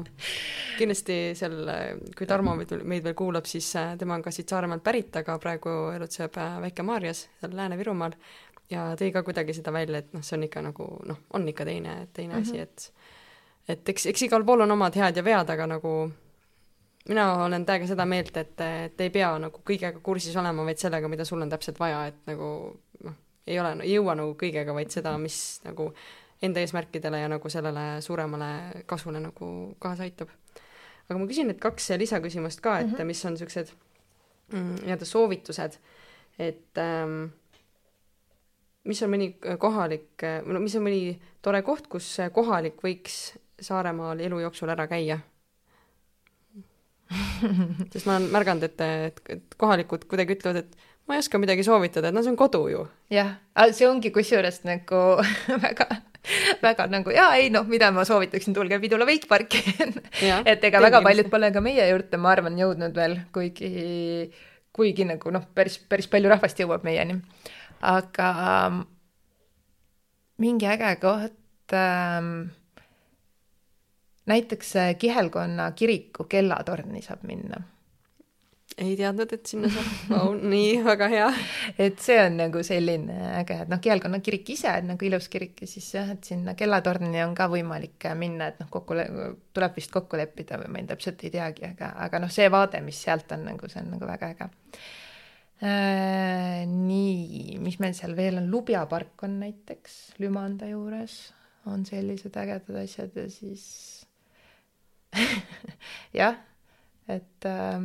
kindlasti 0.78 1.18
seal, 1.38 1.58
kui 2.18 2.28
Tarmo 2.28 2.56
meid, 2.58 2.74
meid 2.84 3.04
veel 3.06 3.16
kuulab, 3.18 3.48
siis 3.48 3.70
äh, 3.80 3.94
tema 3.98 4.18
on 4.18 4.24
ka 4.24 4.32
siit 4.34 4.52
Saaremaalt 4.52 4.84
pärit, 4.84 5.16
aga 5.22 5.38
praegu 5.42 5.76
elutseb 5.94 6.36
äh, 6.40 6.58
Väike-Maarjas, 6.66 7.26
seal 7.40 7.56
Lääne-Virumaal, 7.56 8.16
ja 8.72 8.90
tõi 8.98 9.12
ka 9.14 9.24
kuidagi 9.26 9.56
seda 9.56 9.72
välja, 9.74 10.02
et 10.02 10.12
noh, 10.16 10.24
see 10.24 10.36
on 10.38 10.46
ikka 10.48 10.64
nagu 10.68 10.88
noh, 11.08 11.24
on 11.36 11.48
ikka 11.48 11.66
teine, 11.68 11.96
teine 12.12 12.34
mm 12.34 12.42
-hmm. 12.42 12.50
asi, 12.50 12.58
et 12.58 12.92
et 13.68 13.88
eks, 13.88 14.06
eks 14.10 14.22
igal 14.26 14.44
pool 14.44 14.60
on 14.60 14.70
omad 14.70 14.94
head 14.98 15.16
ja 15.16 15.24
vead, 15.24 15.50
aga 15.50 15.66
nagu 15.66 16.10
mina 17.08 17.26
olen 17.44 17.66
täiega 17.66 17.86
seda 17.86 18.06
meelt, 18.06 18.36
et, 18.36 18.60
et 18.60 19.00
ei 19.00 19.10
pea 19.10 19.32
nagu 19.38 19.62
kõigega 19.64 20.00
kursis 20.02 20.36
olema, 20.36 20.64
vaid 20.64 20.78
sellega, 20.78 21.08
mida 21.08 21.24
sul 21.24 21.42
on 21.42 21.50
täpselt 21.50 21.78
vaja, 21.80 22.06
et 22.06 22.20
nagu 22.26 22.48
noh, 23.04 23.14
ei 23.46 23.58
ole, 23.60 23.74
ei 23.82 23.96
jõua 23.96 24.14
nagu 24.18 24.34
kõigega, 24.38 24.74
vaid 24.74 24.92
seda, 24.94 25.14
mis 25.18 25.36
nagu 25.66 25.90
enda 26.42 26.62
eesmärkidele 26.62 27.22
ja 27.22 27.28
nagu 27.30 27.50
sellele 27.50 28.00
suuremale 28.02 28.84
kasvule 28.90 29.20
nagu 29.22 29.48
kaasa 29.82 30.06
aitab. 30.06 30.30
aga 31.08 31.18
ma 31.18 31.28
küsin 31.28 31.50
nüüd 31.50 31.60
kaks 31.62 31.90
lisaküsimust 31.98 32.60
ka, 32.60 32.78
et 32.80 32.86
mm 32.86 32.94
-hmm. 32.96 33.04
mis 33.04 33.24
on 33.24 33.32
niisugused 33.32 33.72
mm, 34.52 34.74
nii-öelda 34.82 35.04
soovitused, 35.04 35.78
et 36.38 36.78
ähm, 36.78 37.32
mis 38.84 39.02
on 39.02 39.10
mõni 39.10 39.34
kohalik, 39.58 40.22
no 40.46 40.60
mis 40.60 40.76
on 40.76 40.82
mõni 40.82 41.18
tore 41.42 41.62
koht, 41.62 41.86
kus 41.86 42.16
kohalik 42.32 42.82
võiks 42.82 43.38
Saaremaal 43.62 44.18
elu 44.20 44.40
jooksul 44.40 44.68
ära 44.68 44.86
käia 44.90 45.20
sest 47.92 48.06
ma 48.06 48.16
olen 48.16 48.30
märganud, 48.32 48.64
et, 48.66 48.80
et, 48.80 49.20
et 49.36 49.56
kohalikud 49.60 50.06
kuidagi 50.10 50.36
ütlevad, 50.36 50.62
et 50.62 50.76
ma 51.08 51.16
ei 51.16 51.22
oska 51.22 51.40
midagi 51.42 51.64
soovitada, 51.66 52.10
et 52.10 52.16
no 52.16 52.22
see 52.22 52.32
on 52.32 52.38
kodu 52.40 52.62
ju. 52.70 52.86
jah, 53.12 53.36
see 53.72 53.88
ongi 53.88 54.12
kusjuures 54.14 54.62
nagu 54.68 55.02
väga, 55.66 55.88
väga 56.62 56.86
nagu 56.92 57.14
jaa, 57.14 57.34
ei 57.40 57.50
noh, 57.54 57.66
mida 57.68 57.90
ma 57.94 58.06
soovitaksin, 58.08 58.54
tulge 58.56 58.78
Pidula 58.82 59.08
veikparki 59.08 59.62
et 60.52 60.64
ega 60.70 60.82
väga 60.82 61.02
paljud 61.04 61.30
pole 61.32 61.52
ka 61.54 61.64
meie 61.64 61.88
juurde, 61.90 62.20
ma 62.22 62.32
arvan, 62.36 62.58
jõudnud 62.60 62.96
veel, 62.96 63.18
kuigi, 63.34 64.30
kuigi 64.72 65.08
nagu 65.08 65.34
noh, 65.34 65.46
päris, 65.54 65.80
päris 65.88 66.10
palju 66.12 66.32
rahvast 66.32 66.62
jõuab 66.62 66.86
meieni. 66.86 67.20
aga 67.82 68.32
mingi 70.42 70.66
äge 70.66 70.96
koht 71.02 71.74
ähm, 71.76 72.50
näiteks 74.26 74.76
äh, 74.76 74.94
Kihelkonna 74.94 75.72
kiriku 75.72 76.24
kellatorni 76.24 77.02
saab 77.02 77.22
minna. 77.26 77.62
Ei 78.90 78.96
teadnud, 78.98 79.32
et 79.34 79.48
sinna 79.48 79.68
saab 79.72 80.12
oh,, 80.16 80.32
nii, 80.36 80.78
väga 80.84 81.08
hea. 81.12 81.28
et 81.80 82.00
see 82.02 82.18
on 82.22 82.38
nagu 82.40 82.62
selline 82.66 83.16
äge, 83.40 83.58
et 83.64 83.70
noh, 83.72 83.80
Kihelkonna 83.82 84.22
kirik 84.24 84.50
ise 84.54 84.70
on 84.80 84.92
nagu 84.92 85.08
ilus 85.08 85.28
kirik 85.32 85.62
ja 85.64 85.68
siis 85.70 85.88
jah, 85.96 86.10
et 86.14 86.26
sinna 86.28 86.56
kellatorni 86.58 87.22
on 87.24 87.36
ka 87.38 87.48
võimalik 87.52 88.08
minna, 88.18 88.50
et 88.52 88.60
noh, 88.62 88.70
kokku, 88.72 88.98
tuleb 89.54 89.78
vist 89.78 89.92
kokku 89.94 90.20
leppida 90.20 90.58
või 90.62 90.72
ma 90.72 90.82
ei, 90.82 90.88
täpselt 90.90 91.22
ei 91.26 91.32
teagi, 91.34 91.66
aga, 91.72 91.92
aga 92.06 92.22
noh, 92.22 92.32
see 92.32 92.48
vaade, 92.52 92.82
mis 92.84 93.00
sealt 93.06 93.32
on 93.36 93.46
nagu, 93.50 93.70
see 93.72 93.82
on 93.84 93.94
nagu 93.96 94.08
väga 94.08 94.32
äge 94.34 94.50
äh,. 95.62 96.62
nii, 96.68 97.58
mis 97.62 97.78
meil 97.82 97.96
seal 97.98 98.16
veel 98.18 98.40
on, 98.42 98.50
Lubja 98.52 98.84
park 98.90 99.26
on 99.28 99.38
näiteks 99.42 100.20
Lümanda 100.22 100.68
juures, 100.70 101.20
on 101.70 101.86
sellised 101.86 102.36
ägedad 102.36 102.82
asjad 102.82 103.14
ja 103.16 103.28
siis 103.30 103.66
jah, 106.20 106.38
et 107.08 107.46
äh, 107.48 107.82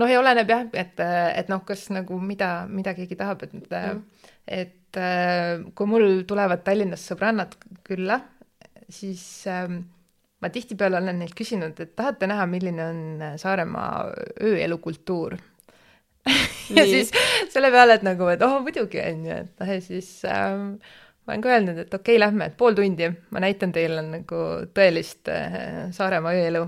noh, 0.00 0.10
ja 0.10 0.20
oleneb 0.20 0.50
jah, 0.50 0.66
et, 0.72 1.00
et 1.00 1.50
noh, 1.52 1.62
kas 1.66 1.88
nagu 1.94 2.18
mida, 2.20 2.66
mida 2.70 2.94
keegi 2.96 3.18
tahab, 3.20 3.46
et 3.46 3.56
mm., 3.56 4.04
et 4.44 4.98
äh, 5.00 5.62
kui 5.74 5.88
mul 5.88 6.22
tulevad 6.28 6.60
Tallinnast 6.66 7.08
sõbrannad 7.08 7.56
külla, 7.86 8.18
siis 8.92 9.22
äh, 9.48 9.70
ma 10.44 10.50
tihtipeale 10.52 11.00
olen 11.00 11.22
neilt 11.22 11.36
küsinud, 11.38 11.80
et 11.80 11.94
tahate 11.96 12.28
näha, 12.28 12.44
milline 12.50 12.88
on 12.90 13.24
Saaremaa 13.40 14.10
ööelukultuur 14.44 15.38
ja 16.78 16.84
siis 16.88 17.12
selle 17.52 17.70
peale, 17.72 17.98
et 17.98 18.04
nagu, 18.04 18.28
et 18.32 18.42
oh 18.44 18.58
muidugi 18.64 19.00
on 19.02 19.24
ju, 19.28 19.40
et 19.44 19.60
noh, 19.60 19.72
ja 19.76 19.80
siis 19.84 20.10
ähm, 20.28 20.74
ma 21.24 21.34
olen 21.34 21.44
ka 21.44 21.52
öelnud, 21.52 21.80
et 21.80 21.94
okei 21.94 22.16
okay,, 22.16 22.20
lähme, 22.20 22.48
et 22.50 22.56
pool 22.60 22.76
tundi, 22.76 23.10
ma 23.32 23.42
näitan 23.44 23.72
teile 23.74 24.04
nagu 24.04 24.40
tõelist 24.76 25.30
äh, 25.32 25.58
Saaremaa 25.96 26.34
ööelu. 26.36 26.66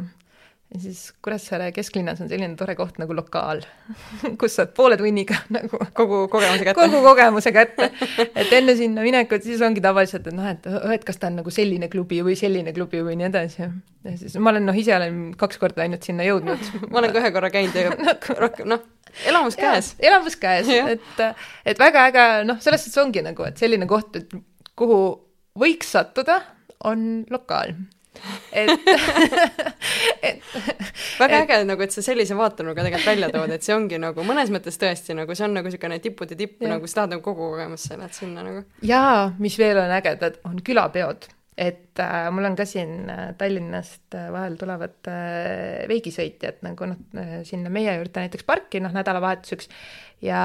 Ja 0.74 0.80
siis 0.80 1.00
Kuressaare 1.22 1.68
kesklinnas 1.72 2.20
on 2.20 2.28
selline 2.30 2.56
tore 2.58 2.74
koht 2.78 2.98
nagu 2.98 3.14
lokaal, 3.14 3.62
kus 4.40 4.56
saad 4.58 4.72
poole 4.76 4.98
tunniga 4.98 5.38
nagu 5.56 5.78
kogu 5.94 6.24
kogemuse 6.32 6.66
kätte. 6.66 6.80
kogu 6.80 7.02
kogemuse 7.04 7.52
kätte. 7.54 7.90
et 8.26 8.52
enne 8.52 8.74
sinna 8.78 9.04
minekut 9.06 9.46
siis 9.46 9.62
ongi 9.62 9.82
tavaliselt, 9.84 10.26
et 10.26 10.36
noh, 10.36 10.48
et, 10.50 10.66
et 10.96 11.06
kas 11.06 11.22
ta 11.22 11.30
on 11.30 11.40
nagu 11.42 11.54
selline 11.54 11.90
klubi 11.92 12.20
või 12.26 12.34
selline 12.38 12.74
klubi 12.76 13.04
või 13.06 13.18
nii 13.20 13.28
edasi. 13.30 13.62
ja 13.62 14.16
siis 14.18 14.36
ma 14.42 14.50
olen 14.54 14.66
noh, 14.66 14.78
ise 14.78 14.96
olen 14.96 15.22
kaks 15.38 15.62
korda 15.62 15.86
ainult 15.86 16.06
sinna 16.06 16.26
jõudnud 16.26 16.70
ma 16.90 17.02
olen 17.02 17.14
ka 17.14 17.22
ühe 17.22 17.32
korra 17.38 17.52
käinud 17.54 17.78
ja 17.78 17.94
nagu 17.94 18.38
rohkem 18.42 18.70
noh 18.74 18.84
elamus 19.30 19.56
käes. 19.56 19.94
elamus 20.02 20.36
käes, 20.40 20.68
et, 20.68 21.24
et 21.64 21.78
väga 21.78 22.08
äge, 22.10 22.28
noh, 22.50 22.58
selles 22.60 22.82
suhtes 22.84 23.04
ongi 23.04 23.22
nagu, 23.24 23.46
et 23.46 23.62
selline 23.62 23.86
koht, 23.88 24.18
et 24.18 24.34
kuhu 24.76 24.98
võiks 25.56 25.94
sattuda, 25.94 26.42
on 26.84 27.24
lokaal 27.32 27.72
et 28.52 28.70
et 30.28 30.42
väga 31.20 31.42
äge 31.44 31.60
nagu, 31.68 31.84
et 31.86 31.94
sa 31.94 32.04
sellise 32.04 32.36
vaatenurga 32.38 32.84
tegelikult 32.84 33.12
välja 33.12 33.30
tood, 33.34 33.54
et 33.56 33.66
see 33.66 33.76
ongi 33.76 34.00
nagu 34.02 34.26
mõnes 34.26 34.52
mõttes 34.54 34.78
tõesti 34.80 35.16
nagu 35.18 35.36
see 35.36 35.46
on 35.48 35.56
nagu 35.58 35.70
niisugune 35.70 36.00
tippude 36.04 36.38
tipp, 36.38 36.60
nagu 36.66 36.88
sa 36.88 37.02
tahad 37.02 37.16
nagu 37.16 37.24
kogu 37.24 37.52
kogemusse 37.54 37.98
lähed 37.98 38.16
sinna 38.16 38.44
nagu. 38.46 38.64
jaa, 38.86 39.32
mis 39.42 39.58
veel 39.60 39.80
on 39.82 39.96
ägedad, 39.98 40.40
on 40.48 40.60
külapeod. 40.64 41.30
Et 41.56 41.96
äh, 42.04 42.26
mul 42.36 42.44
on 42.44 42.56
ka 42.56 42.66
siin 42.68 43.08
äh, 43.08 43.30
Tallinnast 43.40 44.12
äh, 44.12 44.26
vahel 44.28 44.58
tulevad 44.60 45.08
äh, 45.08 45.86
veigisõitjad 45.88 46.58
nagu 46.66 46.90
noh 46.90 47.16
äh,, 47.16 47.38
sinna 47.48 47.72
meie 47.72 47.94
juurde 47.96 48.26
näiteks 48.26 48.44
parki 48.44 48.82
noh, 48.84 48.92
nädalavahetuseks. 48.92 49.70
Ja 50.20 50.42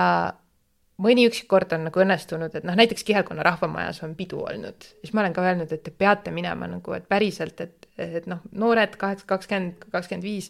mõni 1.01 1.25
üksik 1.29 1.47
kord 1.51 1.73
on 1.75 1.85
nagu 1.87 2.03
õnnestunud, 2.03 2.53
et 2.57 2.65
noh, 2.67 2.77
näiteks 2.77 3.05
Kihelkonna 3.07 3.45
rahvamajas 3.45 4.01
on 4.05 4.15
pidu 4.17 4.43
olnud, 4.45 4.87
siis 5.01 5.13
ma 5.15 5.23
olen 5.23 5.35
ka 5.35 5.45
öelnud, 5.45 5.71
et 5.73 5.83
te 5.85 5.93
peate 5.93 6.33
minema 6.35 6.69
nagu, 6.69 6.95
et 6.97 7.07
päriselt, 7.09 7.61
et, 7.63 7.89
et 8.01 8.27
noh, 8.29 8.43
noored 8.51 8.95
kaheksa, 9.01 9.27
kakskümmend, 9.29 9.89
kakskümmend 9.93 10.27
viis, 10.27 10.49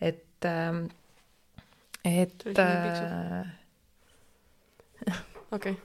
et 0.00 0.48
äh,, 0.48 0.84
et 2.06 2.46
äh, 2.58 3.46
okei. 5.52 5.76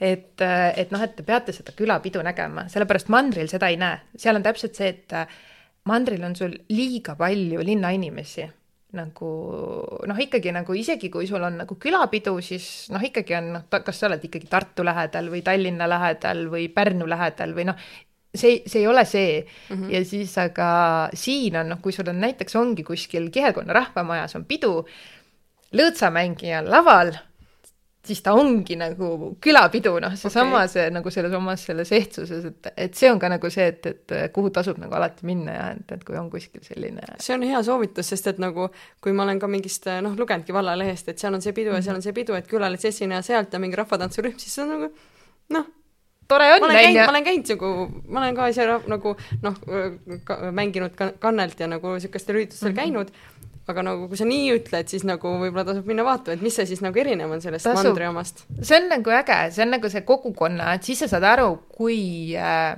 et, 0.00 0.40
äh, 0.40 0.78
et 0.78 0.90
noh, 0.92 1.02
et 1.02 1.16
te 1.16 1.26
peate 1.26 1.54
seda 1.56 1.74
külapidu 1.76 2.22
nägema, 2.24 2.66
sellepärast 2.72 3.12
mandril 3.12 3.48
seda 3.50 3.70
ei 3.72 3.78
näe, 3.80 4.00
seal 4.16 4.38
on 4.38 4.44
täpselt 4.44 4.78
see, 4.78 4.92
et 4.92 5.16
äh, 5.16 5.38
mandril 5.88 6.24
on 6.26 6.36
sul 6.38 6.56
liiga 6.70 7.16
palju 7.18 7.64
linnainimesi 7.64 8.48
nagu 8.92 9.32
noh, 10.08 10.18
ikkagi 10.20 10.52
nagu 10.52 10.74
isegi 10.76 11.08
kui 11.12 11.26
sul 11.28 11.42
on 11.44 11.62
nagu 11.62 11.76
külapidu, 11.80 12.34
siis 12.44 12.66
noh, 12.92 13.02
ikkagi 13.02 13.36
on 13.38 13.52
noh, 13.56 13.66
kas 13.72 13.98
sa 13.98 14.10
oled 14.10 14.24
ikkagi 14.28 14.50
Tartu 14.50 14.84
lähedal 14.84 15.30
või 15.32 15.40
Tallinna 15.46 15.88
lähedal 15.88 16.46
või 16.52 16.68
Pärnu 16.72 17.08
lähedal 17.08 17.54
või 17.56 17.70
noh, 17.70 17.80
see, 18.34 18.60
see 18.66 18.82
ei 18.82 18.86
ole 18.86 19.04
see 19.08 19.40
mm. 19.40 19.74
-hmm. 19.76 19.90
ja 19.94 20.04
siis 20.04 20.36
aga 20.38 20.68
siin 21.14 21.56
on 21.56 21.72
noh, 21.74 21.80
kui 21.82 21.92
sul 21.92 22.08
on 22.12 22.20
näiteks 22.20 22.56
ongi 22.60 22.84
kuskil 22.84 23.30
Kihelkonna 23.32 23.72
rahvamajas 23.72 24.36
on 24.36 24.44
pidu, 24.44 24.74
lõõtsamängija 25.72 26.62
on 26.62 26.70
laval 26.70 27.14
siis 28.06 28.22
ta 28.22 28.32
ongi 28.34 28.74
nagu 28.78 29.08
külapidu, 29.42 29.94
noh, 30.02 30.14
seesama 30.18 30.62
okay. 30.64 30.70
see 30.72 30.86
nagu 30.90 31.10
selles 31.14 31.34
omas 31.38 31.66
selles 31.68 31.92
ehtsuses, 31.94 32.46
et, 32.50 32.70
et 32.86 32.98
see 32.98 33.10
on 33.12 33.20
ka 33.22 33.30
nagu 33.30 33.50
see, 33.52 33.68
et, 33.70 33.90
et 33.92 34.14
kuhu 34.34 34.50
tasub 34.54 34.80
nagu 34.82 34.96
alati 34.98 35.26
minna 35.28 35.54
ja 35.54 35.68
et, 35.76 35.94
et 35.96 36.02
kui 36.06 36.18
on 36.18 36.30
kuskil 36.32 36.64
selline. 36.66 37.04
see 37.22 37.36
on 37.36 37.46
hea 37.46 37.60
soovitus, 37.62 38.10
sest 38.10 38.32
et 38.32 38.40
nagu 38.42 38.68
kui 39.02 39.14
ma 39.14 39.26
olen 39.26 39.42
ka 39.42 39.50
mingist 39.50 39.86
noh, 40.02 40.16
lugenudki 40.18 40.54
vallalehest, 40.56 41.12
et 41.12 41.22
seal 41.22 41.38
on 41.38 41.44
see 41.44 41.54
pidu 41.56 41.74
ja 41.76 41.82
seal 41.84 42.00
on 42.00 42.02
see 42.02 42.16
pidu, 42.16 42.34
et 42.38 42.50
külalisesineja 42.50 43.22
sealt 43.26 43.54
ja 43.54 43.62
mingi 43.62 43.78
rahvatantsurühm, 43.78 44.34
siis 44.42 44.58
see 44.58 44.66
on 44.66 44.74
nagu 44.76 44.90
noh 45.54 45.70
tore 46.32 46.48
on, 46.54 46.64
on 46.64 46.72
ju. 46.72 47.04
ma 47.04 47.10
olen 47.12 47.24
käinud 47.26 47.52
nagu, 47.54 47.70
ma 48.08 48.22
olen 48.22 48.36
ka 48.36 48.48
ise 48.52 48.66
nagu 48.90 49.14
noh, 49.42 49.60
mänginud 50.54 50.98
kannelt 51.22 51.60
ja 51.60 51.68
nagu 51.70 51.94
niisugustel 51.96 52.38
üritustel 52.38 52.72
mm 52.72 52.76
-hmm. 52.76 52.82
käinud 52.82 53.14
aga 53.70 53.84
nagu 53.86 54.08
kui 54.10 54.18
sa 54.18 54.26
nii 54.26 54.48
ütled, 54.56 54.88
siis 54.90 55.04
nagu 55.06 55.34
võib-olla 55.42 55.66
tasub 55.68 55.86
minna 55.88 56.06
vaatama, 56.06 56.36
et 56.36 56.42
mis 56.44 56.56
see 56.58 56.66
siis 56.70 56.82
nagu 56.82 56.98
erinev 56.98 57.30
on 57.30 57.44
sellest 57.44 57.68
tasub. 57.68 57.92
mandri 57.92 58.08
omast. 58.08 58.44
see 58.60 58.78
on 58.80 58.88
nagu 58.90 59.14
äge, 59.14 59.38
see 59.54 59.66
on 59.66 59.76
nagu 59.76 59.92
see 59.92 60.04
kogukonna, 60.08 60.72
et 60.78 60.88
siis 60.88 61.04
sa 61.04 61.10
saad 61.14 61.28
aru, 61.34 61.48
kui 61.76 62.00
äh,, 62.38 62.74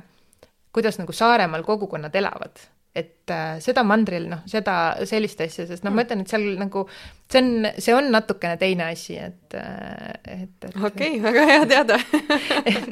kuidas 0.75 1.01
nagu 1.01 1.15
Saaremaal 1.17 1.65
kogukonnad 1.67 2.15
elavad 2.21 2.67
et 2.95 3.31
äh, 3.35 3.57
seda 3.63 3.83
mandril, 3.87 4.29
noh, 4.31 4.45
seda, 4.51 4.95
sellist 5.09 5.41
asja, 5.43 5.67
sest 5.67 5.83
noh 5.83 5.91
mm., 5.91 5.99
ma 5.99 6.05
ütlen, 6.07 6.23
et 6.23 6.31
seal 6.31 6.45
nagu 6.61 6.85
see 7.33 7.41
on, 7.41 7.67
see 7.83 7.97
on 7.97 8.11
natukene 8.15 8.55
teine 8.61 8.87
asi, 8.93 9.17
et, 9.19 9.57
äh, 9.59 10.13
et, 10.37 10.55
et 10.69 10.79
okei 10.79 11.19
okay,, 11.19 11.21
väga 11.25 11.47
hea 11.51 11.67
teada 11.73 11.99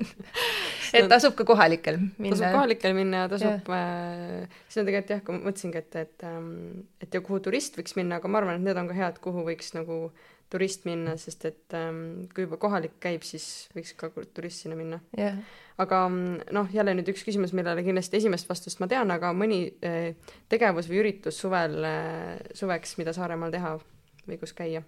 et 0.99 1.09
tasub 1.12 1.39
ka 1.39 1.47
kohalikel 1.47 2.01
minna. 2.03 2.35
tasub 2.35 2.59
kohalikel 2.59 2.99
minna 2.99 3.24
ja 3.24 3.31
tasub 3.31 3.73
äh,, 3.79 4.61
siis 4.66 4.83
on 4.83 4.91
tegelikult 4.91 5.15
jah, 5.15 5.24
kui 5.24 5.39
ma 5.39 5.47
mõtlesingi, 5.47 5.85
et, 5.87 5.99
et 6.03 6.29
ähm, 6.29 6.53
et 6.99 7.15
ja 7.15 7.23
kuhu 7.23 7.39
turist 7.47 7.79
võiks 7.79 7.95
minna, 7.99 8.19
aga 8.19 8.33
ma 8.33 8.43
arvan, 8.43 8.59
et 8.59 8.66
need 8.66 8.83
on 8.83 8.91
ka 8.91 8.99
head, 8.99 9.23
kuhu 9.23 9.47
võiks 9.47 9.70
nagu 9.79 10.05
turist 10.53 10.83
minna, 10.89 11.15
sest 11.20 11.47
et 11.47 11.79
ähm, 11.79 12.27
kui 12.35 12.49
juba 12.49 12.59
kohalik 12.61 12.99
käib, 13.01 13.23
siis 13.23 13.69
võiks 13.77 13.95
ka 13.95 14.11
turist 14.35 14.66
sinna 14.66 14.79
minna 14.79 15.05
yeah 15.15 15.39
aga 15.81 16.03
mm, 16.09 16.49
noh, 16.53 16.73
jälle 16.74 16.97
nüüd 16.99 17.09
üks 17.12 17.24
küsimus, 17.27 17.55
millele 17.57 17.85
kindlasti 17.86 18.19
esimest 18.20 18.51
vastust 18.51 18.82
ma 18.82 18.89
tean, 18.90 19.11
aga 19.15 19.32
mõni 19.36 19.65
eh, 19.81 20.35
tegevus 20.53 20.90
või 20.90 21.01
üritus 21.05 21.39
suvel 21.40 21.78
eh,, 21.89 22.43
suveks, 22.59 22.99
mida 23.01 23.15
Saaremaal 23.16 23.55
teha 23.55 23.78
või 24.27 24.39
kus 24.43 24.53
käia? 24.57 24.85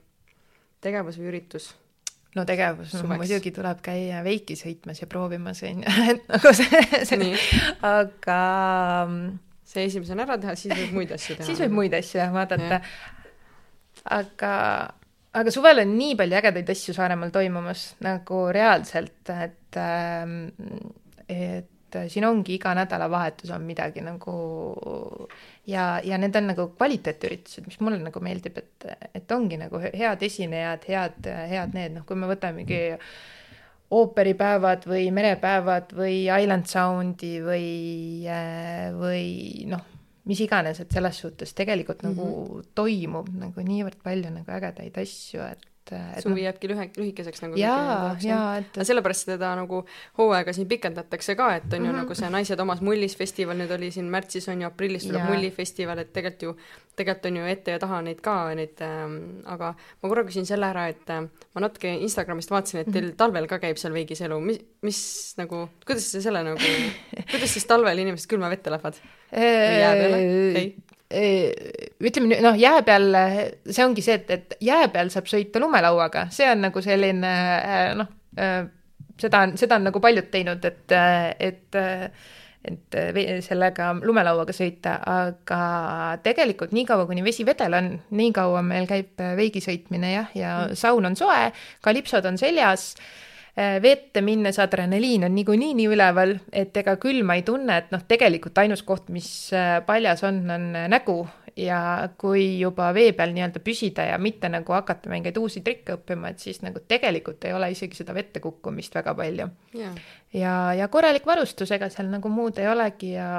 tegevus 0.85 1.17
või 1.21 1.31
üritus? 1.33 1.71
no 2.35 2.45
tegevus, 2.49 2.95
no 2.99 3.15
muidugi 3.15 3.53
tuleb 3.55 3.81
käia 3.85 4.21
veiki 4.27 4.57
sõitmas 4.59 5.01
ja 5.03 5.09
proovimas, 5.11 5.63
on 5.69 5.85
ju, 5.85 5.95
et 6.11 6.29
nagu 6.31 6.53
see, 6.57 6.83
see, 7.07 7.31
aga 7.87 8.41
mm, 9.07 9.39
see 9.75 9.87
esimesena 9.91 10.27
ära 10.27 10.39
teha, 10.43 10.57
siis 10.59 10.75
võib 10.75 10.99
muid 10.99 11.15
asju 11.15 11.39
teha. 11.39 11.49
siis 11.49 11.63
võib 11.65 11.79
muid 11.81 11.97
asju 11.97 12.21
jah 12.21 12.35
vaadata. 12.35 12.81
aga, 14.19 14.53
aga 15.41 15.55
suvel 15.55 15.85
on 15.85 15.95
nii 15.99 16.19
palju 16.19 16.41
ägedaid 16.41 16.75
asju 16.75 16.97
Saaremaal 16.97 17.33
toimumas 17.35 17.93
nagu 18.05 18.45
reaalselt, 18.55 19.23
et, 19.31 19.61
et 21.29 21.71
et 21.95 22.11
siin 22.13 22.27
ongi 22.27 22.57
iga 22.59 22.75
nädalavahetus 22.77 23.53
on 23.55 23.65
midagi 23.67 24.03
nagu 24.05 24.35
ja, 25.71 26.01
ja 26.05 26.19
need 26.19 26.37
on 26.37 26.51
nagu 26.51 26.67
kvaliteetüritused, 26.75 27.67
mis 27.69 27.81
mulle 27.85 28.01
nagu 28.03 28.23
meeldib, 28.25 28.59
et, 28.59 28.89
et 29.15 29.35
ongi 29.35 29.59
nagu 29.61 29.81
head 29.85 30.23
esinejad, 30.27 30.87
head, 30.89 31.31
head 31.51 31.77
need, 31.77 31.95
noh, 31.97 32.07
kui 32.09 32.19
me 32.19 32.31
võtamegi 32.31 32.83
ooperipäevad 33.95 34.89
või 34.91 35.09
merepäevad 35.15 35.93
või 35.95 36.25
Island 36.27 36.67
Soundi 36.71 37.37
või, 37.45 37.69
või 38.99 39.27
noh, 39.71 39.85
mis 40.29 40.41
iganes, 40.41 40.81
et 40.81 40.95
selles 40.95 41.21
suhtes 41.21 41.53
tegelikult 41.55 42.03
mm 42.03 42.11
-hmm. 42.11 42.17
nagu 42.17 42.59
mhm. 42.59 42.73
toimub 42.75 43.31
nagu 43.39 43.69
niivõrd 43.69 44.03
palju 44.03 44.33
nagu 44.35 44.57
ägedaid 44.59 44.99
asju, 44.99 45.45
et 45.53 45.69
et 45.93 46.23
suvi 46.25 46.41
no, 46.41 46.45
jääbki 46.47 46.71
lühe, 46.71 46.87
lühikeseks 46.97 47.43
nagu 47.45 47.59
jaa, 47.61 48.15
jaa, 48.23 48.47
et 48.61 48.79
aga 48.79 48.87
sellepärast 48.89 49.29
seda 49.29 49.51
nagu 49.59 49.83
hooaega 50.19 50.55
siin 50.57 50.69
pikendatakse 50.71 51.37
ka, 51.39 51.51
et 51.57 51.65
on 51.65 51.69
mm 51.69 51.75
-hmm. 51.75 51.87
ju 51.87 51.93
mhm. 51.93 52.01
nagu 52.03 52.15
see 52.15 52.31
Naised 52.31 52.61
omas 52.61 52.81
mullis 52.81 53.17
festival 53.17 53.59
nüüd 53.59 53.75
oli 53.75 53.91
siin 53.91 54.07
märtsis 54.11 54.49
on 54.49 54.63
ju, 54.63 54.67
aprillis 54.67 55.07
tuleb 55.07 55.29
mullifestival, 55.29 55.99
et 55.99 56.13
tegelikult 56.13 56.43
ju, 56.43 56.57
tegelikult 56.97 57.27
on 57.27 57.37
ju 57.37 57.45
ette 57.45 57.71
ja 57.71 57.79
taha 57.79 58.03
neid 58.03 58.21
ka, 58.21 58.55
neid 58.55 58.81
äh,, 58.81 59.05
aga 59.45 59.75
ma 60.03 60.09
korra 60.09 60.25
küsin 60.25 60.47
selle 60.47 60.67
ära, 60.67 60.89
et 60.89 61.11
äh, 61.11 61.29
ma 61.55 61.61
natuke 61.61 61.89
Instagramist 61.89 62.51
vaatasin, 62.51 62.81
et 62.81 62.93
teil 62.93 63.05
mm 63.05 63.11
-hmm. 63.11 63.17
talvel 63.17 63.47
ka 63.47 63.59
käib 63.59 63.77
seal 63.77 63.93
veigis 63.93 64.21
elu, 64.21 64.41
mis, 64.41 64.59
mis 64.83 65.35
nagu, 65.37 65.69
kuidas 65.87 66.11
see 66.11 66.23
selle 66.23 66.43
nagu, 66.43 66.59
kuidas 67.33 67.53
siis 67.53 67.67
talvel 67.67 67.99
inimesed 67.99 68.31
külma 68.31 68.51
vette 68.51 68.71
lähevad? 68.71 68.95
jää 69.33 69.95
peale? 69.95 70.17
ei 70.17 70.77
ütleme 71.13 72.31
nüüd, 72.31 72.41
noh, 72.45 72.57
jää 72.59 72.83
peal, 72.87 73.11
see 73.69 73.85
ongi 73.85 74.05
see, 74.05 74.17
et, 74.21 74.31
et 74.31 74.55
jää 74.65 74.89
peal 74.93 75.11
saab 75.13 75.29
sõita 75.31 75.61
lumelauaga, 75.63 76.29
see 76.35 76.49
on 76.51 76.65
nagu 76.67 76.85
selline 76.85 77.35
noh, 77.99 78.15
seda 79.21 79.43
on, 79.45 79.59
seda 79.61 79.79
on 79.79 79.91
nagu 79.91 80.01
paljud 80.03 80.31
teinud, 80.33 80.65
et, 80.65 80.97
et 81.51 81.83
et 82.65 82.97
sellega 83.45 83.91
lumelauaga 84.01 84.55
sõita, 84.57 84.95
aga 85.05 85.59
tegelikult 86.25 86.73
niikaua, 86.73 87.05
kuni 87.05 87.21
vesi 87.27 87.45
vedel 87.45 87.77
on, 87.77 87.91
nii 88.17 88.31
kaua 88.33 88.63
meil 88.65 88.89
käib 88.89 89.21
veigi 89.37 89.61
sõitmine 89.61 90.15
jah, 90.15 90.33
ja 90.33 90.55
mm. 90.63 90.79
saun 90.81 91.11
on 91.11 91.19
soe, 91.21 91.51
kalipsod 91.85 92.25
on 92.31 92.41
seljas 92.41 92.95
Äh, 92.97 93.24
vette 93.57 94.21
minnes 94.21 94.59
adrenaliin 94.59 95.25
on 95.25 95.35
niikuinii 95.35 95.75
nii 95.79 95.87
üleval, 95.95 96.35
et 96.53 96.77
ega 96.77 96.97
külma 96.99 97.37
ei 97.39 97.45
tunne, 97.47 97.77
et 97.79 97.93
noh, 97.95 98.03
tegelikult 98.09 98.59
ainus 98.59 98.83
koht, 98.83 99.13
mis 99.15 99.29
äh, 99.55 99.79
paljas 99.87 100.25
on, 100.27 100.43
on 100.51 100.65
äh, 100.75 100.89
nägu 100.91 101.21
ja 101.57 102.09
kui 102.19 102.59
juba 102.59 102.89
vee 102.95 103.13
peal 103.15 103.31
nii-öelda 103.35 103.63
püsida 103.63 104.09
ja 104.09 104.19
mitte 104.19 104.51
nagu 104.51 104.75
hakata 104.75 105.11
mingeid 105.11 105.39
uusi 105.39 105.63
trikke 105.63 105.95
õppima, 106.01 106.33
et 106.35 106.43
siis 106.43 106.61
nagu 106.67 106.83
tegelikult 106.83 107.47
ei 107.47 107.55
ole 107.55 107.71
isegi 107.71 108.01
seda 108.01 108.15
vette 108.17 108.43
kukkumist 108.43 108.99
väga 108.99 109.15
palju 109.15 109.49
yeah.. 109.79 109.95
ja, 110.35 110.57
ja 110.75 110.91
korralik 110.91 111.27
varustus, 111.27 111.71
ega 111.77 111.89
seal 111.95 112.11
nagu 112.11 112.33
muud 112.33 112.59
ei 112.59 112.69
olegi 112.71 113.15
ja. 113.15 113.31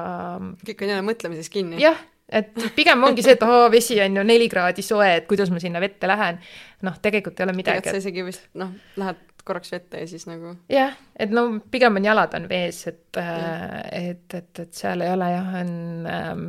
kõik 0.64 0.86
on 0.86 0.94
jälle 0.94 1.08
mõtlemises 1.12 1.52
kinni. 1.52 1.82
jah 1.84 2.00
et 2.32 2.56
pigem 2.78 3.04
ongi 3.06 3.22
see, 3.22 3.36
et 3.36 3.44
oo, 3.46 3.68
vesi 3.70 4.00
on 4.02 4.16
ju 4.18 4.24
neli 4.26 4.48
kraadi 4.50 4.82
soe, 4.82 5.12
et 5.20 5.28
kuidas 5.30 5.52
ma 5.54 5.60
sinna 5.62 5.84
vette 5.84 6.08
lähen. 6.08 6.40
noh, 6.88 6.96
tegelikult 7.02 7.40
ei 7.40 7.50
ole 7.50 7.54
midagi. 7.54 7.84
tegelikult 7.84 8.00
sa 8.00 8.08
isegi 8.08 8.26
vist 8.32 8.48
noh, 8.56 8.72
lähed 8.96 9.35
korraks 9.46 9.72
vette 9.72 10.02
ja 10.04 10.08
siis 10.10 10.26
nagu. 10.28 10.56
jah, 10.72 10.96
et 11.20 11.34
no 11.34 11.48
pigem 11.72 12.00
on 12.00 12.06
jalad 12.06 12.34
on 12.38 12.48
vees, 12.50 12.82
et 12.92 13.20
äh,, 13.22 13.82
et, 13.92 14.26
et, 14.34 14.64
et 14.66 14.74
seal 14.74 15.06
ei 15.06 15.14
ole 15.14 15.30
jah, 15.32 15.52
on 15.62 15.76
ähm, 16.12 16.48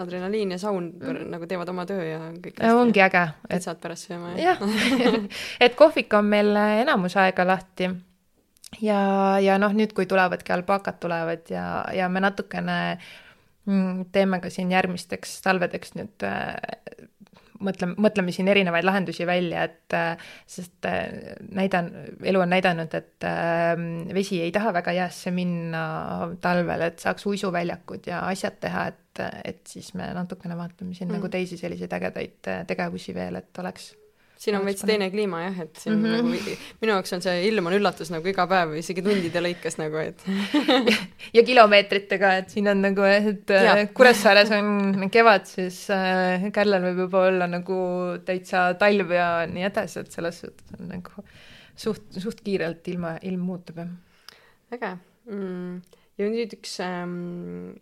adrenaliin 0.00 0.54
ja 0.56 0.58
saun 0.58 0.92
mm. 1.00 1.24
nagu 1.30 1.46
teevad 1.46 1.68
oma 1.72 1.86
töö 1.88 2.04
ja 2.04 2.20
kõik 2.42 2.60
ja 2.62 2.74
ongi 2.76 3.02
äge. 3.04 3.24
et 3.50 3.64
saad 3.64 3.80
pärast 3.82 4.08
sööma 4.08 4.34
ja 4.36 4.54
jah 4.54 4.62
et 5.64 5.76
kohvik 5.78 6.12
on 6.16 6.30
meil 6.32 6.56
enamus 6.56 7.16
aega 7.20 7.46
lahti. 7.46 7.90
ja, 8.80 9.00
ja 9.42 9.58
noh, 9.60 9.74
nüüd, 9.76 9.94
kui 9.96 10.08
tulevadki 10.10 10.56
alpakad 10.56 11.00
tulevad 11.02 11.52
ja, 11.52 11.66
ja 11.96 12.08
me 12.08 12.24
natukene 12.24 12.78
mm, 13.66 14.06
teeme 14.12 14.40
ka 14.40 14.52
siin 14.52 14.72
järgmisteks 14.72 15.40
talvedeks 15.44 15.96
nüüd 15.98 16.28
äh, 16.28 16.54
mõtleme, 17.64 17.96
mõtleme 18.00 18.34
siin 18.34 18.48
erinevaid 18.50 18.86
lahendusi 18.86 19.26
välja, 19.28 19.64
et 19.68 19.96
äh, 19.96 20.30
sest 20.48 20.88
äh, 20.88 21.36
näidan, 21.54 21.90
elu 22.24 22.42
on 22.42 22.52
näidanud, 22.52 22.94
et 22.96 23.28
ähm, 23.28 23.86
vesi 24.16 24.40
ei 24.44 24.52
taha 24.54 24.72
väga 24.76 24.94
jäässe 24.96 25.32
minna 25.34 25.84
talvel, 26.42 26.88
et 26.88 27.02
saaks 27.02 27.26
uisuväljakud 27.30 28.10
ja 28.10 28.24
asjad 28.30 28.60
teha, 28.62 28.86
et, 28.92 29.24
et 29.44 29.62
siis 29.68 29.92
me 29.98 30.10
natukene 30.16 30.56
vaatame 30.58 30.94
siin 30.94 31.10
mm. 31.10 31.18
nagu 31.18 31.32
teisi 31.32 31.60
selliseid 31.60 31.98
ägedaid 32.00 32.52
äh, 32.52 32.62
tegevusi 32.68 33.16
veel, 33.16 33.40
et 33.42 33.62
oleks 33.62 33.92
siin 34.40 34.56
on 34.56 34.64
veits 34.64 34.84
teine 34.88 35.10
kliima 35.12 35.42
jah, 35.42 35.58
et 35.66 35.76
siin 35.82 35.98
mm 35.98 36.04
-hmm. 36.04 36.16
nagu 36.16 36.78
minu 36.80 36.94
jaoks 36.94 37.12
on 37.16 37.22
see 37.24 37.42
ilm 37.48 37.66
on 37.68 37.76
üllatus 37.76 38.10
nagu 38.12 38.28
iga 38.32 38.46
päev, 38.48 38.72
isegi 38.80 39.04
tundide 39.04 39.42
lõikes 39.44 39.76
nagu, 39.80 40.00
et 40.00 40.24
ja 41.36 41.44
kilomeetritega, 41.44 42.32
et 42.40 42.54
siin 42.54 42.70
on 42.72 42.80
nagu, 42.86 43.04
et 43.04 43.52
ja. 43.52 43.76
Äh, 43.76 43.84
Kuressaares 43.94 44.52
on 44.56 45.10
kevad, 45.12 45.46
siis 45.50 45.82
äh, 45.94 46.48
Kärlel 46.52 46.88
võib 46.88 47.04
juba 47.06 47.26
olla 47.28 47.50
nagu 47.50 47.78
täitsa 48.24 48.70
talv 48.80 49.12
ja 49.12 49.30
nii 49.50 49.68
edasi, 49.68 50.00
et 50.00 50.18
selles 50.18 50.40
suhtes 50.40 50.80
on 50.80 50.88
nagu 50.94 51.24
suht, 51.76 52.08
suht 52.16 52.40
kiirelt 52.44 52.88
ilma, 52.88 53.16
ilm 53.22 53.48
muutub, 53.52 53.84
jah. 53.84 53.96
äge 54.72 54.96
mm 55.30 55.80
ja 56.20 56.28
nüüd 56.28 56.52
üks 56.56 56.78
ähm,, 56.84 57.76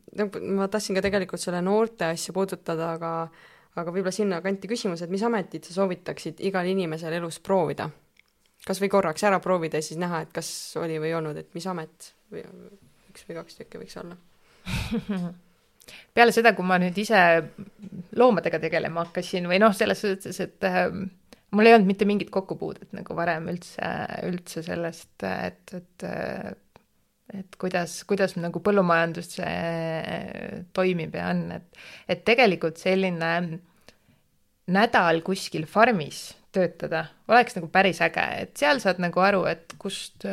ma 0.55 0.69
tahtsin 0.71 0.95
ka 0.95 1.03
tegelikult 1.03 1.43
selle 1.43 1.61
noorte 1.65 2.13
asja 2.13 2.35
puudutada, 2.37 2.93
aga 2.95 3.13
aga 3.81 3.95
võib-olla 3.95 4.15
sinnakanti 4.15 4.71
küsimus, 4.71 5.03
et 5.05 5.13
mis 5.13 5.25
ametit 5.27 5.69
sa 5.69 5.77
soovitaksid 5.81 6.43
igal 6.49 6.69
inimesel 6.69 7.19
elus 7.21 7.41
proovida? 7.45 7.89
kas 8.67 8.81
või 8.83 8.91
korraks 8.93 9.23
ära 9.25 9.39
proovida 9.41 9.79
ja 9.79 9.87
siis 9.87 10.01
näha, 10.03 10.25
et 10.25 10.33
kas 10.35 10.49
oli 10.81 10.99
või 11.01 11.13
ei 11.13 11.17
olnud, 11.17 11.37
et 11.39 11.55
mis 11.57 11.67
amet 11.71 12.13
või 12.33 12.43
üks 13.09 13.23
või 13.29 13.39
kaks 13.39 13.61
tükki 13.61 13.81
võiks 13.81 13.97
olla 14.03 14.19
peale 16.17 16.35
seda, 16.35 16.53
kui 16.57 16.67
ma 16.67 16.77
nüüd 16.83 16.99
ise 17.01 17.23
loomadega 18.19 18.61
tegelema 18.61 19.07
hakkasin 19.07 19.49
või 19.49 19.61
noh, 19.63 19.73
selles 19.77 20.03
suhtes, 20.05 20.41
et 20.45 20.67
äh, 20.69 20.91
mul 21.55 21.71
ei 21.71 21.77
olnud 21.77 21.89
mitte 21.89 22.09
mingit 22.09 22.33
kokkupuudet 22.35 22.93
nagu 22.97 23.17
varem 23.17 23.49
üldse, 23.55 23.93
üldse 24.29 24.65
sellest, 24.67 25.15
et, 25.23 25.77
et 25.79 26.09
et 27.29 27.57
kuidas, 27.61 28.03
kuidas 28.09 28.37
nagu 28.41 28.61
põllumajandus 28.65 29.35
toimib 30.77 31.17
ja 31.19 31.27
on, 31.35 31.43
et, 31.59 31.83
et 32.09 32.23
tegelikult 32.25 32.81
selline 32.81 33.33
nädal 34.69 35.23
kuskil 35.27 35.67
farmis 35.67 36.37
töötada 36.53 37.07
oleks 37.29 37.59
nagu 37.59 37.69
päris 37.73 38.01
äge, 38.05 38.25
et 38.45 38.57
seal 38.59 38.81
saad 38.83 39.01
nagu 39.03 39.21
aru, 39.21 39.45
et 39.51 39.77
kust 39.81 40.25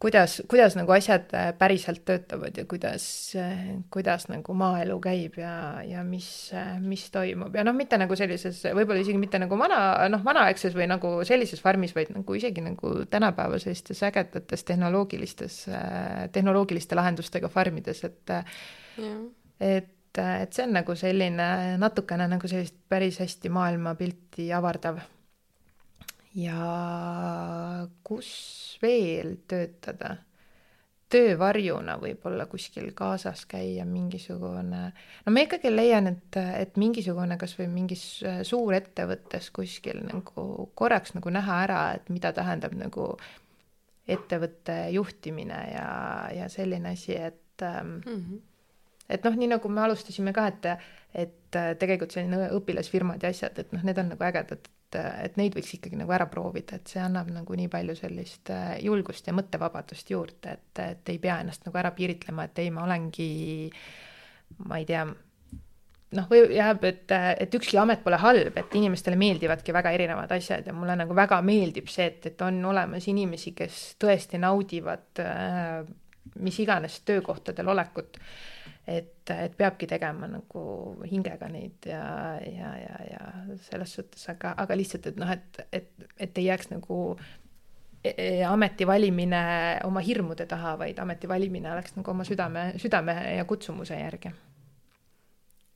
kuidas, 0.00 0.42
kuidas 0.48 0.74
nagu 0.78 0.92
asjad 0.94 1.32
äh, 1.36 1.50
päriselt 1.58 2.04
töötavad 2.08 2.56
ja 2.56 2.64
kuidas, 2.68 3.04
äh, 3.36 3.58
kuidas 3.92 4.26
nagu 4.32 4.54
maaelu 4.56 4.96
käib 5.04 5.36
ja, 5.40 5.82
ja 5.84 6.04
mis, 6.04 6.28
äh, 6.56 6.78
mis 6.80 7.04
toimub 7.12 7.54
ja 7.56 7.64
noh, 7.66 7.76
mitte 7.76 7.98
nagu 8.00 8.16
sellises, 8.16 8.62
võib-olla 8.64 9.04
isegi 9.04 9.20
mitte 9.20 9.40
nagu 9.42 9.58
vana, 9.60 9.80
noh, 10.12 10.24
vanaaegses 10.24 10.76
või 10.76 10.88
nagu 10.90 11.12
sellises 11.28 11.60
farmis, 11.60 11.94
vaid 11.96 12.14
nagu 12.16 12.38
isegi 12.38 12.64
nagu 12.64 12.94
tänapäeva 13.12 13.60
sellistes 13.60 14.00
ägedates 14.08 14.64
tehnoloogilistes, 14.72 15.62
tehnoloogiliste 16.32 16.96
lahendustega 16.96 17.52
farmides, 17.52 18.04
et 18.08 18.36
ja. 19.00 19.14
et 19.60 19.96
et 20.42 20.52
see 20.52 20.66
on 20.66 20.76
nagu 20.78 20.96
selline 20.98 21.48
natukene 21.80 22.28
nagu 22.30 22.48
sellist 22.50 22.76
päris 22.88 23.20
hästi 23.22 23.52
maailmapilti 23.52 24.50
avardav 24.56 25.00
ja 26.34 27.86
kus 28.04 28.32
veel 28.82 29.38
töötada? 29.48 30.16
töövarjuna 31.10 31.96
võib-olla 31.98 32.44
kuskil 32.46 32.92
kaasas 32.94 33.42
käia 33.50 33.82
mingisugune, 33.82 34.82
no 35.26 35.32
ma 35.34 35.42
ikkagi 35.42 35.72
leian, 35.72 36.06
et, 36.06 36.38
et 36.38 36.78
mingisugune 36.78 37.34
kasvõi 37.40 37.66
mingis 37.70 38.04
suurettevõttes 38.46 39.50
kuskil 39.54 40.04
nagu 40.06 40.44
korraks 40.78 41.16
nagu 41.16 41.32
näha 41.34 41.56
ära, 41.64 41.80
et 41.98 42.12
mida 42.14 42.30
tähendab 42.36 42.76
nagu 42.78 43.08
ettevõtte 44.10 44.76
juhtimine 44.94 45.58
ja, 45.72 45.90
ja 46.34 46.46
selline 46.52 46.94
asi, 46.94 47.16
et 47.18 47.66
mm 47.66 48.00
-hmm. 48.06 48.38
Et 49.10 49.24
noh, 49.26 49.36
nii 49.36 49.50
nagu 49.54 49.70
me 49.72 49.84
alustasime 49.84 50.34
ka, 50.36 50.46
et, 50.50 50.68
et 51.24 51.60
tegelikult 51.80 52.14
selline 52.14 52.50
õpilasfirmad 52.56 53.22
ja 53.24 53.32
asjad, 53.34 53.58
et 53.62 53.72
noh, 53.74 53.82
need 53.86 53.98
on 54.00 54.12
nagu 54.14 54.26
ägedad, 54.26 54.68
et, 54.68 55.00
et 55.26 55.40
neid 55.40 55.56
võiks 55.56 55.72
ikkagi 55.76 55.98
nagu 55.98 56.12
ära 56.14 56.28
proovida, 56.30 56.78
et 56.78 56.90
see 56.90 57.02
annab 57.02 57.30
nagu 57.34 57.56
nii 57.58 57.70
palju 57.72 57.96
sellist 57.98 58.52
äh, 58.54 58.76
julgust 58.84 59.26
ja 59.26 59.34
mõttevabadust 59.36 60.12
juurde, 60.14 60.58
et, 60.58 60.84
et 60.84 61.14
ei 61.14 61.18
pea 61.22 61.40
ennast 61.42 61.66
nagu 61.66 61.80
ära 61.82 61.92
piiritlema, 61.96 62.46
et 62.46 62.62
ei, 62.62 62.70
ma 62.74 62.86
olengi, 62.86 63.32
ma 64.66 64.80
ei 64.80 64.86
tea, 64.88 65.04
noh, 66.18 66.28
või 66.30 66.44
jääb, 66.56 66.86
et, 66.90 67.16
et 67.46 67.58
ükski 67.58 67.78
amet 67.82 68.02
pole 68.06 68.18
halb, 68.22 68.58
et 68.58 68.78
inimestele 68.78 69.18
meeldivadki 69.18 69.74
väga 69.74 69.94
erinevad 69.98 70.38
asjad 70.38 70.66
ja 70.66 70.74
mulle 70.74 70.98
nagu 70.98 71.14
väga 71.18 71.38
meeldib 71.46 71.90
see, 71.90 72.10
et, 72.10 72.30
et 72.32 72.46
on 72.46 72.62
olemas 72.72 73.06
inimesi, 73.10 73.54
kes 73.58 73.82
tõesti 74.02 74.38
naudivad 74.42 75.22
äh, 75.22 75.82
mis 76.38 76.58
iganes 76.60 77.00
töökohtadel 77.06 77.68
olekut 77.68 78.18
et, 78.86 79.30
et 79.30 79.56
peabki 79.56 79.86
tegema 79.90 80.28
nagu 80.30 80.62
hingega 81.08 81.48
neid 81.52 81.88
ja, 81.88 82.04
ja, 82.44 82.72
ja, 82.80 82.96
ja 83.10 83.58
selles 83.68 83.94
suhtes, 83.98 84.24
aga, 84.32 84.54
aga 84.58 84.78
lihtsalt, 84.78 85.10
et 85.10 85.20
noh, 85.20 85.30
et, 85.30 85.60
et, 85.72 85.90
et 86.18 86.40
ei 86.40 86.48
jääks 86.48 86.70
nagu 86.72 87.00
e, 88.02 88.12
e, 88.14 88.28
ameti 88.48 88.88
valimine 88.88 89.42
oma 89.88 90.02
hirmude 90.04 90.46
taha, 90.50 90.76
vaid 90.80 90.98
ameti 91.02 91.28
valimine 91.30 91.72
oleks 91.72 91.96
nagu 91.98 92.14
oma 92.14 92.26
südame, 92.26 92.70
südame 92.82 93.16
ja 93.36 93.44
kutsumuse 93.44 94.00
järgi. 94.00 94.32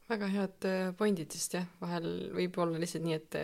väga 0.09 0.26
head 0.28 0.68
äh, 0.68 0.90
pointid, 0.97 1.32
sest 1.32 1.59
jah, 1.60 1.70
vahel 1.81 2.10
võib 2.35 2.59
olla 2.60 2.81
lihtsalt 2.81 3.06
nii, 3.06 3.20
et 3.20 3.40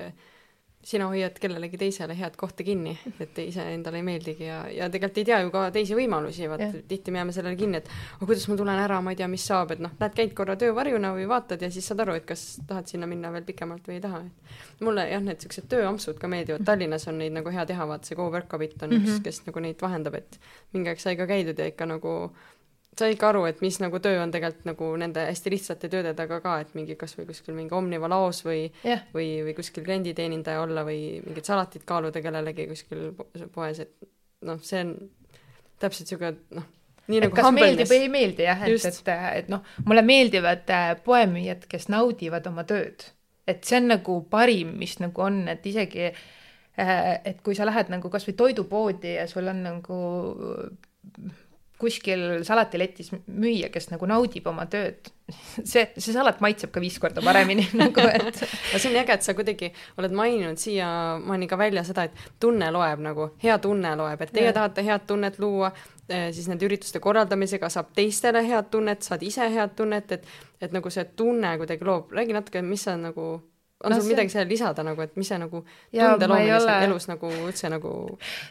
sina 0.85 1.07
hoiad 1.11 1.37
kellelegi 1.41 1.77
teisele 1.81 2.15
head 2.17 2.37
kohta 2.41 2.65
kinni, 2.65 2.95
et 3.21 3.39
iseendale 3.43 4.01
ei 4.01 4.05
meeldigi 4.05 4.47
ja, 4.47 4.63
ja 4.73 4.89
tegelikult 4.93 5.19
ei 5.21 5.27
tea 5.29 5.41
ju 5.45 5.51
ka 5.53 5.65
teisi 5.75 5.97
võimalusi, 5.97 6.47
vaat 6.49 6.79
tihti 6.89 7.13
me 7.13 7.21
jääme 7.21 7.35
sellele 7.37 7.59
kinni, 7.61 7.83
et 7.83 7.91
aga 7.91 8.29
kuidas 8.31 8.47
ma 8.49 8.57
tulen 8.57 8.81
ära, 8.81 9.01
ma 9.05 9.13
ei 9.13 9.19
tea, 9.21 9.29
mis 9.29 9.45
saab, 9.51 9.75
et 9.75 9.83
noh, 9.85 9.93
lähed 10.01 10.17
käid 10.17 10.33
korra 10.39 10.57
töövarjuna 10.61 11.13
või 11.17 11.27
vaatad 11.29 11.61
ja 11.61 11.69
siis 11.73 11.91
saad 11.91 12.01
aru, 12.07 12.17
et 12.17 12.25
kas 12.29 12.45
tahad 12.69 12.89
sinna 12.89 13.09
minna 13.11 13.33
veel 13.35 13.45
pikemalt 13.49 13.91
või 13.91 13.99
ei 13.99 14.05
taha. 14.07 14.23
mulle 14.81 15.05
jah, 15.11 15.21
need 15.25 15.45
siuksed 15.45 15.69
tööampsud 15.69 16.21
ka 16.21 16.31
meeldivad, 16.33 16.65
Tallinnas 16.65 17.05
on 17.13 17.21
neid 17.21 17.37
nagu 17.37 17.53
hea 17.53 17.67
teha, 17.69 17.87
vaata 17.91 18.09
see 18.09 18.17
Go 18.17 18.31
Workabit 18.33 18.81
on 18.83 18.95
mm 18.95 18.97
-hmm. 18.97 19.19
üks, 19.19 19.25
kes 19.25 19.43
nagu 19.47 19.61
neid 19.61 19.83
vahendab, 19.83 20.17
et 20.17 20.41
mingi 20.73 20.89
aeg 20.89 21.01
sai 21.01 21.17
ka 21.17 21.29
käidud 21.29 21.59
ja 21.59 21.69
ikka 21.69 21.87
nagu 21.87 22.33
sai 22.99 23.15
ikka 23.15 23.31
aru, 23.31 23.45
et 23.49 23.61
mis 23.65 23.79
nagu 23.81 24.01
töö 24.03 24.19
on 24.23 24.33
tegelikult 24.35 24.67
nagu 24.69 24.89
nende 25.01 25.23
hästi 25.29 25.53
lihtsate 25.55 25.91
tööde 25.93 26.13
taga 26.19 26.41
ka, 26.45 26.57
et 26.65 26.75
mingi 26.77 26.97
kasvõi 26.99 27.29
kuskil 27.29 27.57
mingi 27.57 27.75
Omniva 27.77 28.11
laos 28.11 28.43
või 28.47 28.65
yeah. 28.85 29.05
või, 29.15 29.29
või 29.47 29.55
kuskil 29.57 29.87
klienditeenindaja 29.87 30.65
olla 30.65 30.85
või 30.87 31.21
mingit 31.25 31.49
salatit 31.49 31.87
kaaluda 31.89 32.23
kellelegi 32.25 32.67
kuskil 32.71 33.11
poes, 33.55 33.81
et 33.87 34.11
noh, 34.47 34.61
see 34.65 34.83
on 34.85 34.93
täpselt 35.81 36.11
siuke 36.13 36.35
noh, 36.57 36.67
nii 37.07 37.21
et 37.21 37.27
nagu 37.29 37.39
kas 37.39 37.55
meeldib 37.57 37.91
või 37.91 38.03
ei 38.05 38.11
meeldi 38.13 38.49
jah, 38.49 38.67
et, 38.67 38.91
et, 38.91 39.15
et 39.15 39.49
noh, 39.53 39.65
mulle 39.87 40.05
meeldivad 40.07 40.75
äh, 40.75 40.91
poemüüjad, 41.07 41.65
kes 41.71 41.89
naudivad 41.93 42.47
oma 42.51 42.67
tööd. 42.69 43.07
et 43.51 43.65
see 43.67 43.81
on 43.81 43.91
nagu 43.95 44.21
parim, 44.31 44.77
mis 44.79 44.99
nagu 45.03 45.25
on, 45.25 45.43
et 45.51 45.65
isegi 45.67 46.11
äh, 46.11 47.01
et 47.25 47.41
kui 47.47 47.57
sa 47.59 47.67
lähed 47.69 47.91
nagu 47.93 48.13
kasvõi 48.13 48.37
toidupoodi 48.39 49.17
ja 49.17 49.27
sul 49.31 49.49
on 49.51 49.65
nagu 49.67 50.03
kuskil 51.81 52.45
salatiletis 52.47 53.11
müüja, 53.15 53.71
kes 53.73 53.89
nagu 53.93 54.07
naudib 54.09 54.47
oma 54.51 54.67
tööd, 54.71 55.11
see, 55.31 55.87
see 55.97 56.13
salat 56.13 56.43
maitseb 56.45 56.73
ka 56.75 56.83
viis 56.83 56.99
korda 57.03 57.25
paremini 57.25 57.67
nagu, 57.81 58.05
et 58.07 58.27
no 58.27 58.33
see 58.81 58.91
on 58.91 58.99
äge, 59.01 59.17
et 59.17 59.27
sa 59.27 59.35
kuidagi 59.39 59.71
oled 60.01 60.17
maininud 60.17 60.61
siiamaani 60.61 61.49
ka 61.51 61.59
välja 61.61 61.85
seda, 61.87 62.09
et 62.09 62.27
tunne 62.43 62.71
loeb 62.75 63.05
nagu, 63.05 63.31
hea 63.43 63.57
tunne 63.63 63.95
loeb, 64.01 64.27
et 64.27 64.35
teie 64.37 64.51
ja. 64.51 64.57
tahate 64.57 64.85
head 64.87 65.07
tunnet 65.09 65.41
luua, 65.43 65.73
eh, 66.09 66.29
siis 66.37 66.51
nende 66.51 66.69
ürituste 66.69 67.03
korraldamisega 67.03 67.73
saab 67.73 67.95
teistele 67.97 68.45
head 68.47 68.71
tunnet, 68.73 69.07
saad 69.07 69.25
ise 69.27 69.49
head 69.53 69.77
tunnet, 69.79 70.19
et 70.19 70.31
et 70.61 70.75
nagu 70.77 70.91
see 70.93 71.07
tunne 71.17 71.55
kuidagi 71.57 71.87
loob, 71.89 72.11
räägi 72.13 72.35
natuke, 72.37 72.61
mis 72.63 72.83
sa 72.85 72.93
nagu 73.01 73.31
on 73.85 73.91
no, 73.91 73.97
sul 73.97 74.05
see... 74.05 74.15
midagi 74.15 74.33
sellele 74.33 74.53
lisada 74.53 74.85
nagu, 74.85 75.01
et 75.05 75.15
mis 75.17 75.29
see 75.31 75.39
nagu 75.41 75.63
tunde 75.63 76.29
loomine 76.29 76.57
ole... 76.57 76.75
elus 76.87 77.07
nagu 77.09 77.31
üldse 77.47 77.71
nagu 77.73 77.93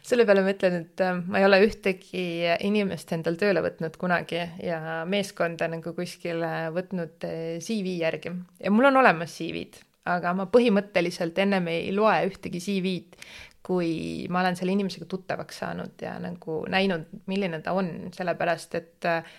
selle 0.05 0.25
peale 0.29 0.43
ma 0.45 0.53
ütlen, 0.55 0.79
et 0.83 1.03
äh, 1.05 1.19
ma 1.21 1.41
ei 1.41 1.45
ole 1.47 1.59
ühtegi 1.67 2.23
inimest 2.65 3.13
endal 3.17 3.37
tööle 3.39 3.63
võtnud 3.65 3.99
kunagi 4.01 4.41
ja 4.65 5.03
meeskonda 5.09 5.69
nagu 5.71 5.93
kuskile 5.97 6.53
võtnud 6.75 7.27
äh, 7.29 7.59
CV 7.63 7.99
järgi. 8.01 8.33
Ja 8.63 8.73
mul 8.73 8.89
on 8.89 9.01
olemas 9.03 9.35
CV-d, 9.37 9.83
aga 10.09 10.33
ma 10.37 10.49
põhimõtteliselt 10.49 11.37
ennem 11.45 11.69
ei 11.69 11.93
loe 11.93 12.17
ühtegi 12.31 12.63
CV-d, 12.63 13.29
kui 13.69 14.25
ma 14.33 14.41
olen 14.41 14.57
selle 14.57 14.73
inimesega 14.73 15.05
tuttavaks 15.09 15.61
saanud 15.61 16.01
ja 16.01 16.15
nagu 16.21 16.63
näinud, 16.71 17.05
milline 17.29 17.61
ta 17.61 17.75
on, 17.77 18.09
sellepärast 18.15 18.77
et 18.79 19.09
äh, 19.09 19.37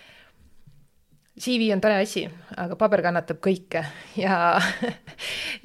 CV 1.41 1.71
on 1.73 1.81
tore 1.81 1.97
asi, 2.01 2.23
aga 2.61 2.77
paber 2.79 3.01
kannatab 3.05 3.41
kõike 3.43 3.81
ja 4.23 4.35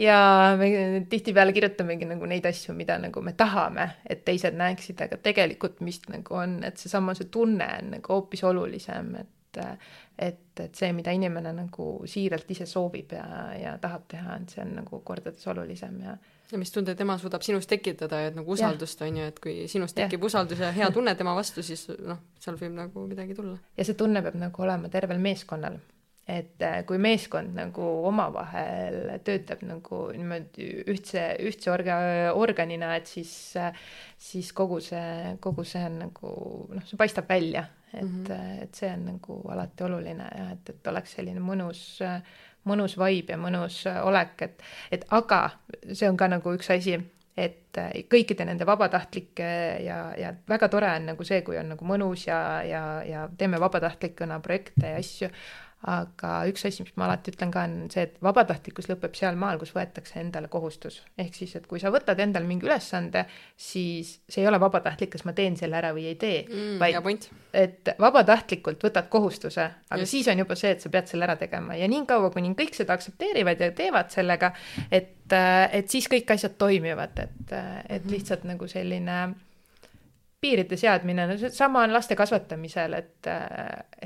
ja 0.00 0.18
me 0.58 0.70
tihtipeale 1.10 1.54
kirjutamegi 1.56 2.08
nagu 2.08 2.28
neid 2.28 2.46
asju, 2.48 2.74
mida 2.76 2.98
nagu 3.02 3.22
me 3.24 3.34
tahame, 3.36 3.90
et 4.08 4.24
teised 4.24 4.56
näeksid, 4.56 5.00
aga 5.06 5.20
tegelikult, 5.22 5.80
mis 5.84 6.00
nagu 6.12 6.38
on, 6.40 6.58
et 6.66 6.80
seesama, 6.80 7.14
see 7.16 7.30
tunne 7.32 7.68
on 7.80 7.96
nagu 7.98 8.14
hoopis 8.16 8.44
olulisem, 8.48 9.14
et 9.22 9.32
et, 9.56 10.60
et 10.60 10.74
see, 10.76 10.90
mida 10.92 11.12
inimene 11.16 11.52
nagu 11.56 11.86
siiralt 12.08 12.50
ise 12.52 12.66
soovib 12.68 13.14
ja, 13.16 13.24
ja 13.56 13.70
tahab 13.80 14.02
teha, 14.12 14.36
et 14.36 14.52
see 14.52 14.60
on 14.60 14.74
nagu 14.82 15.00
kordades 15.04 15.46
olulisem 15.48 16.00
ja 16.04 16.16
ja 16.52 16.58
mis 16.58 16.72
tunde 16.72 16.94
tema 16.98 17.16
suudab 17.18 17.44
sinust 17.44 17.70
tekitada, 17.70 18.20
et 18.28 18.36
nagu 18.36 18.54
usaldust, 18.54 19.02
on 19.02 19.18
ju, 19.20 19.26
et 19.32 19.42
kui 19.42 19.56
sinust 19.70 19.96
tekib 19.98 20.22
ja. 20.22 20.30
usaldus 20.30 20.62
ja 20.62 20.70
hea 20.74 20.88
tunne 20.94 21.14
tema 21.18 21.34
vastu, 21.36 21.64
siis 21.66 21.86
noh, 21.98 22.22
seal 22.42 22.58
võib 22.60 22.76
nagu 22.76 23.04
midagi 23.10 23.36
tulla. 23.36 23.58
ja 23.76 23.86
see 23.86 23.98
tunne 23.98 24.22
peab 24.24 24.38
nagu 24.40 24.66
olema 24.66 24.90
tervel 24.92 25.22
meeskonnal. 25.22 25.78
et 26.26 26.62
äh, 26.66 26.80
kui 26.86 26.98
meeskond 26.98 27.54
nagu 27.54 27.84
omavahel 28.08 29.12
töötab 29.26 29.60
nagu 29.62 30.00
niimoodi 30.10 30.66
ühtse, 30.90 31.28
ühtse 31.46 31.70
orga-, 31.70 32.32
organina, 32.34 32.96
et 32.98 33.06
siis, 33.06 33.30
siis 34.18 34.50
kogu 34.52 34.80
see, 34.82 35.36
kogu 35.40 35.64
see 35.64 35.84
on 35.86 36.00
nagu 36.06 36.32
noh, 36.74 36.86
see 36.86 36.98
paistab 36.98 37.30
välja, 37.30 37.66
et 37.92 38.02
mm, 38.02 38.24
-hmm. 38.24 38.62
et 38.64 38.74
see 38.74 38.90
on 38.90 39.06
nagu 39.12 39.38
alati 39.54 39.86
oluline 39.86 40.26
ja 40.38 40.50
et, 40.52 40.74
et 40.74 40.92
oleks 40.92 41.14
selline 41.18 41.40
mõnus 41.40 42.02
äh, 42.02 42.20
mõnus 42.66 42.96
vibe 43.00 43.36
ja 43.36 43.40
mõnus 43.40 43.82
äh, 43.88 44.00
olek, 44.06 44.40
et, 44.46 44.64
et 44.92 45.04
aga 45.14 45.42
see 45.92 46.08
on 46.08 46.18
ka 46.18 46.28
nagu 46.30 46.54
üks 46.56 46.70
asi, 46.74 46.96
et 47.36 47.78
äh, 47.80 47.92
kõikide 48.12 48.46
nende 48.48 48.66
vabatahtlike 48.68 49.50
ja, 49.84 50.00
ja 50.18 50.32
väga 50.48 50.70
tore 50.72 50.90
on 50.94 51.12
nagu 51.12 51.28
see, 51.28 51.42
kui 51.46 51.58
on 51.60 51.74
nagu 51.74 51.88
mõnus 51.88 52.26
ja, 52.28 52.40
ja, 52.66 52.82
ja 53.06 53.28
teeme 53.38 53.60
vabatahtlikuna 53.62 54.40
projekte 54.44 54.94
ja 54.94 55.00
asju 55.02 55.30
aga 55.84 56.30
üks 56.48 56.64
asi, 56.66 56.82
mis 56.82 56.94
ma 56.96 57.04
alati 57.06 57.30
ütlen 57.34 57.52
ka, 57.52 57.62
on 57.68 57.90
see, 57.92 58.06
et 58.08 58.16
vabatahtlikkus 58.24 58.88
lõpeb 58.88 59.14
sealmaal, 59.18 59.58
kus 59.60 59.74
võetakse 59.76 60.18
endale 60.22 60.48
kohustus. 60.50 61.02
ehk 61.18 61.36
siis, 61.36 61.52
et 61.58 61.66
kui 61.68 61.80
sa 61.82 61.92
võtad 61.94 62.18
endale 62.22 62.48
mingi 62.48 62.66
ülesande, 62.66 63.26
siis 63.56 64.16
see 64.28 64.42
ei 64.42 64.48
ole 64.48 64.60
vabatahtlik, 64.60 65.12
kas 65.12 65.26
ma 65.28 65.34
teen 65.36 65.56
selle 65.60 65.76
ära 65.76 65.92
või 65.94 66.08
ei 66.10 66.16
tee 66.20 66.42
mm,, 66.48 66.80
vaid 66.80 67.28
et 67.56 67.92
vabatahtlikult 68.00 68.82
võtad 68.88 69.10
kohustuse, 69.12 69.68
aga 69.90 70.00
Just. 70.02 70.16
siis 70.16 70.28
on 70.32 70.42
juba 70.42 70.56
see, 70.58 70.72
et 70.74 70.82
sa 70.82 70.92
pead 70.92 71.12
selle 71.12 71.28
ära 71.28 71.36
tegema 71.40 71.76
ja 71.76 71.88
niikaua, 71.92 72.32
kuni 72.34 72.54
kõik 72.58 72.74
seda 72.76 72.96
aktsepteerivad 72.96 73.60
ja 73.60 73.70
teevad 73.76 74.10
sellega, 74.14 74.52
et, 74.90 75.32
et 75.32 75.92
siis 75.92 76.08
kõik 76.10 76.32
asjad 76.34 76.56
toimivad, 76.58 77.20
et, 77.20 77.42
et 77.52 78.00
mhm. 78.02 78.12
lihtsalt 78.16 78.48
nagu 78.48 78.68
selline 78.70 79.20
piiride 80.46 80.78
seadmine, 80.80 81.26
no 81.30 81.50
sama 81.52 81.82
on 81.86 81.94
laste 81.96 82.16
kasvatamisel, 82.18 82.94
et, 83.00 83.30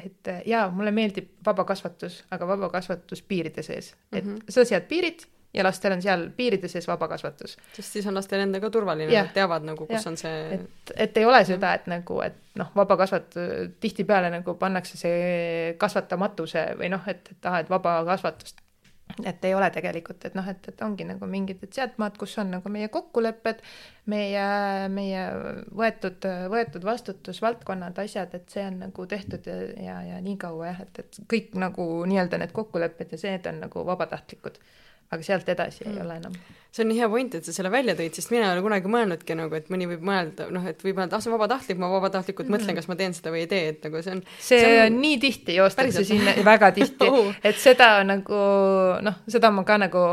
et 0.00 0.32
jaa, 0.48 0.68
mulle 0.74 0.94
meeldib 0.96 1.36
vaba 1.46 1.66
kasvatus, 1.68 2.22
aga 2.32 2.48
vaba 2.54 2.72
kasvatus 2.72 3.22
piiride 3.28 3.62
sees, 3.66 3.92
et 4.12 4.24
mm 4.24 4.34
-hmm. 4.34 4.56
sa 4.56 4.64
sead 4.64 4.88
piirid 4.88 5.28
ja 5.54 5.64
lastel 5.64 5.92
on 5.92 6.02
seal 6.02 6.28
piiride 6.36 6.68
sees 6.68 6.86
vaba 6.88 7.08
kasvatus. 7.08 7.56
sest 7.72 7.92
siis 7.92 8.06
on 8.06 8.14
lastel 8.14 8.40
endaga 8.40 8.70
turvaline, 8.70 9.12
nad 9.12 9.32
teavad 9.34 9.66
nagu, 9.66 9.86
kus 9.86 10.04
ja. 10.04 10.10
on 10.10 10.16
see 10.16 10.54
et, 10.54 10.94
et 10.96 11.16
ei 11.16 11.26
ole 11.26 11.44
seda, 11.44 11.74
et 11.74 11.86
nagu, 11.90 12.20
et 12.22 12.38
noh, 12.60 12.70
vaba 12.76 12.96
kasvat-, 13.00 13.38
tihtipeale 13.80 14.30
nagu 14.30 14.54
pannakse 14.54 14.98
see 15.00 15.74
kasvatamatuse 15.78 16.66
või 16.78 16.92
noh, 16.94 17.06
et, 17.10 17.32
et 17.34 17.50
ah, 17.50 17.60
et 17.64 17.70
vaba 17.70 18.00
kasvatust 18.12 18.62
et 19.24 19.44
ei 19.44 19.54
ole 19.54 19.70
tegelikult, 19.74 20.24
et 20.28 20.36
noh, 20.38 20.46
et, 20.50 20.68
et 20.72 20.82
ongi 20.86 21.06
nagu 21.08 21.28
mingid, 21.30 21.62
et 21.64 21.78
sealtmaalt, 21.78 22.18
kus 22.20 22.36
on 22.42 22.52
nagu 22.56 22.72
meie 22.72 22.88
kokkulepped, 22.92 23.62
meie, 24.12 24.44
meie 24.92 25.24
võetud, 25.76 26.28
võetud 26.52 26.84
vastutusvaldkonnad, 26.88 27.98
asjad, 28.04 28.34
et 28.38 28.52
see 28.52 28.66
on 28.66 28.82
nagu 28.86 29.06
tehtud 29.10 29.46
ja, 29.50 29.56
ja, 29.86 29.96
ja 30.12 30.20
nii 30.24 30.36
kaua 30.40 30.72
jah, 30.72 30.84
et, 30.86 31.02
et 31.04 31.22
kõik 31.30 31.56
nagu 31.60 31.88
nii-öelda 32.10 32.40
need 32.42 32.54
kokkulepped 32.56 33.16
ja 33.16 33.20
see 33.24 33.40
on 33.50 33.64
nagu 33.66 33.86
vabatahtlikud 33.86 34.60
aga 35.10 35.26
sealt 35.26 35.48
edasi 35.52 35.84
mm. 35.84 35.92
ei 35.92 36.02
ole 36.04 36.16
enam. 36.20 36.34
see 36.70 36.84
on 36.84 36.90
nii 36.92 37.00
hea 37.00 37.08
point, 37.10 37.34
et 37.34 37.46
sa 37.46 37.54
selle 37.54 37.70
välja 37.72 37.96
tõid, 37.98 38.14
sest 38.14 38.30
mina 38.30 38.46
ei 38.46 38.54
ole 38.54 38.62
kunagi 38.62 38.90
mõelnudki 38.92 39.34
nagu, 39.38 39.56
et 39.58 39.70
mõni 39.74 39.88
võib 39.90 40.04
mõelda, 40.06 40.46
noh, 40.54 40.66
et 40.70 40.84
võib 40.86 41.00
mõelda, 41.00 41.18
ah 41.18 41.24
see 41.24 41.32
on 41.32 41.34
vabatahtlik, 41.34 41.80
ma 41.82 41.90
vabatahtlikult 41.90 42.46
mm. 42.46 42.56
mõtlen, 42.56 42.78
kas 42.78 42.86
ma 42.90 42.96
teen 43.00 43.16
seda 43.16 43.34
või 43.34 43.42
ei 43.42 43.50
tee, 43.50 43.74
et 43.74 43.86
nagu 43.88 44.02
see 44.06 44.14
on 44.14 44.24
see, 44.38 44.72
on 44.84 44.98
nii 45.02 45.20
tihti 45.24 45.58
joostakse 45.58 46.06
sinna, 46.06 46.36
väga 46.46 46.70
tihti 46.78 47.10
oh., 47.14 47.32
et 47.42 47.58
seda 47.58 47.92
nagu 48.06 48.42
noh, 49.02 49.22
seda 49.30 49.50
ma 49.54 49.66
ka 49.66 49.80
nagu 49.82 50.04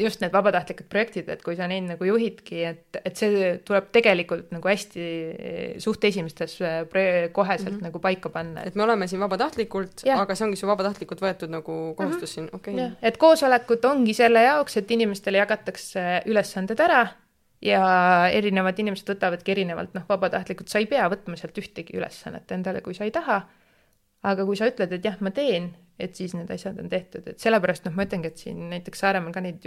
just 0.00 0.22
need 0.22 0.32
vabatahtlikud 0.32 0.86
projektid, 0.88 1.26
et 1.28 1.42
kui 1.44 1.52
sa 1.56 1.66
neid 1.68 1.84
nagu 1.84 2.06
juhidki, 2.08 2.62
et, 2.64 2.96
et 3.04 3.18
see 3.18 3.50
tuleb 3.68 3.90
tegelikult 3.92 4.54
nagu 4.54 4.70
hästi 4.70 5.02
eh, 5.04 5.74
suht 5.82 6.04
esimestes 6.08 6.54
eh, 6.64 6.78
koheselt 7.32 7.74
mm 7.74 7.76
-hmm. 7.76 7.82
nagu 7.90 8.00
paika 8.00 8.32
panna. 8.32 8.62
et 8.64 8.74
me 8.74 8.82
oleme 8.82 9.06
siin 9.06 9.20
vabatahtlikult, 9.20 10.06
aga 10.08 10.34
see 10.34 10.46
ongi 10.46 10.56
su 10.56 10.66
vabatahtlikult 10.66 11.20
võetud 11.20 11.52
nagu 11.52 11.94
kohustus 11.94 12.36
mm 12.36 12.42
-hmm. 12.46 12.48
siin, 12.48 12.48
okei 12.52 12.74
okay.. 12.74 12.90
et 13.02 13.16
koosolekud 13.16 13.84
ongi 13.84 14.14
selle 14.14 14.42
jaoks, 14.42 14.76
et 14.76 14.90
inimestele 14.90 15.38
jagatakse 15.38 16.22
ülesanded 16.26 16.80
ära 16.80 17.06
ja 17.60 17.84
erinevad 18.32 18.78
inimesed 18.78 19.12
võtavadki 19.12 19.52
erinevalt, 19.52 19.92
noh, 19.94 20.08
vabatahtlikult 20.08 20.68
sa 20.68 20.78
ei 20.78 20.86
pea 20.86 21.08
võtma 21.12 21.36
sealt 21.36 21.58
ühtegi 21.58 21.96
ülesannet 21.96 22.52
endale, 22.52 22.80
kui 22.80 22.94
sa 22.94 23.04
ei 23.04 23.10
taha. 23.10 23.42
aga 24.22 24.44
kui 24.44 24.56
sa 24.56 24.66
ütled, 24.68 24.92
et 24.92 25.04
jah, 25.04 25.16
ma 25.20 25.30
teen 25.30 25.70
et 26.00 26.16
siis 26.16 26.34
need 26.36 26.50
asjad 26.50 26.78
on 26.80 26.88
tehtud, 26.92 27.26
et 27.30 27.42
sellepärast 27.42 27.86
noh, 27.88 27.94
ma 27.96 28.06
ütlengi, 28.08 28.30
et 28.32 28.42
siin 28.44 28.68
näiteks 28.72 29.04
Saaremaal 29.04 29.34
ka 29.34 29.42
neid 29.44 29.66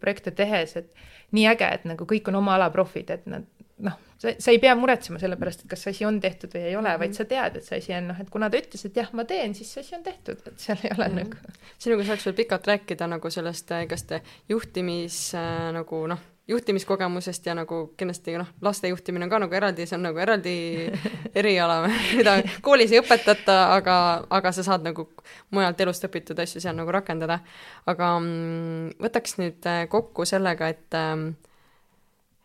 projekte 0.00 0.32
tehes, 0.36 0.76
et 0.80 0.90
nii 1.36 1.46
äge, 1.52 1.68
et 1.78 1.86
nagu 1.88 2.08
kõik 2.08 2.28
on 2.32 2.40
oma 2.42 2.56
ala 2.56 2.70
profid, 2.74 3.10
et 3.14 3.26
nad 3.30 3.46
noh, 3.84 3.96
sa, 4.18 4.32
sa 4.40 4.52
ei 4.52 4.60
pea 4.62 4.74
muretsema 4.78 5.20
selle 5.20 5.36
pärast, 5.40 5.64
et 5.64 5.70
kas 5.70 5.82
see 5.84 5.94
asi 5.94 6.06
on 6.08 6.20
tehtud 6.20 6.54
või 6.54 6.62
ei 6.70 6.76
ole 6.76 6.88
mm, 6.88 6.94
-hmm. 6.94 7.02
vaid 7.04 7.18
sa 7.18 7.26
tead, 7.28 7.58
et 7.58 7.66
see 7.66 7.80
asi 7.82 7.96
on 7.96 8.08
noh, 8.12 8.20
et 8.22 8.30
kuna 8.32 8.48
ta 8.50 8.60
ütles, 8.60 8.86
et 8.88 8.96
jah, 8.96 9.10
ma 9.12 9.26
teen, 9.28 9.54
siis 9.54 9.72
see 9.72 9.84
asi 9.84 9.98
on 9.98 10.06
tehtud, 10.06 10.40
et 10.46 10.62
seal 10.62 10.80
ei 10.84 10.94
ole 10.96 11.08
mm 11.08 11.18
-hmm. 11.18 11.34
nagu. 11.36 11.58
sinuga 11.78 12.04
saaks 12.04 12.26
veel 12.26 12.38
pikalt 12.40 12.66
rääkida 12.66 13.06
nagu 13.06 13.30
sellest, 13.30 13.74
kas 13.88 14.02
te 14.02 14.22
juhtimis 14.48 15.34
äh, 15.34 15.72
nagu 15.72 16.06
noh 16.06 16.24
juhtimiskogemusest 16.48 17.46
ja 17.46 17.54
nagu 17.58 17.78
kindlasti 17.98 18.36
noh, 18.38 18.46
laste 18.62 18.88
juhtimine 18.88 19.26
on 19.26 19.30
ka 19.30 19.40
nagu 19.42 19.56
eraldi, 19.58 19.86
see 19.86 19.96
on 19.98 20.04
nagu 20.06 20.20
eraldi 20.22 20.54
eriala, 21.40 21.80
mida 21.88 22.36
koolis 22.62 22.94
ei 22.94 23.00
õpetata, 23.02 23.56
aga, 23.74 23.96
aga 24.30 24.52
sa 24.54 24.62
saad 24.66 24.86
nagu 24.86 25.08
mujalt 25.54 25.82
elust 25.82 26.06
õpitud 26.06 26.38
asju 26.42 26.62
seal 26.62 26.78
nagu 26.78 26.94
rakendada. 26.94 27.40
aga 27.86 28.12
mm, 28.20 28.94
võtaks 29.02 29.38
nüüd 29.42 29.66
äh, 29.66 29.82
kokku 29.90 30.26
sellega, 30.28 30.70
et 30.70 30.98
ähm, 30.98 31.28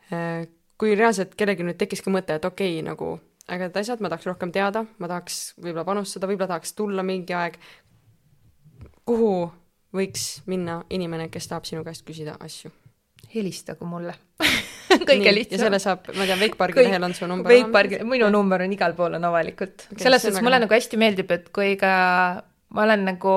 äh, 0.10 0.49
kui 0.82 0.98
reaalselt 0.98 1.38
kellelgi 1.38 1.68
nüüd 1.68 1.78
tekkiski 1.78 2.14
mõte, 2.14 2.41
et 2.41 2.45
okei 2.45 2.80
okay,, 2.80 2.88
nagu 2.90 3.14
ägedad 3.52 3.78
asjad, 3.84 4.02
ma 4.02 4.10
tahaks 4.10 4.26
rohkem 4.32 4.53
teada, 4.56 4.86
ma 4.98 5.10
tahaks 5.11 5.41
võib-olla 5.61 5.86
panustada, 5.86 6.30
võib-olla 6.30 6.56
tahaks 6.56 6.73
tulla 6.73 7.06
mingi 7.06 7.38
aeg, 7.38 7.61
kuhu 9.06 9.52
võiks 9.94 10.40
minna 10.49 10.82
inimene, 10.90 11.30
kes 11.30 11.52
tahab 11.52 11.69
sinu 11.69 11.86
käest 11.86 12.07
küsida 12.07 12.40
asju? 12.41 12.73
Helistagu 13.36 13.88
mulle 13.88 14.16
kõige 15.10 15.34
lihtsam. 15.34 15.58
ja 15.58 15.64
selle 15.66 15.80
saab, 15.84 16.12
ma 16.18 16.28
tean, 16.28 16.41
Wakepargi 16.41 16.86
lehel 16.86 17.08
on 17.08 17.16
su 17.18 17.28
number. 17.30 17.53
Wakepargi, 17.53 18.02
minu 18.08 18.30
number 18.34 18.66
on 18.66 18.76
igal 18.76 18.95
pool 18.98 19.18
on 19.20 19.28
avalikult 19.30 19.88
okay,. 19.88 20.03
selles 20.03 20.26
suhtes 20.26 20.44
mulle 20.44 20.62
nagu 20.64 20.78
hästi 20.78 20.99
meeldib, 21.02 21.32
et 21.36 21.49
kui 21.56 21.76
ka 21.80 21.91
ma 22.76 22.86
olen 22.88 23.06
nagu 23.14 23.36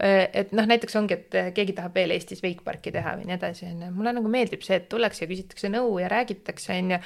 et 0.00 0.54
noh, 0.56 0.68
näiteks 0.68 0.96
ongi, 0.96 1.18
et 1.18 1.34
keegi 1.56 1.74
tahab 1.76 1.98
veel 1.98 2.14
Eestis 2.14 2.40
Wakeparki 2.44 2.92
teha 2.94 3.16
või 3.18 3.28
nii 3.28 3.36
edasi, 3.36 3.66
on 3.68 3.84
ju, 3.84 3.90
mulle 3.96 4.14
nagu 4.16 4.32
meeldib 4.32 4.64
see, 4.64 4.78
et 4.80 4.88
tullakse 4.92 5.26
ja 5.26 5.28
küsitakse 5.30 5.68
nõu 5.72 5.98
ja 6.00 6.08
räägitakse, 6.12 6.78
on 6.78 6.94
ju, 6.94 6.98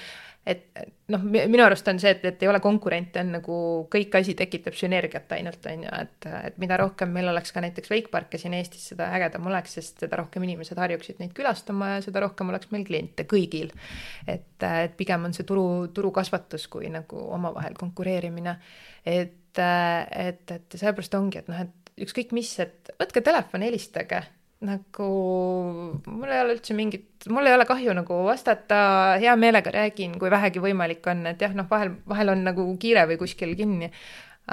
et 0.46 0.64
noh, 1.12 1.22
minu 1.24 1.64
arust 1.64 1.86
on 1.88 1.98
see, 2.00 2.12
et, 2.12 2.24
et 2.28 2.42
ei 2.44 2.48
ole 2.50 2.60
konkurente, 2.64 3.22
on 3.24 3.30
nagu 3.38 3.58
kõik 3.92 4.16
asi 4.18 4.34
tekitab 4.36 4.76
sünergiat 4.76 5.32
ainult, 5.36 5.64
on 5.70 5.86
ju, 5.86 5.92
et, 6.04 6.28
et 6.50 6.58
mida 6.60 6.78
rohkem 6.80 7.12
meil 7.16 7.30
oleks 7.32 7.52
ka 7.54 7.62
näiteks 7.64 7.92
veikparke 7.92 8.40
siin 8.40 8.56
Eestis, 8.58 8.84
seda 8.92 9.08
ägedam 9.16 9.48
oleks, 9.48 9.78
sest 9.78 10.04
seda 10.04 10.20
rohkem 10.20 10.44
inimesed 10.46 10.80
harjuksid 10.80 11.22
neid 11.22 11.32
külastama 11.36 11.94
ja 11.94 12.02
seda 12.04 12.22
rohkem 12.26 12.52
oleks 12.52 12.68
meil 12.74 12.84
kliente 12.88 13.26
kõigil. 13.30 13.72
et, 14.26 14.50
et 14.68 14.96
pigem 14.98 15.24
on 15.30 15.36
see 15.36 15.48
turu, 15.48 15.88
turukasvatus 15.96 16.68
kui 16.72 16.92
nagu 16.92 17.24
omavahel 17.38 17.78
konkureerimine. 17.80 18.58
et, 19.04 19.56
et, 19.56 20.44
et 20.58 20.76
sellepärast 20.76 21.16
ongi, 21.16 21.40
et 21.40 21.48
noh, 21.48 21.64
et 21.64 21.83
ükskõik 22.00 22.32
mis, 22.34 22.50
et 22.62 22.90
võtke 22.98 23.22
telefon, 23.24 23.64
helistage. 23.66 24.22
Nagu 24.64 25.06
mul 26.08 26.30
ei 26.32 26.40
ole 26.40 26.54
üldse 26.56 26.76
mingit, 26.76 27.26
mul 27.28 27.46
ei 27.46 27.56
ole 27.56 27.66
kahju 27.68 27.92
nagu 27.96 28.20
vastata, 28.24 28.78
hea 29.20 29.34
meelega 29.36 29.72
räägin, 29.74 30.14
kui 30.20 30.30
vähegi 30.32 30.62
võimalik 30.62 31.04
on, 31.10 31.26
et 31.28 31.42
jah, 31.42 31.52
noh, 31.56 31.68
vahel, 31.70 31.92
vahel 32.08 32.32
on 32.32 32.46
nagu 32.46 32.64
kiire 32.80 33.04
või 33.10 33.18
kuskil 33.20 33.52
kinni. 33.58 33.90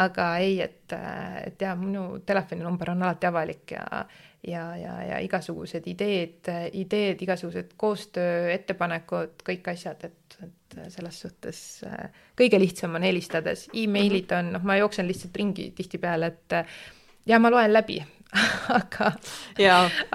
aga 0.01 0.25
ei, 0.39 0.59
et, 0.63 0.93
et 1.45 1.61
jaa, 1.61 1.73
minu 1.75 2.21
telefoninumber 2.25 2.93
on 2.93 3.01
alati 3.03 3.27
avalik 3.27 3.73
ja, 3.75 4.05
ja, 4.47 4.61
ja, 4.79 4.93
ja 5.09 5.17
igasugused 5.19 5.87
ideed, 5.91 6.47
ideed, 6.79 7.19
igasugused 7.21 7.73
koostöö, 7.77 8.47
ettepanekud, 8.53 9.43
kõik 9.47 9.67
asjad, 9.73 10.07
et, 10.07 10.37
et 10.43 10.79
selles 10.93 11.19
suhtes 11.25 11.59
kõige 12.39 12.59
lihtsam 12.59 12.95
on 12.95 13.03
helistades. 13.03 13.67
E, 13.67 13.83
emailid 13.83 14.31
on, 14.37 14.55
noh, 14.55 14.63
ma 14.63 14.79
jooksen 14.79 15.07
lihtsalt 15.11 15.37
ringi 15.43 15.71
tihtipeale, 15.77 16.31
et 16.31 16.57
ja 17.25 17.39
ma 17.39 17.51
loen 17.51 17.73
läbi. 17.73 18.01
Aga, 18.71 19.09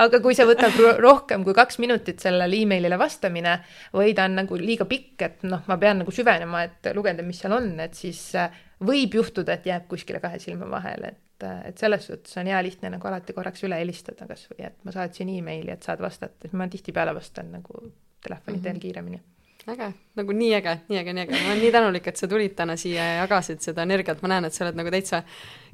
aga 0.00 0.18
kui 0.24 0.32
see 0.32 0.46
võtab 0.48 0.78
rohkem 1.04 1.42
kui 1.44 1.52
kaks 1.52 1.76
minutit 1.82 2.22
sellele 2.24 2.56
emailile 2.62 2.96
vastamine 2.96 3.58
või 3.92 4.14
ta 4.16 4.24
on 4.24 4.38
nagu 4.38 4.56
liiga 4.56 4.86
pikk, 4.88 5.26
et 5.26 5.44
noh, 5.44 5.60
ma 5.68 5.76
pean 5.76 6.00
nagu 6.00 6.14
süvenema, 6.14 6.62
et 6.64 6.88
lugeda, 6.96 7.26
mis 7.26 7.42
seal 7.42 7.52
on, 7.58 7.68
et 7.84 7.92
siis 7.98 8.22
äh, 8.40 8.56
võib 8.88 9.18
juhtuda, 9.20 9.58
et 9.58 9.68
jääb 9.68 9.84
kuskile 9.92 10.22
kahe 10.24 10.40
silma 10.40 10.70
vahele, 10.72 11.12
et, 11.12 11.44
äh, 11.44 11.60
et 11.68 11.84
selles 11.84 12.08
suhtes 12.08 12.40
on 12.40 12.48
hea 12.48 12.64
lihtne 12.64 12.94
nagu 12.96 13.12
alati 13.12 13.36
korraks 13.36 13.68
üle 13.68 13.84
helistada 13.84 14.24
kasvõi, 14.32 14.62
et 14.70 14.80
ma 14.88 14.96
saatsin 14.96 15.36
emaili, 15.36 15.76
et 15.76 15.84
saad 15.84 16.00
vastata, 16.00 16.46
siis 16.46 16.56
ma 16.56 16.72
tihtipeale 16.72 17.12
vastan 17.20 17.52
nagu 17.58 17.88
telefoni 18.24 18.62
teel 18.62 18.72
mm 18.72 18.78
-hmm. 18.78 18.86
kiiremini 18.88 19.24
äge, 19.72 19.88
nagu 20.18 20.34
nii 20.36 20.50
äge, 20.54 20.72
nii 20.90 20.98
äge, 21.00 21.12
nii 21.16 21.22
äge, 21.24 21.32
ma 21.34 21.50
olen 21.50 21.60
nii 21.64 21.70
tänulik, 21.74 22.06
et 22.06 22.20
sa 22.20 22.28
tulid 22.30 22.54
täna 22.58 22.76
siia 22.78 23.02
ja 23.02 23.14
jagasid 23.24 23.64
seda 23.64 23.82
energiat, 23.86 24.20
ma 24.22 24.30
näen, 24.30 24.46
et 24.46 24.54
sa 24.54 24.64
oled 24.64 24.78
nagu 24.78 24.92
täitsa 24.94 25.22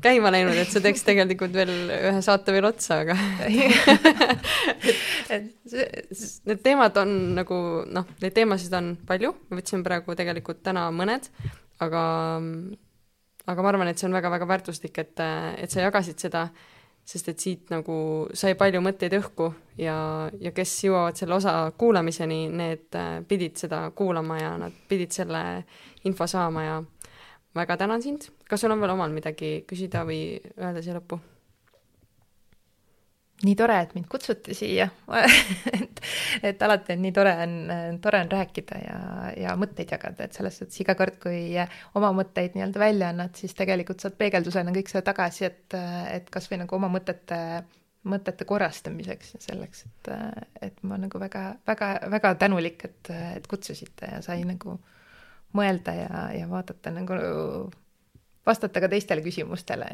käima 0.02 0.32
läinud, 0.32 0.56
et 0.56 0.72
sa 0.72 0.80
teeks 0.84 1.04
tegelikult 1.04 1.52
veel 1.56 1.72
ühe 1.92 2.22
saate 2.24 2.54
veel 2.56 2.68
otsa, 2.70 3.02
aga 3.04 3.16
et 5.36 5.50
need 6.48 6.62
teemad 6.64 6.96
on 7.02 7.12
nagu 7.36 7.58
noh, 7.92 8.08
neid 8.24 8.36
teemasid 8.38 8.78
on 8.78 8.94
palju, 9.08 9.34
me 9.50 9.60
võtsime 9.60 9.84
praegu 9.86 10.16
tegelikult 10.18 10.64
täna 10.64 10.88
mõned, 10.94 11.28
aga 11.84 12.02
aga 13.52 13.64
ma 13.64 13.72
arvan, 13.74 13.90
et 13.90 14.00
see 14.00 14.08
on 14.08 14.16
väga-väga 14.16 14.48
väärtuslik, 14.48 15.02
et, 15.02 15.20
et 15.20 15.72
sa 15.72 15.84
jagasid 15.84 16.20
seda 16.22 16.46
sest 17.04 17.28
et 17.32 17.42
siit 17.42 17.70
nagu 17.72 17.94
sai 18.34 18.54
palju 18.58 18.80
mõtteid 18.84 19.16
õhku 19.18 19.48
ja, 19.80 19.96
ja 20.40 20.52
kes 20.54 20.74
jõuavad 20.86 21.18
selle 21.18 21.34
osa 21.34 21.56
kuulamiseni, 21.78 22.46
need 22.48 22.98
äh, 22.98 23.18
pidid 23.28 23.58
seda 23.58 23.84
kuulama 23.96 24.38
ja 24.38 24.54
nad 24.60 24.76
pidid 24.88 25.14
selle 25.14 25.42
info 26.08 26.28
saama 26.30 26.64
ja 26.64 26.78
väga 27.54 27.76
tänan 27.76 28.02
sind. 28.02 28.30
kas 28.48 28.60
sul 28.60 28.70
on 28.70 28.80
veel 28.80 28.94
omal 28.94 29.12
midagi 29.12 29.62
küsida 29.68 30.06
või 30.08 30.38
öelda 30.56 30.82
siia 30.82 30.96
lõppu? 30.98 31.20
Nii 33.42 33.54
tore, 33.58 33.76
et 33.82 33.92
mind 33.96 34.06
kutsuti 34.10 34.54
siia 34.54 34.86
et, 35.78 36.00
et 36.50 36.62
alati 36.62 36.94
on 36.94 37.02
nii 37.02 37.12
tore 37.14 37.32
on, 37.44 37.54
tore 38.02 38.22
on 38.24 38.30
rääkida 38.30 38.78
ja, 38.82 38.98
ja 39.38 39.54
mõtteid 39.58 39.90
jagada, 39.94 40.26
et 40.26 40.36
selles 40.36 40.58
suhtes 40.60 40.80
iga 40.84 40.94
kord, 40.98 41.18
kui 41.22 41.42
oma 41.98 42.12
mõtteid 42.16 42.56
nii-öelda 42.56 42.82
välja 42.82 43.10
annad, 43.12 43.34
siis 43.38 43.54
tegelikult 43.58 44.02
saad 44.02 44.16
peegeldusena 44.20 44.74
kõik 44.74 44.92
seda 44.92 45.04
tagasi, 45.10 45.46
et, 45.50 45.78
et 46.12 46.30
kas 46.32 46.48
või 46.50 46.62
nagu 46.62 46.78
oma 46.78 46.90
mõtete, 46.92 47.38
mõtete 48.08 48.46
korrastamiseks 48.48 49.36
ja 49.36 49.44
selleks, 49.48 49.86
et, 49.88 50.12
et 50.68 50.82
ma 50.86 50.98
nagu 51.02 51.20
väga, 51.22 51.46
väga, 51.66 51.92
väga 52.14 52.34
tänulik, 52.42 52.84
et, 52.88 53.14
et 53.38 53.48
kutsusite 53.50 54.10
ja 54.14 54.20
sai 54.24 54.44
nagu 54.46 54.76
mõelda 55.56 55.94
ja, 55.96 56.26
ja 56.38 56.50
vaadata 56.50 56.94
nagu, 56.94 57.18
vastata 58.46 58.82
ka 58.82 58.90
teistele 58.92 59.24
küsimustele. 59.24 59.90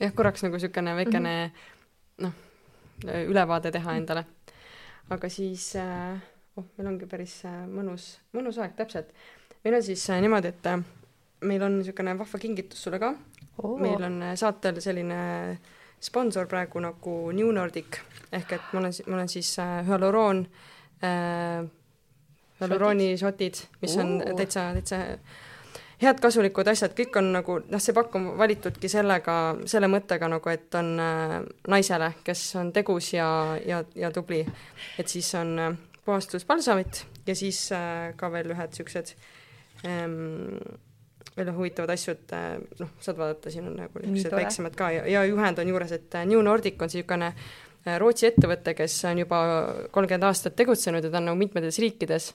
jah, 0.00 0.12
korraks 0.14 0.42
nagu 0.42 0.58
niisugune 0.58 0.96
väikene 0.98 1.36
mm 1.36 1.54
-hmm 1.54 1.78
noh, 2.20 2.32
ülevaade 3.04 3.72
teha 3.72 3.96
endale. 3.96 4.24
aga 5.10 5.28
siis 5.28 5.74
äh, 5.76 6.16
oh, 6.56 6.64
meil 6.76 6.92
ongi 6.92 7.08
päris 7.10 7.40
äh, 7.48 7.62
mõnus, 7.68 8.16
mõnus 8.36 8.58
aeg, 8.62 8.74
täpselt. 8.78 9.12
meil 9.64 9.76
on 9.78 9.82
siis 9.82 10.04
äh, 10.10 10.20
niimoodi, 10.22 10.52
et 10.52 10.70
meil 11.48 11.62
on 11.66 11.78
niisugune 11.78 12.16
vahva 12.18 12.38
kingitus 12.38 12.82
sulle 12.82 13.00
ka 13.02 13.14
oh.. 13.62 13.78
meil 13.80 14.02
on 14.08 14.20
saatel 14.38 14.80
selline 14.80 15.20
sponsor 16.02 16.46
praegu 16.50 16.80
nagu 16.82 17.16
New 17.32 17.52
Nordic 17.52 18.00
ehk 18.32 18.56
et 18.56 18.74
mul 18.74 18.88
on, 18.88 18.98
mul 19.06 19.24
on 19.24 19.30
siis 19.30 19.56
hüaluroon 19.86 20.44
äh,, 21.04 21.64
hüalurooni 22.60 23.16
šotid, 23.18 23.64
mis 23.82 23.96
on 23.98 24.20
oh. 24.20 24.36
täitsa, 24.38 24.70
täitsa 24.78 25.02
head 26.02 26.20
kasulikud 26.22 26.68
asjad, 26.72 26.94
kõik 26.98 27.16
on 27.20 27.32
nagu 27.36 27.58
noh, 27.62 27.82
see 27.82 27.94
pakk 27.96 28.18
on 28.18 28.28
valitudki 28.38 28.90
sellega, 28.90 29.38
selle 29.70 29.90
mõttega 29.92 30.28
nagu, 30.30 30.52
et 30.52 30.74
on 30.78 30.92
äh, 31.02 31.38
naisele, 31.72 32.12
kes 32.26 32.44
on 32.60 32.72
tegus 32.74 33.12
ja, 33.14 33.28
ja, 33.66 33.82
ja 33.94 34.10
tubli. 34.14 34.44
et 34.98 35.08
siis 35.08 35.34
on 35.38 35.58
äh, 35.58 35.76
puhastuspalsamit 36.04 37.04
ja 37.26 37.36
siis 37.38 37.68
äh, 37.72 38.14
ka 38.16 38.32
veel 38.32 38.50
ühed 38.54 38.74
siuksed 38.78 39.14
ähm, 39.86 40.58
veel 41.36 41.52
huvitavad 41.56 41.92
asjad, 41.94 42.24
äh, 42.36 42.56
noh, 42.80 42.90
saad 43.00 43.18
vaadata, 43.20 43.52
siin 43.52 43.68
on 43.70 43.78
nagu 43.84 44.02
niisugused 44.02 44.36
väiksemad 44.36 44.76
ka 44.78 44.90
ja, 44.92 45.04
ja 45.08 45.24
juhend 45.28 45.60
on 45.62 45.70
juures, 45.72 45.94
et 45.96 46.18
äh, 46.18 46.26
New 46.28 46.42
Nordic 46.44 46.82
on 46.82 46.90
niisugune 46.92 47.30
äh, 47.32 47.96
Rootsi 48.00 48.28
ettevõte, 48.28 48.74
kes 48.78 48.98
on 49.08 49.22
juba 49.22 49.40
kolmkümmend 49.94 50.28
aastat 50.28 50.56
tegutsenud 50.58 51.04
ja 51.04 51.12
ta 51.12 51.22
on 51.22 51.30
nagu 51.30 51.40
mitmetes 51.40 51.80
riikides 51.82 52.32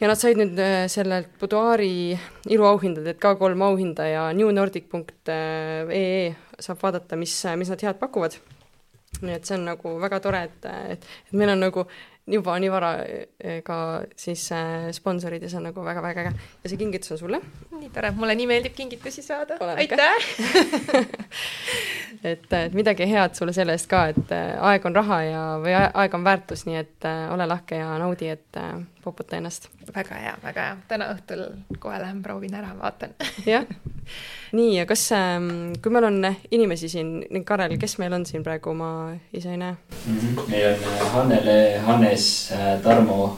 ja 0.00 0.10
nad 0.10 0.20
said 0.20 0.40
nüüd 0.40 0.58
äh, 0.60 0.86
sellelt 0.92 1.30
Buduaari 1.40 2.18
iluauhindadelt 2.52 3.20
ka 3.22 3.34
kolm 3.40 3.62
auhinda 3.66 4.08
ja 4.08 4.26
newnordic.ee 4.36 6.34
saab 6.60 6.82
vaadata, 6.82 7.16
mis, 7.20 7.38
mis 7.56 7.72
nad 7.72 7.86
head 7.86 7.98
pakuvad. 8.00 8.36
nii 9.22 9.32
et 9.32 9.48
see 9.48 9.56
on 9.56 9.64
nagu 9.64 9.94
väga 10.02 10.20
tore, 10.20 10.42
et, 10.44 10.66
et, 10.92 11.04
et 11.28 11.36
meil 11.40 11.54
on 11.54 11.62
nagu 11.64 11.86
juba 12.26 12.56
nii 12.60 12.70
vara 12.70 12.90
äh, 13.06 13.62
ka 13.64 14.02
siis 14.18 14.42
äh, 14.52 14.90
sponsorid 14.92 15.42
ja 15.42 15.48
see 15.48 15.60
on 15.60 15.68
nagu 15.70 15.84
väga-väga 15.84 16.24
äge. 16.24 16.32
ja 16.64 16.70
see 16.70 16.80
kingitus 16.80 17.14
on 17.14 17.18
sulle. 17.18 17.40
nii 17.78 17.90
tore, 17.94 18.10
mulle 18.18 18.34
nii 18.34 18.48
meeldib 18.50 18.74
kingitusi 18.76 19.22
saada. 19.22 19.56
aitäh 19.76 20.26
et, 22.32 22.52
et 22.52 22.74
midagi 22.74 23.06
head 23.08 23.38
sulle 23.38 23.54
selle 23.56 23.76
eest 23.78 23.88
ka, 23.90 24.06
et 24.12 24.34
äh, 24.34 24.52
aeg 24.72 24.90
on 24.90 24.98
raha 24.98 25.22
ja, 25.24 25.46
või 25.62 25.78
aeg 25.78 26.18
on 26.18 26.26
väärtus, 26.26 26.66
nii 26.66 26.82
et 26.82 27.08
äh, 27.08 27.26
ole 27.34 27.46
lahke 27.48 27.78
ja 27.78 27.94
naudi, 28.02 28.32
et 28.34 28.60
äh, 28.60 28.74
poputa 29.06 29.38
ennast. 29.38 29.68
väga 29.94 30.20
hea, 30.22 30.34
väga 30.42 30.66
hea, 30.68 30.76
täna 30.90 31.08
õhtul 31.14 31.44
kohe 31.82 31.98
lähen 32.02 32.22
proovin 32.24 32.54
ära, 32.58 32.74
vaatan 32.78 33.14
jah, 33.46 33.66
nii, 34.56 34.76
ja 34.76 34.86
kas 34.90 35.06
ähm,, 35.16 35.74
kui 35.82 35.94
meil 35.94 36.08
on 36.10 36.20
inimesi 36.50 36.90
siin, 36.92 37.18
Karel, 37.46 37.78
kes 37.80 37.98
meil 38.02 38.16
on 38.18 38.26
siin 38.28 38.44
praegu, 38.46 38.74
ma 38.76 38.90
ise 39.32 39.54
ei 39.54 39.60
näe 39.62 39.74
mm? 39.74 40.18
-hmm. 40.18 40.48
meil 40.50 40.72
on 40.74 41.12
Hannele, 41.16 41.58
Hannes, 41.86 42.30
Tarmo 42.82 43.36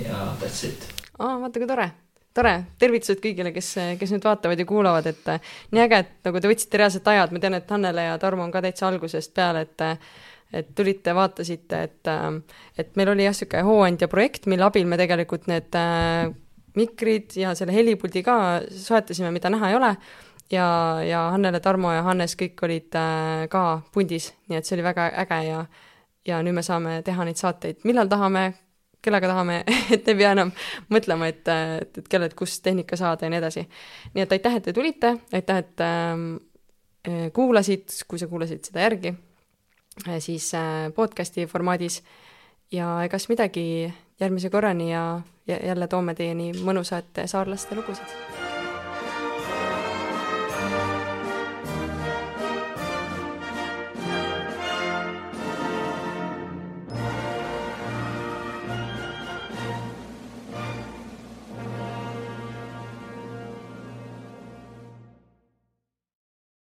ja 0.00 0.32
that's 0.40 0.66
it. 0.68 0.88
aa, 1.18 1.38
vaata 1.40 1.60
kui 1.60 1.68
tore 1.68 1.90
tore, 2.34 2.54
tervitused 2.82 3.20
kõigile, 3.22 3.52
kes, 3.54 3.70
kes 3.98 4.12
nüüd 4.14 4.24
vaatavad 4.26 4.58
ja 4.58 4.66
kuulavad, 4.66 5.06
et 5.06 5.28
nii 5.74 5.82
äge, 5.84 6.00
et 6.02 6.28
nagu 6.28 6.40
te 6.42 6.50
võtsite 6.50 6.80
reaalselt 6.80 7.10
aja, 7.12 7.26
et 7.28 7.34
ma 7.34 7.42
tean, 7.42 7.54
et 7.60 7.70
Hannele 7.70 8.08
ja 8.08 8.16
Tarmo 8.18 8.42
on 8.42 8.54
ka 8.54 8.62
täitsa 8.64 8.88
algusest 8.88 9.34
peale, 9.36 9.68
et 9.68 9.84
et 10.52 10.74
tulite, 10.74 11.14
vaatasite, 11.14 11.82
et, 11.82 12.10
et 12.78 12.96
meil 12.96 13.14
oli 13.14 13.24
jah, 13.26 13.34
niisugune 13.34 13.64
hooandja 13.66 14.08
projekt, 14.08 14.46
mille 14.50 14.66
abil 14.66 14.86
me 14.86 14.98
tegelikult 15.00 15.48
need 15.50 15.74
äh, 15.78 16.28
mikrid 16.78 17.34
ja 17.38 17.54
selle 17.58 17.74
helipuldi 17.74 18.22
ka 18.26 18.36
soetasime, 18.70 19.32
mida 19.34 19.50
näha 19.50 19.70
ei 19.70 19.78
ole, 19.78 19.90
ja, 20.52 20.68
ja 21.06 21.24
Hannele, 21.34 21.60
Tarmo 21.64 21.92
ja 21.94 22.04
Hannes 22.06 22.36
kõik 22.38 22.62
olid 22.66 22.94
äh, 22.98 23.48
ka 23.50 23.64
pundis, 23.94 24.32
nii 24.48 24.60
et 24.60 24.68
see 24.68 24.78
oli 24.78 24.86
väga 24.86 25.10
äge 25.24 25.42
ja 25.48 25.64
ja 26.24 26.40
nüüd 26.42 26.56
me 26.56 26.62
saame 26.64 27.00
teha 27.04 27.26
neid 27.26 27.36
saateid, 27.40 27.82
millal 27.84 28.08
tahame, 28.08 28.46
kellega 29.04 29.28
tahame, 29.28 29.60
et 29.94 30.08
ei 30.08 30.16
pea 30.16 30.32
enam 30.32 30.52
mõtlema, 30.92 31.28
et, 31.32 31.44
et, 31.44 32.00
et 32.00 32.08
kellelt 32.10 32.36
kust 32.38 32.62
tehnika 32.64 32.96
saada 33.00 33.26
ja 33.26 33.32
nii 33.34 33.42
edasi. 33.42 33.66
nii 34.14 34.24
et 34.24 34.34
aitäh, 34.38 34.58
et 34.58 34.66
te 34.68 34.76
tulite, 34.76 35.14
aitäh, 35.36 35.62
et 35.64 35.84
äh, 35.84 37.30
kuulasid, 37.36 37.92
kui 38.08 38.20
sa 38.20 38.30
kuulasid 38.30 38.64
seda 38.70 38.86
järgi. 38.88 39.12
äh,, 39.12 39.23
siis 40.18 40.54
äh, 40.54 40.92
podcast'i 40.94 41.46
formaadis. 41.46 42.02
Ja 42.72 43.04
egas 43.04 43.28
midagi, 43.28 43.92
järgmise 44.20 44.50
korrani 44.50 44.92
ja, 44.92 45.20
jälle 45.46 45.86
toome 45.88 46.14
teieni 46.14 46.50
mõnusat 46.64 47.26
saarlaste 47.30 47.76
lugusid 47.78 48.43